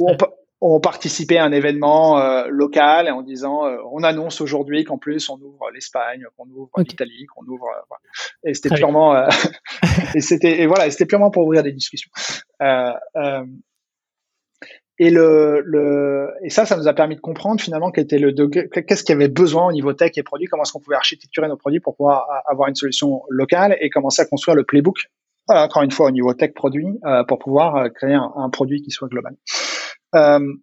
ont 0.61 0.79
participé 0.79 1.39
à 1.39 1.43
un 1.43 1.51
événement 1.51 2.19
euh, 2.19 2.45
local 2.47 3.11
en 3.11 3.23
disant 3.23 3.65
euh, 3.65 3.77
on 3.91 4.03
annonce 4.03 4.41
aujourd'hui 4.41 4.83
qu'en 4.83 4.99
plus 4.99 5.27
on 5.29 5.39
ouvre 5.41 5.71
l'Espagne, 5.73 6.23
qu'on 6.37 6.47
ouvre 6.49 6.69
l'Italie, 6.77 7.25
qu'on 7.25 7.43
ouvre 7.45 7.65
euh, 7.65 7.81
voilà. 7.89 8.01
et 8.45 8.53
c'était 8.53 8.75
purement 8.75 9.27
et 10.15 10.21
c'était 10.21 10.61
et 10.61 10.67
voilà 10.67 10.89
c'était 10.91 11.07
purement 11.07 11.31
pour 11.31 11.45
ouvrir 11.45 11.63
des 11.63 11.71
discussions 11.71 12.11
et 14.99 15.09
le, 15.09 15.63
le 15.65 16.29
et 16.43 16.51
ça 16.51 16.67
ça 16.67 16.77
nous 16.77 16.87
a 16.87 16.93
permis 16.93 17.15
de 17.15 17.21
comprendre 17.21 17.59
finalement 17.59 17.89
qu'était 17.89 18.19
le 18.19 18.31
qu'est-ce 18.31 19.03
qu'il 19.03 19.13
y 19.13 19.15
avait 19.15 19.29
besoin 19.29 19.65
au 19.65 19.71
niveau 19.71 19.93
tech 19.93 20.11
et 20.15 20.23
produit 20.23 20.47
comment 20.47 20.61
est-ce 20.61 20.73
qu'on 20.73 20.79
pouvait 20.79 20.95
architecturer 20.95 21.47
nos 21.47 21.57
produits 21.57 21.79
pour 21.79 21.95
pouvoir 21.95 22.27
avoir 22.45 22.69
une 22.69 22.75
solution 22.75 23.23
locale 23.29 23.75
et 23.81 23.89
commencer 23.89 24.21
à 24.21 24.25
construire 24.25 24.55
le 24.55 24.63
playbook 24.63 25.09
encore 25.47 25.81
une 25.81 25.91
fois 25.91 26.05
au 26.07 26.11
niveau 26.11 26.35
tech 26.35 26.53
produit 26.53 26.85
pour 27.27 27.39
pouvoir 27.39 27.91
créer 27.93 28.13
un, 28.13 28.31
un 28.35 28.49
produit 28.51 28.83
qui 28.83 28.91
soit 28.91 29.07
global. 29.07 29.35
Euh, 30.15 30.53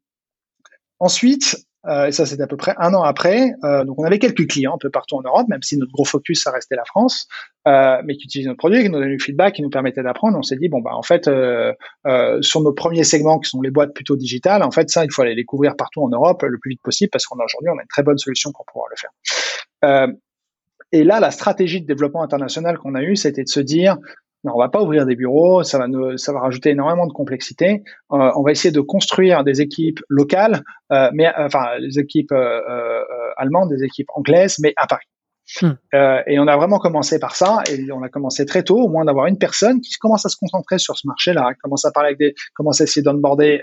ensuite, 0.98 1.56
euh, 1.86 2.06
et 2.06 2.12
ça 2.12 2.26
c'était 2.26 2.42
à 2.42 2.46
peu 2.46 2.56
près 2.56 2.74
un 2.78 2.92
an 2.92 3.02
après. 3.02 3.52
Euh, 3.64 3.84
donc 3.84 3.98
on 3.98 4.04
avait 4.04 4.18
quelques 4.18 4.48
clients 4.48 4.74
un 4.74 4.78
peu 4.78 4.90
partout 4.90 5.16
en 5.16 5.22
Europe, 5.22 5.46
même 5.48 5.62
si 5.62 5.76
notre 5.76 5.92
gros 5.92 6.04
focus 6.04 6.42
ça 6.42 6.50
restait 6.50 6.74
la 6.74 6.84
France, 6.84 7.28
euh, 7.66 8.02
mais 8.04 8.16
qui 8.16 8.24
utilisaient 8.24 8.48
notre 8.48 8.58
produit, 8.58 8.82
qui 8.82 8.90
nous 8.90 8.98
donnaient 8.98 9.16
du 9.16 9.22
feedback, 9.22 9.54
qui 9.54 9.62
nous 9.62 9.70
permettaient 9.70 10.02
d'apprendre. 10.02 10.36
On 10.36 10.42
s'est 10.42 10.56
dit 10.56 10.68
bon 10.68 10.80
bah 10.80 10.94
en 10.94 11.02
fait 11.02 11.30
sur 12.40 12.60
nos 12.60 12.72
premiers 12.72 13.04
segments 13.04 13.38
qui 13.38 13.48
sont 13.48 13.62
les 13.62 13.70
boîtes 13.70 13.94
plutôt 13.94 14.16
digitales, 14.16 14.62
en 14.62 14.70
fait 14.70 14.90
ça 14.90 15.04
il 15.04 15.12
faut 15.12 15.22
aller 15.22 15.34
les 15.34 15.44
couvrir 15.44 15.76
partout 15.76 16.02
en 16.02 16.08
Europe 16.08 16.42
le 16.42 16.58
plus 16.58 16.70
vite 16.70 16.82
possible 16.82 17.10
parce 17.10 17.26
qu'on 17.26 17.38
a 17.38 17.44
aujourd'hui 17.44 17.70
on 17.70 17.78
a 17.78 17.82
une 17.82 17.88
très 17.88 18.02
bonne 18.02 18.18
solution 18.18 18.50
pour 18.52 18.66
pouvoir 18.66 18.88
le 18.90 18.96
faire. 18.96 20.08
et 20.92 21.04
là 21.04 21.20
la 21.20 21.30
stratégie 21.30 21.80
de 21.80 21.86
développement 21.86 22.22
international 22.22 22.76
qu'on 22.78 22.96
a 22.96 23.02
eue, 23.02 23.16
c'était 23.16 23.44
de 23.44 23.48
se 23.48 23.60
dire 23.60 23.96
non, 24.44 24.52
on 24.54 24.58
va 24.58 24.68
pas 24.68 24.82
ouvrir 24.82 25.04
des 25.04 25.16
bureaux, 25.16 25.64
ça 25.64 25.78
va 25.78 25.88
nous, 25.88 26.16
ça 26.16 26.32
va 26.32 26.40
rajouter 26.40 26.70
énormément 26.70 27.06
de 27.06 27.12
complexité. 27.12 27.82
Euh, 28.12 28.30
on 28.36 28.42
va 28.42 28.52
essayer 28.52 28.70
de 28.70 28.80
construire 28.80 29.42
des 29.42 29.60
équipes 29.60 30.00
locales, 30.08 30.62
euh, 30.92 31.10
mais 31.12 31.26
euh, 31.26 31.46
enfin 31.46 31.76
les 31.80 31.98
équipes 31.98 32.32
allemandes, 33.36 33.70
des 33.70 33.84
équipes 33.84 34.08
anglaises, 34.14 34.58
mais 34.60 34.72
à 34.76 34.86
Paris. 34.86 35.06
Hmm. 35.62 35.76
et 36.26 36.38
on 36.38 36.46
a 36.46 36.58
vraiment 36.58 36.78
commencé 36.78 37.18
par 37.18 37.34
ça, 37.34 37.62
et 37.72 37.90
on 37.90 38.02
a 38.02 38.10
commencé 38.10 38.44
très 38.44 38.62
tôt, 38.62 38.76
au 38.76 38.90
moins 38.90 39.06
d'avoir 39.06 39.24
une 39.28 39.38
personne 39.38 39.80
qui 39.80 39.94
commence 39.94 40.26
à 40.26 40.28
se 40.28 40.36
concentrer 40.36 40.76
sur 40.78 40.98
ce 40.98 41.06
marché-là, 41.06 41.52
commence 41.62 41.86
à 41.86 41.90
parler 41.90 42.08
avec 42.08 42.18
des, 42.18 42.34
commence 42.54 42.82
à 42.82 42.84
essayer 42.84 43.00
d'onboarder 43.00 43.62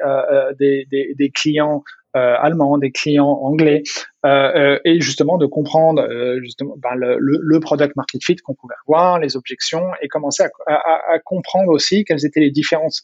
des, 0.59 0.87
des, 0.89 1.13
des, 1.13 1.29
clients 1.29 1.83
euh, 1.83 2.04
allemands, 2.15 2.77
des 2.77 2.91
clients 2.91 3.39
anglais, 3.43 3.83
euh, 4.25 4.51
euh, 4.55 4.79
et 4.85 5.01
justement 5.01 5.37
de 5.37 5.45
comprendre 5.45 6.07
justement 6.41 6.75
ben, 6.77 6.95
le, 6.95 7.17
le, 7.19 7.59
product 7.59 7.95
market 7.95 8.23
fit 8.23 8.37
qu'on 8.37 8.55
pouvait 8.55 8.75
avoir, 8.87 9.19
les 9.19 9.37
objections, 9.37 9.85
et 10.01 10.07
commencer 10.07 10.43
à, 10.43 10.73
à, 10.73 11.13
à 11.13 11.19
comprendre 11.19 11.71
aussi 11.71 12.03
quelles 12.05 12.25
étaient 12.25 12.39
les 12.39 12.51
différences 12.51 13.03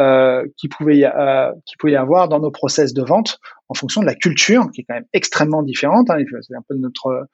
euh, 0.00 0.46
qui 0.56 0.68
pouvait 0.68 0.96
y, 0.96 1.04
euh, 1.04 1.52
qui 1.66 1.76
pouvait 1.76 1.92
y 1.92 1.96
avoir 1.96 2.28
dans 2.28 2.40
nos 2.40 2.50
process 2.50 2.94
de 2.94 3.02
vente 3.02 3.38
en 3.68 3.74
fonction 3.74 4.00
de 4.00 4.06
la 4.06 4.14
culture 4.14 4.70
qui 4.72 4.80
est 4.80 4.84
quand 4.84 4.94
même 4.94 5.08
extrêmement 5.12 5.62
différente. 5.62 6.08
Hein, 6.08 6.22
c'est 6.40 6.54
un 6.54 6.64
peu 6.66 6.76
notre 6.76 7.28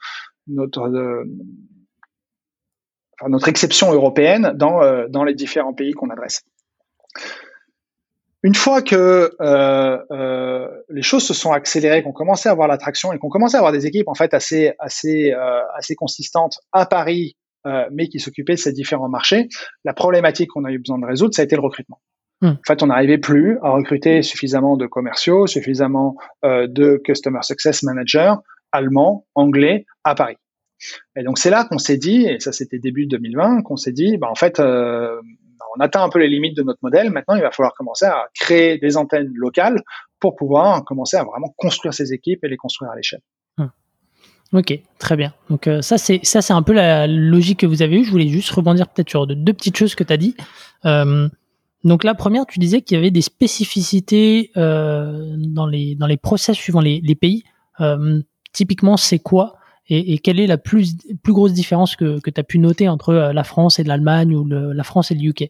notre 0.49 1.25
enfin, 3.21 3.29
notre 3.29 3.49
exception 3.49 3.93
européenne 3.93 4.53
dans 4.57 4.81
dans 5.09 5.23
les 5.23 5.35
différents 5.35 5.75
pays 5.75 5.93
qu'on 5.93 6.11
adresse. 6.11 6.43
Une 8.49 8.55
fois 8.55 8.81
que 8.81 9.37
euh, 9.43 9.99
euh, 10.11 10.69
les 10.89 11.03
choses 11.03 11.23
se 11.23 11.35
sont 11.35 11.53
accélérées, 11.53 12.03
qu'on 12.03 12.13
commençait 12.13 12.49
à 12.49 12.53
avoir 12.53 12.67
l'attraction 12.67 13.13
et 13.13 13.19
qu'on 13.19 13.29
commençait 13.29 13.59
à 13.59 13.61
avoir 13.61 13.75
des 13.75 13.85
équipes 13.85 14.09
en 14.09 14.15
fait 14.15 14.33
assez 14.33 14.73
assez 14.79 15.35
euh, 15.35 15.61
assez 15.77 15.95
consistantes 15.95 16.59
à 16.73 16.87
Paris, 16.87 17.37
mais 17.93 18.09
qui 18.09 18.21
s'occupaient 18.21 18.55
de 18.55 18.59
ces 18.59 18.73
différents 18.73 19.11
marchés, 19.11 19.49
la 19.85 19.93
problématique 19.93 20.49
qu'on 20.49 20.65
a 20.65 20.71
eu 20.71 20.79
besoin 20.79 20.99
de 20.99 21.05
résoudre, 21.05 21.35
ça 21.35 21.43
a 21.43 21.45
été 21.45 21.57
le 21.57 21.61
recrutement. 21.61 22.01
Hmm. 22.41 22.53
En 22.53 22.67
fait, 22.67 22.83
on 22.83 22.87
n'arrivait 22.87 23.19
plus 23.19 23.59
à 23.63 23.69
recruter 23.69 24.23
suffisamment 24.23 24.79
de 24.79 24.87
commerciaux, 24.87 25.47
suffisamment 25.47 26.17
de 26.43 26.99
customer 27.05 27.41
success 27.43 27.83
managers 27.83 28.33
allemands, 28.73 29.27
anglais 29.35 29.85
à 30.05 30.15
Paris. 30.15 30.39
Et 31.17 31.23
donc 31.23 31.37
c'est 31.37 31.51
là 31.51 31.67
qu'on 31.69 31.77
s'est 31.77 31.99
dit, 31.99 32.25
et 32.25 32.41
ça 32.41 32.53
c'était 32.53 32.79
début 32.79 33.05
2020, 33.05 33.61
qu'on 33.61 33.77
s'est 33.77 33.93
dit, 33.93 34.17
bah 34.17 34.29
en 34.31 34.35
fait, 34.35 34.59
on 35.77 35.81
atteint 35.81 36.03
un 36.03 36.09
peu 36.09 36.19
les 36.19 36.29
limites 36.29 36.57
de 36.57 36.63
notre 36.63 36.81
modèle. 36.83 37.11
Maintenant, 37.11 37.35
il 37.35 37.43
va 37.43 37.51
falloir 37.51 37.75
commencer 37.75 38.07
à 38.07 38.27
créer 38.35 38.79
des 38.79 38.97
antennes 38.97 39.31
locales 39.35 39.83
pour 40.21 40.37
pouvoir 40.37 40.85
commencer 40.85 41.17
à 41.17 41.25
vraiment 41.25 41.55
construire 41.57 41.95
ces 41.95 42.13
équipes 42.13 42.45
et 42.45 42.49
les 42.49 42.57
construire 42.57 42.91
à 42.91 42.97
l'échelle. 42.97 43.21
Hum. 43.59 43.71
Ok, 44.53 44.79
très 44.99 45.17
bien. 45.17 45.35
Donc 45.51 45.67
euh, 45.67 45.83
ça 45.83 45.99
c'est 45.99 46.21
ça 46.23 46.41
c'est 46.41 46.55
un 46.55 46.63
peu 46.63 46.73
la 46.73 47.07
logique 47.07 47.61
que 47.61 47.67
vous 47.67 47.83
avez 47.83 48.01
eue. 48.01 48.05
Je 48.05 48.11
voulais 48.11 48.29
juste 48.29 48.51
rebondir 48.51 48.89
peut-être 48.89 49.11
sur 49.11 49.27
deux 49.27 49.53
petites 49.53 49.77
choses 49.77 49.95
que 49.95 50.05
tu 50.05 50.13
as 50.13 50.17
dit. 50.17 50.37
Euh, 50.85 51.29
donc 51.85 52.03
la 52.03 52.15
première, 52.15 52.47
tu 52.47 52.59
disais 52.59 52.81
qu'il 52.81 52.97
y 52.97 52.99
avait 52.99 53.11
des 53.11 53.21
spécificités 53.21 54.51
euh, 54.57 55.35
dans 55.37 55.67
les 55.67 55.95
dans 55.95 56.07
les 56.07 56.17
process 56.17 56.57
suivant 56.57 56.81
les, 56.81 57.01
pays. 57.15 57.45
typiquement, 58.53 58.97
c'est 58.97 59.19
quoi 59.19 59.58
et, 59.91 60.19
quelle 60.19 60.39
est 60.39 60.47
la 60.47 60.59
plus, 60.59 60.97
plus 61.23 61.33
grosse 61.33 61.53
différence 61.53 61.97
que, 61.97 62.21
que 62.21 62.31
tu 62.31 62.41
as 62.41 62.45
pu 62.45 62.59
noter 62.59 62.89
entre 62.89 63.11
euh, 63.11 63.33
la 63.33 63.45
France 63.45 63.79
et 63.79 63.85
l'Allemagne 63.85 64.35
ou 64.35 64.47
la 64.47 64.85
France 64.85 65.11
et 65.11 65.15
le 65.15 65.31
UK 65.31 65.49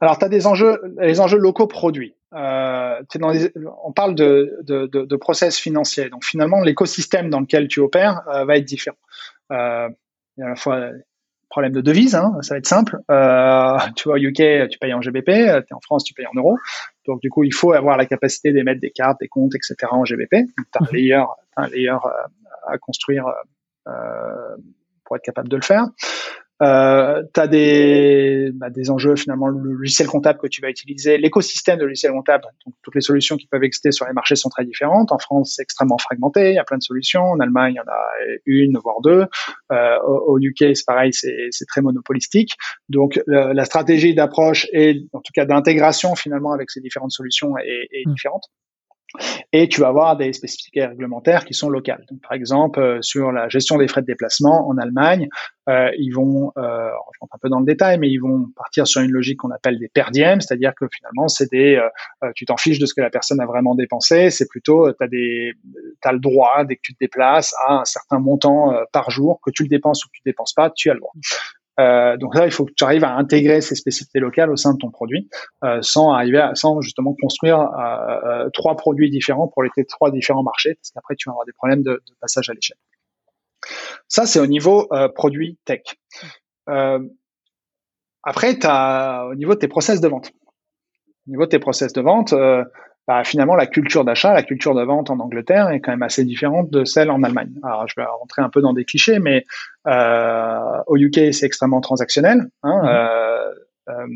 Alors, 0.00 0.18
tu 0.18 0.24
as 0.24 0.28
des 0.28 0.46
enjeux, 0.46 0.80
les 1.00 1.20
enjeux 1.20 1.38
locaux 1.38 1.66
produits. 1.66 2.14
Euh, 2.34 3.02
dans 3.16 3.32
on 3.84 3.92
parle 3.92 4.14
de, 4.14 4.58
de, 4.62 4.86
de, 4.86 5.04
de, 5.04 5.16
process 5.16 5.58
financiers. 5.58 6.08
Donc, 6.08 6.24
finalement, 6.24 6.62
l'écosystème 6.62 7.28
dans 7.28 7.40
lequel 7.40 7.68
tu 7.68 7.80
opères 7.80 8.22
euh, 8.28 8.44
va 8.44 8.56
être 8.56 8.64
différent. 8.64 8.96
Euh, 9.50 9.88
il 10.36 10.40
y 10.40 10.44
a 10.44 10.46
à 10.46 10.50
la 10.50 10.56
fois 10.56 10.80
problème 11.50 11.72
de 11.72 11.82
devise, 11.82 12.14
hein, 12.14 12.32
ça 12.40 12.54
va 12.54 12.58
être 12.58 12.66
simple. 12.66 13.00
Euh, 13.10 13.76
tu 13.94 14.04
vois, 14.04 14.14
au 14.14 14.18
UK, 14.18 14.70
tu 14.70 14.78
payes 14.78 14.94
en 14.94 15.02
GBP, 15.02 15.26
tu 15.26 15.32
es 15.32 15.74
en 15.74 15.80
France, 15.80 16.04
tu 16.04 16.14
payes 16.14 16.26
en 16.26 16.38
euros. 16.38 16.56
Donc, 17.06 17.20
du 17.20 17.28
coup, 17.28 17.44
il 17.44 17.52
faut 17.52 17.74
avoir 17.74 17.98
la 17.98 18.06
capacité 18.06 18.52
d'émettre 18.52 18.80
des 18.80 18.90
cartes, 18.90 19.18
des 19.20 19.28
comptes, 19.28 19.54
etc. 19.54 19.74
en 19.90 20.06
GBP. 20.06 20.30
Tu 20.30 20.64
as 20.74 20.82
un 20.82 20.92
layer, 20.92 21.24
un 21.56 21.66
layer 21.66 21.96
à 22.66 22.78
construire 22.78 23.26
euh, 23.88 24.56
pour 25.04 25.16
être 25.16 25.22
capable 25.22 25.48
de 25.48 25.56
le 25.56 25.62
faire. 25.62 25.86
Euh, 26.62 27.24
tu 27.34 27.40
as 27.40 27.48
des, 27.48 28.50
bah, 28.54 28.70
des 28.70 28.88
enjeux 28.90 29.16
finalement, 29.16 29.48
le 29.48 29.72
logiciel 29.72 30.06
comptable 30.06 30.38
que 30.38 30.46
tu 30.46 30.60
vas 30.60 30.70
utiliser, 30.70 31.18
l'écosystème 31.18 31.78
de 31.78 31.84
logiciel 31.84 32.12
comptable, 32.12 32.44
donc 32.64 32.74
toutes 32.82 32.94
les 32.94 33.00
solutions 33.00 33.36
qui 33.36 33.48
peuvent 33.48 33.64
exister 33.64 33.90
sur 33.90 34.06
les 34.06 34.12
marchés 34.12 34.36
sont 34.36 34.48
très 34.48 34.64
différentes. 34.64 35.10
En 35.10 35.18
France, 35.18 35.54
c'est 35.56 35.62
extrêmement 35.62 35.98
fragmenté, 35.98 36.50
il 36.50 36.54
y 36.54 36.58
a 36.58 36.64
plein 36.64 36.76
de 36.76 36.82
solutions. 36.82 37.24
En 37.24 37.40
Allemagne, 37.40 37.74
il 37.74 37.76
y 37.78 37.80
en 37.80 37.92
a 37.92 38.00
une, 38.46 38.78
voire 38.78 39.00
deux. 39.00 39.26
Euh, 39.72 39.98
au, 40.06 40.38
UK, 40.38 40.76
c'est 40.76 40.86
pareil, 40.86 41.12
c'est 41.12 41.66
très 41.66 41.80
monopolistique. 41.80 42.54
Donc 42.88 43.20
la 43.26 43.64
stratégie 43.64 44.14
d'approche 44.14 44.68
et 44.72 45.04
en 45.12 45.20
tout 45.20 45.32
cas 45.34 45.46
d'intégration 45.46 46.14
finalement 46.14 46.52
avec 46.52 46.70
ces 46.70 46.80
différentes 46.80 47.12
solutions 47.12 47.56
est, 47.58 47.88
est 47.90 48.06
mmh. 48.06 48.12
différente. 48.12 48.44
Et 49.52 49.68
tu 49.68 49.80
vas 49.80 49.88
avoir 49.88 50.16
des 50.16 50.32
spécificités 50.32 50.84
réglementaires 50.84 51.44
qui 51.44 51.54
sont 51.54 51.68
locales. 51.68 52.04
Par 52.22 52.32
exemple, 52.32 52.80
euh, 52.80 53.02
sur 53.02 53.32
la 53.32 53.48
gestion 53.48 53.76
des 53.76 53.88
frais 53.88 54.00
de 54.00 54.06
déplacement 54.06 54.68
en 54.68 54.78
Allemagne, 54.78 55.28
euh, 55.68 55.90
ils 55.96 56.10
vont, 56.10 56.52
euh, 56.56 56.88
je 57.12 57.18
rentre 57.20 57.34
un 57.34 57.38
peu 57.40 57.48
dans 57.48 57.60
le 57.60 57.66
détail, 57.66 57.98
mais 57.98 58.10
ils 58.10 58.18
vont 58.18 58.48
partir 58.56 58.86
sur 58.86 59.00
une 59.00 59.12
logique 59.12 59.38
qu'on 59.38 59.50
appelle 59.50 59.78
des 59.78 59.88
per 59.88 60.06
c'est-à-dire 60.12 60.74
que 60.74 60.86
finalement, 60.92 61.28
c'est 61.28 61.50
des, 61.50 61.76
euh, 62.22 62.30
tu 62.34 62.46
t'en 62.46 62.56
fiches 62.56 62.78
de 62.78 62.86
ce 62.86 62.94
que 62.94 63.00
la 63.00 63.10
personne 63.10 63.40
a 63.40 63.46
vraiment 63.46 63.74
dépensé, 63.74 64.30
c'est 64.30 64.48
plutôt, 64.48 64.90
tu 64.92 64.96
le 65.00 66.18
droit 66.18 66.64
dès 66.64 66.76
que 66.76 66.80
tu 66.82 66.94
te 66.94 66.98
déplaces 67.00 67.54
à 67.66 67.80
un 67.80 67.84
certain 67.84 68.18
montant 68.18 68.74
par 68.92 69.10
jour, 69.10 69.40
que 69.44 69.50
tu 69.50 69.62
le 69.62 69.68
dépenses 69.68 70.04
ou 70.04 70.08
que 70.08 70.14
tu 70.14 70.22
ne 70.26 70.30
dépenses 70.30 70.52
pas, 70.52 70.70
tu 70.70 70.90
as 70.90 70.94
le 70.94 71.00
droit. 71.00 71.12
Euh, 71.80 72.16
donc 72.16 72.34
là, 72.34 72.44
il 72.46 72.52
faut 72.52 72.64
que 72.64 72.72
tu 72.76 72.84
arrives 72.84 73.04
à 73.04 73.14
intégrer 73.14 73.60
ces 73.60 73.74
spécificités 73.74 74.20
locales 74.20 74.50
au 74.50 74.56
sein 74.56 74.74
de 74.74 74.78
ton 74.78 74.90
produit, 74.90 75.28
euh, 75.64 75.80
sans 75.80 76.12
arriver 76.12 76.38
à, 76.38 76.54
sans 76.54 76.80
justement 76.80 77.14
construire 77.20 77.60
euh, 77.60 78.44
euh 78.46 78.50
trois 78.52 78.76
produits 78.76 79.10
différents 79.10 79.48
pour 79.48 79.62
les 79.62 79.70
trois 79.88 80.10
différents 80.10 80.42
marchés, 80.42 80.74
parce 80.74 80.90
qu'après 80.90 81.14
tu 81.16 81.28
vas 81.28 81.32
avoir 81.32 81.46
des 81.46 81.52
problèmes 81.52 81.82
de, 81.82 81.92
de 81.92 82.14
passage 82.20 82.50
à 82.50 82.52
l'échelle. 82.52 82.76
Ça, 84.08 84.26
c'est 84.26 84.40
au 84.40 84.46
niveau 84.46 84.88
euh, 84.92 85.08
produit 85.08 85.58
tech. 85.64 85.82
Euh, 86.68 87.00
après, 88.22 88.58
as 88.64 89.26
au 89.30 89.34
niveau 89.34 89.54
de 89.54 89.58
tes 89.58 89.68
process 89.68 90.00
de 90.00 90.08
vente. 90.08 90.30
Au 91.26 91.30
niveau 91.30 91.44
de 91.44 91.50
tes 91.50 91.58
process 91.58 91.92
de 91.92 92.00
vente, 92.00 92.34
bah, 93.08 93.24
finalement, 93.24 93.56
la 93.56 93.66
culture 93.66 94.04
d'achat, 94.04 94.32
la 94.32 94.42
culture 94.42 94.74
de 94.74 94.82
vente 94.82 95.10
en 95.10 95.18
Angleterre 95.18 95.70
est 95.70 95.80
quand 95.80 95.90
même 95.90 96.02
assez 96.02 96.24
différente 96.24 96.70
de 96.70 96.84
celle 96.84 97.10
en 97.10 97.22
Allemagne. 97.22 97.52
Alors, 97.64 97.88
je 97.88 97.94
vais 97.96 98.04
rentrer 98.06 98.42
un 98.42 98.48
peu 98.48 98.60
dans 98.60 98.72
des 98.72 98.84
clichés, 98.84 99.18
mais 99.18 99.44
euh, 99.88 100.60
au 100.86 100.96
UK, 100.96 101.32
c'est 101.32 101.46
extrêmement 101.46 101.80
transactionnel. 101.80 102.48
Hein, 102.62 102.82
euh, 102.84 103.54
euh, 103.88 104.06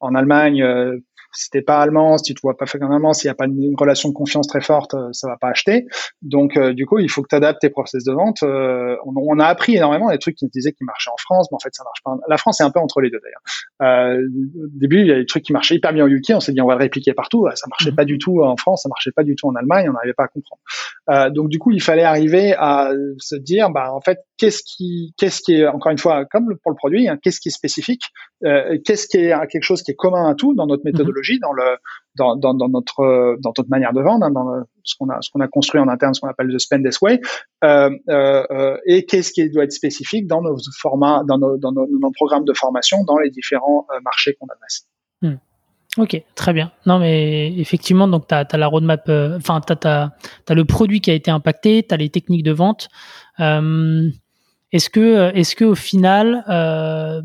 en 0.00 0.14
Allemagne, 0.14 0.62
euh, 0.62 0.98
si 1.34 1.50
t'es 1.50 1.62
pas 1.62 1.80
allemand, 1.80 2.16
si 2.18 2.24
tu 2.24 2.34
te 2.34 2.40
vois 2.42 2.56
pas 2.56 2.66
faire 2.66 2.82
en 2.82 2.92
allemand, 2.92 3.12
s'il 3.12 3.28
n'y 3.28 3.32
a 3.32 3.34
pas 3.34 3.46
une, 3.46 3.74
relation 3.76 4.08
de 4.08 4.14
confiance 4.14 4.46
très 4.46 4.60
forte, 4.60 4.94
euh, 4.94 5.08
ça 5.12 5.28
va 5.28 5.36
pas 5.36 5.48
acheter. 5.48 5.86
Donc, 6.22 6.56
euh, 6.56 6.72
du 6.72 6.86
coup, 6.86 6.98
il 6.98 7.10
faut 7.10 7.22
que 7.22 7.28
tu 7.28 7.34
adaptes 7.34 7.60
tes 7.60 7.70
process 7.70 8.04
de 8.04 8.12
vente. 8.12 8.42
Euh, 8.42 8.96
on, 9.04 9.14
on, 9.16 9.38
a 9.38 9.46
appris 9.46 9.76
énormément 9.76 10.10
des 10.10 10.18
trucs 10.18 10.36
qui 10.36 10.44
nous 10.44 10.50
disaient 10.50 10.72
qu'ils 10.72 10.86
marchaient 10.86 11.10
en 11.10 11.16
France, 11.18 11.48
mais 11.50 11.56
en 11.56 11.58
fait, 11.58 11.74
ça 11.74 11.82
marche 11.84 12.02
pas. 12.04 12.16
La 12.28 12.38
France 12.38 12.60
est 12.60 12.64
un 12.64 12.70
peu 12.70 12.80
entre 12.80 13.00
les 13.00 13.10
deux 13.10 13.20
d'ailleurs. 13.20 14.18
au 14.20 14.78
début, 14.78 15.00
il 15.00 15.06
y 15.06 15.12
a 15.12 15.16
des 15.16 15.26
trucs 15.26 15.42
qui 15.42 15.52
marchaient 15.52 15.74
hyper 15.74 15.92
bien 15.92 16.04
au 16.04 16.08
UK. 16.08 16.30
On 16.30 16.40
s'est 16.40 16.52
dit, 16.52 16.60
on 16.60 16.66
va 16.66 16.74
le 16.74 16.80
répliquer 16.80 17.14
partout. 17.14 17.46
Ça 17.54 17.66
marchait 17.68 17.90
mhm. 17.90 17.96
pas 17.96 18.04
du 18.04 18.18
tout 18.18 18.42
en 18.42 18.56
France, 18.56 18.82
ça 18.82 18.88
marchait 18.88 19.12
pas 19.12 19.24
du 19.24 19.34
tout 19.34 19.48
en 19.48 19.54
Allemagne. 19.54 19.88
On 19.88 19.92
n'arrivait 19.92 20.14
pas 20.14 20.24
à 20.24 20.28
comprendre. 20.28 21.32
donc, 21.32 21.48
du 21.48 21.58
coup, 21.58 21.72
il 21.72 21.82
fallait 21.82 22.04
arriver 22.04 22.54
à 22.56 22.92
se 23.18 23.36
dire, 23.36 23.70
bah, 23.70 23.92
en 23.92 24.00
fait, 24.00 24.20
qu'est-ce 24.38 24.62
qui, 24.64 25.14
qu'est-ce 25.18 25.40
qui 25.42 25.56
est, 25.56 25.66
encore 25.66 25.92
une 25.92 25.98
fois, 25.98 26.24
comme 26.26 26.56
pour 26.62 26.70
le 26.70 26.76
produit, 26.76 27.08
hein, 27.08 27.18
qu'est-ce 27.20 27.40
qui 27.40 27.48
est 27.48 27.52
spécifique, 27.52 28.02
qu'est-ce 28.42 29.08
qui 29.08 29.18
est 29.18 29.34
quelque 29.50 29.64
chose 29.64 29.82
qui 29.82 29.90
est 29.90 29.96
commun 29.96 30.30
à 30.30 30.34
tout 30.34 30.54
dans 30.54 30.66
notre 30.66 30.84
mhm. 30.84 30.90
Dans 31.40 32.68
notre 32.68 33.68
manière 33.68 33.92
de 33.92 34.00
vendre, 34.00 34.26
hein, 34.26 34.30
dans 34.30 34.64
ce 34.82 34.94
qu'on 34.96 35.40
a 35.40 35.48
construit 35.48 35.80
en 35.80 35.88
interne, 35.88 36.14
ce 36.14 36.20
qu'on 36.20 36.28
appelle 36.28 36.48
le 36.48 36.58
spend 36.58 36.82
this 36.82 37.00
way, 37.00 37.20
euh, 37.64 37.90
euh, 38.08 38.44
euh, 38.50 38.76
et 38.86 39.04
qu'est-ce 39.06 39.32
qui 39.32 39.48
doit 39.50 39.64
être 39.64 39.72
spécifique 39.72 40.26
dans 40.26 40.42
nos 40.42 40.56
formats, 40.80 41.22
dans 41.26 41.38
nos, 41.38 42.10
programmes 42.14 42.44
de 42.44 42.52
formation, 42.54 43.04
dans 43.04 43.18
les 43.18 43.30
différents 43.30 43.86
euh, 43.90 44.00
marchés 44.04 44.34
qu'on 44.34 44.46
adresse. 44.46 44.86
Hmm. 45.22 45.36
Ok, 45.96 46.20
très 46.34 46.52
bien. 46.52 46.72
Non, 46.86 46.98
mais 46.98 47.54
effectivement, 47.56 48.08
donc 48.08 48.26
tu 48.26 48.34
as, 48.34 48.46
la 48.56 48.66
roadmap, 48.66 49.08
euh, 49.08 49.36
enfin, 49.36 49.60
tu 49.60 49.86
as, 49.86 50.10
le 50.50 50.64
produit 50.64 51.00
qui 51.00 51.10
a 51.10 51.14
été 51.14 51.30
impacté, 51.30 51.84
tu 51.86 51.94
as 51.94 51.96
les 51.96 52.10
techniques 52.10 52.42
de 52.42 52.50
vente. 52.50 52.88
Euh, 53.38 54.10
est-ce 54.72 54.90
que, 54.90 55.32
est-ce 55.36 55.54
que 55.54 55.64
au 55.64 55.76
final, 55.76 56.44
euh, 56.48 57.22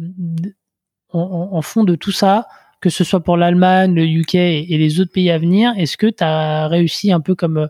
en, 1.11 1.61
fond 1.63 1.83
de 1.83 1.95
tout 1.95 2.11
ça, 2.11 2.45
que 2.81 2.89
ce 2.89 3.03
soit 3.03 3.19
pour 3.19 3.37
l'Allemagne, 3.37 3.93
le 3.93 4.03
UK 4.03 4.35
et, 4.35 4.77
les 4.77 4.99
autres 4.99 5.11
pays 5.11 5.29
à 5.29 5.37
venir, 5.37 5.73
est-ce 5.77 5.97
que 5.97 6.07
tu 6.07 6.23
as 6.23 6.67
réussi 6.67 7.11
un 7.11 7.19
peu 7.19 7.35
comme 7.35 7.67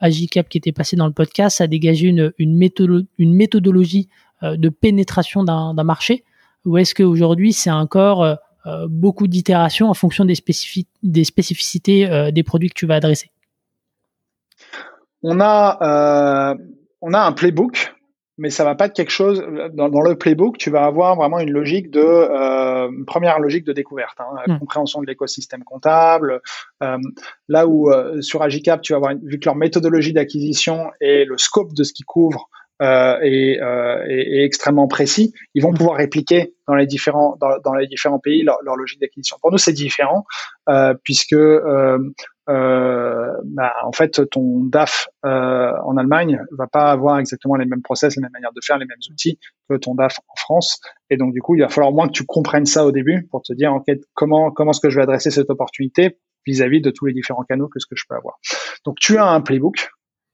Agicap 0.00 0.48
qui 0.48 0.58
était 0.58 0.72
passé 0.72 0.96
dans 0.96 1.06
le 1.06 1.12
podcast 1.12 1.60
a 1.60 1.66
dégagé 1.66 2.08
une, 2.08 2.32
une, 2.38 2.70
une 3.18 3.34
méthodologie 3.34 4.08
de 4.42 4.68
pénétration 4.68 5.44
d'un 5.44 5.84
marché? 5.84 6.24
Ou 6.64 6.78
est-ce 6.78 6.94
qu'aujourd'hui 6.94 7.52
c'est 7.52 7.70
encore 7.70 8.26
beaucoup 8.88 9.26
d'itérations 9.26 9.88
en 9.90 9.94
fonction 9.94 10.24
des, 10.24 10.36
des 11.02 11.24
spécificités 11.24 12.30
des 12.32 12.42
produits 12.42 12.70
que 12.70 12.74
tu 12.74 12.86
vas 12.86 12.96
adresser? 12.96 13.30
On 15.22 15.38
a, 15.40 16.56
on 17.02 17.12
a 17.12 17.20
un 17.20 17.32
playbook 17.32 17.95
mais 18.38 18.50
ça 18.50 18.64
va 18.64 18.74
pas 18.74 18.86
être 18.86 18.94
quelque 18.94 19.10
chose 19.10 19.44
dans, 19.72 19.88
dans, 19.88 20.00
le 20.00 20.16
playbook. 20.16 20.58
Tu 20.58 20.70
vas 20.70 20.84
avoir 20.84 21.16
vraiment 21.16 21.38
une 21.38 21.50
logique 21.50 21.90
de 21.90 22.00
euh, 22.00 22.90
première 23.06 23.38
logique 23.38 23.64
de 23.64 23.72
découverte, 23.72 24.18
hein, 24.20 24.42
hmm. 24.46 24.58
compréhension 24.58 25.00
de 25.00 25.06
l'écosystème 25.06 25.64
comptable. 25.64 26.40
Euh, 26.82 26.98
là 27.48 27.66
où 27.66 27.90
euh, 27.90 28.20
sur 28.20 28.42
Agicap, 28.42 28.82
tu 28.82 28.92
vas 28.92 28.98
avoir 28.98 29.14
vu 29.22 29.38
que 29.38 29.44
leur 29.46 29.56
méthodologie 29.56 30.12
d'acquisition 30.12 30.90
et 31.00 31.24
le 31.24 31.38
scope 31.38 31.72
de 31.72 31.84
ce 31.84 31.92
qu'ils 31.92 32.06
couvrent 32.06 32.48
euh, 32.82 33.18
est, 33.22 33.58
euh, 33.62 34.04
est, 34.06 34.40
est, 34.40 34.44
extrêmement 34.44 34.86
précis, 34.86 35.32
ils 35.54 35.62
vont 35.62 35.72
hmm. 35.72 35.78
pouvoir 35.78 35.96
répliquer 35.96 36.52
dans 36.68 36.74
les 36.74 36.86
différents 36.86 37.38
dans, 37.40 37.58
dans 37.64 37.72
les 37.72 37.86
différents 37.86 38.18
pays 38.18 38.42
leur, 38.42 38.58
leur 38.64 38.76
logique 38.76 39.00
d'acquisition. 39.00 39.38
Pour 39.40 39.50
nous, 39.50 39.56
c'est 39.56 39.72
différent 39.72 40.26
euh, 40.68 40.92
puisque 41.02 41.34
euh, 42.48 43.32
bah, 43.44 43.74
en 43.84 43.92
fait, 43.92 44.28
ton 44.30 44.64
DAF 44.64 45.08
euh, 45.24 45.72
en 45.84 45.96
Allemagne 45.96 46.40
va 46.52 46.66
pas 46.66 46.90
avoir 46.90 47.18
exactement 47.18 47.56
les 47.56 47.66
mêmes 47.66 47.82
process, 47.82 48.16
les 48.16 48.22
mêmes 48.22 48.32
manières 48.32 48.52
de 48.52 48.60
faire, 48.64 48.78
les 48.78 48.86
mêmes 48.86 48.98
outils 49.10 49.38
que 49.68 49.76
ton 49.76 49.94
DAF 49.94 50.18
en 50.28 50.36
France. 50.36 50.80
Et 51.10 51.16
donc, 51.16 51.32
du 51.32 51.40
coup, 51.40 51.54
il 51.54 51.60
va 51.60 51.68
falloir 51.68 51.92
moins 51.92 52.06
que 52.06 52.12
tu 52.12 52.24
comprennes 52.24 52.66
ça 52.66 52.86
au 52.86 52.92
début 52.92 53.26
pour 53.30 53.42
te 53.42 53.52
dire, 53.52 53.72
en 53.72 53.82
fait, 53.82 54.00
comment, 54.14 54.50
comment 54.50 54.70
est-ce 54.70 54.80
que 54.80 54.90
je 54.90 54.96
vais 54.96 55.02
adresser 55.02 55.30
cette 55.30 55.50
opportunité 55.50 56.18
vis-à-vis 56.46 56.80
de 56.80 56.90
tous 56.90 57.06
les 57.06 57.12
différents 57.12 57.42
canaux 57.42 57.68
que 57.68 57.80
ce 57.80 57.86
que 57.86 57.96
je 57.96 58.04
peux 58.08 58.14
avoir. 58.14 58.38
Donc, 58.84 58.98
tu 59.00 59.18
as 59.18 59.26
un 59.26 59.40
playbook, 59.40 59.88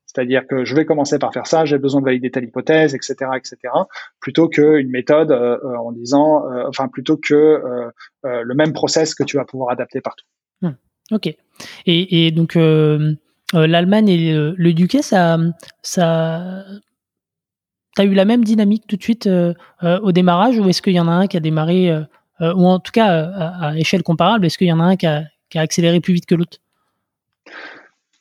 c'est-à-dire 0.07 0.47
que 0.47 0.65
je 0.65 0.75
vais 0.75 0.85
commencer 0.85 1.19
par 1.19 1.33
faire 1.33 1.47
ça, 1.47 1.65
j'ai 1.65 1.79
besoin 1.79 2.01
de 2.01 2.07
valider 2.07 2.31
telle 2.31 2.45
hypothèse, 2.45 2.95
etc., 2.95 3.15
etc., 3.35 3.57
plutôt 4.21 4.49
qu'une 4.49 4.91
méthode 4.91 5.33
euh, 5.33 5.59
en 5.79 5.93
disant, 5.93 6.47
euh, 6.51 6.65
enfin, 6.69 6.89
plutôt 6.89 7.17
que 7.17 7.35
euh, 7.35 7.91
le 8.23 8.55
même 8.55 8.75
process 8.75 9.15
que 9.15 9.25
tu 9.25 9.39
vas 9.39 9.45
pouvoir 9.45 9.71
adapter 9.71 10.01
partout. 10.01 10.27
Ok. 11.13 11.35
Et, 11.87 12.31
donc 12.31 12.57
euh, 12.57 13.15
euh, 13.55 13.67
l'Allemagne 13.67 14.09
et 14.09 14.33
le, 14.33 14.71
UK, 14.71 15.03
ça, 15.03 15.39
ça, 15.83 16.65
t'as 17.95 18.05
eu 18.05 18.15
la 18.15 18.25
même 18.25 18.45
dynamique 18.45 18.85
tout 18.89 18.97
de 18.97 19.03
suite 19.03 19.27
euh, 19.27 19.55
au 19.81 20.13
démarrage, 20.13 20.59
ou 20.59 20.69
est-ce 20.69 20.83
qu'il 20.83 20.95
y 20.95 21.01
en 21.01 21.09
a 21.09 21.13
un 21.13 21.27
qui 21.27 21.37
a 21.37 21.41
démarré, 21.41 21.95
ou 22.41 22.67
en 22.67 22.81
tout 22.81 22.93
cas 22.93 23.09
à, 23.09 23.77
échelle 23.77 24.03
comparable, 24.03 24.47
est-ce 24.47 24.59
qu'il 24.59 24.69
y 24.69 24.73
en 24.73 24.81
a 24.81 24.85
un 24.85 24.97
qui 24.97 25.07
a, 25.07 25.25
accéléré 25.55 26.01
plus 26.01 26.15
vite 26.15 26.27
que 26.27 26.35
l'autre? 26.35 26.59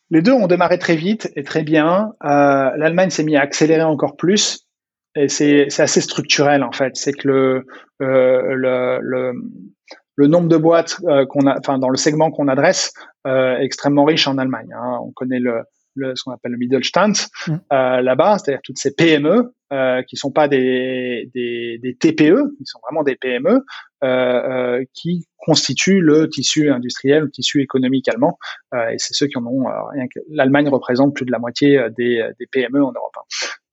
Les 0.10 0.22
deux 0.22 0.34
ont 0.34 0.48
démarré 0.48 0.78
très 0.78 0.98
vite 0.98 1.32
et 1.38 1.44
très 1.44 1.64
bien. 1.64 2.12
L'Allemagne 2.22 3.10
s'est 3.10 3.24
mis 3.24 3.38
à 3.38 3.42
accélérer 3.42 3.84
encore 3.84 4.18
plus. 4.18 4.68
Et 5.16 5.28
c'est 5.28 5.68
assez 5.80 6.02
structurel 6.02 6.64
en 6.64 6.72
fait. 6.72 6.96
C'est 6.96 7.14
que 7.14 7.28
le, 7.28 7.66
le 8.00 9.34
le 10.16 10.28
nombre 10.28 10.48
de 10.48 10.58
boîtes 10.58 10.98
euh, 11.08 11.26
qu'on 11.26 11.48
a, 11.48 11.58
enfin 11.58 11.80
dans 11.80 11.90
le 11.90 11.98
segment 11.98 12.32
qu'on 12.32 12.48
adresse, 12.48 12.94
euh, 13.28 13.58
extrêmement 13.60 14.06
riche 14.06 14.28
en 14.28 14.38
Allemagne. 14.38 14.74
Hein. 14.74 15.00
On 15.02 15.12
connaît 15.12 15.40
le, 15.40 15.64
le, 15.96 16.16
ce 16.16 16.24
qu'on 16.24 16.32
appelle 16.32 16.52
le 16.52 16.58
Mittelstand 16.58 17.14
mmh. 17.48 17.54
euh, 17.74 18.02
là-bas, 18.02 18.38
c'est-à-dire 18.38 18.62
toutes 18.64 18.78
ces 18.78 18.94
PME 18.94 19.54
euh, 19.72 20.02
qui 20.04 20.18
sont 20.18 20.32
pas 20.32 20.48
des, 20.48 21.30
des, 21.34 21.80
des, 21.82 21.96
TPE, 21.96 22.56
qui 22.58 22.66
sont 22.66 22.80
vraiment 22.84 23.04
des 23.04 23.16
PME, 23.16 23.64
euh, 24.04 24.08
euh, 24.08 24.86
qui 24.94 25.28
constituent 25.38 26.02
le 26.02 26.30
tissu 26.30 26.70
industriel, 26.72 27.24
le 27.24 27.32
tissu 27.32 27.62
économique 27.62 28.08
allemand. 28.10 28.38
Euh, 28.74 28.90
et 28.90 28.98
c'est 28.98 29.14
ceux 29.14 29.28
qui 29.28 29.38
en 29.38 29.46
ont 29.46 29.66
rien 29.92 30.08
que 30.08 30.20
l'Allemagne 30.30 30.68
représente 30.70 31.16
plus 31.16 31.26
de 31.26 31.32
la 31.32 31.40
moitié 31.40 31.80
des, 31.96 32.28
des 32.40 32.48
PME 32.48 32.84
en 32.84 32.92
Europe. 32.92 33.16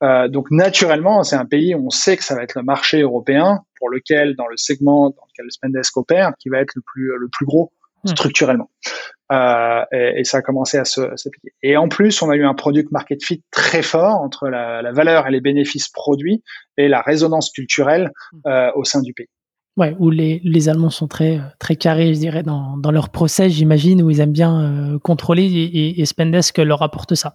Hein. 0.01 0.29
donc 0.29 0.51
naturellement, 0.51 1.25
c'est 1.25 1.37
un 1.37 1.47
pays 1.47 1.75
où 1.75 1.87
on 1.87 1.91
sait 1.91 2.17
que 2.17 2.25
ça 2.25 2.35
va 2.35 2.43
être 2.43 2.55
le 2.55 2.63
marché 2.63 3.01
européen 3.01 3.61
pour 3.79 3.91
lequel, 3.91 4.37
dans 4.37 4.47
le 4.47 4.57
segment 4.57 5.11
dans 5.11 5.25
lequel 5.33 5.47
le 5.47 5.51
Spendesk 5.51 5.97
opère, 5.97 6.33
qui 6.39 6.49
va 6.49 6.61
être 6.61 6.75
le 6.75 6.83
plus 6.83 7.11
le 7.19 7.29
plus 7.29 7.47
gros. 7.47 7.73
Structurellement. 8.05 8.71
Euh, 9.31 9.83
et, 9.93 10.21
et, 10.21 10.25
ça 10.25 10.39
a 10.39 10.43
commencé 10.43 10.79
à 10.79 10.85
s'appliquer. 10.85 11.53
Et 11.63 11.77
en 11.77 11.89
plus, 11.89 12.23
on 12.23 12.31
a 12.31 12.37
eu 12.37 12.45
un 12.45 12.55
product 12.55 12.91
market 12.93 13.23
fit 13.23 13.43
très 13.51 13.83
fort 13.83 14.17
entre 14.17 14.49
la, 14.49 14.81
la 14.81 14.93
valeur 14.93 15.27
et 15.27 15.31
les 15.31 15.41
bénéfices 15.41 15.91
produits 15.91 16.43
et 16.79 16.89
la 16.89 17.03
résonance 17.03 17.51
culturelle 17.51 18.11
hmm. 18.33 18.39
euh, 18.47 18.71
au 18.75 18.85
sein 18.85 19.03
du 19.03 19.13
pays. 19.13 19.29
Ouais, 19.79 19.95
où 20.01 20.11
les, 20.11 20.41
les 20.43 20.69
Allemands 20.69 20.91
sont 20.91 21.07
très 21.07 21.41
très 21.61 21.77
carrés, 21.77 22.13
je 22.13 22.19
dirais, 22.19 22.43
dans, 22.43 22.77
dans 22.77 22.91
leur 22.91 23.11
process, 23.11 23.53
j'imagine, 23.53 24.03
où 24.03 24.11
ils 24.11 24.19
aiment 24.19 24.33
bien 24.33 24.95
euh, 24.95 24.99
contrôler 24.99 25.45
et, 25.45 26.01
et, 26.01 26.05
Spendesk 26.05 26.59
leur 26.59 26.83
apporte 26.83 27.15
ça. 27.15 27.33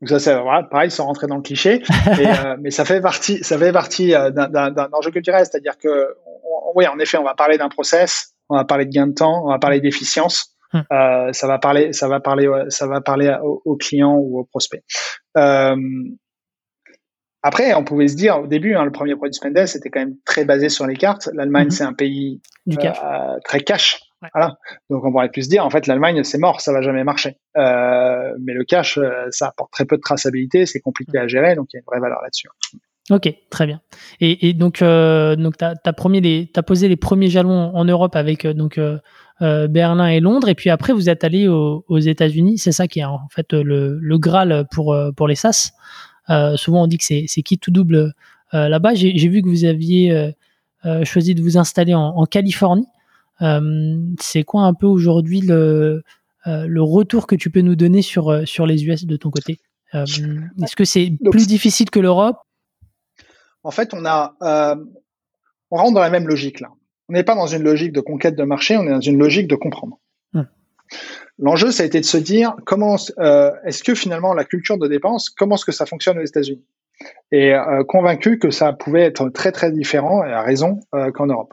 Donc 0.00 0.08
ça, 0.08 0.20
c'est 0.20 0.38
voilà, 0.38 0.62
pareil, 0.62 0.92
sans 0.92 1.06
rentrer 1.06 1.26
dans 1.26 1.34
le 1.34 1.42
cliché, 1.42 1.82
et, 2.20 2.28
euh, 2.28 2.56
mais 2.60 2.70
ça 2.70 2.84
fait 2.84 3.00
partie, 3.00 3.42
ça 3.42 3.58
fait 3.58 3.72
partie 3.72 4.14
euh, 4.14 4.30
d'un 4.30 4.88
enjeu 4.92 5.10
culturel, 5.10 5.44
c'est-à-dire 5.44 5.78
que, 5.78 6.14
oui, 6.76 6.86
en 6.86 7.00
effet, 7.00 7.16
on 7.16 7.24
va 7.24 7.34
parler 7.34 7.58
d'un 7.58 7.68
process, 7.68 8.33
on 8.48 8.56
va 8.56 8.64
parler 8.64 8.86
de 8.86 8.90
gain 8.90 9.06
de 9.06 9.14
temps, 9.14 9.44
on 9.44 9.50
va 9.50 9.58
parler 9.58 9.80
d'efficience. 9.80 10.54
Hmm. 10.72 10.80
Euh, 10.92 11.32
ça 11.32 11.46
va 11.46 11.58
parler, 11.58 11.92
ça 11.92 12.08
va 12.08 12.20
parler, 12.20 12.48
ça 12.68 12.86
va 12.86 13.00
parler 13.00 13.34
aux, 13.42 13.76
clients 13.76 14.16
ou 14.16 14.40
aux 14.40 14.44
prospects. 14.44 14.82
Euh, 15.36 15.76
après, 17.42 17.74
on 17.74 17.84
pouvait 17.84 18.08
se 18.08 18.16
dire 18.16 18.40
au 18.40 18.46
début, 18.46 18.74
hein, 18.74 18.84
le 18.84 18.90
premier 18.90 19.14
produit 19.14 19.34
Spendesk 19.34 19.74
c'était 19.74 19.90
quand 19.90 20.00
même 20.00 20.16
très 20.24 20.44
basé 20.44 20.68
sur 20.68 20.86
les 20.86 20.96
cartes. 20.96 21.28
L'Allemagne, 21.32 21.68
hmm. 21.68 21.70
c'est 21.70 21.84
un 21.84 21.92
pays 21.92 22.40
euh, 22.68 23.38
très 23.44 23.60
cash. 23.60 24.00
Voilà. 24.32 24.56
Donc 24.88 25.04
on 25.04 25.12
pourrait 25.12 25.28
plus 25.28 25.42
se 25.42 25.50
dire, 25.50 25.66
en 25.66 25.70
fait, 25.70 25.86
l'Allemagne, 25.86 26.24
c'est 26.24 26.38
mort, 26.38 26.62
ça 26.62 26.72
va 26.72 26.80
jamais 26.80 27.04
marcher. 27.04 27.36
Mais 27.54 28.54
le 28.54 28.64
cash, 28.64 28.98
ça 29.30 29.48
apporte 29.48 29.70
très 29.70 29.84
peu 29.84 29.96
de 29.96 30.02
traçabilité, 30.02 30.64
c'est 30.64 30.80
compliqué 30.80 31.18
à 31.18 31.28
gérer, 31.28 31.54
donc 31.54 31.68
il 31.72 31.76
y 31.76 31.78
a 31.78 31.80
une 31.80 31.84
vraie 31.86 32.00
valeur 32.00 32.22
là-dessus. 32.22 32.48
Ok, 33.10 33.30
très 33.50 33.66
bien. 33.66 33.82
Et, 34.20 34.48
et 34.48 34.54
donc, 34.54 34.80
euh, 34.80 35.36
donc 35.36 35.58
t'as 35.58 35.74
as 35.84 36.62
posé 36.62 36.88
les 36.88 36.96
premiers 36.96 37.28
jalons 37.28 37.70
en 37.74 37.84
Europe 37.84 38.16
avec 38.16 38.46
euh, 38.46 38.54
donc 38.54 38.78
euh, 38.78 38.98
Berlin 39.68 40.06
et 40.06 40.20
Londres, 40.20 40.48
et 40.48 40.54
puis 40.54 40.70
après 40.70 40.94
vous 40.94 41.10
êtes 41.10 41.22
allé 41.22 41.46
aux, 41.46 41.84
aux 41.88 41.98
États-Unis. 41.98 42.56
C'est 42.56 42.72
ça 42.72 42.88
qui 42.88 43.00
est 43.00 43.04
en 43.04 43.28
fait 43.30 43.52
le, 43.52 43.98
le 44.00 44.18
graal 44.18 44.66
pour 44.70 44.96
pour 45.16 45.28
les 45.28 45.34
SaaS. 45.34 45.72
souvent 46.56 46.84
on 46.84 46.86
dit 46.86 46.96
que 46.96 47.04
c'est 47.04 47.24
c'est 47.26 47.42
qui 47.42 47.58
tout 47.58 47.70
double 47.70 48.14
là-bas. 48.52 48.94
J'ai 48.94 49.28
vu 49.28 49.42
que 49.42 49.48
vous 49.48 49.64
aviez 49.66 50.32
choisi 51.02 51.34
de 51.34 51.42
vous 51.42 51.58
installer 51.58 51.94
en, 51.94 52.16
en 52.16 52.24
Californie. 52.26 52.86
c'est 54.20 54.44
quoi 54.44 54.62
un 54.62 54.72
peu 54.72 54.86
aujourd'hui 54.86 55.40
le 55.42 56.04
le 56.46 56.82
retour 56.82 57.26
que 57.26 57.34
tu 57.34 57.50
peux 57.50 57.60
nous 57.60 57.76
donner 57.76 58.00
sur 58.00 58.48
sur 58.48 58.66
les 58.66 58.84
US 58.86 59.04
de 59.04 59.16
ton 59.16 59.30
côté? 59.30 59.58
Est-ce 59.92 60.76
que 60.76 60.84
c'est 60.84 61.12
plus 61.30 61.46
difficile 61.48 61.90
que 61.90 62.00
l'Europe? 62.00 62.38
En 63.64 63.70
fait, 63.70 63.94
on 63.94 64.04
a, 64.04 64.36
euh, 64.42 64.76
on 65.70 65.76
rentre 65.76 65.94
dans 65.94 66.00
la 66.00 66.10
même 66.10 66.28
logique 66.28 66.60
là. 66.60 66.68
On 67.08 67.12
n'est 67.12 67.24
pas 67.24 67.34
dans 67.34 67.46
une 67.46 67.62
logique 67.62 67.92
de 67.92 68.00
conquête 68.00 68.36
de 68.36 68.44
marché, 68.44 68.76
on 68.76 68.84
est 68.84 68.90
dans 68.90 69.00
une 69.00 69.18
logique 69.18 69.48
de 69.48 69.56
comprendre. 69.56 69.98
L'enjeu, 71.38 71.72
ça 71.72 71.82
a 71.82 71.86
été 71.86 71.98
de 71.98 72.04
se 72.04 72.16
dire 72.16 72.54
comment 72.64 72.94
euh, 73.18 73.50
est-ce 73.64 73.82
que 73.82 73.96
finalement 73.96 74.34
la 74.34 74.44
culture 74.44 74.78
de 74.78 74.86
dépense, 74.86 75.30
comment 75.30 75.56
est-ce 75.56 75.64
que 75.64 75.72
ça 75.72 75.84
fonctionne 75.84 76.16
aux 76.18 76.24
États-Unis? 76.24 76.64
Et 77.32 77.52
euh, 77.52 77.82
convaincu 77.82 78.38
que 78.38 78.50
ça 78.50 78.72
pouvait 78.72 79.00
être 79.00 79.28
très 79.30 79.50
très 79.50 79.72
différent 79.72 80.24
et 80.24 80.30
à 80.30 80.42
raison 80.42 80.78
qu'en 81.14 81.26
Europe. 81.26 81.52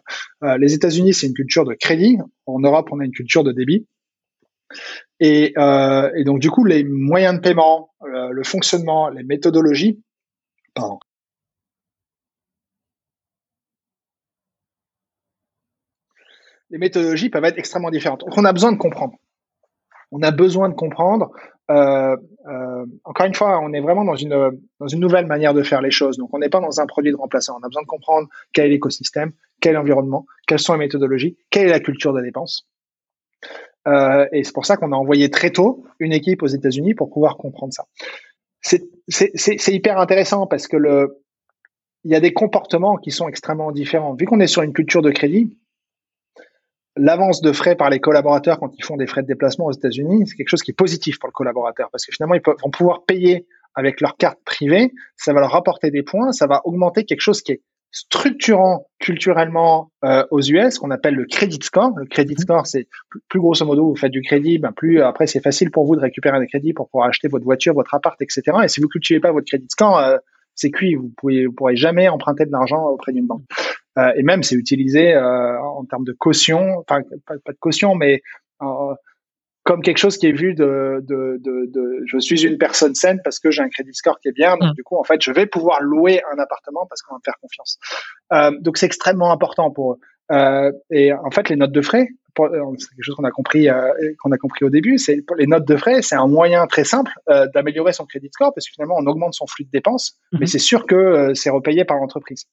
les 0.59 0.75
États-Unis, 0.75 1.15
c'est 1.15 1.25
une 1.25 1.33
culture 1.33 1.65
de 1.65 1.73
crédit. 1.73 2.19
En 2.45 2.59
Europe, 2.59 2.89
on 2.91 2.99
a 2.99 3.05
une 3.05 3.11
culture 3.11 3.43
de 3.43 3.51
débit. 3.51 3.87
Et, 5.19 5.55
et 5.55 6.23
donc 6.25 6.39
du 6.39 6.51
coup, 6.51 6.63
les 6.63 6.83
moyens 6.83 7.35
de 7.35 7.39
paiement, 7.39 7.89
le 8.03 8.43
fonctionnement, 8.43 9.09
les 9.09 9.23
méthodologies, 9.23 10.03
pardon, 10.75 10.99
les 16.71 16.77
méthodologies 16.77 17.29
peuvent 17.29 17.45
être 17.45 17.57
extrêmement 17.57 17.91
différentes. 17.91 18.21
Donc, 18.21 18.37
on 18.37 18.45
a 18.45 18.53
besoin 18.53 18.71
de 18.71 18.77
comprendre. 18.77 19.13
On 20.11 20.21
a 20.23 20.31
besoin 20.31 20.69
de 20.69 20.73
comprendre. 20.73 21.31
Euh, 21.69 22.17
euh, 22.47 22.85
encore 23.03 23.25
une 23.25 23.35
fois, 23.35 23.59
on 23.61 23.71
est 23.73 23.81
vraiment 23.81 24.03
dans 24.03 24.15
une, 24.15 24.59
dans 24.79 24.87
une 24.87 24.99
nouvelle 24.99 25.25
manière 25.25 25.53
de 25.53 25.63
faire 25.63 25.81
les 25.81 25.91
choses. 25.91 26.17
Donc, 26.17 26.29
on 26.33 26.39
n'est 26.39 26.49
pas 26.49 26.59
dans 26.59 26.81
un 26.81 26.85
produit 26.85 27.11
de 27.11 27.17
remplaçant. 27.17 27.57
On 27.61 27.63
a 27.63 27.67
besoin 27.67 27.83
de 27.83 27.87
comprendre 27.87 28.27
quel 28.53 28.65
est 28.65 28.69
l'écosystème, 28.69 29.31
quel 29.61 29.71
est 29.71 29.75
l'environnement, 29.75 30.25
quelles 30.47 30.59
sont 30.59 30.73
les 30.73 30.79
méthodologies, 30.79 31.37
quelle 31.49 31.67
est 31.67 31.71
la 31.71 31.79
culture 31.79 32.13
de 32.13 32.21
dépense. 32.21 32.67
Euh, 33.87 34.27
et 34.31 34.43
c'est 34.43 34.53
pour 34.53 34.65
ça 34.65 34.77
qu'on 34.77 34.91
a 34.91 34.95
envoyé 34.95 35.29
très 35.29 35.51
tôt 35.51 35.85
une 35.99 36.13
équipe 36.13 36.43
aux 36.43 36.47
États-Unis 36.47 36.93
pour 36.93 37.09
pouvoir 37.09 37.37
comprendre 37.37 37.73
ça. 37.73 37.85
C'est 38.61 39.73
hyper 39.73 39.97
intéressant 39.97 40.45
parce 40.45 40.67
que 40.67 40.77
le, 40.77 41.17
il 42.03 42.11
y 42.11 42.15
a 42.15 42.19
des 42.19 42.33
comportements 42.33 42.97
qui 42.97 43.11
sont 43.11 43.27
extrêmement 43.27 43.71
différents. 43.71 44.13
Vu 44.13 44.25
qu'on 44.25 44.39
est 44.39 44.47
sur 44.47 44.61
une 44.61 44.73
culture 44.73 45.01
de 45.01 45.11
crédit, 45.11 45.57
l'avance 46.97 47.41
de 47.41 47.51
frais 47.51 47.75
par 47.75 47.89
les 47.89 47.99
collaborateurs 47.99 48.59
quand 48.59 48.71
ils 48.77 48.83
font 48.83 48.97
des 48.97 49.07
frais 49.07 49.21
de 49.21 49.27
déplacement 49.27 49.65
aux 49.65 49.71
États-Unis, 49.71 50.27
c'est 50.27 50.35
quelque 50.35 50.49
chose 50.49 50.63
qui 50.63 50.71
est 50.71 50.75
positif 50.75 51.19
pour 51.19 51.27
le 51.27 51.33
collaborateur 51.33 51.89
parce 51.91 52.05
que 52.05 52.11
finalement 52.13 52.35
ils 52.35 52.41
vont 52.45 52.71
pouvoir 52.71 53.05
payer 53.05 53.47
avec 53.75 54.01
leur 54.01 54.17
carte 54.17 54.39
privée, 54.43 54.91
ça 55.15 55.33
va 55.33 55.39
leur 55.39 55.51
rapporter 55.51 55.91
des 55.91 56.03
points, 56.03 56.31
ça 56.33 56.47
va 56.47 56.61
augmenter 56.65 57.05
quelque 57.05 57.21
chose 57.21 57.41
qui 57.41 57.53
est 57.53 57.61
structurant 57.91 58.87
culturellement 58.99 59.91
euh, 60.05 60.25
aux 60.31 60.41
US 60.41 60.79
qu'on 60.79 60.91
appelle 60.91 61.15
le 61.15 61.25
credit 61.25 61.59
score. 61.61 61.91
Le 61.97 62.05
credit 62.05 62.35
mhm. 62.35 62.39
score, 62.39 62.67
c'est 62.67 62.87
plus, 63.27 63.39
grosso 63.39 63.65
modo, 63.65 63.89
vous 63.89 63.95
faites 63.95 64.11
du 64.11 64.21
crédit, 64.21 64.59
ben 64.59 64.71
plus 64.71 65.01
après 65.01 65.27
c'est 65.27 65.41
facile 65.41 65.71
pour 65.71 65.85
vous 65.85 65.95
de 65.95 66.01
récupérer 66.01 66.39
des 66.39 66.47
crédits 66.47 66.73
pour 66.73 66.89
pouvoir 66.89 67.09
acheter 67.09 67.27
votre 67.27 67.43
voiture, 67.43 67.73
votre 67.73 67.93
appart, 67.93 68.19
etc. 68.21 68.43
Et 68.63 68.67
si 68.67 68.81
vous 68.81 68.87
cultivez 68.87 69.19
pas 69.19 69.31
votre 69.31 69.47
credit 69.47 69.67
score, 69.69 69.97
euh, 69.97 70.17
c'est 70.55 70.71
cuit. 70.71 70.95
Vous 70.95 71.11
pouvez, 71.17 71.45
vous 71.45 71.53
pourrez 71.53 71.75
jamais 71.75 72.07
emprunter 72.07 72.45
de 72.45 72.51
l'argent 72.51 72.83
auprès 72.85 73.11
d'une 73.11 73.27
banque. 73.27 73.43
Euh, 73.97 74.11
et 74.15 74.23
même 74.23 74.43
c'est 74.43 74.55
utilisé 74.55 75.13
euh, 75.13 75.59
en 75.61 75.85
termes 75.85 76.05
de 76.05 76.13
caution, 76.13 76.77
enfin 76.79 77.01
pas, 77.25 77.35
pas, 77.43 77.51
de 77.51 77.57
caution, 77.59 77.95
mais 77.95 78.21
comme 79.63 79.81
quelque 79.81 79.97
chose 79.97 80.17
qui 80.17 80.27
est 80.27 80.31
vu 80.31 80.55
de, 80.55 81.03
de, 81.07 81.37
de, 81.39 81.69
de, 81.71 82.03
je 82.05 82.17
suis 82.17 82.43
une 82.45 82.57
personne 82.57 82.95
saine 82.95 83.19
parce 83.23 83.39
que 83.39 83.51
j'ai 83.51 83.61
un 83.61 83.69
crédit 83.69 83.93
score 83.93 84.19
qui 84.19 84.29
est 84.29 84.33
bien, 84.33 84.57
donc 84.57 84.71
mm. 84.71 84.73
du 84.73 84.83
coup 84.83 84.97
en 84.97 85.03
fait 85.03 85.21
je 85.21 85.31
vais 85.31 85.45
pouvoir 85.45 85.81
louer 85.81 86.21
un 86.33 86.39
appartement 86.39 86.85
parce 86.87 87.01
qu'on 87.01 87.15
va 87.15 87.19
me 87.19 87.23
faire 87.23 87.37
confiance. 87.39 87.77
Euh, 88.33 88.51
donc 88.59 88.77
c'est 88.77 88.87
extrêmement 88.87 89.31
important 89.31 89.69
pour 89.71 89.93
eux. 89.93 89.99
Euh, 90.31 90.71
et 90.91 91.13
en 91.13 91.31
fait 91.31 91.49
les 91.49 91.55
notes 91.55 91.71
de 91.71 91.81
frais, 91.81 92.07
euh, 92.39 92.75
c'est 92.77 92.89
quelque 92.89 93.03
chose 93.03 93.15
qu'on 93.15 93.23
a 93.23 93.31
compris 93.31 93.69
euh, 93.69 93.91
qu'on 94.21 94.31
a 94.31 94.37
compris 94.37 94.63
au 94.63 94.69
début, 94.69 94.97
c'est 94.97 95.23
les 95.37 95.47
notes 95.47 95.67
de 95.67 95.75
frais, 95.75 96.01
c'est 96.01 96.15
un 96.15 96.27
moyen 96.27 96.65
très 96.67 96.83
simple 96.83 97.11
euh, 97.29 97.47
d'améliorer 97.53 97.93
son 97.93 98.05
crédit 98.05 98.29
score 98.31 98.53
parce 98.53 98.67
que 98.67 98.73
finalement 98.73 98.95
on 98.97 99.05
augmente 99.05 99.33
son 99.33 99.47
flux 99.47 99.65
de 99.65 99.69
dépenses, 99.71 100.17
mhm. 100.31 100.39
mais 100.39 100.45
c'est 100.45 100.59
sûr 100.59 100.85
que 100.85 101.33
c'est 101.33 101.49
repayé 101.49 101.83
par 101.83 101.97
l'entreprise. 101.97 102.45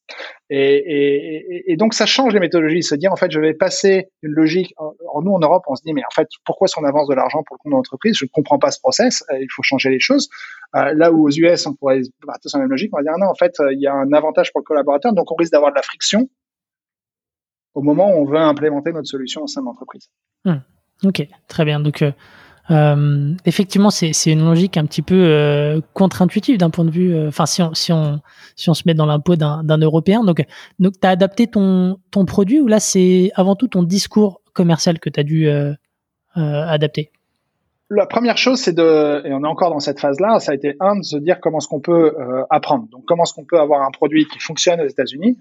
Et, 0.51 0.59
et, 0.59 1.73
et, 1.73 1.77
donc 1.77 1.95
ça 1.95 2.07
change 2.07 2.35
les 2.35 2.41
méthodologies, 2.41 2.83
se 2.83 2.95
dire 2.95 3.13
en 3.13 3.17
fait 3.17 3.31
je 3.31 3.41
vais 3.41 3.55
passer 3.55 4.09
une 4.23 4.33
logique. 4.33 4.75
En, 4.79 5.23
nous 5.23 5.33
en 5.33 5.39
Europe, 5.39 5.65
on 5.69 5.75
se 5.75 5.83
dit 5.85 5.93
mais 5.93 6.03
en 6.05 6.15
fait 6.15 6.29
pourquoi 6.45 6.67
si 6.69 6.79
on 6.79 6.85
avance 6.85 7.09
de 7.09 7.15
l'argent 7.15 7.43
pour 7.47 7.57
le 7.57 7.59
compte 7.59 7.73
de 7.73 7.77
l'entreprise, 7.77 8.17
je 8.17 8.25
ne 8.25 8.31
comprends 8.31 8.59
pas 8.59 8.71
ce 8.71 8.81
process, 8.81 9.23
il 9.33 9.49
faut 9.55 9.63
changer 9.63 9.91
les 9.91 10.01
choses. 10.01 10.29
là 10.75 11.13
où 11.13 11.27
aux 11.27 11.31
US 11.31 11.67
on 11.67 11.75
pourrait 11.75 12.01
partir 12.27 12.51
sur 12.51 12.59
la 12.59 12.65
même 12.65 12.71
logique, 12.71 12.91
on 12.93 12.99
va 12.99 13.03
dire 13.03 13.19
non 13.19 13.27
en 13.27 13.35
fait 13.35 13.55
il 13.71 13.81
y 13.81 13.87
a 13.87 13.95
un 13.95 14.13
avantage 14.13 14.53
pour 14.53 14.61
le 14.61 14.65
collaborateur, 14.65 15.13
donc 15.13 15.31
on 15.31 15.37
risque 15.37 15.53
d'avoir 15.53 15.71
de 15.71 15.77
la 15.77 15.83
friction 15.83 16.29
au 17.75 17.83
moment 17.83 18.11
où 18.11 18.23
on 18.23 18.25
veut 18.25 18.39
implémenter 18.39 18.93
notre 18.93 19.09
solution 19.09 19.43
au 19.43 19.47
sein 19.47 19.61
de 19.61 19.67
l'entreprise. 19.67 20.11
Hmm. 20.45 20.59
Ok, 21.05 21.27
très 21.47 21.65
bien. 21.65 21.81
Donc, 21.81 22.03
euh, 22.03 22.13
euh, 22.71 23.35
effectivement, 23.47 23.91
c'est 23.91 24.13
une 24.27 24.45
logique 24.45 24.77
un 24.77 24.85
petit 24.85 25.03
peu 25.03 25.15
euh, 25.15 25.81
contre-intuitive 25.95 26.59
d'un 26.59 26.71
point 26.71 26.85
de 26.85 26.91
vue. 26.91 27.29
Enfin, 27.29 27.47
si, 27.47 27.63
on, 27.63 27.73
si, 27.75 27.93
on, 27.93 28.21
si 28.57 28.69
on 28.69 28.75
se 28.75 28.83
met 28.87 28.95
dans 28.95 29.07
l'impôt 29.07 29.37
d'un 29.37 29.79
Européen. 29.79 30.25
Donc, 30.25 30.45
donc 30.79 30.95
tu 31.01 31.07
as 31.07 31.11
adapté 31.11 31.47
ton, 31.47 31.99
ton 32.11 32.25
produit 32.25 32.61
ou 32.61 32.67
là, 32.67 32.81
c'est 32.81 33.31
avant 33.35 33.55
tout 33.55 33.69
ton 33.69 33.83
discours 33.83 34.41
commercial 34.53 34.99
que 34.99 35.09
tu 35.09 35.21
as 35.21 35.25
dû 35.25 35.49
adapter? 36.35 37.11
La 37.91 38.07
première 38.07 38.37
chose, 38.37 38.61
c'est 38.61 38.75
de, 38.75 39.27
et 39.27 39.33
on 39.33 39.43
est 39.43 39.47
encore 39.47 39.71
dans 39.71 39.81
cette 39.81 39.99
phase-là, 39.99 40.41
ça 40.41 40.53
a 40.53 40.55
été 40.55 40.77
un 40.79 40.97
de 40.97 41.03
se 41.03 41.17
dire 41.17 41.41
comment 41.41 41.59
est-ce 41.59 41.69
qu'on 41.69 41.81
peut 41.81 42.15
euh, 42.19 42.45
apprendre. 42.51 42.87
Donc, 42.91 43.05
comment 43.07 43.23
est-ce 43.23 43.33
qu'on 43.33 43.47
peut 43.47 43.59
avoir 43.59 43.83
un 43.83 43.91
produit 43.91 44.27
qui 44.27 44.39
fonctionne 44.41 44.81
aux 44.83 44.87
États-Unis? 44.87 45.39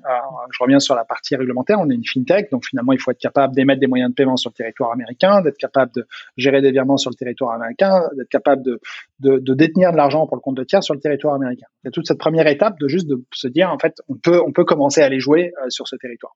Je 0.52 0.64
reviens 0.64 0.80
sur 0.80 0.96
la 0.96 1.04
partie 1.04 1.36
réglementaire. 1.36 1.78
On 1.82 1.90
est 1.90 1.96
une 1.96 2.06
fintech, 2.06 2.50
donc 2.50 2.66
finalement, 2.66 2.94
il 2.94 3.00
faut 3.00 3.12
être 3.12 3.20
capable 3.20 3.54
d'émettre 3.54 3.82
des 3.82 3.88
moyens 3.88 4.12
de 4.12 4.16
paiement 4.16 4.38
sur 4.38 4.50
le 4.50 4.56
territoire 4.56 4.92
américain, 4.92 5.42
d'être 5.42 5.58
capable 5.58 5.92
de 5.94 6.08
gérer 6.38 6.62
des 6.62 6.72
virements 6.72 6.98
sur 6.98 7.10
le 7.10 7.16
territoire 7.16 7.54
américain, 7.54 8.04
d'être 8.16 8.30
capable 8.30 8.64
de, 8.64 8.80
de, 9.20 9.40
de 9.40 9.54
détenir 9.54 9.92
de 9.92 9.98
l'argent 9.98 10.26
pour 10.26 10.38
le 10.38 10.42
compte 10.42 10.56
de 10.56 10.64
tiers 10.64 10.84
sur 10.84 10.94
le 10.94 11.02
territoire 11.02 11.34
américain. 11.34 11.68
Il 11.84 11.88
y 11.88 11.90
a 11.90 11.92
toute 11.92 12.08
cette 12.08 12.20
première 12.20 12.48
étape 12.48 12.80
de 12.80 12.88
juste 12.88 13.08
de 13.08 13.22
se 13.34 13.50
dire, 13.50 13.70
en 13.70 13.78
fait, 13.78 14.02
on 14.08 14.16
peut, 14.16 14.42
on 14.46 14.54
peut 14.54 14.64
commencer 14.64 15.02
à 15.02 15.06
aller 15.06 15.20
jouer 15.20 15.52
euh, 15.62 15.70
sur 15.70 15.88
ce 15.88 15.98
territoire. 15.98 16.34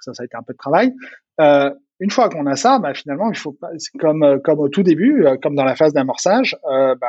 Ça, 0.00 0.12
ça 0.12 0.22
a 0.22 0.26
été 0.26 0.36
un 0.36 0.42
peu 0.42 0.52
de 0.52 0.58
travail. 0.58 0.92
Euh, 1.40 1.70
une 2.00 2.10
fois 2.10 2.28
qu'on 2.28 2.46
a 2.46 2.56
ça, 2.56 2.78
bah, 2.78 2.94
finalement, 2.94 3.30
il 3.30 3.36
faut 3.36 3.52
pas, 3.52 3.70
comme 3.98 4.22
euh, 4.22 4.38
comme 4.38 4.58
au 4.58 4.68
tout 4.68 4.82
début, 4.82 5.24
euh, 5.24 5.36
comme 5.42 5.54
dans 5.54 5.64
la 5.64 5.76
phase 5.76 5.92
d'amorçage, 5.92 6.56
euh, 6.70 6.94
bah, 6.94 7.08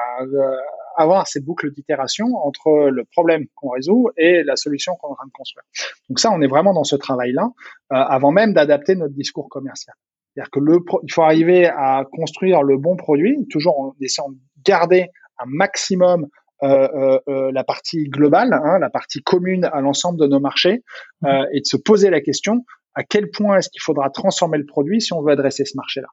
avoir 0.98 1.28
ces 1.28 1.42
boucles 1.42 1.72
d'itération 1.72 2.28
entre 2.38 2.90
le 2.90 3.04
problème 3.06 3.46
qu'on 3.56 3.70
résout 3.70 4.10
et 4.18 4.44
la 4.44 4.56
solution 4.56 4.96
qu'on 4.96 5.10
est 5.10 5.12
en 5.12 5.16
train 5.16 5.28
de 5.28 5.32
construire. 5.32 5.64
Donc 6.10 6.20
ça, 6.20 6.32
on 6.32 6.42
est 6.42 6.48
vraiment 6.48 6.74
dans 6.74 6.84
ce 6.84 6.96
travail-là, 6.96 7.50
avant 7.90 8.32
même 8.32 8.54
d'adapter 8.54 8.96
notre 8.96 9.14
discours 9.14 9.48
commercial. 9.48 9.96
C'est-à-dire 10.34 10.50
que 10.50 10.60
le, 10.60 10.80
il 11.04 11.12
faut 11.12 11.22
arriver 11.22 11.68
à 11.68 12.04
construire 12.12 12.64
le 12.64 12.78
bon 12.78 12.96
produit, 12.96 13.48
toujours 13.52 13.80
en 13.80 13.96
essayant 14.02 14.30
de 14.30 14.38
garder 14.66 15.10
un 15.38 15.46
maximum 15.46 16.28
euh, 16.64 17.20
euh, 17.28 17.52
la 17.52 17.64
partie 17.64 18.06
globale, 18.06 18.52
hein, 18.52 18.80
la 18.80 18.90
partie 18.90 19.22
commune 19.22 19.66
à 19.66 19.80
l'ensemble 19.80 20.20
de 20.20 20.26
nos 20.26 20.40
marchés, 20.40 20.84
mmh. 21.22 21.28
euh, 21.28 21.46
et 21.54 21.60
de 21.60 21.66
se 21.66 21.78
poser 21.78 22.10
la 22.10 22.20
question 22.20 22.66
à 22.98 23.04
quel 23.04 23.30
point 23.30 23.58
est-ce 23.58 23.70
qu'il 23.70 23.82
faudra 23.82 24.10
transformer 24.10 24.58
le 24.58 24.66
produit 24.66 25.00
si 25.00 25.14
on 25.14 25.22
veut 25.22 25.32
adresser 25.32 25.64
ce 25.66 25.78
marché-là 25.78 26.08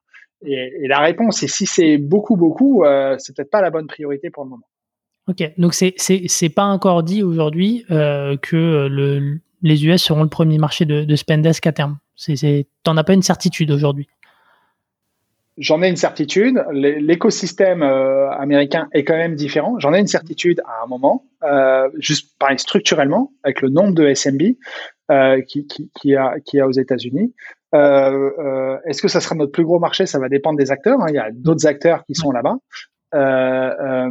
et, 0.47 0.87
la 0.89 1.01
réponse 1.01 1.43
est 1.43 1.49
si 1.49 1.65
c'est 1.65 1.97
beaucoup, 1.97 2.37
beaucoup, 2.37 2.85
euh, 2.85 3.17
c'est 3.19 3.35
peut-être 3.35 3.51
pas 3.51 3.63
la 3.63 3.71
bonne 3.71 3.87
priorité 3.87 4.29
pour 4.29 4.45
le 4.45 4.51
moment. 4.51 4.67
Ok, 5.27 5.43
donc 5.57 5.73
c'est 5.73 6.49
pas 6.55 6.65
encore 6.65 7.03
dit 7.03 7.23
aujourd'hui 7.23 7.87
euh, 7.91 8.37
que 8.37 8.89
le, 8.91 9.41
les 9.63 9.87
US 9.87 10.03
seront 10.03 10.23
le 10.23 10.29
premier 10.29 10.59
marché 10.59 10.85
de, 10.85 11.05
de 11.05 11.17
Spendesk 11.17 11.67
à 11.67 11.73
terme. 11.73 11.99
T'en 12.83 12.97
as 12.99 13.05
pas 13.05 13.15
une 13.15 13.23
certitude 13.23 13.71
aujourd'hui. 13.71 14.07
J'en 15.57 15.83
ai 15.83 15.89
une 15.89 15.97
certitude. 15.97 16.65
L'écosystème 16.73 17.83
euh, 17.83 18.29
américain 18.31 18.89
est 18.93 19.05
quand 19.05 19.17
même 19.17 19.37
différent. 19.37 19.79
J'en 19.79 19.95
ai 19.95 20.01
une 20.01 20.09
certitude 20.09 20.61
à 20.67 20.83
un 20.85 20.87
moment, 20.87 21.27
euh, 21.45 21.89
juste 21.99 22.37
pareil 22.41 22.59
structurellement, 22.59 23.33
avec 23.45 23.63
le 23.63 23.69
nombre 23.69 23.95
de 23.95 24.13
SMB 24.13 24.43
euh, 25.13 25.41
qui, 25.43 25.67
qui, 25.67 25.91
qui, 25.95 26.17
a, 26.17 26.35
qui 26.45 26.59
a 26.59 26.67
aux 26.67 26.73
États-Unis. 26.73 27.35
Euh, 27.75 28.31
euh, 28.39 28.79
Est-ce 28.87 29.03
que 29.03 29.09
ça 29.09 29.21
sera 29.21 29.35
notre 29.35 29.53
plus 29.53 29.65
gros 29.65 29.79
marché? 29.79 30.07
Ça 30.07 30.19
va 30.19 30.29
dépendre 30.29 30.59
des 30.59 30.71
acteurs. 30.71 31.01
Hein. 31.01 31.07
Il 31.09 31.15
y 31.15 31.19
a 31.19 31.31
d'autres 31.33 31.67
acteurs 31.67 32.05
qui 32.05 32.15
sont 32.15 32.31
là-bas. 32.31 32.57
Euh, 33.15 34.11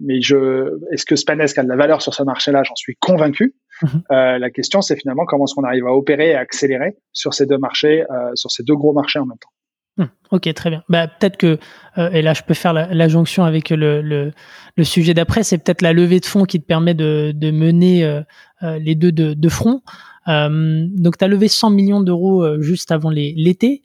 mais 0.00 0.20
je, 0.20 0.78
est-ce 0.92 1.04
que 1.04 1.16
Spanesk 1.16 1.58
a 1.58 1.64
de 1.64 1.68
la 1.68 1.76
valeur 1.76 2.00
sur 2.00 2.14
ce 2.14 2.22
marché-là? 2.22 2.62
J'en 2.62 2.76
suis 2.76 2.96
convaincu. 3.00 3.54
Mm-hmm. 3.82 4.38
la 4.38 4.50
question, 4.50 4.82
c'est 4.82 4.94
finalement 4.94 5.24
comment 5.24 5.46
est-ce 5.46 5.54
qu'on 5.54 5.64
arrive 5.64 5.86
à 5.86 5.92
opérer 5.92 6.30
et 6.30 6.34
à 6.36 6.40
accélérer 6.40 6.96
sur 7.12 7.34
ces 7.34 7.44
deux 7.44 7.58
marchés, 7.58 8.04
sur 8.34 8.52
ces 8.52 8.62
deux 8.62 8.76
gros 8.76 8.92
marchés 8.92 9.18
en 9.18 9.26
même 9.26 9.38
temps. 9.38 9.50
Hmm, 9.96 10.06
ok, 10.32 10.52
très 10.54 10.70
bien. 10.70 10.82
Bah, 10.88 11.06
peut-être 11.06 11.36
que, 11.36 11.58
euh, 11.98 12.10
et 12.10 12.20
là 12.20 12.34
je 12.34 12.42
peux 12.42 12.54
faire 12.54 12.72
la, 12.72 13.08
jonction 13.08 13.44
avec 13.44 13.70
le, 13.70 14.02
le, 14.02 14.32
le 14.76 14.84
sujet 14.84 15.14
d'après, 15.14 15.44
c'est 15.44 15.58
peut-être 15.58 15.82
la 15.82 15.92
levée 15.92 16.18
de 16.18 16.26
fonds 16.26 16.44
qui 16.44 16.60
te 16.60 16.66
permet 16.66 16.94
de, 16.94 17.32
de 17.34 17.50
mener 17.52 18.04
euh, 18.04 18.22
euh, 18.64 18.78
les 18.78 18.96
deux 18.96 19.12
de, 19.12 19.34
de 19.34 19.48
front. 19.48 19.82
donc 20.26 21.18
tu 21.18 21.24
as 21.24 21.28
levé 21.28 21.46
100 21.46 21.70
millions 21.70 22.00
d'euros 22.00 22.60
juste 22.60 22.90
avant 22.90 23.10
l'été. 23.10 23.82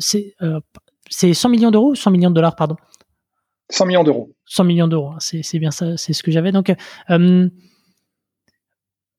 c'est 0.00 0.34
100 1.10 1.48
millions 1.48 1.70
d'euros 1.70 1.94
100 1.94 2.10
millions 2.10 2.30
de 2.30 2.34
dollars, 2.34 2.56
pardon? 2.56 2.76
100 3.70 3.86
millions 3.86 4.02
d'euros. 4.02 4.34
100 4.46 4.64
millions 4.64 4.88
d'euros, 4.88 5.10
hein, 5.10 5.18
c'est 5.20 5.58
bien 5.58 5.70
ça, 5.70 5.96
c'est 5.96 6.14
ce 6.14 6.22
que 6.24 6.32
j'avais. 6.32 6.50
Donc, 6.50 6.72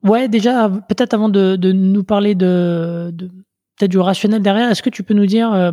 ouais, 0.03 0.27
déjà, 0.27 0.69
peut-être 0.69 1.13
avant 1.13 1.29
de, 1.29 1.55
de, 1.55 1.71
nous 1.71 2.03
parler 2.03 2.35
de, 2.35 3.11
de 3.13 3.27
peut-être 3.77 3.91
du 3.91 3.99
rationnel 3.99 4.41
derrière, 4.41 4.69
est-ce 4.69 4.81
que 4.81 4.89
tu 4.89 5.03
peux 5.03 5.13
nous 5.13 5.27
dire 5.27 5.71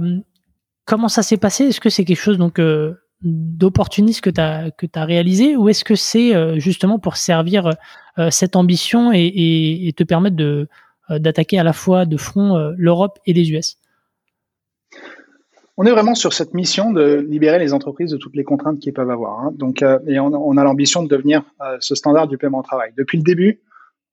comment 0.87 1.09
ça 1.09 1.23
s'est 1.23 1.37
passé? 1.37 1.65
Est-ce 1.65 1.81
que 1.81 1.91
c'est 1.91 2.05
quelque 2.05 2.17
chose 2.17 2.39
donc 2.39 2.59
euh, 2.59 2.95
d'opportuniste 3.21 4.23
que 4.23 4.31
tu 4.31 4.41
as 4.41 5.05
réalisé? 5.05 5.57
Ou 5.57 5.69
est-ce 5.69 5.85
que 5.85 5.95
c'est 5.95 6.35
euh, 6.35 6.59
justement 6.59 6.99
pour 6.99 7.17
servir 7.17 7.73
euh, 8.19 8.31
cette 8.31 8.57
ambition 8.57 9.13
et, 9.13 9.93
te 9.95 10.05
permettre 10.05 10.37
d'attaquer 11.11 11.59
à 11.59 11.65
la 11.65 11.73
fois 11.73 12.07
de 12.07 12.17
front 12.17 12.57
l'Europe 12.77 13.19
et 13.27 13.35
les 13.35 13.51
US 13.51 13.77
on 15.79 15.85
est 15.85 15.91
vraiment 15.91 16.15
sur 16.15 16.33
cette 16.33 16.55
mission 16.55 16.91
de 16.91 17.17
libérer 17.29 17.59
les 17.59 17.75
entreprises 17.75 18.11
de 18.11 18.17
toutes 18.17 18.35
les 18.35 18.45
contraintes 18.45 18.79
qu'ils 18.79 18.95
peuvent 18.95 19.11
avoir. 19.11 19.41
Hein. 19.41 19.53
Et 20.07 20.19
on, 20.19 20.57
a 20.57 20.65
l'ambition 20.65 21.03
de 21.03 21.09
devenir 21.09 21.43
ce 21.81 21.95
standard 21.95 22.29
du 22.29 22.39
paiement 22.39 22.61
au 22.61 22.63
travail. 22.63 22.93
Depuis 22.97 23.19
le 23.19 23.23
début, 23.23 23.61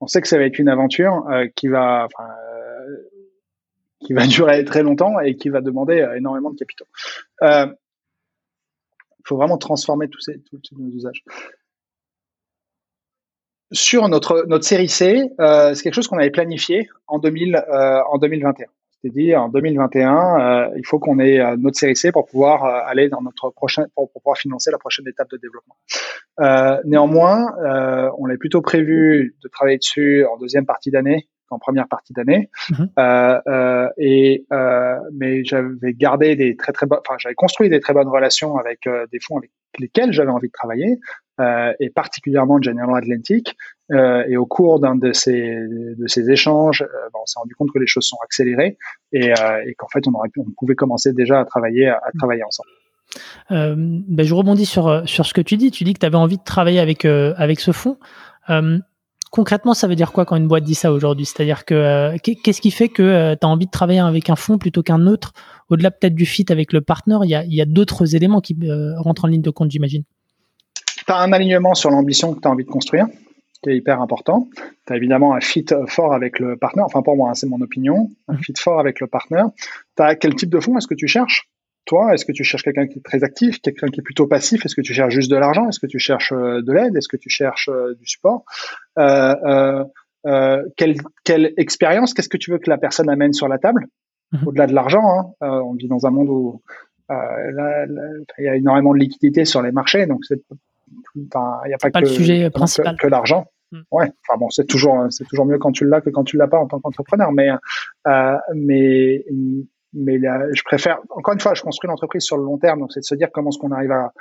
on 0.01 0.07
sait 0.07 0.19
que 0.19 0.27
ça 0.27 0.37
va 0.37 0.43
être 0.43 0.59
une 0.59 0.67
aventure 0.67 1.23
qui 1.55 1.69
va, 1.69 2.09
qui 4.03 4.13
va 4.13 4.27
durer 4.27 4.63
très 4.65 4.83
longtemps 4.83 5.19
et 5.19 5.35
qui 5.35 5.49
va 5.49 5.61
demander 5.61 5.99
euh, 5.99 6.15
énormément 6.15 6.51
de 6.51 6.57
capitaux. 6.57 6.85
Il 7.41 7.47
euh, 7.47 7.67
faut 9.25 9.37
vraiment 9.37 9.57
transformer 9.57 10.09
tous 10.09 10.19
ces, 10.19 10.39
tous, 10.41 10.61
nos 10.77 10.89
usages. 10.89 11.23
Sur 13.73 14.07
notre, 14.07 14.45
notre 14.47 14.65
série 14.65 14.87
C, 14.87 15.31
euh, 15.39 15.73
c'est 15.73 15.81
quelque 15.81 15.95
chose 15.95 16.07
qu'on 16.07 16.19
avait 16.19 16.29
planifié 16.29 16.87
en, 17.07 17.17
2000, 17.17 17.55
euh, 17.55 18.01
en 18.11 18.19
2021. 18.19 18.67
C'est-à-dire 19.01 19.41
en 19.41 19.49
2021, 19.49 20.69
euh, 20.69 20.69
il 20.77 20.85
faut 20.85 20.99
qu'on 20.99 21.19
ait 21.19 21.39
notre 21.57 21.77
série 21.77 21.95
C 21.95 22.11
pour 22.11 22.27
pouvoir 22.27 22.63
aller 22.63 23.09
dans 23.09 23.21
notre 23.21 23.49
prochain, 23.49 23.85
pour, 23.95 24.11
pouvoir 24.11 24.37
financer 24.37 24.71
la 24.71 24.77
prochaine 24.77 25.07
étape 25.07 25.29
de 25.29 25.37
développement. 25.37 25.75
néanmoins, 26.85 27.53
on 28.17 28.25
l'a 28.25 28.37
plutôt 28.37 28.61
prévu 28.61 29.35
de 29.43 29.47
travailler 29.49 29.79
dessus 29.79 30.25
en 30.25 30.37
deuxième 30.37 30.65
partie 30.65 30.89
d'année 30.89 31.27
en 31.49 31.59
première 31.59 31.87
partie 31.87 32.13
d'année. 32.13 32.49
Mhm. 32.69 32.89
Euh, 32.99 33.41
euh, 33.47 33.89
et 33.97 34.45
euh, 34.51 34.97
mais 35.13 35.43
j'avais 35.43 35.93
gardé 35.93 36.35
des 36.35 36.55
très 36.55 36.71
très 36.71 36.85
bonnes, 36.85 36.99
enfin 37.07 37.17
j'avais 37.19 37.35
construit 37.35 37.69
des 37.69 37.79
très 37.79 37.93
bonnes 37.93 38.07
relations 38.07 38.57
avec 38.57 38.87
des 39.11 39.19
fonds 39.19 39.37
avec 39.37 39.51
lesquels 39.79 40.11
j'avais 40.11 40.31
envie 40.31 40.47
de 40.47 40.53
travailler, 40.53 40.99
et 41.79 41.89
particulièrement 41.89 42.61
General 42.61 42.95
Atlantic. 42.95 43.55
et 43.91 44.37
au 44.37 44.45
cours 44.45 44.79
d'un 44.79 44.95
de 44.95 45.13
ces 45.13 45.55
de 45.57 46.07
ces 46.07 46.29
échanges, 46.29 46.85
on 47.13 47.25
s'est 47.25 47.39
rendu 47.39 47.55
compte 47.55 47.71
que 47.73 47.79
les 47.79 47.87
choses 47.87 48.05
sont 48.05 48.17
accélérées 48.23 48.77
et, 49.11 49.31
et 49.65 49.73
qu'en 49.75 49.87
fait 49.87 50.07
on 50.07 50.13
aurait 50.13 50.29
pu, 50.29 50.41
on 50.41 50.51
pouvait 50.57 50.75
commencer 50.75 51.13
déjà 51.13 51.39
à 51.39 51.45
travailler 51.45 51.87
à 51.87 52.11
travailler 52.19 52.43
ensemble. 52.43 52.69
ben 53.49 54.23
je 54.23 54.33
rebondis 54.33 54.67
sur 54.67 55.07
sur 55.09 55.25
ce 55.25 55.33
que 55.33 55.41
tu 55.41 55.57
dis. 55.57 55.71
Tu 55.71 55.83
dis 55.83 55.93
que 55.93 55.99
tu 55.99 56.05
avais 56.05 56.17
envie 56.17 56.37
de 56.37 56.43
travailler 56.43 56.79
avec 56.79 57.05
avec 57.05 57.59
ce 57.59 57.71
fonds. 57.71 57.97
Concrètement, 59.33 59.73
ça 59.73 59.87
veut 59.87 59.95
dire 59.95 60.11
quoi 60.11 60.25
quand 60.25 60.35
une 60.35 60.47
boîte 60.47 60.63
dit 60.63 60.75
ça 60.75 60.93
aujourd'hui? 60.93 61.25
C'est-à-dire 61.25 61.65
que 61.65 62.15
qu'est-ce 62.19 62.61
qui 62.61 62.69
fait 62.69 62.87
que 62.87 63.33
tu 63.33 63.45
as 63.45 63.49
envie 63.49 63.65
de 63.65 63.71
travailler 63.71 63.99
avec 63.99 64.29
un 64.29 64.35
fonds 64.35 64.59
plutôt 64.59 64.83
qu'un 64.83 65.07
autre 65.07 65.33
Au-delà 65.69 65.89
peut-être 65.89 66.13
du 66.13 66.27
fit 66.27 66.45
avec 66.49 66.71
le 66.71 66.81
partenaire, 66.81 67.21
il 67.23 67.29
y 67.31 67.35
a, 67.35 67.43
y 67.43 67.59
a 67.59 67.65
d'autres 67.65 68.15
éléments 68.15 68.41
qui 68.41 68.55
rentrent 68.97 69.25
en 69.25 69.27
ligne 69.27 69.41
de 69.41 69.49
compte, 69.49 69.71
j'imagine. 69.71 70.03
Tu 71.05 71.11
as 71.11 71.17
un 71.17 71.33
alignement 71.33 71.73
sur 71.73 71.89
l'ambition 71.89 72.33
que 72.33 72.41
tu 72.41 72.47
as 72.47 72.51
envie 72.51 72.63
de 72.63 72.69
construire 72.69 73.07
qui 73.63 73.69
est 73.69 73.77
hyper 73.77 74.01
important. 74.01 74.49
Tu 74.85 74.93
as 74.93 74.97
évidemment 74.97 75.33
un 75.33 75.39
fit 75.39 75.65
fort 75.87 76.13
avec 76.13 76.39
le 76.39 76.57
partenaire. 76.57 76.85
Enfin, 76.85 77.01
pour 77.01 77.15
moi, 77.15 77.29
hein, 77.29 77.33
c'est 77.33 77.47
mon 77.47 77.61
opinion. 77.61 78.11
Un 78.27 78.37
fit 78.37 78.53
fort 78.59 78.79
avec 78.79 78.99
le 78.99 79.07
partenaire. 79.07 79.45
Tu 79.95 80.03
as 80.03 80.15
quel 80.15 80.35
type 80.35 80.49
de 80.49 80.59
fonds 80.59 80.77
est-ce 80.77 80.87
que 80.87 80.95
tu 80.95 81.07
cherches? 81.07 81.49
Toi, 81.85 82.13
est-ce 82.13 82.25
que 82.25 82.31
tu 82.31 82.43
cherches 82.43 82.63
quelqu'un 82.63 82.87
qui 82.87 82.99
est 82.99 83.03
très 83.03 83.23
actif, 83.23 83.59
quelqu'un 83.61 83.87
qui 83.87 83.99
est 83.99 84.03
plutôt 84.03 84.27
passif? 84.27 84.65
Est-ce 84.65 84.75
que 84.75 84.81
tu 84.81 84.93
cherches 84.93 85.13
juste 85.13 85.29
de 85.29 85.35
l'argent? 85.35 85.67
Est-ce 85.67 85.79
que 85.79 85.87
tu 85.87 85.99
cherches 85.99 86.31
euh, 86.31 86.61
de 86.61 86.71
l'aide? 86.71 86.95
Est-ce 86.95 87.09
que 87.09 87.17
tu 87.17 87.29
cherches 87.29 87.69
euh, 87.69 87.93
du 87.95 88.07
support? 88.07 88.45
Euh, 88.97 89.83
quelle, 90.77 90.95
quelle 91.25 91.53
expérience? 91.57 92.13
Qu'est-ce 92.13 92.29
que 92.29 92.37
tu 92.37 92.51
veux 92.51 92.57
que 92.57 92.69
la 92.69 92.77
personne 92.77 93.09
amène 93.09 93.33
sur 93.33 93.49
la 93.49 93.57
table? 93.57 93.87
Mhm. 94.31 94.47
Au-delà 94.47 94.67
de 94.67 94.73
l'argent, 94.73 95.35
hein, 95.41 95.61
on 95.65 95.73
vit 95.73 95.89
dans 95.89 96.05
un 96.05 96.11
monde 96.11 96.29
où 96.29 96.61
il 97.09 98.25
y 98.39 98.47
a 98.47 98.55
énormément 98.55 98.93
de 98.93 98.99
liquidités 98.99 99.43
sur 99.43 99.61
les 99.61 99.73
marchés, 99.73 100.05
donc 100.05 100.21
il 100.29 100.39
n'y 101.15 101.27
a 101.73 101.77
pas, 101.77 101.91
que, 101.91 101.99
le 101.99 102.05
sujet 102.05 102.49
principal. 102.49 102.95
que 102.97 103.07
l'argent. 103.07 103.47
Mm. 103.73 103.81
Ouais, 103.91 104.11
enfin 104.27 104.37
bon, 104.39 104.49
c'est 104.49 104.65
toujours 104.65 105.07
c'est 105.09 105.25
toujours 105.25 105.45
mieux 105.45 105.57
quand 105.57 105.71
tu 105.71 105.85
l'as 105.85 105.99
que 105.99 106.09
quand 106.09 106.23
tu 106.23 106.37
l'as 106.37 106.47
pas 106.47 106.59
en 106.59 106.67
tant 106.67 106.79
qu'entrepreneur, 106.79 107.31
mais 107.31 107.49
euh, 108.07 108.37
mais 108.53 109.25
mais 109.93 110.19
je 110.19 110.63
préfère 110.63 110.99
encore 111.09 111.33
une 111.33 111.39
fois, 111.39 111.53
je 111.53 111.61
construis 111.61 111.87
l'entreprise 111.87 112.23
sur 112.23 112.37
le 112.37 112.43
long 112.43 112.57
terme, 112.57 112.79
donc 112.79 112.91
c'est 112.91 113.01
de 113.01 113.05
se 113.05 113.15
dire 113.15 113.29
comment 113.31 113.49
est-ce 113.49 113.59
qu'on 113.59 113.71
arrive 113.71 113.91
à 113.91 114.11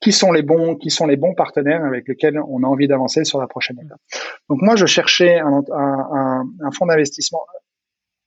qui 0.00 0.12
sont 0.12 0.32
les 0.32 0.42
bons 0.42 0.76
qui 0.76 0.90
sont 0.90 1.06
les 1.06 1.16
bons 1.16 1.34
partenaires 1.34 1.84
avec 1.84 2.06
lesquels 2.06 2.38
on 2.48 2.62
a 2.62 2.66
envie 2.66 2.86
d'avancer 2.86 3.24
sur 3.24 3.40
la 3.40 3.46
prochaine 3.46 3.78
étape. 3.84 4.00
Donc 4.48 4.62
moi, 4.62 4.76
je 4.76 4.86
cherchais 4.86 5.38
un, 5.38 5.62
un, 5.72 6.44
un, 6.60 6.70
fonds 6.70 6.86
d'investissement. 6.86 7.44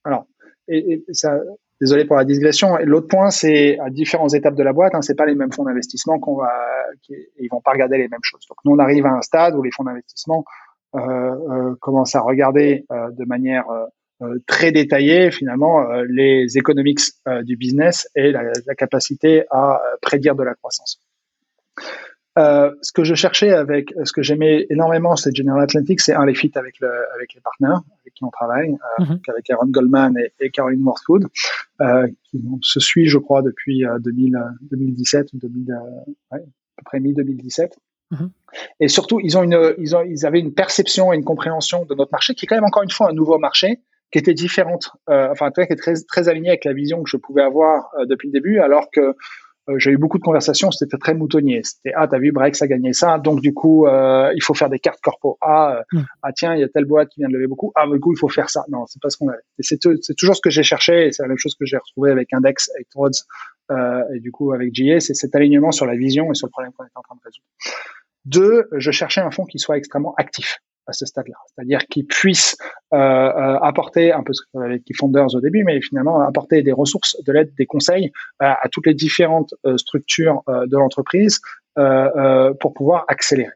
Alors, 0.03 0.25
et, 0.67 1.03
ça, 1.13 1.39
désolé 1.79 2.05
pour 2.05 2.15
la 2.15 2.25
digression. 2.25 2.77
L'autre 2.83 3.07
point, 3.07 3.31
c'est 3.31 3.79
à 3.79 3.89
différentes 3.89 4.33
étapes 4.33 4.55
de 4.55 4.63
la 4.63 4.73
boîte, 4.73 4.93
hein, 4.95 5.01
c'est 5.01 5.15
pas 5.15 5.25
les 5.25 5.35
mêmes 5.35 5.51
fonds 5.51 5.63
d'investissement 5.63 6.19
qu'on 6.19 6.35
va, 6.35 6.51
qui, 7.01 7.13
ils 7.39 7.47
vont 7.49 7.61
pas 7.61 7.71
regarder 7.71 7.97
les 7.97 8.07
mêmes 8.07 8.19
choses. 8.21 8.45
Donc 8.47 8.57
nous, 8.65 8.73
on 8.73 8.79
arrive 8.79 9.05
à 9.05 9.13
un 9.13 9.21
stade 9.21 9.55
où 9.55 9.63
les 9.63 9.71
fonds 9.71 9.83
d'investissement 9.83 10.43
euh, 10.95 10.99
euh, 10.99 11.75
commence 11.79 12.15
à 12.15 12.21
regarder 12.21 12.85
euh, 12.91 13.09
de 13.11 13.25
manière 13.25 13.65
très 14.47 14.71
détaillée 14.71 15.31
finalement 15.31 15.91
les 16.07 16.57
economics 16.57 16.99
du 17.43 17.55
business 17.55 18.07
et 18.15 18.31
la, 18.31 18.43
la, 18.65 18.75
capacité 18.75 19.43
à 19.49 19.81
prédire 20.01 20.35
de 20.35 20.43
la 20.43 20.53
croissance. 20.53 20.99
Euh, 22.39 22.71
ce 22.81 22.93
que 22.93 23.03
je 23.03 23.13
cherchais 23.13 23.51
avec, 23.51 23.93
ce 24.05 24.13
que 24.13 24.21
j'aimais 24.21 24.65
énormément, 24.69 25.17
c'est 25.17 25.35
General 25.35 25.61
Atlantic, 25.61 25.99
c'est 25.99 26.13
un 26.13 26.25
les 26.25 26.33
fit 26.33 26.51
avec 26.55 26.79
le, 26.79 26.89
avec 27.13 27.33
les 27.33 27.41
partenaires 27.41 27.81
avec 28.01 28.13
qui 28.13 28.23
on 28.23 28.29
travaille, 28.29 28.71
euh, 28.71 29.03
mm-hmm. 29.03 29.29
avec 29.29 29.49
Aaron 29.49 29.67
Goldman 29.67 30.17
et, 30.17 30.31
et 30.39 30.49
Caroline 30.49 30.81
Worthwood, 30.83 31.27
euh, 31.81 32.07
qui 32.23 32.41
se 32.61 32.79
suit, 32.79 33.07
je 33.07 33.17
crois, 33.17 33.41
depuis 33.41 33.83
2000, 33.99 34.39
2017 34.61 35.33
ou 35.33 35.37
2000, 35.39 35.77
ouais, 36.31 36.37
à 36.37 36.37
peu 36.37 36.83
près 36.85 36.99
mi 37.01 37.13
2017. 37.13 37.77
Mhm. 38.11 38.29
Et 38.79 38.87
surtout, 38.87 39.19
ils 39.21 39.37
ont 39.37 39.43
une, 39.43 39.73
ils 39.77 39.95
ont, 39.95 40.03
ils 40.03 40.25
avaient 40.25 40.39
une 40.39 40.53
perception 40.53 41.13
et 41.13 41.15
une 41.15 41.23
compréhension 41.23 41.85
de 41.85 41.95
notre 41.95 42.11
marché 42.11 42.33
qui 42.33 42.45
est 42.45 42.47
quand 42.47 42.55
même 42.55 42.65
encore 42.65 42.83
une 42.83 42.91
fois 42.91 43.09
un 43.09 43.13
nouveau 43.13 43.39
marché 43.39 43.79
qui 44.11 44.19
était 44.19 44.33
différente, 44.33 44.91
euh, 45.09 45.29
enfin 45.31 45.51
qui 45.51 45.61
est 45.61 45.75
très 45.75 45.93
très 46.07 46.29
aligné 46.29 46.49
avec 46.49 46.65
la 46.65 46.73
vision 46.73 47.01
que 47.03 47.09
je 47.09 47.17
pouvais 47.17 47.43
avoir 47.43 47.89
euh, 47.99 48.05
depuis 48.05 48.27
le 48.27 48.33
début, 48.33 48.59
alors 48.59 48.89
que 48.91 49.15
euh, 49.69 49.77
j'ai 49.77 49.91
eu 49.91 49.97
beaucoup 49.97 50.17
de 50.17 50.23
conversations, 50.23 50.71
c'était 50.71 50.97
très 50.97 51.13
moutonnier. 51.13 51.61
C'était 51.63 51.93
ah 51.95 52.07
t'as 52.07 52.17
vu 52.17 52.31
Brex 52.31 52.61
a 52.61 52.67
gagné 52.67 52.93
ça, 52.93 53.19
donc 53.19 53.41
du 53.41 53.53
coup 53.53 53.85
euh, 53.85 54.31
il 54.35 54.41
faut 54.41 54.53
faire 54.53 54.69
des 54.69 54.79
cartes 54.79 55.01
corpo. 55.01 55.37
Ah 55.41 55.77
euh, 55.77 55.97
mhm. 55.97 56.05
ah 56.23 56.33
tiens 56.33 56.55
il 56.55 56.61
y 56.61 56.63
a 56.63 56.69
telle 56.69 56.85
boîte 56.85 57.09
qui 57.09 57.19
vient 57.19 57.29
de 57.29 57.33
lever 57.33 57.47
beaucoup. 57.47 57.71
Ah 57.75 57.85
du 57.87 57.99
coup 57.99 58.13
il 58.13 58.17
faut 58.17 58.29
faire 58.29 58.49
ça. 58.49 58.65
Non 58.69 58.85
c'est 58.87 59.01
pas 59.01 59.09
ce 59.09 59.17
qu'on 59.17 59.29
avait. 59.29 59.41
C'est 59.59 59.79
toujours 59.79 60.35
ce 60.35 60.41
que 60.41 60.49
j'ai 60.49 60.63
cherché 60.63 61.07
et 61.07 61.11
c'est 61.11 61.21
la 61.21 61.29
même 61.29 61.37
chose 61.37 61.55
que 61.55 61.65
j'ai 61.65 61.77
retrouvé 61.77 62.11
avec 62.11 62.33
Index, 62.33 62.71
avec 62.75 62.87
Rhodes 62.95 63.13
et 64.13 64.19
du 64.19 64.31
coup 64.31 64.51
avec 64.51 64.73
JA, 64.73 64.99
c'est 64.99 65.13
cet 65.13 65.33
alignement 65.35 65.71
sur 65.71 65.85
la 65.85 65.95
vision 65.95 66.29
et 66.31 66.35
sur 66.35 66.47
le 66.47 66.51
problème 66.51 66.73
qu'on 66.73 66.83
est 66.83 66.89
en 66.95 67.01
train 67.01 67.15
de 67.15 67.21
résoudre. 67.23 67.45
Deux, 68.25 68.67
je 68.73 68.91
cherchais 68.91 69.21
un 69.21 69.31
fonds 69.31 69.45
qui 69.45 69.59
soit 69.59 69.77
extrêmement 69.77 70.13
actif 70.17 70.57
à 70.87 70.93
ce 70.93 71.05
stade-là, 71.05 71.37
c'est-à-dire 71.47 71.85
qui 71.89 72.03
puisse 72.03 72.57
euh, 72.59 72.65
euh, 72.65 72.70
apporter 72.91 74.11
un 74.11 74.23
peu 74.23 74.33
ce 74.33 74.41
que 74.41 74.59
avec 74.59 74.83
les 74.87 74.95
Founders 74.95 75.33
au 75.35 75.41
début, 75.41 75.63
mais 75.63 75.81
finalement 75.81 76.21
apporter 76.21 76.61
des 76.61 76.71
ressources, 76.71 77.15
de 77.25 77.31
l'aide, 77.31 77.51
des 77.57 77.65
conseils 77.65 78.11
à, 78.39 78.67
toutes 78.71 78.85
les 78.85 78.93
différentes 78.93 79.53
euh, 79.65 79.77
structures 79.77 80.43
de 80.47 80.77
l'entreprise 80.77 81.39
pour 81.75 82.73
pouvoir 82.73 83.05
accélérer. 83.07 83.53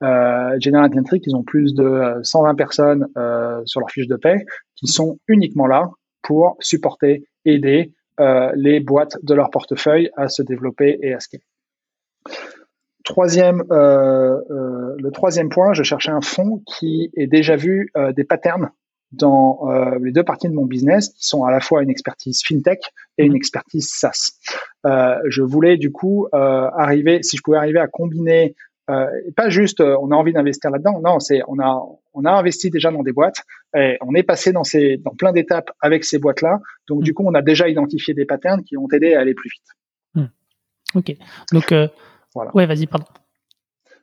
General 0.00 0.84
Atlantic, 0.84 1.24
ils 1.26 1.36
ont 1.36 1.42
plus 1.42 1.74
de 1.74 2.20
120 2.22 2.54
personnes 2.54 3.06
sur 3.64 3.80
leur 3.80 3.90
fiche 3.90 4.08
de 4.08 4.16
paie 4.16 4.44
qui 4.76 4.86
sont 4.86 5.18
uniquement 5.28 5.66
là 5.66 5.90
pour 6.22 6.56
supporter, 6.60 7.26
aider 7.44 7.92
les 8.54 8.80
boîtes 8.80 9.16
de 9.22 9.34
leur 9.34 9.50
portefeuille 9.50 10.10
à 10.16 10.28
se 10.28 10.42
développer 10.42 10.98
et 11.02 11.12
à 11.12 11.20
scaler. 11.20 11.44
Troisième, 13.04 13.62
euh, 13.70 14.40
euh, 14.50 14.96
le 14.98 15.10
troisième 15.10 15.50
point, 15.50 15.74
je 15.74 15.82
cherchais 15.82 16.10
un 16.10 16.22
fonds 16.22 16.62
qui 16.66 17.10
ait 17.16 17.26
déjà 17.26 17.54
vu 17.54 17.90
euh, 17.98 18.12
des 18.12 18.24
patterns 18.24 18.70
dans 19.12 19.68
les 20.02 20.10
deux 20.10 20.24
parties 20.24 20.48
de 20.48 20.54
mon 20.54 20.64
business, 20.64 21.10
qui 21.10 21.24
sont 21.24 21.44
à 21.44 21.52
la 21.52 21.60
fois 21.60 21.84
une 21.84 21.90
expertise 21.90 22.42
fintech 22.44 22.80
et 23.16 23.24
une 23.24 23.30
mhm. 23.30 23.36
expertise 23.36 23.88
SaaS. 23.88 24.32
Je 24.84 25.40
voulais 25.40 25.76
du 25.76 25.92
coup 25.92 26.26
arriver, 26.32 27.22
si 27.22 27.36
je 27.36 27.42
pouvais 27.42 27.58
arriver 27.58 27.78
à 27.78 27.86
combiner, 27.86 28.56
pas 28.88 29.50
juste 29.50 29.80
on 29.80 30.10
a 30.10 30.16
envie 30.16 30.32
d'investir 30.32 30.72
là-dedans, 30.72 31.00
non, 31.00 31.20
c'est 31.20 31.42
on 31.46 31.60
a 31.60 31.80
on 32.12 32.24
a 32.24 32.32
investi 32.32 32.70
déjà 32.70 32.90
dans 32.90 33.04
des 33.04 33.12
boîtes 33.12 33.42
et 33.76 33.98
on 34.00 34.16
est 34.16 34.24
passé 34.24 34.50
dans 34.50 34.64
ces 34.64 34.96
dans 34.96 35.14
plein 35.14 35.30
d'étapes 35.30 35.70
avec 35.80 36.04
ces 36.04 36.18
boîtes-là. 36.18 36.58
Donc 36.88 37.04
du 37.04 37.12
mhm. 37.12 37.14
coup, 37.14 37.22
on 37.24 37.34
a 37.34 37.42
déjà 37.42 37.68
identifié 37.68 38.14
des 38.14 38.24
patterns 38.24 38.64
qui 38.64 38.76
ont 38.76 38.88
aidé 38.92 39.14
à 39.14 39.20
aller 39.20 39.34
plus 39.34 39.50
vite. 39.50 39.68
Hmm. 40.16 40.98
Ok, 40.98 41.16
donc 41.52 41.72
voilà. 42.34 42.50
Ouais, 42.54 42.66
vas-y, 42.66 42.86
pardon. 42.86 43.06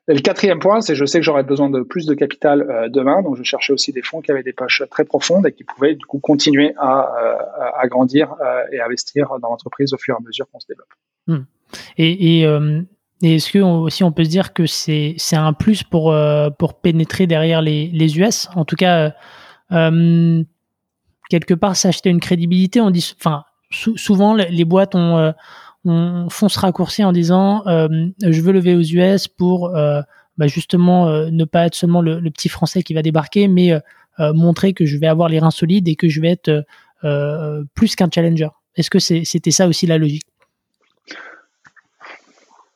Et 0.07 0.13
le 0.13 0.19
quatrième 0.19 0.59
point, 0.59 0.81
c'est 0.81 0.95
je 0.95 1.05
sais 1.05 1.19
que 1.19 1.25
j'aurais 1.25 1.43
besoin 1.43 1.69
de 1.69 1.81
plus 1.81 2.05
de 2.07 2.15
capital 2.15 2.63
euh, 2.63 2.89
demain, 2.89 3.21
donc 3.21 3.37
je 3.37 3.43
cherchais 3.43 3.71
aussi 3.71 3.93
des 3.93 4.01
fonds 4.01 4.21
qui 4.21 4.31
avaient 4.31 4.43
des 4.43 4.53
poches 4.53 4.81
très 4.89 5.05
profondes 5.05 5.45
et 5.45 5.51
qui 5.51 5.63
pouvaient 5.63 5.93
du 5.93 6.05
coup 6.05 6.19
continuer 6.19 6.73
à, 6.77 7.13
euh, 7.17 7.69
à 7.77 7.87
grandir 7.87 8.33
euh, 8.41 8.63
et 8.71 8.81
investir 8.81 9.29
dans 9.39 9.49
l'entreprise 9.49 9.93
au 9.93 9.97
fur 9.97 10.15
et 10.15 10.17
à 10.17 10.25
mesure 10.25 10.47
qu'on 10.51 10.59
se 10.59 10.65
développe. 10.67 10.89
Hmm. 11.27 11.45
Et, 11.97 12.41
et, 12.41 12.47
et 13.21 13.35
est-ce 13.35 13.51
que 13.51 13.59
aussi 13.59 14.03
on 14.03 14.11
peut 14.11 14.25
se 14.25 14.29
dire 14.29 14.51
que 14.53 14.65
c'est 14.65 15.15
un 15.33 15.53
plus 15.53 15.83
pour 15.83 16.13
pour 16.57 16.81
pénétrer 16.81 17.27
derrière 17.27 17.61
les 17.61 17.87
les 17.87 18.19
US, 18.19 18.49
en 18.55 18.65
tout 18.65 18.75
cas 18.75 19.13
quelque 21.29 21.53
part 21.53 21.77
s'acheter 21.77 22.09
une 22.09 22.19
crédibilité. 22.19 22.81
On 22.81 22.89
dit, 22.89 23.15
enfin 23.17 23.45
souvent 23.69 24.33
les 24.33 24.65
boîtes 24.65 24.95
ont 24.95 25.33
on 25.85 26.29
fonce 26.29 26.57
raccourci 26.57 27.03
en 27.03 27.11
disant 27.11 27.65
euh, 27.67 27.87
je 28.21 28.41
veux 28.41 28.51
lever 28.51 28.75
aux 28.75 28.81
US 28.81 29.27
pour 29.27 29.75
euh, 29.75 30.01
bah 30.37 30.47
justement 30.47 31.07
euh, 31.07 31.29
ne 31.31 31.45
pas 31.45 31.65
être 31.65 31.75
seulement 31.75 32.01
le, 32.01 32.21
petit 32.29 32.49
français 32.49 32.83
qui 32.83 32.93
va 32.93 33.01
débarquer, 33.01 33.47
mais 33.47 33.71
montrer 34.19 34.73
que 34.73 34.85
je 34.85 34.97
vais 34.97 35.07
avoir 35.07 35.29
les 35.29 35.39
reins 35.39 35.49
solides 35.49 35.87
et 35.87 35.95
que 35.95 36.07
je 36.07 36.21
vais 36.21 36.29
être 36.29 36.63
plus 37.73 37.95
qu'un 37.95 38.09
challenger. 38.13 38.49
Est-ce 38.75 38.91
que 38.91 38.99
c'était 38.99 39.51
ça 39.51 39.67
aussi 39.67 39.87
la 39.87 39.97
logique? 39.97 40.25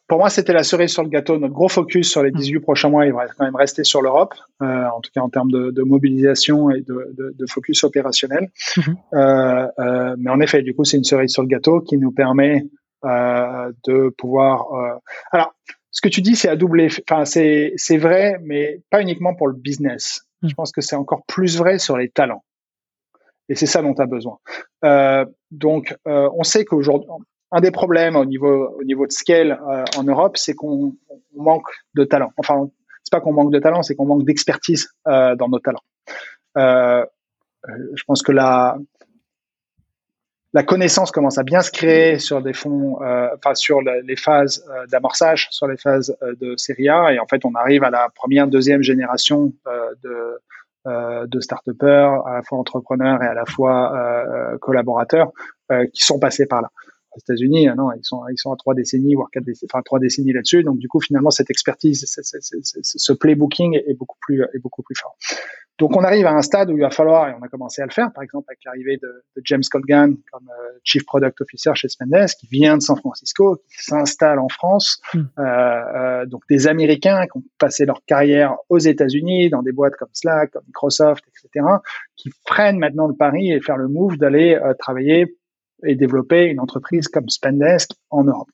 Pour 0.07 0.19
moi, 0.19 0.29
c'était 0.29 0.53
la 0.53 0.63
cerise 0.63 0.91
sur 0.91 1.03
le 1.03 1.09
gâteau. 1.09 1.37
Notre 1.37 1.53
gros 1.53 1.67
focus 1.67 2.09
sur 2.09 2.23
les 2.23 2.31
18 2.31 2.57
mmh. 2.57 2.61
prochains 2.61 2.89
mois, 2.89 3.05
il 3.05 3.13
va 3.13 3.27
quand 3.27 3.43
même 3.43 3.55
rester 3.55 3.83
sur 3.83 4.01
l'Europe, 4.01 4.33
en 4.59 5.01
tout 5.01 5.11
cas 5.13 5.21
en 5.21 5.29
termes 5.29 5.51
de, 5.51 5.83
mobilisation 5.83 6.71
et 6.71 6.81
de, 6.81 7.45
focus 7.47 7.83
opérationnel. 7.83 8.49
Mmh. 8.77 8.93
mais 10.17 10.31
en 10.31 10.39
effet, 10.39 10.63
du 10.63 10.73
coup, 10.73 10.83
c'est 10.83 10.97
une 10.97 11.03
cerise 11.03 11.31
sur 11.31 11.43
le 11.43 11.47
gâteau 11.47 11.81
qui 11.81 11.97
nous 11.99 12.11
permet 12.11 12.65
de 13.05 14.09
pouvoir. 14.17 14.73
Euh, 14.73 14.99
alors, 15.31 15.53
ce 15.95 16.01
que 16.01 16.09
tu 16.09 16.21
dis, 16.21 16.35
c'est 16.35 16.49
à 16.49 16.55
double 16.57 16.87
Enfin, 17.09 17.23
c'est 17.23 17.73
c'est 17.77 17.97
vrai, 17.97 18.37
mais 18.43 18.81
pas 18.89 19.01
uniquement 19.01 19.33
pour 19.33 19.47
le 19.47 19.53
business. 19.53 20.27
Je 20.43 20.49
mm. 20.49 20.55
pense 20.55 20.71
que 20.71 20.81
c'est 20.81 20.97
encore 20.97 21.25
plus 21.25 21.57
vrai 21.57 21.79
sur 21.79 21.97
les 21.97 22.09
talents. 22.09 22.43
Et 23.47 23.55
c'est 23.55 23.65
ça 23.65 23.81
dont 23.81 23.93
tu 23.93 24.01
as 24.01 24.07
besoin. 24.07 24.39
Euh, 24.83 25.25
donc, 25.51 25.95
euh, 26.07 26.29
on 26.35 26.43
sait 26.43 26.65
qu'aujourd'hui, 26.65 27.09
un 27.51 27.61
des 27.61 27.71
problèmes 27.71 28.15
au 28.15 28.25
niveau 28.25 28.75
au 28.77 28.83
niveau 28.83 29.05
de 29.07 29.11
scale 29.11 29.59
euh, 29.69 29.85
en 29.97 30.03
Europe, 30.03 30.35
c'est 30.35 30.53
qu'on 30.53 30.95
manque 31.35 31.69
de 31.93 32.03
talent. 32.03 32.31
Enfin, 32.37 32.69
c'est 33.03 33.11
pas 33.11 33.21
qu'on 33.21 33.33
manque 33.33 33.53
de 33.53 33.59
talent, 33.59 33.83
c'est 33.83 33.95
qu'on 33.95 34.05
manque 34.05 34.25
d'expertise 34.25 34.89
euh, 35.07 35.35
dans 35.35 35.47
nos 35.47 35.59
talents. 35.59 35.83
je 36.57 38.03
pense 38.05 38.21
que 38.21 38.31
la 38.31 38.77
la 40.55 40.63
connaissance 40.63 41.11
commence 41.11 41.37
à 41.37 41.43
bien 41.43 41.61
se 41.61 41.69
créer 41.69 42.17
sur 42.17 42.37
euh, 42.37 42.41
les 44.05 44.15
phases 44.15 44.65
euh, 44.69 44.87
d'amorçage, 44.87 45.49
sur 45.51 45.67
les 45.67 45.75
phases 45.75 46.15
euh, 46.23 46.33
de 46.39 46.55
série 46.55 46.87
A, 46.87 47.11
et 47.11 47.19
en 47.19 47.27
fait 47.27 47.43
on 47.43 47.53
arrive 47.55 47.83
à 47.83 47.89
la 47.89 48.07
première, 48.15 48.47
deuxième 48.47 48.81
génération 48.81 49.53
de 50.03 50.39
de 50.87 51.39
start-upers, 51.39 52.27
à 52.27 52.35
la 52.35 52.43
fois 52.43 52.59
entrepreneurs 52.59 53.23
et 53.23 53.25
à 53.25 53.33
la 53.33 53.45
fois 53.45 53.91
collaborateurs, 54.61 55.31
qui 55.91 56.03
sont 56.03 56.19
passés 56.19 56.45
par 56.45 56.61
là. 56.61 56.69
Aux 57.15 57.19
États-Unis, 57.19 57.67
non, 57.77 57.91
ils 57.93 58.03
sont 58.03 58.21
ils 58.31 58.37
sont 58.37 58.51
à 58.51 58.55
trois 58.55 58.73
décennies 58.73 59.15
voire 59.15 59.29
quatre 59.31 59.45
décennies, 59.45 59.69
enfin 59.71 59.81
trois 59.83 59.99
décennies 59.99 60.33
là-dessus. 60.33 60.63
Donc 60.63 60.79
du 60.79 60.87
coup, 60.87 60.99
finalement, 60.99 61.31
cette 61.31 61.49
expertise, 61.49 62.05
ce 62.05 63.13
playbooking 63.13 63.75
est 63.75 63.97
beaucoup 63.97 64.17
plus 64.21 64.43
est 64.43 64.59
beaucoup 64.59 64.83
plus 64.83 64.95
fort. 64.95 65.15
Donc 65.77 65.97
on 65.97 66.03
arrive 66.03 66.25
à 66.25 66.31
un 66.31 66.41
stade 66.41 66.69
où 66.69 66.77
il 66.77 66.81
va 66.81 66.89
falloir, 66.89 67.27
et 67.27 67.33
on 67.39 67.43
a 67.43 67.49
commencé 67.49 67.81
à 67.81 67.85
le 67.85 67.91
faire, 67.91 68.11
par 68.13 68.23
exemple 68.23 68.45
avec 68.47 68.59
l'arrivée 68.65 68.97
de, 68.97 69.23
de, 69.35 69.41
James 69.43 69.63
Colgan 69.69 70.13
comme 70.31 70.47
euh, 70.47 70.79
Chief 70.83 71.05
Product 71.05 71.39
Officer 71.41 71.71
chez 71.75 71.89
Spendesk, 71.89 72.37
qui 72.39 72.47
vient 72.47 72.77
de 72.77 72.81
San 72.81 72.95
Francisco, 72.95 73.57
qui 73.69 73.83
s'installe 73.83 74.39
en 74.39 74.47
France, 74.47 75.01
hmm. 75.13 75.19
euh, 75.19 75.43
euh, 75.43 76.25
donc 76.27 76.43
des 76.49 76.67
Américains 76.67 77.25
qui 77.25 77.37
ont 77.37 77.43
passé 77.57 77.85
leur 77.85 78.05
carrière 78.05 78.55
aux 78.69 78.79
États-Unis, 78.79 79.49
dans 79.49 79.63
des 79.63 79.73
boîtes 79.73 79.95
comme 79.97 80.07
Slack, 80.13 80.51
comme 80.51 80.63
Microsoft, 80.65 81.25
etc., 81.27 81.65
qui 82.15 82.29
prennent 82.45 82.79
maintenant 82.79 83.07
le 83.07 83.15
pari 83.15 83.51
et 83.51 83.59
faire 83.59 83.77
le 83.77 83.89
move 83.89 84.17
d'aller 84.17 84.57
travailler 84.79 85.35
et 85.85 85.95
développer 85.95 86.45
une 86.45 86.59
entreprise 86.59 87.07
comme 87.07 87.29
Spendesk 87.29 87.91
en 88.09 88.23
Europe. 88.23 88.49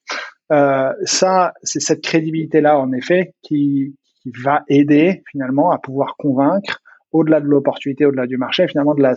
Euh, 0.51 0.91
ça, 1.03 1.53
c'est 1.63 1.79
cette 1.79 2.01
crédibilité-là, 2.01 2.77
en 2.79 2.91
effet, 2.91 3.33
qui, 3.41 3.95
va 4.43 4.61
aider 4.67 5.23
finalement 5.31 5.71
à 5.71 5.79
pouvoir 5.79 6.15
convaincre 6.15 6.79
au-delà 7.11 7.41
de 7.41 7.47
l'opportunité, 7.47 8.05
au-delà 8.05 8.27
du 8.27 8.37
marché, 8.37 8.67
finalement 8.67 8.93
de 8.93 9.01
la, 9.01 9.15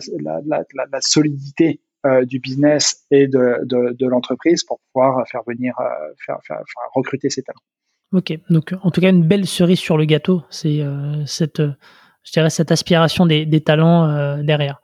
solidité 0.99 1.79
euh, 2.07 2.25
du 2.25 2.39
business 2.39 3.05
et 3.11 3.27
de, 3.27 4.07
l'entreprise 4.07 4.63
pour 4.63 4.79
pouvoir 4.91 5.23
faire 5.27 5.41
venir, 5.45 5.75
euh, 5.79 5.83
faire, 6.25 6.39
recruter 6.95 7.29
ces 7.29 7.43
talents. 7.43 7.61
Ok, 8.13 8.33
donc 8.49 8.73
en 8.81 8.89
tout 8.89 8.99
cas 8.99 9.11
une 9.11 9.27
belle 9.27 9.45
cerise 9.45 9.77
sur 9.77 9.95
le 9.95 10.05
gâteau, 10.05 10.41
c'est 10.49 10.81
cette, 11.27 11.61
je 12.23 12.31
dirais 12.31 12.49
cette 12.49 12.71
aspiration 12.71 13.27
des, 13.27 13.61
talents 13.61 14.41
derrière. 14.41 14.81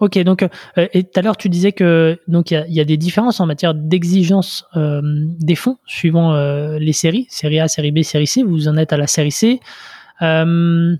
Ok, 0.00 0.18
donc 0.20 0.46
et 0.76 1.04
tout 1.04 1.18
à 1.18 1.22
l'heure 1.22 1.36
tu 1.36 1.48
disais 1.48 1.72
que 1.72 2.18
donc 2.28 2.50
il 2.50 2.54
y 2.54 2.56
a, 2.56 2.66
y 2.68 2.80
a, 2.80 2.84
des 2.84 2.96
différences 2.96 3.40
en 3.40 3.46
matière 3.46 3.74
d'exigence 3.74 4.64
des 4.74 5.54
fonds 5.54 5.78
suivant 5.86 6.32
les 6.78 6.92
séries, 6.92 7.26
série 7.30 7.60
A, 7.60 7.68
série 7.68 7.92
B, 7.92 8.02
série 8.02 8.26
C. 8.26 8.42
Vous 8.42 8.68
en 8.68 8.76
êtes 8.76 8.92
à 8.92 8.96
la 8.96 9.06
série 9.06 9.32
C. 9.32 9.60
Euh, 10.22 10.96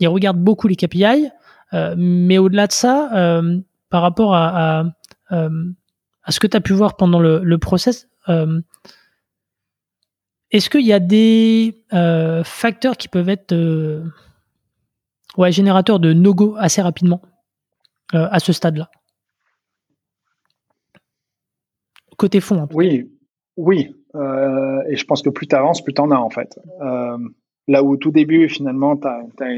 ils 0.00 0.08
regardent 0.08 0.40
beaucoup 0.40 0.68
les 0.68 0.76
KPI, 0.76 1.28
euh, 1.72 1.94
mais 1.96 2.38
au-delà 2.38 2.66
de 2.66 2.72
ça, 2.72 3.10
euh, 3.14 3.58
par 3.90 4.02
rapport 4.02 4.34
à, 4.34 4.80
à, 4.80 4.84
euh, 5.32 5.70
à 6.24 6.32
ce 6.32 6.40
que 6.40 6.46
tu 6.46 6.56
as 6.56 6.60
pu 6.60 6.72
voir 6.72 6.96
pendant 6.96 7.20
le, 7.20 7.40
le 7.42 7.58
process, 7.58 8.08
est-ce 10.50 10.70
qu'il 10.70 10.86
y 10.86 10.92
a 10.92 11.00
des 11.00 11.84
facteurs 12.44 12.96
qui 12.96 13.08
peuvent 13.08 13.28
être 13.28 13.54
ouais, 15.36 15.52
générateurs 15.52 16.00
de 16.00 16.12
no-go 16.12 16.56
assez 16.58 16.80
rapidement? 16.80 17.20
À 18.12 18.38
ce 18.38 18.52
stade-là 18.52 18.90
Côté 22.16 22.40
fond. 22.40 22.68
Oui, 22.72 23.10
oui. 23.56 23.94
et 24.14 24.96
je 24.96 25.04
pense 25.04 25.22
que 25.22 25.30
plus 25.30 25.48
tu 25.48 25.56
avances, 25.56 25.82
plus 25.82 25.94
tu 25.94 26.00
en 26.00 26.10
as 26.10 26.18
en 26.18 26.30
fait. 26.30 26.58
là 27.66 27.82
où 27.82 27.92
au 27.92 27.96
tout 27.96 28.12
début, 28.12 28.48
finalement, 28.48 28.96
tu 28.96 29.08
as, 29.08 29.48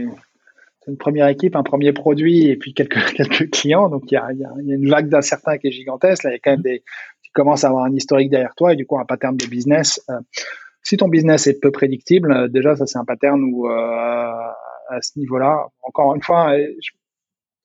une 0.88 0.96
première 0.96 1.28
équipe, 1.28 1.56
un 1.56 1.62
premier 1.62 1.92
produit 1.92 2.46
et 2.46 2.56
puis 2.56 2.72
quelques, 2.72 3.12
quelques 3.16 3.50
clients. 3.50 3.88
Donc, 3.88 4.10
il 4.10 4.14
y 4.14 4.16
a, 4.16 4.32
y, 4.32 4.38
y 4.38 4.44
a, 4.44 4.74
une 4.74 4.88
vague 4.88 5.08
d'incertains 5.08 5.58
qui 5.58 5.68
est 5.68 5.72
gigantesque. 5.72 6.24
Là, 6.24 6.30
il 6.30 6.34
y 6.34 6.36
a 6.36 6.38
quand 6.38 6.52
même 6.52 6.62
des, 6.62 6.82
tu 7.22 7.30
commences 7.32 7.64
à 7.64 7.68
avoir 7.68 7.84
un 7.84 7.92
historique 7.92 8.30
derrière 8.30 8.54
toi 8.56 8.72
et 8.72 8.76
du 8.76 8.86
coup, 8.86 8.98
un 8.98 9.04
pattern 9.04 9.36
de 9.36 9.46
business. 9.46 10.00
Euh, 10.10 10.20
si 10.82 10.96
ton 10.96 11.08
business 11.08 11.48
est 11.48 11.60
peu 11.60 11.72
prédictible, 11.72 12.32
euh, 12.32 12.48
déjà, 12.48 12.76
ça, 12.76 12.86
c'est 12.86 12.98
un 12.98 13.04
pattern 13.04 13.42
où, 13.42 13.68
euh, 13.68 13.72
à 14.88 15.02
ce 15.02 15.18
niveau-là, 15.18 15.66
encore 15.82 16.14
une 16.14 16.22
fois, 16.22 16.56
je, 16.56 16.90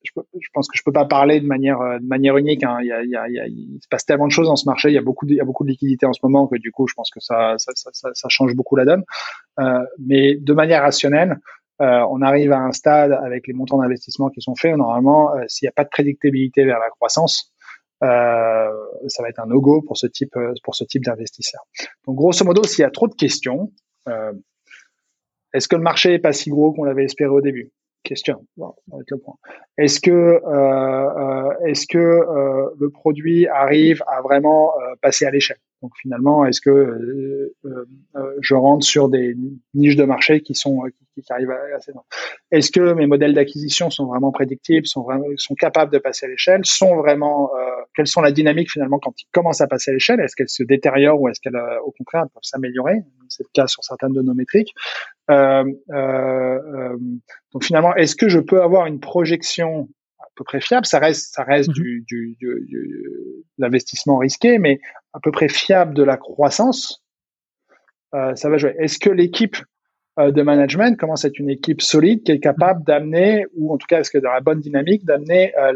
je, 0.03 0.49
pense 0.53 0.67
que 0.67 0.77
je 0.77 0.83
peux 0.83 0.91
pas 0.91 1.05
parler 1.05 1.39
de 1.39 1.45
manière, 1.45 1.79
de 1.79 2.05
manière 2.05 2.37
unique. 2.37 2.63
Hein. 2.63 2.77
Il, 2.81 2.87
y 2.87 2.91
a, 2.91 3.03
il, 3.03 3.09
y 3.09 3.15
a, 3.15 3.47
il, 3.47 3.79
se 3.81 3.87
passe 3.87 4.05
tellement 4.05 4.27
de 4.27 4.31
choses 4.31 4.47
dans 4.47 4.55
ce 4.55 4.67
marché. 4.67 4.89
Il 4.89 4.93
y 4.93 4.97
a 4.97 5.01
beaucoup 5.01 5.25
de, 5.25 5.33
il 5.33 5.37
y 5.37 5.41
a 5.41 5.45
beaucoup 5.45 5.63
de 5.63 5.69
liquidités 5.69 6.05
en 6.05 6.13
ce 6.13 6.19
moment 6.23 6.47
que 6.47 6.57
du 6.57 6.71
coup, 6.71 6.87
je 6.87 6.93
pense 6.93 7.09
que 7.11 7.19
ça, 7.19 7.55
ça, 7.57 7.71
ça, 7.75 8.09
ça 8.13 8.29
change 8.29 8.55
beaucoup 8.55 8.75
la 8.75 8.85
donne. 8.85 9.03
Euh, 9.59 9.83
mais 9.99 10.35
de 10.35 10.53
manière 10.53 10.81
rationnelle, 10.81 11.37
euh, 11.81 12.05
on 12.11 12.21
arrive 12.21 12.51
à 12.51 12.59
un 12.59 12.71
stade 12.71 13.11
avec 13.11 13.47
les 13.47 13.53
montants 13.53 13.79
d'investissement 13.79 14.29
qui 14.29 14.41
sont 14.41 14.55
faits. 14.55 14.75
Normalement, 14.75 15.35
euh, 15.35 15.43
s'il 15.47 15.65
n'y 15.65 15.69
a 15.69 15.73
pas 15.73 15.83
de 15.83 15.89
prédictibilité 15.89 16.63
vers 16.63 16.77
la 16.77 16.89
croissance, 16.89 17.51
euh, 18.03 18.69
ça 19.07 19.23
va 19.23 19.29
être 19.29 19.39
un 19.39 19.47
no-go 19.47 19.81
pour 19.81 19.97
ce 19.97 20.05
type 20.05 20.35
pour 20.63 20.75
ce 20.75 20.83
type 20.83 21.03
d'investisseur. 21.03 21.61
Donc 22.05 22.15
grosso 22.15 22.45
modo, 22.45 22.63
s'il 22.63 22.81
y 22.81 22.85
a 22.85 22.91
trop 22.91 23.07
de 23.07 23.15
questions, 23.15 23.71
est-ce 25.53 25.67
que 25.67 25.75
le 25.75 25.81
marché 25.81 26.13
est 26.13 26.19
pas 26.19 26.33
si 26.33 26.49
gros 26.49 26.71
qu'on 26.73 26.83
l'avait 26.83 27.05
espéré 27.05 27.29
au 27.29 27.41
début? 27.41 27.71
Question. 28.03 28.45
Est-ce 29.77 29.99
que 29.99 30.41
est-ce 31.67 31.85
que 31.87 32.73
le 32.79 32.89
produit 32.89 33.47
arrive 33.47 34.03
à 34.07 34.21
vraiment 34.21 34.73
passer 35.01 35.25
à 35.25 35.31
l'échelle? 35.31 35.59
Donc 35.81 35.93
finalement, 35.99 36.45
est-ce 36.45 36.61
que 36.61 36.69
euh, 36.69 37.55
euh, 37.65 37.85
euh, 38.15 38.35
je 38.39 38.53
rentre 38.53 38.85
sur 38.85 39.09
des 39.09 39.35
niches 39.73 39.95
de 39.95 40.03
marché 40.03 40.41
qui 40.41 40.53
sont 40.53 40.83
qui, 41.15 41.23
qui 41.23 41.33
arrivent 41.33 41.49
assez 41.75 41.91
loin? 41.91 42.03
Est-ce 42.51 42.71
que 42.71 42.93
mes 42.93 43.07
modèles 43.07 43.33
d'acquisition 43.33 43.89
sont 43.89 44.05
vraiment 44.05 44.31
prédictibles, 44.31 44.85
sont 44.85 45.01
vraiment 45.01 45.25
sont 45.37 45.55
capables 45.55 45.91
de 45.91 45.97
passer 45.97 46.27
à 46.27 46.29
l'échelle, 46.29 46.61
sont 46.65 46.95
vraiment 46.97 47.49
quelles 47.95 48.07
sont 48.07 48.21
la 48.21 48.31
dynamique 48.31 48.71
finalement 48.71 48.99
quand 48.99 49.19
ils 49.19 49.27
commencent 49.31 49.61
à 49.61 49.67
passer 49.67 49.89
à 49.89 49.93
l'échelle? 49.95 50.19
Est-ce 50.19 50.35
qu'elles 50.35 50.49
se 50.49 50.61
détériorent 50.63 51.19
ou 51.19 51.27
est-ce 51.29 51.41
qu'elles 51.41 51.59
au 51.83 51.91
contraire 51.91 52.25
peuvent 52.31 52.43
s'améliorer? 52.43 53.01
C'est 53.27 53.43
le 53.43 53.49
cas 53.51 53.65
sur 53.65 53.83
certaines 53.83 54.13
de 54.13 54.21
nos 54.21 54.35
métriques. 54.35 54.75
donc 55.29 55.77
finalement, 57.63 57.95
est-ce 57.95 58.15
que 58.15 58.29
je 58.29 58.39
peux 58.39 58.61
avoir 58.61 58.85
une 58.85 58.99
projection 58.99 59.89
peu 60.35 60.43
près 60.43 60.61
fiable. 60.61 60.85
Ça 60.85 60.99
reste, 60.99 61.33
ça 61.33 61.43
reste 61.43 61.69
mhm. 61.69 61.73
du, 61.73 62.05
du, 62.07 62.35
du, 62.39 62.65
du 62.67 63.05
l'investissement 63.57 64.17
risqué, 64.17 64.57
mais 64.57 64.79
à 65.13 65.19
peu 65.19 65.31
près 65.31 65.47
fiable 65.47 65.93
de 65.93 66.03
la 66.03 66.17
croissance. 66.17 67.03
Euh, 68.13 68.35
ça 68.35 68.49
va 68.49 68.57
jouer. 68.57 68.75
Est-ce 68.79 68.99
que 68.99 69.09
l'équipe 69.09 69.57
euh, 70.19 70.31
de 70.31 70.41
management 70.41 70.99
commence 70.99 71.23
à 71.23 71.29
être 71.29 71.39
une 71.39 71.49
équipe 71.49 71.81
solide 71.81 72.23
qui 72.23 72.33
est 72.33 72.39
capable 72.39 72.83
d'amener, 72.83 73.45
ou 73.55 73.73
en 73.73 73.77
tout 73.77 73.87
cas 73.87 74.01
est-ce 74.01 74.11
que 74.11 74.17
dans 74.17 74.31
la 74.31 74.41
bonne 74.41 74.59
dynamique, 74.59 75.05
d'amener 75.05 75.53
euh, 75.57 75.73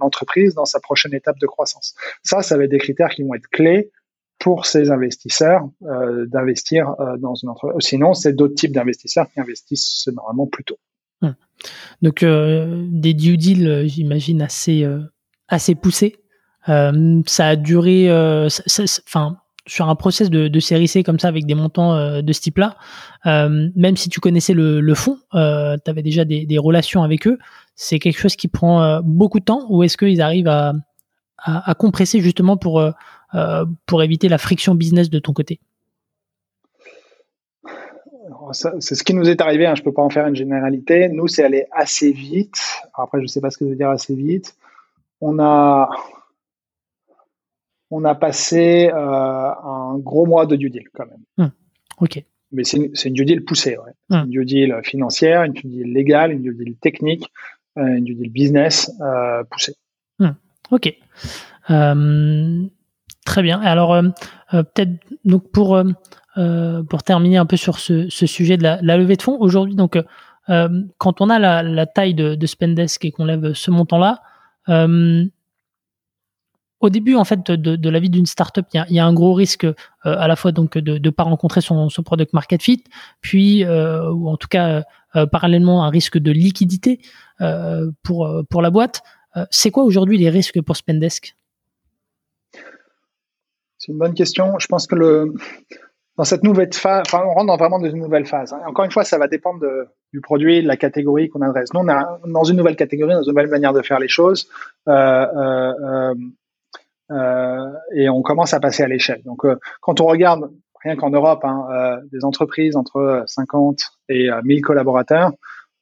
l'entreprise 0.00 0.54
dans 0.54 0.64
sa 0.64 0.80
prochaine 0.80 1.14
étape 1.14 1.38
de 1.38 1.46
croissance? 1.46 1.94
Ça, 2.24 2.42
ça 2.42 2.56
va 2.56 2.64
être 2.64 2.70
des 2.70 2.78
critères 2.78 3.10
qui 3.10 3.22
vont 3.22 3.34
être 3.34 3.48
clés 3.48 3.90
pour 4.42 4.66
ces 4.66 4.90
investisseurs 4.90 5.68
euh, 5.84 6.26
d'investir 6.26 6.96
euh, 6.98 7.16
dans 7.18 7.36
une 7.36 7.50
entreprise. 7.50 7.86
Sinon, 7.86 8.12
c'est 8.12 8.32
d'autres 8.32 8.56
types 8.56 8.72
d'investisseurs 8.72 9.30
qui 9.32 9.38
investissent 9.38 10.08
normalement 10.12 10.48
plus 10.48 10.64
tôt. 10.64 10.78
Donc 12.02 12.22
euh, 12.22 12.86
des 12.90 13.14
due 13.14 13.36
deals, 13.36 13.66
euh, 13.66 13.86
j'imagine 13.86 14.42
assez 14.42 14.84
euh, 14.84 15.00
assez 15.48 15.74
poussés. 15.74 16.16
ça 16.66 17.46
a 17.46 17.56
duré, 17.56 18.08
enfin 18.10 19.36
sur 19.68 19.88
un 19.88 19.94
process 19.94 20.28
de, 20.28 20.48
de, 20.48 20.60
série 20.60 20.88
C 20.88 21.04
comme 21.04 21.20
ça 21.20 21.28
avec 21.28 21.46
des 21.46 21.54
montants 21.54 22.20
de 22.20 22.32
ce 22.32 22.40
type-là, 22.40 22.76
même 23.24 23.96
si 23.96 24.08
tu 24.08 24.18
connaissais 24.18 24.54
le, 24.54 24.80
le 24.80 24.94
fond, 24.94 25.18
euh, 25.34 25.76
tu 25.84 25.90
avais 25.90 26.02
déjà 26.02 26.24
des, 26.24 26.46
des, 26.46 26.58
relations 26.58 27.02
avec 27.02 27.26
eux, 27.26 27.38
c'est 27.76 27.98
quelque 27.98 28.18
chose 28.18 28.34
qui 28.34 28.48
prend 28.48 29.00
beaucoup 29.02 29.40
de 29.40 29.44
temps 29.44 29.66
ou 29.68 29.82
est-ce 29.82 29.96
qu'ils 29.96 30.22
arrivent 30.22 30.48
à, 30.48 30.72
à, 31.38 31.70
à, 31.70 31.74
compresser 31.74 32.20
justement 32.20 32.56
pour, 32.56 32.82
pour 33.86 34.02
éviter 34.02 34.28
la 34.28 34.38
friction 34.38 34.74
business 34.74 35.10
de 35.10 35.18
ton 35.18 35.32
côté? 35.32 35.60
C'est 38.52 38.94
ce 38.94 39.02
qui 39.02 39.14
nous 39.14 39.28
est 39.28 39.40
arrivé. 39.40 39.66
Hein, 39.66 39.74
je 39.74 39.82
peux 39.82 39.92
pas 39.92 40.02
en 40.02 40.10
faire 40.10 40.26
une 40.26 40.36
généralité. 40.36 41.08
Nous, 41.08 41.28
c'est 41.28 41.44
allé 41.44 41.66
assez 41.72 42.12
vite. 42.12 42.60
Après, 42.94 43.20
je 43.20 43.26
sais 43.26 43.40
pas 43.40 43.50
ce 43.50 43.58
que 43.58 43.64
veut 43.64 43.76
dire 43.76 43.90
assez 43.90 44.14
vite. 44.14 44.56
On 45.20 45.38
a, 45.38 45.90
on 47.90 48.04
a 48.04 48.14
passé 48.14 48.90
euh, 48.92 48.96
un 48.96 49.98
gros 49.98 50.26
mois 50.26 50.46
de 50.46 50.56
due 50.56 50.70
deal 50.70 50.88
quand 50.92 51.06
même. 51.06 51.22
Hum, 51.38 51.50
ok. 52.00 52.24
Mais 52.50 52.64
c'est 52.64 52.76
une, 52.76 52.92
une, 53.04 53.14
due 53.14 53.24
deal 53.24 53.44
poussée. 53.44 53.76
Ouais. 53.76 53.92
Hum. 54.10 54.24
Une 54.24 54.30
due 54.30 54.44
deal 54.44 54.80
financière, 54.82 55.44
une 55.44 55.52
due 55.52 55.68
deal 55.68 55.92
légale, 55.92 56.32
une 56.32 56.42
due 56.42 56.54
deal 56.54 56.76
technique, 56.76 57.30
euh, 57.78 57.96
une 57.96 58.04
due 58.04 58.14
deal 58.14 58.30
business 58.30 58.90
euh, 59.00 59.44
poussée. 59.44 59.74
Hum, 60.18 60.34
ok. 60.70 60.92
Euh, 61.70 62.62
très 63.24 63.42
bien. 63.42 63.60
Alors, 63.60 64.02
peut-être 64.50 64.92
donc 65.24 65.50
pour 65.50 65.80
euh, 66.38 66.82
pour 66.82 67.02
terminer 67.02 67.36
un 67.36 67.44
peu 67.44 67.56
sur 67.56 67.78
ce, 67.78 68.08
sujet 68.08 68.56
de 68.56 68.62
la, 68.62 68.80
levée 68.80 69.16
de 69.16 69.22
fonds, 69.22 69.36
aujourd'hui, 69.38 69.74
donc, 69.74 69.96
euh, 70.48 70.82
quand 70.98 71.20
on 71.20 71.28
a 71.28 71.38
la, 71.38 71.86
taille 71.86 72.14
de, 72.14 72.34
de, 72.34 72.46
Spendesk 72.46 73.04
et 73.04 73.10
qu'on 73.10 73.26
lève 73.26 73.52
ce 73.52 73.70
montant-là, 73.70 74.22
euh, 74.70 75.26
au 76.80 76.88
début, 76.88 77.16
en 77.16 77.24
fait, 77.24 77.50
de, 77.50 77.76
de 77.76 77.88
la 77.90 78.00
vie 78.00 78.08
d'une 78.08 78.26
startup, 78.26 78.66
il 78.72 78.84
y 78.88 78.98
a, 78.98 79.06
un 79.06 79.12
gros 79.12 79.34
risque 79.34 79.66
à 80.02 80.26
la 80.26 80.34
fois 80.34 80.50
donc 80.50 80.78
de 80.78 80.98
ne 80.98 81.10
pas 81.10 81.22
rencontrer 81.22 81.60
son, 81.60 81.88
son, 81.90 82.02
product 82.02 82.32
market 82.32 82.60
fit, 82.60 82.82
puis 83.20 83.64
ou 83.64 84.28
en 84.28 84.36
tout 84.36 84.48
cas 84.48 84.82
parallèlement 85.30 85.84
un 85.84 85.90
risque 85.90 86.18
de 86.18 86.32
liquidité 86.32 87.00
pour 88.02 88.28
pour 88.50 88.62
la 88.62 88.70
boîte. 88.70 89.02
C'est 89.50 89.70
quoi 89.70 89.84
aujourd'hui 89.84 90.18
les 90.18 90.28
risques 90.28 90.60
pour 90.60 90.76
Spendesk? 90.76 91.36
C'est 93.78 93.92
une 93.92 93.98
bonne 93.98 94.14
question. 94.14 94.58
Je 94.58 94.66
pense 94.66 94.88
que 94.88 94.96
le 94.96 95.34
on 97.24 97.34
rentre 97.34 97.46
dans 97.46 97.56
vraiment 97.56 97.78
dans 97.78 97.88
une 97.88 98.02
nouvelle 98.02 98.26
phase. 98.26 98.52
Hein. 98.52 98.60
Encore 98.66 98.84
une 98.84 98.90
fois, 98.90 99.04
ça 99.04 99.18
va 99.18 99.28
dépendre 99.28 99.60
du 100.12 100.20
produit, 100.20 100.62
de 100.62 100.68
la 100.68 100.76
catégorie 100.76 101.28
qu'on 101.28 101.42
adresse. 101.42 101.72
Nous, 101.74 101.80
on 101.80 101.88
est 101.88 102.02
dans 102.26 102.44
une 102.44 102.56
nouvelle 102.56 102.76
catégorie, 102.76 103.14
dans 103.14 103.22
une 103.22 103.30
nouvelle 103.30 103.48
manière 103.48 103.72
de 103.72 103.82
faire 103.82 103.98
les 103.98 104.08
choses. 104.08 104.48
Euh, 104.88 106.14
euh, 107.10 107.68
et 107.94 108.08
on 108.08 108.22
commence 108.22 108.54
à 108.54 108.60
passer 108.60 108.82
à 108.82 108.88
l'échelle. 108.88 109.22
Donc, 109.24 109.42
quand 109.80 110.00
on 110.00 110.06
regarde 110.06 110.50
rien 110.82 110.96
qu'en 110.96 111.10
Europe, 111.10 111.44
hein, 111.44 112.00
des 112.10 112.24
entreprises 112.24 112.76
entre 112.76 113.24
50 113.26 113.78
et 114.08 114.28
1000 114.44 114.62
collaborateurs, 114.62 115.32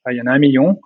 il 0.09 0.17
y 0.17 0.21
en 0.21 0.27
a 0.27 0.31
un 0.31 0.39
million. 0.39 0.79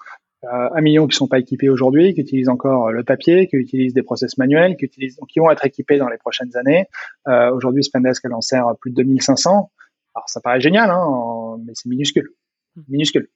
Euh, 0.44 0.70
un 0.76 0.82
million 0.82 1.08
qui 1.08 1.16
sont 1.16 1.28
pas 1.28 1.40
équipés 1.40 1.70
aujourd'hui, 1.70 2.14
qui 2.14 2.22
utilisent 2.22 2.50
encore 2.50 2.92
le 2.92 3.04
papier, 3.04 3.48
qui 3.48 3.56
utilisent 3.56 3.94
des 3.94 4.04
process 4.04 4.38
manuels, 4.38 4.76
qui 4.78 4.86
utilisent, 4.86 5.18
qui 5.28 5.40
vont 5.40 5.50
être 5.50 5.66
équipés 5.66 5.98
dans 5.98 6.10
les 6.10 6.18
prochaines 6.18 6.56
années. 6.56 6.86
Euh, 7.28 7.52
aujourd'hui, 7.52 7.84
Spendesk 7.84 8.24
elle 8.26 8.34
en 8.34 8.42
sert 8.42 8.76
plus 8.80 8.92
de 8.92 8.96
2500. 8.98 9.72
Alors 10.16 10.30
ça 10.30 10.40
paraît 10.40 10.62
génial, 10.62 10.90
hein, 10.90 11.58
mais 11.66 11.74
c'est 11.76 11.90
minuscule, 11.90 12.30
minuscule. 12.88 13.28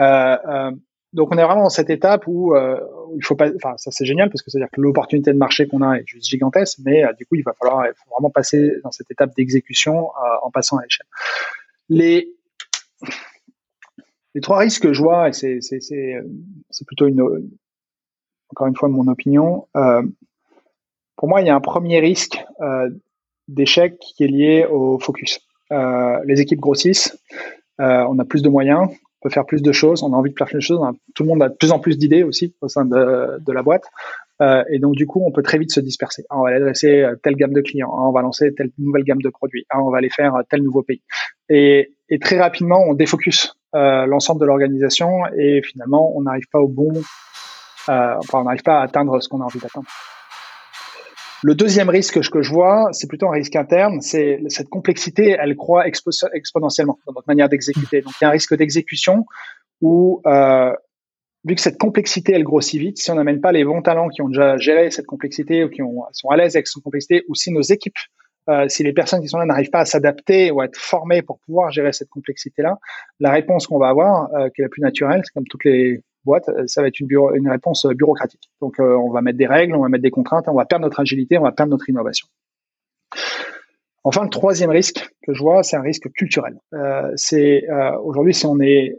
Euh, 0.00 0.36
euh, 0.48 0.70
donc 1.12 1.32
on 1.32 1.38
est 1.38 1.44
vraiment 1.44 1.62
dans 1.62 1.70
cette 1.70 1.90
étape 1.90 2.24
où 2.26 2.54
euh, 2.54 2.78
il 3.16 3.24
faut 3.24 3.36
pas, 3.36 3.48
enfin 3.54 3.74
ça 3.78 3.90
c'est 3.90 4.04
génial 4.04 4.28
parce 4.28 4.42
que 4.42 4.50
c'est 4.50 4.58
à 4.58 4.60
dire 4.60 4.68
que 4.70 4.80
l'opportunité 4.80 5.32
de 5.32 5.38
marché 5.38 5.66
qu'on 5.66 5.80
a 5.80 5.96
est 5.96 6.06
juste 6.06 6.28
gigantesque, 6.28 6.78
mais 6.84 7.02
du 7.16 7.24
coup 7.24 7.36
il 7.36 7.42
va 7.42 7.54
falloir 7.54 7.86
il 7.86 7.92
faut 7.94 8.10
vraiment 8.10 8.30
passer 8.30 8.72
dans 8.82 8.90
cette 8.90 9.10
étape 9.10 9.34
d'exécution 9.34 10.10
en 10.42 10.50
passant 10.50 10.76
à 10.76 10.82
l'échelle. 10.82 11.06
Les 11.88 12.28
les 14.38 14.40
trois 14.40 14.58
risques 14.58 14.84
que 14.84 14.92
je 14.92 15.02
vois, 15.02 15.30
et 15.30 15.32
c'est, 15.32 15.58
c'est 15.60 16.86
plutôt 16.86 17.08
une, 17.08 17.20
encore 18.50 18.68
une 18.68 18.76
fois 18.76 18.88
mon 18.88 19.08
opinion, 19.08 19.66
euh, 19.76 20.02
pour 21.16 21.28
moi, 21.28 21.40
il 21.40 21.48
y 21.48 21.50
a 21.50 21.56
un 21.56 21.60
premier 21.60 21.98
risque 21.98 22.38
euh, 22.60 22.88
d'échec 23.48 23.98
qui 23.98 24.22
est 24.22 24.28
lié 24.28 24.64
au 24.64 25.00
focus. 25.00 25.40
Euh, 25.72 26.20
les 26.24 26.40
équipes 26.40 26.60
grossissent, 26.60 27.18
euh, 27.80 28.04
on 28.08 28.16
a 28.20 28.24
plus 28.24 28.42
de 28.42 28.48
moyens, 28.48 28.88
on 28.88 29.28
peut 29.28 29.28
faire 29.28 29.44
plus 29.44 29.60
de 29.60 29.72
choses, 29.72 30.04
on 30.04 30.12
a 30.12 30.16
envie 30.16 30.30
de 30.30 30.38
faire 30.38 30.46
plus 30.46 30.58
de 30.58 30.62
choses, 30.62 30.80
tout 31.16 31.24
le 31.24 31.30
monde 31.30 31.42
a 31.42 31.48
de 31.48 31.56
plus 31.56 31.72
en 31.72 31.80
plus 31.80 31.98
d'idées 31.98 32.22
aussi 32.22 32.54
au 32.60 32.68
sein 32.68 32.84
de, 32.84 33.52
la 33.52 33.62
boîte. 33.64 33.86
Euh, 34.40 34.62
et 34.70 34.78
donc, 34.78 34.94
du 34.94 35.08
coup, 35.08 35.20
on 35.26 35.32
peut 35.32 35.42
très 35.42 35.58
vite 35.58 35.72
se 35.72 35.80
disperser. 35.80 36.22
Ah, 36.30 36.38
on 36.38 36.44
va 36.44 36.50
adresser 36.50 37.00
euh, 37.00 37.16
telle 37.20 37.34
gamme 37.34 37.52
de 37.52 37.60
clients, 37.60 37.90
ah, 37.92 38.08
on 38.08 38.12
va 38.12 38.22
lancer 38.22 38.54
telle 38.54 38.70
nouvelle 38.78 39.02
gamme 39.02 39.20
de 39.20 39.30
produits, 39.30 39.66
ah, 39.68 39.82
on 39.82 39.90
va 39.90 39.98
aller 39.98 40.10
faire 40.10 40.32
tel 40.48 40.62
nouveau 40.62 40.84
pays. 40.84 41.02
Et, 41.48 41.96
et 42.08 42.20
très 42.20 42.38
rapidement, 42.38 42.84
on 42.86 42.94
défocus 42.94 43.57
euh, 43.74 44.06
l'ensemble 44.06 44.40
de 44.40 44.46
l'organisation 44.46 45.26
et 45.36 45.62
finalement, 45.62 46.16
on 46.16 46.22
n'arrive 46.22 46.48
pas 46.50 46.58
au 46.58 46.68
bon, 46.68 46.92
euh, 47.88 48.14
enfin, 48.18 48.40
on 48.40 48.44
n'arrive 48.44 48.62
pas 48.62 48.80
à 48.80 48.82
atteindre 48.82 49.20
ce 49.20 49.28
qu'on 49.28 49.40
a 49.40 49.44
envie 49.44 49.58
d'atteindre. 49.58 49.88
Le 51.42 51.54
deuxième 51.54 51.88
risque 51.88 52.20
que 52.30 52.42
je 52.42 52.50
vois, 52.52 52.88
c'est 52.92 53.06
plutôt 53.06 53.28
un 53.28 53.32
risque 53.32 53.54
interne, 53.54 54.00
c'est 54.00 54.40
cette 54.48 54.68
complexité, 54.68 55.36
elle 55.38 55.54
croît 55.54 55.84
exponentiellement 55.86 56.98
dans 57.06 57.12
notre 57.12 57.28
manière 57.28 57.48
d'exécuter. 57.48 58.00
Donc 58.00 58.12
il 58.20 58.24
y 58.24 58.26
a 58.26 58.28
un 58.28 58.32
risque 58.32 58.56
d'exécution 58.56 59.24
où, 59.80 60.20
euh, 60.26 60.72
vu 61.44 61.54
que 61.54 61.60
cette 61.60 61.78
complexité, 61.78 62.32
elle 62.32 62.42
grossit 62.42 62.80
vite, 62.80 62.98
si 62.98 63.10
on 63.12 63.14
n'amène 63.14 63.40
pas 63.40 63.52
les 63.52 63.64
bons 63.64 63.82
talents 63.82 64.08
qui 64.08 64.20
ont 64.20 64.28
déjà 64.28 64.56
géré 64.56 64.90
cette 64.90 65.06
complexité 65.06 65.62
ou 65.62 65.68
qui 65.68 65.80
ont, 65.80 66.02
sont 66.10 66.28
à 66.30 66.36
l'aise 66.36 66.56
avec 66.56 66.66
cette 66.66 66.82
complexité, 66.82 67.24
ou 67.28 67.36
si 67.36 67.52
nos 67.52 67.62
équipes 67.62 67.98
euh, 68.48 68.68
si 68.68 68.82
les 68.82 68.92
personnes 68.92 69.20
qui 69.20 69.28
sont 69.28 69.38
là 69.38 69.44
n'arrivent 69.44 69.70
pas 69.70 69.80
à 69.80 69.84
s'adapter 69.84 70.50
ou 70.50 70.60
à 70.60 70.64
être 70.64 70.76
formées 70.76 71.22
pour 71.22 71.38
pouvoir 71.40 71.70
gérer 71.70 71.92
cette 71.92 72.08
complexité-là, 72.08 72.78
la 73.20 73.30
réponse 73.30 73.66
qu'on 73.66 73.78
va 73.78 73.88
avoir, 73.88 74.32
euh, 74.34 74.48
qui 74.50 74.62
est 74.62 74.64
la 74.64 74.68
plus 74.68 74.82
naturelle, 74.82 75.22
c'est 75.24 75.32
comme 75.32 75.46
toutes 75.46 75.64
les 75.64 76.02
boîtes, 76.24 76.48
euh, 76.48 76.64
ça 76.66 76.80
va 76.80 76.88
être 76.88 76.98
une, 77.00 77.08
une 77.34 77.50
réponse 77.50 77.86
bureaucratique. 77.86 78.50
Donc, 78.60 78.76
on 78.78 79.10
va 79.10 79.20
mettre 79.20 79.38
des 79.38 79.46
règles, 79.46 79.74
on 79.76 79.82
va 79.82 79.88
mettre 79.88 80.02
des 80.02 80.10
contraintes, 80.10 80.48
on 80.48 80.54
va 80.54 80.64
perdre 80.64 80.84
notre 80.84 81.00
agilité, 81.00 81.38
on 81.38 81.42
va 81.42 81.52
perdre 81.52 81.70
notre 81.70 81.88
innovation. 81.88 82.26
Enfin, 84.04 84.22
le 84.22 84.30
troisième 84.30 84.70
risque 84.70 85.06
que 85.26 85.34
je 85.34 85.42
vois, 85.42 85.62
c'est 85.62 85.76
un 85.76 85.82
risque 85.82 86.10
culturel. 86.12 86.58
c'est 87.16 87.64
aujourd'hui, 88.02 88.32
si 88.32 88.46
on 88.46 88.58
est 88.60 88.98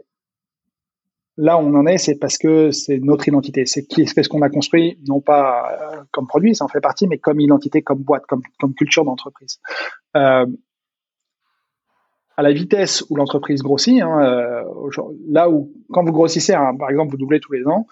là 1.40 1.56
où 1.56 1.60
on 1.60 1.74
en 1.74 1.86
est, 1.86 1.98
c'est 1.98 2.16
parce 2.16 2.36
que 2.36 2.70
c'est 2.70 2.98
notre 2.98 3.26
identité. 3.26 3.64
C'est 3.64 3.86
ce 3.88 4.28
qu'on 4.28 4.42
a 4.42 4.50
construit, 4.50 4.98
non 5.08 5.20
pas 5.20 5.72
euh, 5.72 6.02
comme 6.12 6.26
produit, 6.26 6.54
ça 6.54 6.64
en 6.64 6.68
fait 6.68 6.80
partie, 6.80 7.08
mais 7.08 7.18
comme 7.18 7.40
identité, 7.40 7.82
comme 7.82 8.02
boîte, 8.02 8.24
comme, 8.26 8.42
culture 8.74 9.04
d'entreprise. 9.04 9.58
Euh, 10.16 10.46
à 12.36 12.42
la 12.42 12.52
vitesse 12.52 13.04
où 13.08 13.16
l'entreprise 13.16 13.62
grossit, 13.62 14.02
hein, 14.02 14.22
euh, 14.22 14.62
là 15.28 15.50
où, 15.50 15.72
quand 15.90 16.04
vous 16.04 16.12
grossissez, 16.12 16.52
hein, 16.52 16.76
par 16.78 16.90
exemple, 16.90 17.10
vous 17.10 17.18
doublez 17.18 17.40
tous 17.40 17.52
les 17.52 17.66
ans, 17.66 17.86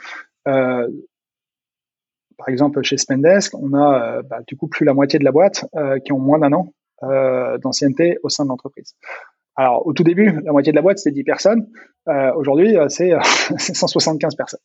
par 0.45 2.49
exemple, 2.49 2.81
chez 2.83 2.97
Spendesk, 2.97 3.53
on 3.55 3.75
a 3.75 4.23
bah, 4.23 4.39
du 4.47 4.57
coup 4.57 4.69
plus 4.69 4.85
la 4.85 4.95
moitié 4.95 5.19
de 5.19 5.25
la 5.25 5.33
boîte 5.33 5.67
qui 6.05 6.13
ont 6.13 6.21
moins 6.21 6.39
d'un 6.39 6.53
an 6.53 6.73
d'ancienneté 7.59 8.19
au 8.23 8.29
sein 8.29 8.45
de 8.45 8.49
l'entreprise. 8.49 8.95
Alors, 9.59 9.85
au 9.89 9.93
tout 9.93 10.05
début, 10.05 10.41
la 10.45 10.53
moitié 10.53 10.71
de 10.71 10.77
la 10.77 10.83
boîte, 10.83 10.99
c'était 10.99 11.15
10 11.15 11.25
personnes. 11.25 11.67
Euh, 12.09 12.31
Aujourd'hui, 12.37 12.77
euh, 12.77 12.87
c'est 12.89 13.11
175 13.59 14.37
personnes. 14.37 14.61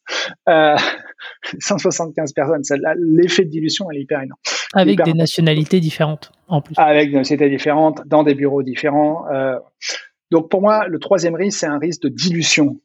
Euh, 0.47 0.75
175 1.59 2.31
personnes. 2.33 2.61
L'effet 2.99 3.43
de 3.43 3.49
dilution 3.49 3.89
est 3.89 3.99
hyper 3.99 4.21
énorme. 4.21 4.39
Avec 4.73 5.01
des 5.03 5.13
nationalités 5.13 5.79
différentes, 5.79 6.31
en 6.47 6.61
plus. 6.61 6.75
Avec 6.77 7.09
des 7.09 7.17
nationalités 7.17 7.49
différentes, 7.49 8.03
dans 8.05 8.21
des 8.21 8.35
bureaux 8.35 8.61
différents. 8.61 9.25
Euh, 9.33 9.57
donc, 10.29 10.51
pour 10.51 10.61
moi, 10.61 10.87
le 10.87 10.99
troisième 10.99 11.33
risque, 11.33 11.61
c'est 11.61 11.65
un 11.65 11.79
risque 11.79 12.03
de 12.03 12.09
dilution 12.09 12.79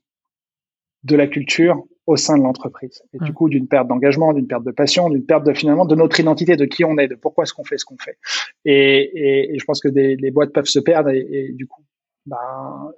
de 1.05 1.15
la 1.15 1.27
culture 1.27 1.85
au 2.07 2.17
sein 2.17 2.39
de 2.39 2.43
l'entreprise. 2.43 3.03
Et 3.13 3.19
du 3.19 3.33
mmh. 3.33 3.35
coup, 3.35 3.51
d'une 3.51 3.69
perte 3.69 3.87
d'engagement, 3.87 4.33
d'une 4.33 4.47
perte 4.47 4.65
de 4.65 4.71
passion, 4.71 5.11
d'une 5.11 5.27
perte 5.27 5.45
de 5.45 5.53
finalement 5.53 5.85
de 5.85 5.95
notre 5.95 6.19
identité, 6.19 6.57
de 6.57 6.65
qui 6.65 6.87
on 6.87 6.97
est, 6.97 7.09
de 7.09 7.17
pourquoi 7.17 7.45
est-ce 7.45 7.53
qu'on 7.53 7.65
fait 7.65 7.77
ce 7.77 7.85
qu'on 7.85 7.99
fait. 7.99 8.17
Et, 8.65 9.03
et, 9.03 9.55
et, 9.55 9.59
je 9.59 9.65
pense 9.67 9.83
que 9.83 9.89
des, 9.89 10.17
les 10.17 10.31
boîtes 10.31 10.55
peuvent 10.55 10.65
se 10.65 10.79
perdre 10.79 11.11
et, 11.11 11.27
et 11.31 11.53
du 11.53 11.67
coup 11.67 11.83
ben, 12.29 12.93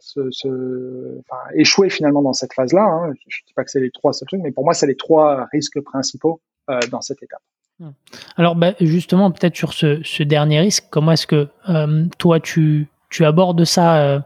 échouer 1.54 1.90
finalement 1.90 2.22
dans 2.22 2.32
cette 2.32 2.52
phase-là. 2.52 2.82
Hein. 2.82 3.12
Je 3.28 3.40
ne 3.42 3.46
dis 3.46 3.54
pas 3.54 3.64
que 3.64 3.70
c'est 3.70 3.80
les 3.80 3.90
trois 3.90 4.12
seuls 4.12 4.26
trucs, 4.28 4.40
mais 4.42 4.52
pour 4.52 4.64
moi, 4.64 4.74
c'est 4.74 4.86
les 4.86 4.96
trois 4.96 5.48
risques 5.52 5.80
principaux 5.80 6.40
euh, 6.68 6.78
dans 6.90 7.00
cette 7.00 7.22
étape. 7.22 7.40
Hum. 7.80 7.92
Alors 8.36 8.56
bah, 8.56 8.74
justement, 8.80 9.30
peut-être 9.30 9.56
sur 9.56 9.72
ce, 9.72 10.22
dernier 10.22 10.60
risque, 10.60 10.84
comment 10.90 11.12
est-ce 11.12 11.26
que 11.26 11.48
euh, 11.68 12.04
toi, 12.18 12.40
tu, 12.40 12.88
abordes 13.20 13.64
ça 13.64 14.24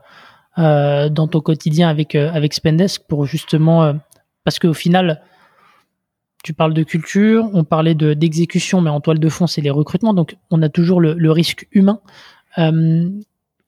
euh, 0.59 1.09
dans 1.09 1.29
ton 1.29 1.41
quotidien 1.41 1.89
avec, 1.89 2.17
Spendesk 2.53 3.07
pour 3.07 3.27
justement... 3.27 3.95
parce 4.45 4.59
qu'au 4.59 4.75
final, 4.75 5.23
tu 6.43 6.53
parles 6.53 6.75
de 6.75 6.83
culture, 6.83 7.49
on 7.55 7.65
parlait 7.65 7.95
de 7.95 8.13
d'exécution, 8.13 8.81
mais 8.81 8.91
en 8.91 9.01
toile 9.01 9.19
de 9.19 9.29
fond, 9.29 9.47
c'est 9.47 9.63
les 9.63 9.71
recrutements. 9.71 10.15
Donc, 10.15 10.37
on 10.51 10.61
a 10.63 10.69
toujours 10.69 11.01
le 11.01 11.31
risque 11.31 11.67
humain. 11.73 12.01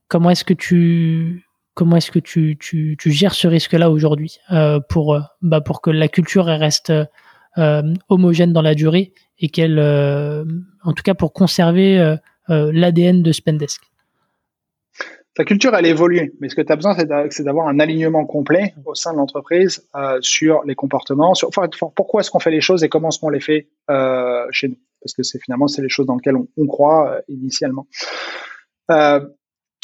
Comment 0.09 0.31
est-ce 0.31 0.45
que 0.45 0.55
tu 0.55 1.47
comment 1.77 1.97
est-ce 1.97 2.11
que 2.11 2.19
tu, 2.19 2.57
tu, 2.59 2.97
gères 3.05 3.35
ce 3.35 3.47
risque-là 3.47 3.91
aujourd'hui 3.91 4.39
euh, 4.51 4.81
pour 4.89 5.15
euh, 5.15 5.21
bah, 5.43 5.61
pour 5.61 5.83
que 5.83 5.91
la 5.91 6.09
culture 6.09 6.47
reste 6.47 6.91
euh, 7.59 7.83
homogène 8.09 8.53
dans 8.53 8.63
la 8.63 8.75
durée 8.75 9.13
et 9.39 9.49
qu'elle 9.51 9.79
en 9.79 10.93
tout 10.93 11.03
cas 11.05 11.15
pour 11.15 11.33
conserver 11.33 12.17
l'ADN 12.49 13.23
de 13.23 13.33
Spendesk? 13.33 13.83
Ta 15.35 15.45
culture, 15.45 15.75
elle 15.75 15.85
évolue, 15.85 16.33
mais 16.41 16.49
ce 16.49 16.55
que 16.55 16.63
tu 16.63 16.73
as 16.73 16.77
besoin, 16.77 16.97
c'est 17.29 17.43
d'avoir 17.43 17.69
un 17.69 17.79
alignement 17.79 18.25
complet 18.25 18.75
au 18.87 18.95
sein 18.95 19.13
de 19.13 19.19
l'entreprise 19.19 19.87
sur 20.23 20.65
les 20.65 20.75
comportements, 20.75 21.35
sur 21.35 21.49
enfin, 21.49 21.69
pourquoi 21.95 22.23
est-ce 22.23 22.31
qu'on 22.31 22.39
fait 22.39 22.51
les 22.51 22.63
choses 22.63 22.83
et 22.83 22.89
comment 22.89 23.09
est-ce 23.09 23.19
qu'on 23.19 23.29
les 23.29 23.41
fait 23.41 23.69
chez 24.51 24.69
nous, 24.69 24.79
parce 25.03 25.13
que 25.13 25.23
c'est 25.23 25.39
finalement 25.39 25.67
c'est 25.67 25.83
les 25.83 25.91
choses 25.91 26.07
dans 26.07 26.17
lesquelles 26.17 26.37
on 26.37 26.67
croit 26.67 27.21
initialement. 27.29 27.87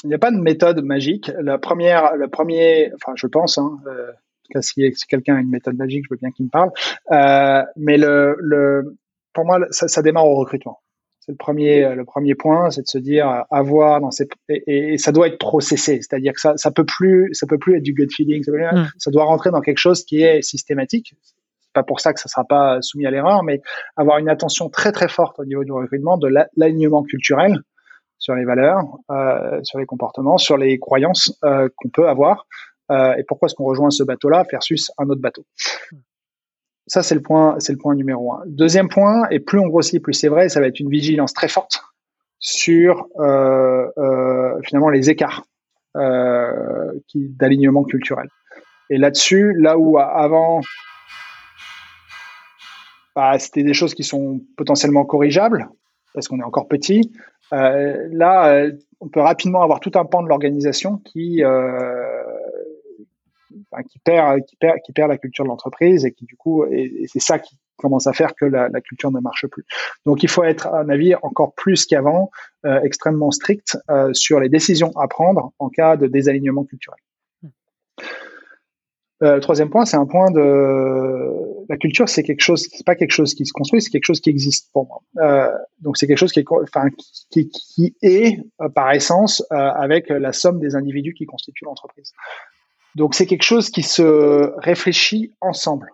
Euh, 0.04 0.06
il 0.06 0.08
n'y 0.08 0.14
a 0.14 0.18
pas 0.18 0.30
de 0.30 0.36
méthode 0.36 0.82
magique. 0.84 1.30
La 1.40 1.58
première, 1.58 2.16
le 2.16 2.28
premier, 2.28 2.92
enfin, 2.94 3.12
je 3.16 3.26
pense, 3.26 3.58
hein, 3.58 3.78
euh, 3.86 4.60
si, 4.60 4.92
si 4.94 5.06
quelqu'un 5.06 5.36
a 5.36 5.40
une 5.40 5.50
méthode 5.50 5.76
magique, 5.76 6.04
je 6.04 6.14
veux 6.14 6.18
bien 6.18 6.30
qu'il 6.30 6.46
me 6.46 6.50
parle. 6.50 6.70
Euh, 7.12 7.62
mais 7.76 7.96
le, 7.96 8.36
le, 8.40 8.96
pour 9.32 9.44
moi, 9.44 9.60
ça, 9.70 9.88
ça 9.88 10.02
démarre 10.02 10.26
au 10.26 10.34
recrutement. 10.34 10.80
C'est 11.20 11.32
le 11.32 11.36
premier, 11.36 11.94
le 11.94 12.04
premier 12.04 12.34
point, 12.34 12.70
c'est 12.70 12.82
de 12.82 12.88
se 12.88 12.98
dire 12.98 13.44
avoir 13.48 14.00
dans 14.00 14.10
ces 14.10 14.26
et, 14.48 14.94
et, 14.94 14.98
ça 14.98 15.12
doit 15.12 15.28
être 15.28 15.38
processé, 15.38 15.98
c'est-à-dire 15.98 16.32
que 16.32 16.40
ça, 16.40 16.56
ça 16.56 16.72
peut 16.72 16.84
plus, 16.84 17.32
ça 17.32 17.46
peut 17.46 17.58
plus 17.58 17.76
être 17.76 17.82
du 17.84 17.92
gut 17.92 18.08
feeling, 18.12 18.42
mmh. 18.44 18.88
ça 18.98 19.12
doit 19.12 19.22
rentrer 19.22 19.52
dans 19.52 19.60
quelque 19.60 19.78
chose 19.78 20.02
qui 20.04 20.20
est 20.22 20.42
systématique. 20.42 21.14
C'est 21.60 21.72
pas 21.74 21.84
pour 21.84 22.00
ça 22.00 22.12
que 22.12 22.18
ça 22.18 22.28
sera 22.28 22.44
pas 22.44 22.82
soumis 22.82 23.06
à 23.06 23.12
l'erreur, 23.12 23.44
mais 23.44 23.60
avoir 23.96 24.18
une 24.18 24.28
attention 24.28 24.68
très 24.68 24.90
très 24.90 25.06
forte 25.06 25.38
au 25.38 25.44
niveau 25.44 25.62
du 25.62 25.70
recrutement, 25.70 26.18
de 26.18 26.28
l'alignement 26.56 27.04
culturel, 27.04 27.60
sur 28.22 28.36
les 28.36 28.44
valeurs, 28.44 28.84
euh, 29.10 29.58
sur 29.64 29.80
les 29.80 29.84
comportements, 29.84 30.38
sur 30.38 30.56
les 30.56 30.78
croyances 30.78 31.36
euh, 31.42 31.68
qu'on 31.74 31.88
peut 31.88 32.08
avoir 32.08 32.46
euh, 32.92 33.14
et 33.16 33.24
pourquoi 33.24 33.46
est-ce 33.46 33.56
qu'on 33.56 33.64
rejoint 33.64 33.90
ce 33.90 34.04
bateau-là 34.04 34.44
versus 34.48 34.92
un 34.98 35.08
autre 35.08 35.20
bateau. 35.20 35.44
Ça, 36.86 37.02
c'est 37.02 37.16
le 37.16 37.20
point, 37.20 37.56
c'est 37.58 37.72
le 37.72 37.78
point 37.78 37.96
numéro 37.96 38.32
un. 38.32 38.42
Deuxième 38.46 38.88
point, 38.88 39.28
et 39.30 39.40
plus 39.40 39.58
on 39.58 39.66
grossit, 39.66 40.00
plus 40.00 40.12
c'est 40.12 40.28
vrai, 40.28 40.48
ça 40.48 40.60
va 40.60 40.68
être 40.68 40.78
une 40.78 40.88
vigilance 40.88 41.32
très 41.32 41.48
forte 41.48 41.82
sur 42.38 43.08
finalement 44.64 44.88
les 44.90 45.10
écarts 45.10 45.44
d'alignement 45.94 47.84
culturel. 47.84 48.28
Et 48.90 48.98
là-dessus, 48.98 49.54
là 49.54 49.78
où 49.78 49.98
avant 49.98 50.60
bah, 53.14 53.38
c'était 53.38 53.62
des 53.62 53.74
choses 53.74 53.94
qui 53.94 54.02
sont 54.04 54.40
potentiellement 54.56 55.04
corrigeables 55.04 55.68
parce 56.14 56.28
qu'on 56.28 56.40
est 56.40 56.44
encore 56.44 56.68
petit. 56.68 57.12
Euh, 57.52 58.08
là, 58.10 58.54
euh, 58.54 58.72
on 59.00 59.08
peut 59.08 59.20
rapidement 59.20 59.62
avoir 59.62 59.80
tout 59.80 59.92
un 59.94 60.04
pan 60.04 60.22
de 60.22 60.28
l'organisation 60.28 60.98
qui 60.98 61.44
euh, 61.44 62.22
qui 63.90 63.98
perd, 63.98 64.40
qui 64.44 64.92
perd, 64.92 65.10
la 65.10 65.18
culture 65.18 65.44
de 65.44 65.48
l'entreprise 65.48 66.06
et 66.06 66.12
qui 66.12 66.24
du 66.24 66.36
coup, 66.36 66.64
c'est 67.06 67.20
ça 67.20 67.38
qui, 67.38 67.58
commence 67.76 68.06
à 68.06 68.12
faire 68.12 68.34
que 68.36 68.44
la, 68.44 68.68
culture 68.80 69.10
ne 69.10 69.18
marche 69.18 69.46
plus. 69.48 69.64
Donc 70.06 70.22
il 70.22 70.28
faut 70.28 70.44
être, 70.44 70.68
à 70.68 70.84
mon 70.84 70.90
avis, 70.90 71.16
encore 71.22 71.52
plus 71.54 71.84
qu'avant, 71.84 72.30
extrêmement 72.64 73.32
strict 73.32 73.76
sur 74.12 74.38
les 74.38 74.48
décisions 74.48 74.92
à 74.96 75.08
prendre 75.08 75.52
en 75.58 75.68
cas 75.68 75.96
de 75.96 76.06
désalignement 76.06 76.64
culturel. 76.64 77.00
Troisième 79.40 79.68
point, 79.68 79.84
c'est 79.84 79.96
un 79.96 80.06
point 80.06 80.30
de 80.30 81.51
la 81.68 81.76
culture, 81.76 82.08
c'est 82.08 82.22
quelque 82.22 82.40
chose, 82.40 82.66
c'est 82.70 82.84
pas 82.84 82.94
quelque 82.94 83.12
chose 83.12 83.34
qui 83.34 83.46
se 83.46 83.52
construit, 83.52 83.82
c'est 83.82 83.90
quelque 83.90 84.04
chose 84.04 84.20
qui 84.20 84.30
existe 84.30 84.70
pour 84.72 84.86
moi. 84.86 85.52
donc 85.80 85.96
c'est 85.96 86.06
quelque 86.06 86.18
chose 86.18 86.32
qui 86.32 86.40
est, 86.40 87.94
est 88.02 88.38
par 88.74 88.92
essence 88.92 89.44
avec 89.50 90.08
la 90.08 90.32
somme 90.32 90.60
des 90.60 90.74
individus 90.76 91.14
qui 91.14 91.26
constituent 91.26 91.64
l'entreprise. 91.64 92.12
Donc 92.94 93.14
c'est 93.14 93.26
quelque 93.26 93.44
chose 93.44 93.70
qui 93.70 93.82
se 93.82 94.52
réfléchit 94.58 95.32
ensemble 95.40 95.92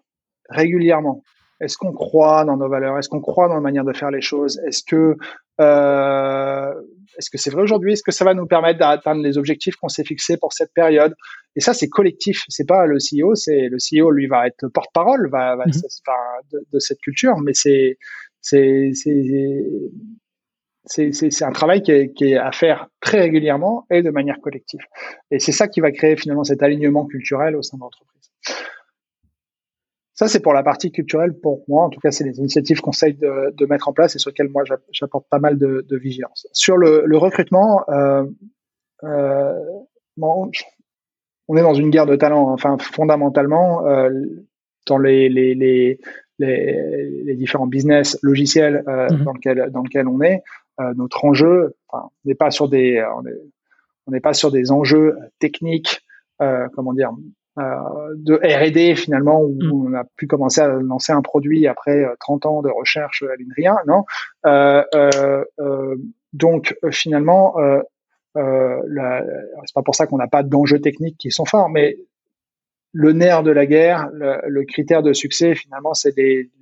régulièrement. 0.49 1.23
Est-ce 1.61 1.77
qu'on 1.77 1.93
croit 1.93 2.45
dans 2.45 2.57
nos 2.57 2.69
valeurs? 2.69 2.99
Est-ce 2.99 3.09
qu'on 3.09 3.21
croit 3.21 3.49
dans 3.49 3.55
la 3.55 3.61
manière 3.61 3.85
de 3.85 3.93
faire 3.93 4.11
les 4.11 4.21
choses? 4.21 4.61
Est-ce 4.67 4.83
que 4.85 5.17
euh, 5.61 6.75
est-ce 7.17 7.31
que 7.31 7.39
c'est 7.39 7.51
vrai 7.51 7.63
aujourd'hui? 7.63 7.93
Est-ce 7.93 8.03
que 8.03 8.13
ça 8.13 8.25
va 8.25 8.35
nous 8.35 8.47
permettre 8.47 8.79
d'atteindre 8.79 9.23
les 9.23 9.39
objectifs 9.39 9.77
qu'on 9.77 9.89
s'est 9.89 10.05
fixés 10.05 10.37
pour 10.37 10.53
cette 10.53 10.73
période? 10.75 11.15
Et 11.57 11.61
ça, 11.61 11.75
c'est 11.75 11.89
collectif. 11.89 12.45
C'est 12.49 12.67
pas 12.67 12.87
le 12.87 12.99
CEO. 12.99 13.35
C'est 13.35 13.69
le 13.69 13.79
CEO, 13.79 14.11
lui, 14.11 14.27
va 14.27 14.47
être 14.47 14.69
porte-parole 14.69 15.29
va, 15.31 15.57
va 15.57 15.65
mm-hmm. 15.65 16.53
de, 16.53 16.67
de, 16.73 16.79
cette 16.79 17.01
culture, 17.01 17.39
mais 17.39 17.55
c'est 17.55 17.99
c'est 18.41 18.93
c'est 20.89 21.43
un 21.43 21.53
travail 21.53 21.83
qui 21.83 21.93
est, 21.93 22.13
qui 22.15 22.33
est, 22.33 22.37
à 22.37 22.53
faire 22.53 22.89
très 23.01 23.21
régulièrement 23.21 23.87
et 23.91 24.03
de 24.03 24.11
manière 24.11 24.41
collective. 24.41 24.81
Et 25.31 25.39
c'est 25.39 25.53
ça 25.53 25.69
qui 25.69 25.81
va 25.81 25.91
créer 25.91 26.17
finalement 26.17 26.45
cet 26.45 26.63
alignement 26.63 27.07
culturel 27.07 27.57
au 27.57 27.63
sein 27.63 27.77
de 27.77 27.83
l'entreprise. 27.83 28.31
Ça, 30.19 30.27
c'est 30.27 30.41
pour 30.41 30.53
la 30.53 30.65
partie 30.65 30.91
culturelle 30.91 31.33
pour 31.33 31.63
moi. 31.69 31.85
En 31.85 31.91
tout 31.91 32.01
cas, 32.01 32.11
c'est 32.11 32.25
les 32.25 32.41
initiatives 32.41 32.81
qu'on 32.81 32.91
essaye 32.91 33.15
de, 33.15 33.55
de, 33.57 33.67
mettre 33.67 33.87
en 33.89 33.93
place 33.93 34.17
et 34.17 34.19
sur 34.19 34.31
lesquelles 34.31 34.49
moi 34.49 34.65
j'apporte 34.91 35.29
pas 35.31 35.39
mal 35.39 35.57
de, 35.57 35.87
de, 35.89 35.97
vigilance. 35.97 36.49
Sur 36.53 36.77
le, 36.77 37.05
le 37.07 37.17
recrutement, 37.17 37.89
euh, 37.89 38.25
euh, 39.05 39.55
bon, 40.17 40.51
on 41.47 41.57
est 41.57 41.63
dans 41.63 41.75
une 41.75 41.91
guerre 41.91 42.07
de 42.07 42.17
talents. 42.17 42.51
Hein. 42.51 42.55
Enfin, 42.55 42.79
fondamentalement, 42.79 43.87
euh, 43.87 44.11
dans 44.89 44.99
les, 44.99 45.29
les, 45.29 45.55
les, 45.55 46.01
les, 46.41 47.37
différents 47.37 47.69
business 47.69 48.19
logiciels 48.21 48.83
euh, 48.89 49.07
mm-hmm. 49.07 49.23
dans, 49.23 49.33
lequel, 49.35 49.71
dans 49.71 49.83
lequel 49.83 50.09
on 50.09 50.21
est, 50.21 50.43
euh, 50.81 50.95
notre 50.97 51.25
enjeu, 51.25 51.77
enfin, 51.87 52.09
n'est 52.25 52.35
pas 52.35 52.51
sur 52.51 52.69
des, 52.69 53.01
on 54.09 54.11
n'est 54.11 54.21
pas 54.21 54.35
sur 54.35 54.51
des 54.51 54.73
enjeux 54.73 55.17
techniques, 55.39 56.01
euh, 56.43 56.67
comment 56.75 56.93
dire, 56.93 57.13
de 57.59 58.35
R&D 58.35 58.95
finalement 58.97 59.43
où 59.43 59.53
mm. 59.53 59.73
on 59.73 59.95
a 59.95 60.05
pu 60.17 60.27
commencer 60.27 60.61
à 60.61 60.69
lancer 60.69 61.13
un 61.13 61.23
produit 61.23 61.67
après 61.67 62.05
30 62.21 62.47
euh, 62.47 62.49
ans 62.49 62.63
de 62.63 62.71
recherche 62.71 63.23
à 63.23 63.37
l'INRIA, 63.37 63.77
non? 63.87 64.05
Euh, 64.47 65.45
Donc 66.33 66.77
finalement, 66.91 67.57
c'est 68.35 69.75
pas 69.75 69.83
pour 69.83 69.95
ça 69.95 70.07
qu'on 70.07 70.19
n'a 70.19 70.29
pas 70.29 70.43
d'enjeux 70.43 70.81
techniques 70.81 71.19
qui 71.19 71.31
sont 71.31 71.45
forts, 71.45 71.69
mais 71.69 71.97
le 72.93 73.13
nerf 73.13 73.43
de 73.43 73.51
la 73.51 73.67
guerre, 73.67 74.09
le, 74.13 74.65
critère 74.65 75.03
de 75.03 75.13
succès, 75.13 75.55
finalement, 75.55 75.95
c'est 75.95 76.15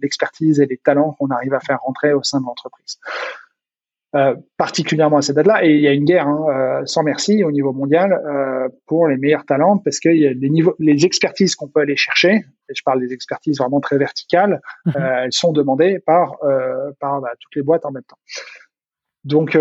l'expertise 0.03 0.61
et 0.61 0.67
les 0.67 0.77
talents 0.77 1.13
qu'on 1.19 1.29
arrive 1.29 1.55
à 1.55 1.61
faire 1.61 1.81
rentrer 1.83 2.13
au 2.13 2.23
sein 2.23 2.41
de 2.41 2.47
l'entreprise. 2.47 2.99
Euh, 4.15 4.37
particulièrement 4.57 5.17
à 5.17 5.23
cette 5.23 5.35
date-là. 5.35 5.65
Et 5.65 5.75
il 5.75 5.81
y 5.81 5.89
a 5.89 5.93
une 5.93 6.05
guerre 6.05 6.29
hein, 6.29 6.47
euh, 6.49 6.87
sans 6.87 7.03
merci 7.03 7.43
au 7.43 7.51
niveau 7.51 7.73
mondial 7.73 8.13
euh, 8.13 8.69
pour 8.87 9.09
les 9.09 9.17
meilleurs 9.17 9.45
talents 9.45 9.79
parce 9.79 9.99
que 9.99 10.09
y 10.09 10.29
a 10.29 10.33
les, 10.33 10.49
niveaux, 10.49 10.77
les 10.79 11.05
expertises 11.05 11.57
qu'on 11.57 11.67
peut 11.67 11.81
aller 11.81 11.97
chercher, 11.97 12.45
et 12.69 12.75
je 12.75 12.83
parle 12.85 13.01
des 13.01 13.13
expertises 13.13 13.59
vraiment 13.59 13.81
très 13.81 13.99
verticales, 13.99 14.63
mhm. 14.87 14.95
elles 14.97 15.33
sont 15.33 15.53
demandées 15.53 15.99
par, 15.99 16.37
par 17.01 17.21
bah, 17.21 17.33
toutes 17.41 17.57
les 17.57 17.63
boîtes 17.63 17.85
en 17.85 17.91
même 17.91 18.05
temps. 18.05 18.19
Donc, 19.25 19.59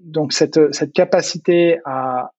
donc 0.00 0.32
cette, 0.32 0.74
cette 0.74 0.94
capacité 0.94 1.80
à 1.84 2.30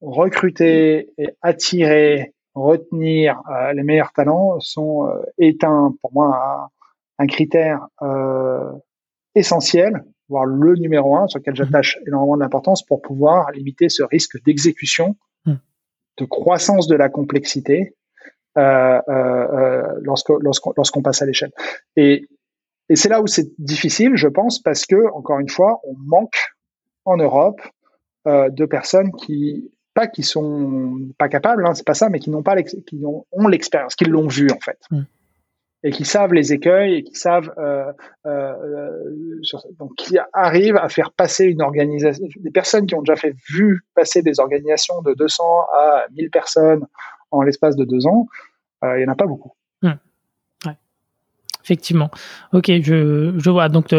recruter 0.00 1.10
et 1.18 1.30
attirer, 1.42 2.32
retenir 2.54 3.42
les 3.74 3.82
meilleurs 3.82 4.12
talents 4.12 4.60
sont 4.60 5.10
est 5.36 5.64
un, 5.64 5.94
pour 6.00 6.12
moi 6.12 6.70
un, 7.18 7.24
un 7.24 7.26
critère 7.26 7.88
essentiel 9.34 10.04
voire 10.30 10.46
le 10.46 10.74
numéro 10.76 11.16
un 11.16 11.26
sur 11.26 11.40
lequel 11.40 11.52
mhm. 11.52 11.56
j'attache 11.56 11.98
énormément 12.06 12.38
d'importance 12.38 12.86
pour 12.86 13.02
pouvoir 13.02 13.50
limiter 13.50 13.88
ce 13.88 14.02
risque 14.02 14.42
d'exécution, 14.44 15.16
mhm. 15.44 15.58
de 16.18 16.24
croissance 16.24 16.86
de 16.86 16.94
la 16.94 17.08
complexité 17.10 17.96
euh, 18.56 19.00
euh, 19.08 19.46
euh 19.52 20.00
lorsqu'on 20.02 21.02
passe 21.02 21.20
à 21.20 21.26
l'échelle. 21.26 21.52
Et, 21.96 22.26
et 22.88 22.96
c'est 22.96 23.08
là 23.08 23.20
où 23.20 23.26
c'est 23.26 23.50
difficile, 23.58 24.12
je 24.14 24.28
pense, 24.28 24.60
parce 24.60 24.86
que 24.86 25.12
encore 25.12 25.40
une 25.40 25.48
fois, 25.48 25.80
on 25.84 25.94
manque 25.98 26.38
en 27.04 27.16
Europe 27.16 27.60
euh, 28.26 28.48
de 28.48 28.64
personnes 28.64 29.12
qui 29.12 29.70
pas 29.92 30.06
qui 30.06 30.22
sont 30.22 31.10
pas 31.18 31.28
capables, 31.28 31.66
hein, 31.66 31.74
c'est 31.74 31.86
pas 31.86 31.94
ça, 31.94 32.08
mais 32.08 32.20
qui 32.20 32.30
n'ont 32.30 32.44
pas 32.44 32.62
qui 32.62 33.04
ont, 33.04 33.26
ont 33.32 33.48
l'expérience, 33.48 33.96
qui 33.96 34.04
l'ont 34.04 34.28
vu 34.28 34.48
en 34.52 34.60
fait. 34.60 34.78
Mhm 34.92 35.06
et 35.82 35.90
qui 35.90 36.04
savent 36.04 36.34
les 36.34 36.52
écueils 36.52 36.96
et 36.96 37.02
qui 37.02 37.14
savent 37.14 37.52
euh, 37.58 37.92
euh, 38.26 38.52
donc 39.78 39.94
qui 39.96 40.18
arrivent 40.32 40.76
à 40.76 40.88
faire 40.88 41.10
passer 41.12 41.46
une 41.46 41.62
organisation 41.62 42.26
des 42.36 42.50
personnes 42.50 42.86
qui 42.86 42.94
ont 42.94 43.02
déjà 43.02 43.16
fait 43.16 43.34
vu 43.48 43.82
passer 43.94 44.22
des 44.22 44.40
organisations 44.40 45.00
de 45.02 45.14
200 45.14 45.42
à 45.80 46.04
1000 46.12 46.30
personnes 46.30 46.86
en 47.30 47.42
l'espace 47.42 47.76
de 47.76 47.84
deux 47.84 48.06
ans 48.06 48.26
euh, 48.84 48.98
il 48.98 49.02
y 49.02 49.04
en 49.06 49.12
a 49.12 49.16
pas 49.16 49.26
beaucoup 49.26 49.52
hmm. 49.82 49.92
effectivement 51.64 52.10
ok 52.52 52.66
je, 52.82 53.34
je 53.38 53.50
vois 53.50 53.68
donc 53.68 53.94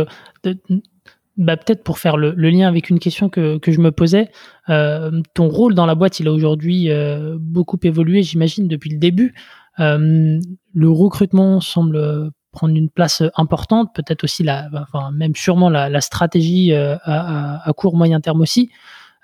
bah, 1.37 1.57
peut-être 1.57 1.83
pour 1.83 1.97
faire 1.97 2.17
le, 2.17 2.33
le, 2.35 2.49
lien 2.49 2.67
avec 2.67 2.89
une 2.89 2.99
question 2.99 3.29
que, 3.29 3.57
que 3.57 3.71
je 3.71 3.79
me 3.79 3.91
posais, 3.91 4.29
euh, 4.69 5.21
ton 5.33 5.47
rôle 5.47 5.73
dans 5.73 5.85
la 5.85 5.95
boîte, 5.95 6.19
il 6.19 6.27
a 6.27 6.31
aujourd'hui 6.31 6.91
euh, 6.91 7.37
beaucoup 7.39 7.79
évolué, 7.83 8.21
j'imagine, 8.21 8.67
depuis 8.67 8.89
le 8.89 8.97
début. 8.97 9.33
Euh, 9.79 10.39
le 10.73 10.89
recrutement 10.89 11.61
semble 11.61 12.31
prendre 12.51 12.75
une 12.75 12.89
place 12.89 13.23
importante, 13.35 13.95
peut-être 13.95 14.23
aussi 14.25 14.43
la, 14.43 14.67
enfin 14.73 15.11
même 15.11 15.35
sûrement 15.35 15.69
la, 15.69 15.89
la 15.89 16.01
stratégie 16.01 16.73
euh, 16.73 16.97
à, 17.03 17.67
à, 17.67 17.73
court 17.73 17.95
moyen 17.95 18.19
terme 18.19 18.41
aussi. 18.41 18.69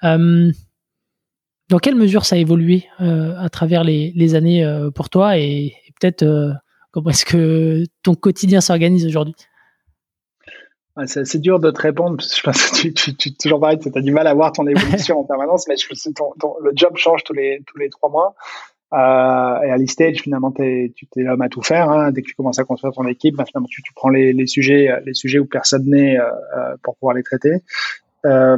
Euh, 0.03 0.52
dans 1.69 1.80
quelle 1.80 1.95
mesure 1.95 2.24
ça 2.26 2.38
a 2.38 2.40
évolué 2.40 2.86
à 2.98 3.49
travers 3.49 3.84
les, 3.84 4.14
les 4.15 4.36
années 4.36 4.65
pour 4.95 5.10
toi 5.10 5.38
et, 5.38 5.74
peut-être 5.99 6.53
comment 6.91 7.10
est-ce 7.10 7.26
que 7.26 7.84
ton 8.03 8.14
quotidien 8.15 8.61
s'organise 8.61 9.06
aujourd'hui? 9.06 9.36
C'est 11.06 11.40
dur 11.40 11.60
de 11.60 11.69
te 11.69 11.82
répondre 11.82 12.15
parce 12.18 12.30
que 12.30 12.38
je 12.38 12.41
pense 12.44 12.69
que 12.69 12.76
tu, 12.78 12.94
tu, 12.94 13.15
tu 13.15 13.36
toujours 13.36 13.60
pareil, 13.60 13.80
tu 13.80 13.90
as 13.94 14.02
du 14.02 14.11
mal 14.11 14.28
à 14.28 14.34
voir 14.34 14.53
ton 14.53 14.65
évolution 14.65 15.19
en 15.19 15.24
permanence, 15.26 15.68
mais 15.68 15.76
je, 15.76 15.88
ton, 16.14 16.32
ton, 16.40 16.56
le 16.61 16.72
job 16.74 16.95
change 16.95 17.24
tous 17.26 17.34
les 17.34 17.61
tous 17.68 17.78
les 17.78 17.90
trois 17.90 18.10
mois. 18.10 18.34
Euh, 18.93 19.61
et 19.61 19.69
à 19.72 19.77
l'e-stage, 19.77 20.22
finalement, 20.22 20.51
tu 20.51 21.07
t'es 21.11 21.22
l'homme 21.22 21.41
à 21.41 21.49
tout 21.49 21.61
faire. 21.61 21.89
Hein. 21.89 22.11
Dès 22.11 22.22
que 22.22 22.27
tu 22.27 22.35
commences 22.35 22.59
à 22.59 22.64
construire 22.64 22.93
ton 22.93 23.05
équipe, 23.05 23.35
ben, 23.35 23.45
finalement, 23.45 23.68
tu, 23.69 23.81
tu, 23.81 23.93
prends 23.93 24.09
les, 24.09 24.34
les, 24.34 24.47
sujets, 24.47 24.89
les 25.05 25.14
sujets 25.14 25.39
où 25.39 25.45
personne 25.45 25.89
n'est 25.89 26.18
euh, 26.18 26.23
euh 26.57 26.76
pour 26.84 26.95
pouvoir 26.95 27.15
les 27.15 27.23
traiter. 27.23 27.64
Euh, 28.26 28.57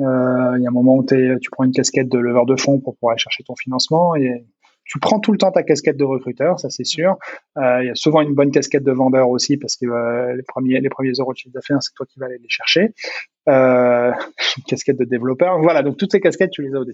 euh, 0.00 0.54
il 0.56 0.62
y 0.62 0.66
a 0.66 0.68
un 0.68 0.72
moment 0.72 0.96
où 0.96 1.04
tu 1.04 1.50
prends 1.50 1.64
une 1.64 1.72
casquette 1.72 2.08
de 2.08 2.18
leveur 2.18 2.46
de 2.46 2.56
fonds 2.56 2.78
pour 2.78 2.94
pouvoir 2.96 3.12
aller 3.12 3.18
chercher 3.18 3.42
ton 3.42 3.56
financement 3.56 4.14
et 4.14 4.44
tu 4.84 5.00
prends 5.00 5.18
tout 5.18 5.32
le 5.32 5.38
temps 5.38 5.50
ta 5.50 5.62
casquette 5.62 5.98
de 5.98 6.04
recruteur, 6.04 6.58
ça 6.60 6.70
c'est 6.70 6.84
sûr. 6.84 7.16
Il 7.56 7.84
y 7.86 7.90
a 7.90 7.94
souvent 7.94 8.22
une 8.22 8.32
bonne 8.32 8.50
casquette 8.50 8.84
de 8.84 8.92
vendeur 8.92 9.28
aussi 9.28 9.58
parce 9.58 9.76
que 9.76 9.86
les 10.34 10.42
premiers 10.42 10.80
les 10.80 10.88
premiers 10.88 11.12
euros 11.18 11.32
de 11.32 11.38
chiffre 11.38 11.52
d'affaires, 11.52 11.82
c'est 11.82 11.92
toi 11.94 12.06
qui 12.06 12.18
vas 12.20 12.26
aller 12.26 12.38
les 12.38 12.48
chercher. 12.48 12.94
une 13.48 14.64
casquette 14.66 14.98
de 14.98 15.04
développeur, 15.04 15.58
voilà. 15.60 15.82
Donc 15.82 15.96
toutes 15.96 16.12
ces 16.12 16.20
casquettes, 16.20 16.52
tu 16.52 16.62
les 16.62 16.74
as 16.74 16.80
au 16.80 16.84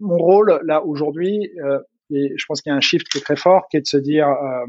mon 0.00 0.16
rôle 0.16 0.60
là 0.64 0.84
aujourd'hui, 0.84 1.50
euh, 1.64 1.78
et 2.10 2.32
je 2.36 2.44
pense 2.46 2.60
qu'il 2.60 2.70
y 2.70 2.72
a 2.72 2.76
un 2.76 2.80
shift 2.80 3.08
qui 3.08 3.18
est 3.18 3.22
très 3.22 3.36
fort, 3.36 3.68
qui 3.70 3.76
est 3.76 3.80
de 3.80 3.86
se 3.86 3.96
dire 3.96 4.28
euh, 4.28 4.64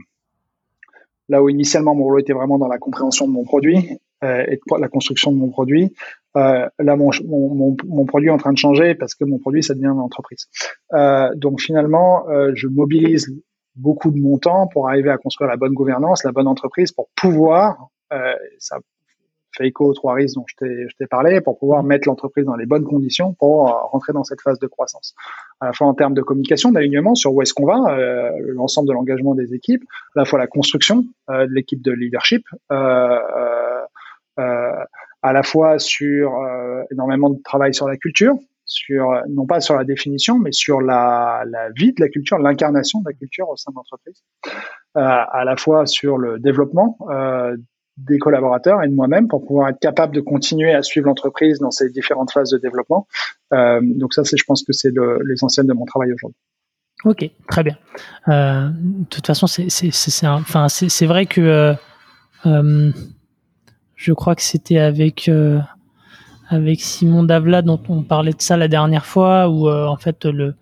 là 1.30 1.44
où 1.44 1.50
initialement 1.50 1.96
mon 1.96 2.04
rôle 2.04 2.22
était 2.22 2.34
vraiment 2.34 2.58
dans 2.58 2.68
la 2.68 2.78
compréhension 2.78 3.28
de 3.28 3.32
mon 3.32 3.44
produit 3.44 3.98
euh, 4.24 4.44
et 4.48 4.60
la 4.80 4.88
construction 4.88 5.32
de 5.32 5.38
mon 5.38 5.50
produit, 5.50 5.94
là 6.36 6.70
mon, 6.80 7.12
mon, 7.26 7.76
mon, 7.86 8.06
produit 8.06 8.28
est 8.28 8.32
en 8.32 8.38
train 8.38 8.52
de 8.52 8.58
changer 8.58 8.94
parce 8.96 9.16
que 9.16 9.24
mon 9.24 9.40
produit 9.40 9.64
ça 9.64 9.74
devient 9.74 9.88
une 9.88 10.00
entreprise. 10.00 10.48
donc 11.36 11.62
finalement, 11.62 12.26
je 12.54 12.68
mobilise 12.68 13.34
beaucoup 13.76 14.12
de 14.12 14.20
mon 14.20 14.38
temps 14.38 14.68
pour 14.68 14.90
arriver 14.90 15.10
à 15.12 15.18
construire 15.18 15.50
la 15.50 15.56
bonne 15.56 15.74
gouvernance, 15.74 16.26
la 16.26 16.34
bonne 16.34 16.48
entreprise, 16.48 16.92
pour 16.92 17.08
pouvoir, 17.16 17.88
ça 18.60 18.80
aux 19.80 19.94
trois 19.94 20.14
risques 20.14 20.36
dont 20.36 20.46
je 20.48 20.96
t'ai 20.98 21.08
parlé 21.08 21.42
pour 21.42 21.58
pouvoir 21.58 21.84
mm. 21.84 21.88
mettre 21.88 22.08
l'entreprise 22.08 22.46
dans 22.46 22.56
les 22.56 22.66
bonnes 22.66 22.84
conditions 22.84 23.34
pour 23.34 23.68
euh, 23.68 23.72
rentrer 23.92 24.14
dans 24.14 24.24
cette 24.24 24.42
phase 24.42 24.60
de 24.60 24.68
croissance. 24.68 25.16
À 25.60 25.68
la 25.68 25.74
fois 25.74 25.88
en 25.88 25.94
termes 25.94 26.14
de 26.14 26.22
communication, 26.22 26.72
d'alignement 26.72 27.16
sur 27.16 27.34
où 27.34 27.42
est-ce 27.42 27.54
qu'on 27.54 27.66
va, 27.66 27.98
euh, 27.98 28.32
l'ensemble 28.54 28.88
de 28.88 28.94
l'engagement 28.94 29.36
des 29.36 29.54
équipes, 29.54 29.84
à 30.16 30.20
la 30.20 30.26
fois 30.26 30.40
la 30.40 30.48
construction 30.48 31.06
euh, 31.30 31.48
de 31.48 31.54
l'équipe 31.54 31.82
de 31.82 31.92
leadership, 31.92 32.46
euh, 32.72 33.20
euh, 34.40 34.72
à 35.22 35.34
la 35.34 35.44
fois 35.44 35.80
sur 35.80 36.34
énormément 36.92 37.30
de 37.30 37.42
travail 37.42 37.74
sur 37.74 37.88
la 37.88 37.98
culture, 37.98 38.36
sur 38.66 39.22
non 39.30 39.46
pas 39.46 39.60
sur 39.60 39.76
la 39.76 39.84
définition, 39.84 40.38
mais 40.38 40.52
sur 40.52 40.82
la, 40.82 41.44
la 41.48 41.70
vie 41.72 41.94
de 41.94 42.02
la 42.02 42.10
culture, 42.10 42.38
l'incarnation 42.38 43.00
de 43.00 43.10
la 43.10 43.14
culture 43.14 43.50
au 43.50 43.56
sein 43.56 43.72
de 43.72 43.76
l'entreprise, 43.76 44.24
euh, 44.98 45.02
à 45.02 45.44
la 45.44 45.58
fois 45.58 45.86
sur 45.86 46.18
le 46.18 46.40
développement 46.40 46.98
euh, 47.10 47.58
des 47.98 48.18
collaborateurs 48.18 48.84
et 48.84 48.90
de 48.90 48.94
moi-même 48.94 49.28
pour 49.28 49.46
pouvoir 49.46 49.70
être 49.70 49.80
capable 49.80 50.14
de 50.14 50.22
continuer 50.22 50.74
à 50.74 50.82
suivre 50.82 51.08
l'entreprise 51.08 51.60
dans 51.60 51.72
ses 51.72 51.90
différentes 51.90 52.32
phases 52.32 52.50
de 52.50 52.58
développement. 52.58 53.08
Euh, 53.54 53.80
donc 53.82 54.14
ça, 54.14 54.24
c'est, 54.26 54.38
je 54.38 54.44
pense 54.46 54.64
que 54.64 54.74
c'est 54.74 54.92
l'essentiel 55.24 55.66
de 55.66 55.74
mon 55.74 55.86
travail 55.86 56.12
aujourd'hui. 56.12 56.40
Ok, 57.06 57.30
très 57.48 57.64
bien. 57.64 57.78
Euh, 58.28 58.70
de 58.70 59.06
toute 59.06 59.26
façon, 59.26 59.48
c'est, 59.48 59.68
enfin, 60.24 60.68
c'est, 60.70 61.06
vrai 61.06 61.26
que 61.26 61.76
euh, 62.46 62.92
je 63.96 64.14
crois 64.14 64.36
que 64.36 64.42
c'était 64.42 64.80
avec 64.80 65.30
avec 66.50 66.80
Simon 66.80 67.24
Davla 67.24 67.62
dont 67.62 67.82
on 67.90 68.04
parlait 68.04 68.34
de 68.34 68.42
ça 68.42 68.58
la 68.58 68.68
dernière 68.68 69.06
fois, 69.06 69.50
où 69.50 69.70
en 69.70 69.98
fait 69.98 70.26
le 70.26 70.56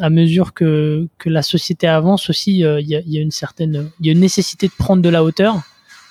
à 0.00 0.10
mesure 0.10 0.52
que, 0.52 1.08
que 1.16 1.30
la 1.30 1.40
société 1.40 1.86
avance 1.86 2.28
aussi, 2.28 2.58
il 2.58 2.86
y, 2.86 3.18
a, 3.18 3.20
une 3.22 3.30
certaine, 3.30 3.90
il 3.98 4.06
y 4.06 4.08
a 4.10 4.12
une 4.12 4.20
nécessité 4.20 4.66
de 4.66 4.72
prendre 4.76 5.02
de 5.02 5.08
la 5.08 5.24
hauteur 5.24 5.62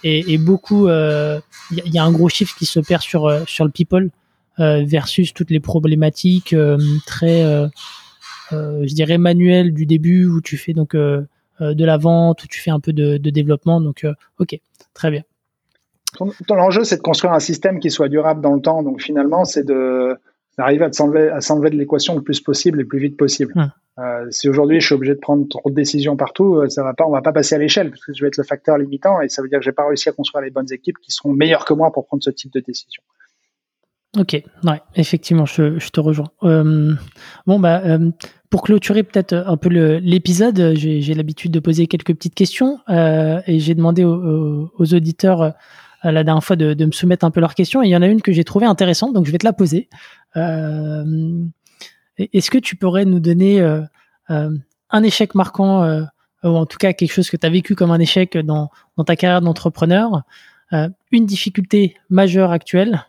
et, 0.03 0.37
beaucoup, 0.37 0.87
il 0.87 1.41
y, 1.71 1.89
y, 1.89 1.97
a 1.97 2.03
un 2.03 2.11
gros 2.11 2.29
chiffre 2.29 2.55
qui 2.57 2.65
se 2.65 2.79
perd 2.79 3.01
sur 3.01 3.47
sur 3.47 3.65
le 3.65 3.71
people 3.71 4.09
versus 4.57 5.33
toutes 5.33 5.51
les 5.51 5.59
problématiques 5.59 6.55
très, 7.05 7.69
je 8.51 8.93
dirais 8.93 9.17
manuelles 9.17 9.73
du 9.73 9.85
début 9.85 10.25
où 10.25 10.41
tu 10.41 10.57
fais 10.57 10.73
donc 10.73 10.95
de 10.95 11.27
la 11.59 11.97
vente, 11.97 12.43
où 12.43 12.47
tu 12.47 12.61
fais 12.61 12.71
un 12.71 12.79
peu 12.79 12.93
de, 12.93 13.17
de 13.17 13.29
développement. 13.29 13.81
Donc, 13.81 14.05
ok, 14.39 14.59
très 14.93 15.11
bien. 15.11 15.23
L'enjeu, 16.49 16.83
c'est 16.83 16.97
de 16.97 17.01
construire 17.01 17.33
un 17.33 17.39
système 17.39 17.79
qui 17.79 17.91
soit 17.91 18.09
durable 18.09 18.41
dans 18.41 18.53
le 18.53 18.61
temps. 18.61 18.83
Donc 18.83 19.01
finalement, 19.01 19.45
c'est 19.45 19.63
de 19.63 20.17
d'arriver 20.57 20.85
à 20.85 20.91
s'enlever 20.91 21.29
à 21.29 21.41
s'enlever 21.41 21.69
de 21.69 21.75
l'équation 21.75 22.15
le 22.15 22.21
plus 22.21 22.41
possible 22.41 22.79
et 22.79 22.83
le 22.83 22.87
plus 22.87 22.99
vite 22.99 23.17
possible. 23.17 23.53
Euh, 23.99 24.25
si 24.29 24.47
aujourd'hui 24.47 24.79
je 24.79 24.85
suis 24.85 24.95
obligé 24.95 25.15
de 25.15 25.19
prendre 25.19 25.47
trop 25.47 25.69
de 25.69 25.75
décisions 25.75 26.15
partout, 26.15 26.55
euh, 26.55 26.69
ça 26.69 26.83
va 26.83 26.93
pas, 26.93 27.05
on 27.05 27.11
va 27.11 27.21
pas 27.21 27.33
passer 27.33 27.55
à 27.55 27.57
l'échelle 27.57 27.89
parce 27.89 28.05
que 28.05 28.13
je 28.13 28.21
vais 28.21 28.27
être 28.27 28.37
le 28.37 28.43
facteur 28.43 28.77
limitant 28.77 29.21
et 29.21 29.29
ça 29.29 29.41
veut 29.41 29.49
dire 29.49 29.59
que 29.59 29.65
j'ai 29.65 29.71
pas 29.71 29.87
réussi 29.87 30.09
à 30.09 30.11
construire 30.11 30.43
les 30.43 30.51
bonnes 30.51 30.71
équipes 30.71 30.97
qui 30.99 31.11
seront 31.11 31.33
meilleures 31.33 31.65
que 31.65 31.73
moi 31.73 31.91
pour 31.91 32.05
prendre 32.05 32.23
ce 32.23 32.29
type 32.29 32.53
de 32.53 32.59
décision. 32.59 33.01
Ok, 34.17 34.41
ouais, 34.63 34.81
effectivement, 34.95 35.45
je, 35.45 35.77
je 35.77 35.89
te 35.89 35.99
rejoins. 35.99 36.31
Euh, 36.43 36.93
bon, 37.45 37.59
bah, 37.59 37.81
euh, 37.85 38.09
pour 38.49 38.63
clôturer 38.63 39.03
peut-être 39.03 39.33
un 39.33 39.57
peu 39.57 39.69
l'épisode, 39.69 40.73
j'ai 40.75 41.13
l'habitude 41.13 41.51
de 41.51 41.59
poser 41.59 41.87
quelques 41.87 42.13
petites 42.13 42.33
questions 42.33 42.79
euh, 42.89 43.41
et 43.45 43.59
j'ai 43.59 43.75
demandé 43.75 44.05
aux, 44.05 44.71
aux 44.75 44.93
auditeurs 44.93 45.53
la 46.03 46.23
dernière 46.23 46.43
fois 46.43 46.55
de, 46.55 46.73
de, 46.73 46.85
me 46.85 46.91
soumettre 46.91 47.25
un 47.25 47.31
peu 47.31 47.41
leurs 47.41 47.53
questions. 47.53 47.83
Et 47.83 47.87
il 47.87 47.91
y 47.91 47.95
en 47.95 48.01
a 48.01 48.07
une 48.07 48.21
que 48.21 48.31
j'ai 48.31 48.45
trouvée 48.45 48.65
intéressante, 48.65 49.13
donc 49.13 49.25
je 49.25 49.31
vais 49.31 49.37
te 49.37 49.45
la 49.45 49.53
poser. 49.53 49.89
Euh, 50.35 51.45
Est-ce 52.17 52.51
que 52.51 52.57
tu 52.57 52.75
pourrais 52.75 53.05
nous 53.05 53.19
donner 53.19 53.61
euh, 53.61 53.81
euh 54.29 54.49
un 54.89 55.03
échec 55.03 55.35
marquant, 55.35 55.85
ou 56.43 56.47
en 56.47 56.65
tout 56.65 56.77
cas 56.77 56.93
quelque 56.93 57.11
chose 57.11 57.29
que 57.29 57.35
tu 57.35 57.45
as 57.45 57.49
vécu 57.49 57.75
comme 57.75 57.91
un 57.91 57.99
échec 57.99 58.37
dans, 58.37 58.71
ta 59.05 59.17
carrière 59.17 59.41
d'entrepreneur, 59.41 60.21
une 61.11 61.25
difficulté 61.25 61.97
majeure 62.09 62.53
actuelle 62.53 63.05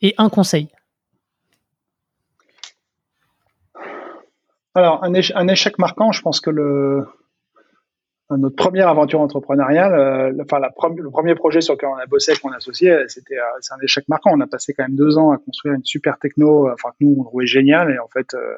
et 0.00 0.12
un 0.18 0.28
conseil? 0.28 0.70
Alors, 4.74 5.04
un 5.04 5.46
échec 5.46 5.78
marquant, 5.78 6.10
je 6.10 6.20
pense 6.20 6.40
que 6.40 6.50
le, 6.50 7.06
notre 8.36 8.56
première 8.56 8.88
aventure 8.88 9.20
entrepreneuriale, 9.20 9.94
euh, 9.94 10.42
enfin 10.42 10.60
la 10.60 10.70
le 10.96 11.10
premier 11.10 11.34
projet 11.34 11.60
sur 11.60 11.74
lequel 11.74 11.88
on 11.88 11.96
a 11.96 12.06
bossé 12.06 12.32
avec 12.32 12.44
mon 12.44 12.52
associé, 12.52 12.96
c'était 13.08 13.38
euh, 13.38 13.58
c'est 13.60 13.74
un 13.74 13.78
échec 13.82 14.08
marquant. 14.08 14.30
On 14.32 14.40
a 14.40 14.46
passé 14.46 14.72
quand 14.72 14.84
même 14.84 14.96
deux 14.96 15.18
ans 15.18 15.32
à 15.32 15.38
construire 15.38 15.74
une 15.74 15.84
super 15.84 16.18
techno, 16.18 16.68
euh, 16.68 16.74
enfin 16.74 16.90
que 16.90 17.04
nous 17.04 17.16
on 17.18 17.24
trouvait 17.24 17.46
génial 17.46 17.90
et 17.90 17.98
en 17.98 18.08
fait 18.08 18.34
euh, 18.34 18.56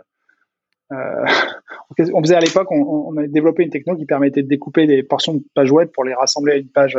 on 2.13 2.23
faisait 2.23 2.35
à 2.35 2.41
l'époque, 2.41 2.71
on, 2.71 2.83
on 2.83 3.17
avait 3.17 3.29
développé 3.29 3.63
une 3.63 3.71
techno 3.71 3.97
qui 3.97 4.05
permettait 4.05 4.43
de 4.43 4.49
découper 4.49 4.87
des 4.87 5.03
portions 5.03 5.35
de 5.35 5.43
pages 5.55 5.73
web 5.73 5.89
pour 5.89 6.05
les 6.05 6.13
rassembler 6.13 6.53
à 6.53 6.57
une 6.57 6.69
page 6.69 6.99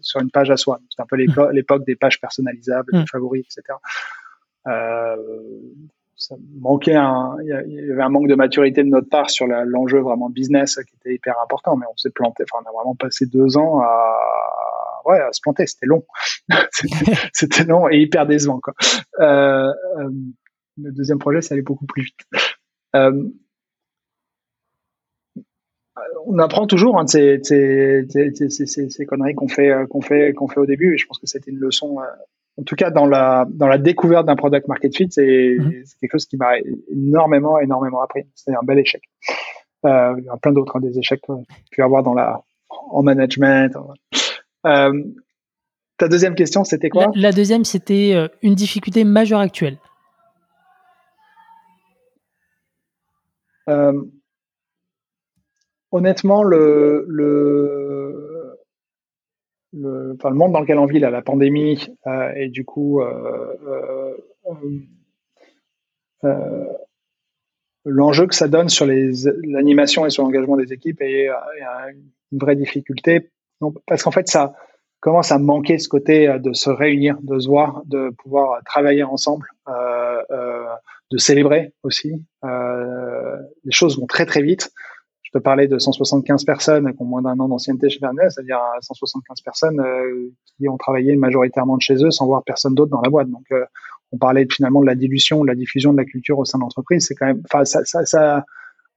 sur 0.00 0.20
une 0.20 0.30
page 0.30 0.50
à 0.50 0.56
soi. 0.56 0.78
C'était 0.88 1.02
un 1.02 1.06
peu 1.06 1.16
l'époque 1.52 1.84
des 1.84 1.96
pages 1.96 2.20
personnalisables, 2.20 2.92
des 2.92 3.00
mmh. 3.00 3.06
favoris, 3.10 3.44
etc. 3.44 3.78
Ça 6.20 6.36
manquait 6.60 6.94
un, 6.94 7.34
il 7.40 7.48
y 7.48 7.90
avait 7.90 8.02
un 8.02 8.10
manque 8.10 8.28
de 8.28 8.34
maturité 8.34 8.82
de 8.82 8.88
notre 8.88 9.08
part 9.08 9.30
sur 9.30 9.46
l'enjeu 9.46 10.00
vraiment 10.00 10.28
business 10.28 10.78
qui 10.86 10.94
était 10.96 11.14
hyper 11.14 11.34
important, 11.42 11.78
mais 11.78 11.86
on 11.90 11.96
s'est 11.96 12.10
planté. 12.10 12.44
Enfin, 12.44 12.62
on 12.62 12.68
a 12.68 12.72
vraiment 12.74 12.94
passé 12.94 13.24
deux 13.24 13.56
ans 13.56 13.80
à, 13.80 15.00
ouais, 15.06 15.18
à 15.18 15.32
se 15.32 15.40
planter. 15.40 15.66
C'était 15.66 15.86
long, 15.86 16.04
c'était 17.32 17.64
long 17.64 17.88
et 17.88 17.96
hyper 18.00 18.26
décevant. 18.26 18.60
Quoi. 18.60 18.74
Euh, 19.20 19.72
euh, 19.98 20.10
le 20.76 20.92
deuxième 20.92 21.18
projet, 21.18 21.40
ça 21.40 21.54
allait 21.54 21.62
beaucoup 21.62 21.86
plus 21.86 22.02
vite. 22.02 22.20
Euh, 22.96 23.26
on 26.26 26.38
apprend 26.38 26.66
toujours 26.66 26.98
hein, 26.98 27.04
de 27.04 27.08
ces, 27.08 27.40
ces, 27.42 28.50
ces, 28.50 28.90
ces 28.90 29.06
conneries 29.06 29.34
qu'on 29.34 29.48
fait, 29.48 29.72
qu'on 29.88 30.02
fait, 30.02 30.34
qu'on 30.34 30.48
fait 30.48 30.60
au 30.60 30.66
début. 30.66 30.92
Et 30.92 30.98
je 30.98 31.06
pense 31.06 31.18
que 31.18 31.26
c'était 31.26 31.50
une 31.50 31.58
leçon 31.58 31.96
en 32.60 32.62
tout 32.64 32.76
cas 32.76 32.90
dans 32.90 33.06
la 33.06 33.46
dans 33.48 33.66
la 33.66 33.78
découverte 33.78 34.26
d'un 34.26 34.36
product 34.36 34.68
market 34.68 34.94
fit, 34.96 35.08
c'est 35.10 35.56
mhm. 35.58 35.84
quelque 36.00 36.12
chose 36.12 36.26
qui 36.26 36.36
m'a 36.36 36.58
énormément 36.90 37.58
énormément 37.58 38.02
appris. 38.02 38.24
C'est 38.34 38.54
un 38.54 38.62
bel 38.62 38.78
échec. 38.78 39.02
Euh, 39.86 40.14
il 40.18 40.24
y 40.24 40.28
a 40.28 40.36
plein 40.36 40.52
d'autres 40.52 40.76
hein, 40.76 40.80
des 40.80 40.98
échecs 40.98 41.22
que 41.26 41.32
j'ai 41.38 41.70
pu 41.70 41.82
avoir 41.82 42.02
dans 42.02 42.14
la 42.14 42.42
en 42.90 43.02
management. 43.02 43.76
Euh, 44.66 45.02
ta 45.96 46.08
deuxième 46.08 46.34
question, 46.34 46.64
c'était 46.64 46.88
quoi? 46.88 47.10
La, 47.14 47.32
deuxième, 47.32 47.64
c'était 47.64 48.12
euh, 48.14 48.28
une 48.42 48.54
difficulté 48.54 49.04
majeure 49.04 49.40
actuelle. 49.40 49.78
Euh, 53.68 53.92
honnêtement, 55.92 56.42
le, 56.42 57.04
le 57.08 57.89
le, 59.72 60.16
monde 60.30 60.52
dans 60.52 60.60
lequel 60.60 60.78
on 60.78 60.86
vit, 60.86 60.98
là, 60.98 61.10
la 61.10 61.22
pandémie, 61.22 61.88
euh, 62.06 62.32
et 62.34 62.48
du 62.48 62.64
coup, 62.64 63.00
euh, 63.00 64.16
euh, 66.24 66.64
l'enjeu 67.84 68.26
que 68.26 68.34
ça 68.34 68.48
donne 68.48 68.68
sur 68.68 68.86
l'animation 68.86 70.06
et 70.06 70.10
sur 70.10 70.22
l'engagement 70.22 70.56
des 70.56 70.72
équipes 70.72 71.00
est, 71.00 71.28
une 72.32 72.38
vraie 72.38 72.56
difficulté. 72.56 73.30
Parce 73.86 74.02
qu'en 74.02 74.10
fait, 74.10 74.28
ça 74.28 74.54
commence 75.00 75.32
à 75.32 75.38
manquer 75.38 75.78
ce 75.78 75.88
côté 75.88 76.38
de 76.38 76.52
se 76.52 76.70
réunir, 76.70 77.18
de 77.22 77.38
se 77.38 77.48
voir, 77.48 77.82
de 77.86 78.10
pouvoir 78.10 78.62
travailler 78.64 79.02
ensemble, 79.02 79.46
de 79.66 81.16
célébrer 81.16 81.72
aussi. 81.82 82.22
les 82.42 83.72
choses 83.72 83.98
vont 83.98 84.06
très 84.06 84.26
très 84.26 84.42
vite 84.42 84.70
je 85.30 85.38
peux 85.38 85.42
parler 85.42 85.68
de 85.68 85.78
175 85.78 86.44
personnes 86.44 86.92
qui 86.92 87.00
ont 87.00 87.04
moins 87.04 87.22
d'un 87.22 87.38
an 87.38 87.48
d'ancienneté 87.48 87.88
chez 87.88 88.00
Verneuil, 88.00 88.26
c'est-à-dire 88.30 88.58
175 88.80 89.42
personnes 89.42 89.78
euh, 89.78 90.32
qui 90.56 90.68
ont 90.68 90.76
travaillé 90.76 91.14
majoritairement 91.14 91.76
de 91.76 91.82
chez 91.82 92.04
eux 92.04 92.10
sans 92.10 92.26
voir 92.26 92.42
personne 92.42 92.74
d'autre 92.74 92.90
dans 92.90 93.00
la 93.00 93.10
boîte. 93.10 93.30
Donc, 93.30 93.44
euh, 93.52 93.64
on 94.10 94.18
parlait 94.18 94.44
finalement 94.50 94.80
de 94.80 94.86
la 94.86 94.96
dilution, 94.96 95.42
de 95.42 95.46
la 95.46 95.54
diffusion 95.54 95.92
de 95.92 95.98
la 95.98 96.04
culture 96.04 96.36
au 96.36 96.44
sein 96.44 96.58
de 96.58 96.64
l'entreprise. 96.64 97.06
C'est 97.06 97.14
quand 97.14 97.26
même, 97.26 97.42
enfin, 97.48 97.64
ça, 97.64 97.84
ça, 97.84 98.04
ça, 98.04 98.44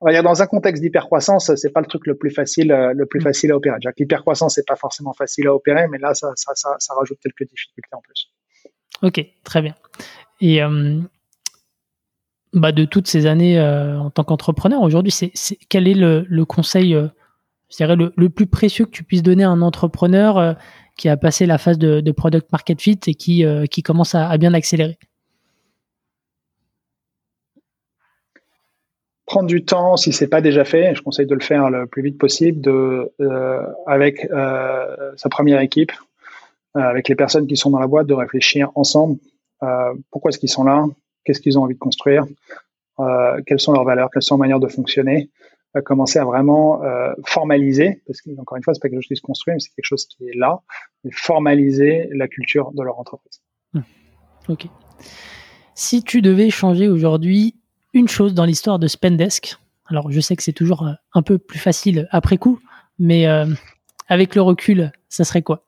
on 0.01 0.07
va 0.07 0.11
dire 0.11 0.23
dans 0.23 0.41
un 0.41 0.47
contexte 0.47 0.81
d'hypercroissance, 0.81 1.53
c'est 1.53 1.71
pas 1.71 1.81
le 1.81 1.85
truc 1.85 2.07
le 2.07 2.15
plus 2.15 2.31
facile, 2.31 2.71
euh, 2.71 2.93
le 2.95 3.05
plus 3.05 3.19
mm. 3.19 3.23
facile 3.23 3.51
à 3.51 3.57
opérer. 3.57 3.77
L'hypercroissance, 3.99 4.55
c'est 4.55 4.65
pas 4.65 4.75
forcément 4.75 5.13
facile 5.13 5.45
à 5.45 5.53
opérer, 5.53 5.87
mais 5.87 5.99
là, 5.99 6.15
ça, 6.15 6.31
ça, 6.35 6.53
ça, 6.55 6.75
ça 6.79 6.95
rajoute 6.95 7.19
quelques 7.21 7.47
difficultés 7.47 7.89
en 7.91 8.01
plus. 8.01 8.31
Ok, 9.03 9.23
très 9.43 9.61
bien. 9.61 9.75
Et 10.41 10.63
euh, 10.63 10.99
bah, 12.53 12.71
de 12.71 12.85
toutes 12.85 13.07
ces 13.07 13.25
années 13.25 13.59
euh, 13.59 13.99
en 13.99 14.09
tant 14.11 14.23
qu'entrepreneur, 14.23 14.81
aujourd'hui, 14.81 15.11
c'est, 15.11 15.31
quel 15.69 15.87
est 15.87 15.95
le, 15.95 16.43
conseil, 16.45 16.93
euh, 16.93 17.07
je 17.71 17.77
dirais, 17.77 17.95
le, 17.95 18.29
plus 18.29 18.45
précieux 18.45 18.85
que 18.85 18.91
tu 18.91 19.03
puisses 19.03 19.23
donner 19.23 19.43
à 19.43 19.49
un 19.49 19.61
entrepreneur 19.61 20.37
euh, 20.37 20.53
qui 20.95 21.09
a 21.09 21.17
passé 21.17 21.47
la 21.47 21.57
phase 21.57 21.79
de, 21.79 22.11
product 22.11 22.51
market 22.51 22.79
fit 22.79 22.99
et 23.07 23.15
qui, 23.15 23.83
commence 23.83 24.13
à, 24.13 24.37
bien 24.37 24.53
accélérer? 24.53 24.99
Prendre 29.25 29.47
du 29.47 29.65
temps, 29.65 29.97
si 29.97 30.13
c'est 30.13 30.27
pas 30.27 30.41
déjà 30.41 30.63
fait, 30.63 30.93
je 30.93 31.01
conseille 31.01 31.25
de 31.25 31.33
le 31.33 31.41
faire 31.41 31.71
le 31.71 31.87
plus 31.87 32.03
vite 32.03 32.19
possible, 32.19 32.69
avec 33.87 34.27
sa 35.15 35.29
première 35.31 35.61
équipe, 35.61 35.91
avec 36.75 37.09
les 37.09 37.15
personnes 37.15 37.47
qui 37.47 37.57
sont 37.57 37.71
dans 37.71 37.79
la 37.79 37.87
boîte, 37.87 38.05
de 38.05 38.13
réfléchir 38.13 38.69
ensemble. 38.75 39.17
pourquoi 40.11 40.29
est-ce 40.29 40.37
qu'ils 40.37 40.49
sont 40.49 40.65
là 40.65 40.85
qu'est-ce 41.23 41.41
qu'ils 41.41 41.57
ont 41.57 41.63
envie 41.63 41.75
de 41.75 41.79
construire, 41.79 42.25
euh, 42.99 43.41
quelles 43.45 43.59
sont 43.59 43.73
leurs 43.73 43.85
valeurs, 43.85 44.09
quelles 44.11 44.23
sont 44.23 44.35
leurs 44.35 44.39
manières 44.39 44.59
de 44.59 44.67
fonctionner, 44.67 45.29
euh, 45.75 45.81
commencer 45.81 46.19
à 46.19 46.25
vraiment 46.25 46.83
euh, 46.83 47.13
formaliser, 47.25 48.01
parce 48.05 48.21
que 48.21 48.29
encore 48.39 48.57
une 48.57 48.63
fois, 48.63 48.73
c'est 48.73 48.81
pas 48.81 48.89
quelque 48.89 49.01
chose 49.01 49.07
qui 49.07 49.15
se 49.15 49.21
construit, 49.21 49.53
mais 49.53 49.59
c'est 49.59 49.71
quelque 49.75 49.85
chose 49.85 50.05
qui 50.05 50.27
est 50.27 50.35
là, 50.35 50.59
mais 51.03 51.11
formaliser 51.11 52.09
la 52.11 52.27
culture 52.27 52.71
de 52.73 52.83
leur 52.83 52.99
entreprise. 52.99 53.41
Hmm. 53.73 53.81
Ok. 54.49 54.67
Si 55.75 56.03
tu 56.03 56.21
devais 56.21 56.49
changer 56.49 56.87
aujourd'hui 56.87 57.55
une 57.93 58.07
chose 58.07 58.33
dans 58.33 58.45
l'histoire 58.45 58.77
de 58.77 58.87
Spendesk, 58.87 59.57
alors 59.87 60.11
je 60.11 60.19
sais 60.19 60.35
que 60.35 60.43
c'est 60.43 60.53
toujours 60.53 60.87
un 61.13 61.21
peu 61.23 61.37
plus 61.39 61.59
facile 61.59 62.07
après 62.11 62.37
coup, 62.37 62.59
mais 62.99 63.25
avec 64.07 64.35
le 64.35 64.41
recul, 64.41 64.91
ça 65.09 65.23
serait 65.23 65.41
quoi? 65.41 65.65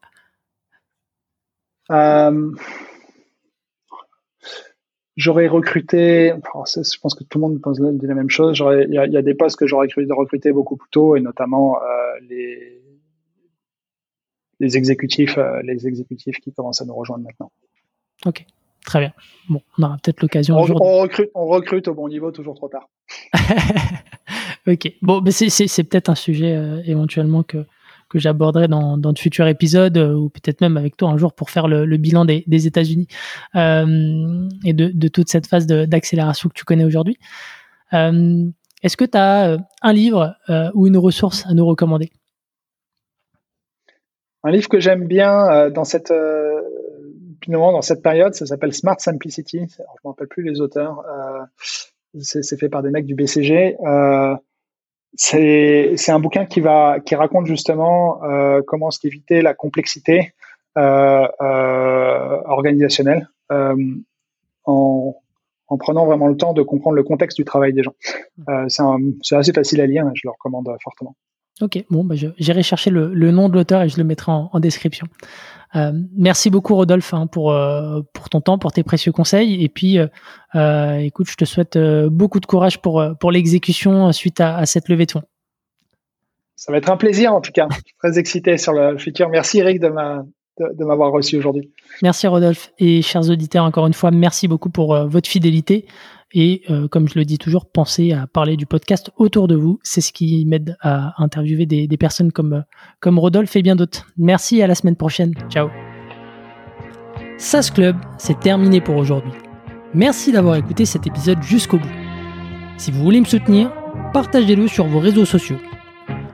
J'aurais 5.16 5.48
recruté, 5.48 6.34
je 6.34 7.00
pense 7.00 7.16
que 7.16 7.24
tout 7.24 7.38
le 7.38 7.48
monde 7.48 7.62
pense 7.62 7.80
dit 7.80 8.08
la 8.08 8.16
même 8.16 8.30
chose, 8.30 8.62
il 8.88 8.90
y, 8.90 9.14
y, 9.14 9.18
a 9.18 9.22
des 9.22 9.34
postes 9.34 9.58
que 9.58 9.68
j'aurais 9.68 9.88
recruté 10.10 10.52
beaucoup 10.52 10.76
plus 10.76 10.90
tôt, 10.90 11.16
et 11.16 11.22
notamment 11.22 11.78
euh, 11.78 11.86
les, 12.30 12.82
les 14.60 14.78
exécutifs, 14.78 15.38
euh, 15.38 15.62
les 15.64 15.88
exécutifs 15.88 16.40
qui 16.40 16.52
commencent 16.52 16.82
à 16.82 16.86
nous 16.86 16.96
rejoindre 16.96 17.24
maintenant. 17.24 17.52
Ok, 18.26 18.46
très 18.86 19.00
bien. 19.00 19.14
Bon, 19.50 19.62
on 19.78 19.84
aura 19.84 19.98
peut-être 20.02 20.22
l'occasion. 20.22 20.58
On, 20.58 20.82
on, 20.82 21.02
recrute, 21.02 21.32
on 21.34 21.46
recrute 21.48 21.88
au 21.88 21.94
bon 21.94 22.08
niveau, 22.08 22.32
toujours 22.32 22.56
trop 22.56 22.70
tard. 22.70 22.90
ok, 24.68 24.94
bon, 25.02 25.22
mais 25.22 25.32
c'est 25.32 25.84
peut-être 25.84 26.10
un 26.10 26.16
sujet 26.16 26.56
euh, 26.56 26.82
éventuellement 26.86 27.44
que, 27.44 27.66
que 28.16 28.20
j'aborderai 28.22 28.70
dans, 28.70 28.98
dans 28.98 29.12
de 29.12 29.20
futurs 29.20 29.46
épisodes 29.46 29.98
euh, 29.98 30.14
ou 30.14 30.30
peut-être 30.30 30.62
même 30.62 30.78
avec 30.78 30.96
toi 30.96 31.10
un 31.10 31.18
jour 31.18 31.34
pour 31.34 31.50
faire 31.50 31.68
le, 31.68 31.98
bilan 31.98 32.24
des, 32.24 32.46
des 32.48 32.66
États-Unis 32.66 33.08
euh, 33.58 34.48
et 34.64 34.72
de, 34.72 35.08
toute 35.10 35.28
cette 35.28 35.48
phase 35.48 35.68
d'accélération 35.68 36.48
que 36.48 36.54
tu 36.54 36.64
connais 36.64 36.86
aujourd'hui. 36.86 37.18
Euh, 37.92 38.46
Est-ce 38.84 38.96
que 38.96 39.04
tu 39.04 39.18
as 39.18 39.58
un 39.82 39.94
livre 39.94 40.34
ou 40.76 40.88
une 40.88 40.96
ressource 40.96 41.46
à 41.46 41.54
nous 41.54 41.66
recommander? 41.66 42.10
Un 44.46 44.52
livre 44.52 44.70
que 44.70 44.80
j'aime 44.80 45.08
bien 45.08 45.70
dans 45.72 45.84
cette 45.84 46.14
dans 47.48 47.82
cette 47.82 48.02
période, 48.02 48.34
ça 48.34 48.46
s'appelle 48.46 48.74
Smart 48.74 49.00
Simplicity. 49.00 49.58
je 49.58 49.82
ne 49.82 49.86
me 50.06 50.10
rappelle 50.10 50.28
plus 50.28 50.44
les 50.44 50.62
auteurs. 50.62 51.04
c'est 52.20 52.58
fait 52.58 52.70
par 52.70 52.82
des 52.82 52.92
mecs 52.92 53.06
du 53.06 53.16
BCG. 53.16 53.76
C'est 55.16 56.10
un 56.10 56.20
bouquin 56.20 56.46
qui 56.46 56.60
va 56.62 57.00
qui 57.00 57.16
raconte 57.16 57.46
justement 57.46 58.24
euh, 58.24 58.62
comment 58.66 58.90
éviter 59.04 59.42
la 59.42 59.54
complexité 59.54 60.34
euh, 60.78 61.28
euh, 61.42 62.42
organisationnelle 62.46 63.30
euh, 63.52 63.76
en, 64.66 65.16
en 65.68 65.78
prenant 65.78 66.06
vraiment 66.06 66.28
le 66.28 66.36
temps 66.36 66.54
de 66.54 66.62
comprendre 66.62 66.96
le 66.96 67.04
contexte 67.04 67.38
du 67.38 67.46
travail 67.46 67.74
des 67.74 67.84
gens. 67.84 67.96
Euh, 68.50 68.68
c'est 69.22 69.36
assez 69.36 69.54
facile 69.54 69.82
à 69.82 69.86
lire, 69.86 70.10
je 70.14 70.22
le 70.26 70.32
recommande 70.32 70.70
fortement. 70.84 71.16
Ok, 71.62 71.84
bon, 71.90 72.04
bah 72.04 72.16
j'irai 72.38 72.64
chercher 72.64 72.90
le, 72.90 73.14
le, 73.14 73.32
nom 73.32 73.48
de 73.48 73.54
l'auteur 73.54 73.82
et 73.82 73.88
je 73.88 73.98
le 73.98 74.04
mettrai 74.04 74.32
en, 74.32 74.50
en 74.52 74.60
description. 74.60 75.08
Euh, 75.76 75.92
merci 76.16 76.50
beaucoup 76.50 76.76
Rodolphe 76.76 77.14
hein, 77.14 77.28
pour 77.28 77.52
euh, 77.52 78.02
pour 78.14 78.30
ton 78.30 78.42
temps, 78.42 78.58
pour 78.58 78.72
tes 78.72 78.84
précieux 78.84 79.12
conseils. 79.12 79.64
Et 79.64 79.70
puis, 79.70 79.98
euh, 80.56 80.98
écoute, 80.98 81.30
je 81.30 81.36
te 81.36 81.46
souhaite 81.46 81.78
beaucoup 81.78 82.40
de 82.40 82.46
courage 82.46 82.82
pour 82.82 83.04
pour 83.20 83.32
l'exécution 83.32 84.12
suite 84.12 84.42
à, 84.42 84.58
à, 84.58 84.66
cette 84.66 84.90
levée 84.90 85.06
de 85.06 85.12
fonds. 85.12 85.24
Ça 86.56 86.72
va 86.72 86.78
être 86.78 86.90
un 86.90 86.98
plaisir 86.98 87.34
en 87.34 87.42
tout 87.42 87.52
cas. 87.52 87.68
Je 87.70 87.76
suis 87.76 87.96
très 88.02 88.20
excité 88.20 88.58
sur 88.58 88.74
le 88.74 88.98
futur. 88.98 89.30
Merci 89.30 89.60
Eric 89.60 89.80
de 89.80 89.92
de, 90.58 90.86
m'avoir 90.86 91.12
reçu 91.12 91.38
aujourd'hui. 91.38 91.70
Merci 92.02 92.28
Rodolphe 92.28 92.72
et 92.80 93.02
chers 93.02 93.30
auditeurs 93.30 93.66
encore 93.66 93.88
une 93.88 93.94
fois 93.94 94.10
merci 94.12 94.48
beaucoup 94.48 94.70
pour 94.70 94.96
votre 95.06 95.28
fidélité 95.28 95.86
et 96.38 96.64
euh, 96.70 96.90
comme 96.90 97.08
je 97.08 97.18
le 97.18 97.24
dis 97.24 97.38
toujours, 97.38 97.66
pensez 97.66 98.12
à 98.12 98.28
parler 98.28 98.58
du 98.58 98.66
podcast 98.66 99.10
autour 99.16 99.48
de 99.48 99.56
vous. 99.56 99.80
C'est 99.84 100.02
ce 100.02 100.12
qui 100.12 100.46
m'aide 100.46 100.76
à 100.82 101.14
interviewer 101.24 101.66
des, 101.66 101.88
personnes 101.98 102.34
comme, 102.34 102.66
comme 103.00 103.18
Rodolphe 103.18 103.56
et 103.56 103.62
bien 103.62 103.78
d'autres. 103.78 104.08
Merci 104.18 104.62
à 104.62 104.68
la 104.68 104.76
semaine 104.76 104.98
prochaine. 104.98 105.34
Ciao. 105.50 105.70
SAS 107.38 107.72
Club, 107.72 107.96
c'est 108.18 108.38
terminé 108.38 108.82
pour 108.82 108.98
aujourd'hui. 108.98 109.32
Merci 109.94 110.34
d'avoir 110.34 110.58
écouté 110.58 110.84
cet 110.84 111.08
épisode 111.08 111.42
jusqu'au 111.42 111.78
bout. 111.78 111.88
Si 112.78 112.92
vous 112.92 113.02
voulez 113.02 113.22
me 113.22 113.26
soutenir, 113.26 113.72
partagez-le 114.12 114.68
sur 114.68 114.88
vos 114.88 115.00
réseaux 115.00 115.24
sociaux. 115.24 115.58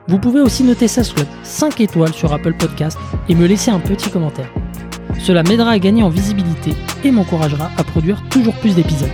Vous 0.08 0.18
pouvez 0.18 0.40
aussi 0.40 0.64
noter 0.64 0.88
SAS 0.88 1.12
Club 1.12 1.28
5 1.44 1.80
étoiles 1.80 2.12
sur 2.12 2.32
Apple 2.32 2.54
Podcast 2.54 2.98
et 3.28 3.36
me 3.36 3.46
laisser 3.46 3.70
un 3.70 3.78
petit 3.78 4.10
commentaire. 4.10 4.52
Cela 5.20 5.44
m'aidera 5.44 5.70
à 5.70 5.78
gagner 5.78 6.02
en 6.02 6.08
visibilité 6.08 6.72
et 7.04 7.12
m'encouragera 7.12 7.70
à 7.76 7.84
produire 7.84 8.20
toujours 8.30 8.54
plus 8.56 8.74
d'épisodes. 8.74 9.08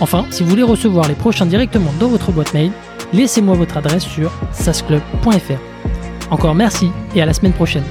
Enfin, 0.00 0.26
si 0.30 0.42
vous 0.42 0.50
voulez 0.50 0.62
recevoir 0.62 1.08
les 1.08 1.14
prochains 1.14 1.46
directement 1.46 1.92
dans 1.98 2.08
votre 2.08 2.30
boîte 2.30 2.54
mail, 2.54 2.70
laissez-moi 3.12 3.56
votre 3.56 3.76
adresse 3.76 4.04
sur 4.04 4.30
sasclub.fr. 4.52 6.30
Encore 6.30 6.54
merci 6.54 6.90
et 7.14 7.22
à 7.22 7.26
la 7.26 7.32
semaine 7.32 7.52
prochaine. 7.52 7.84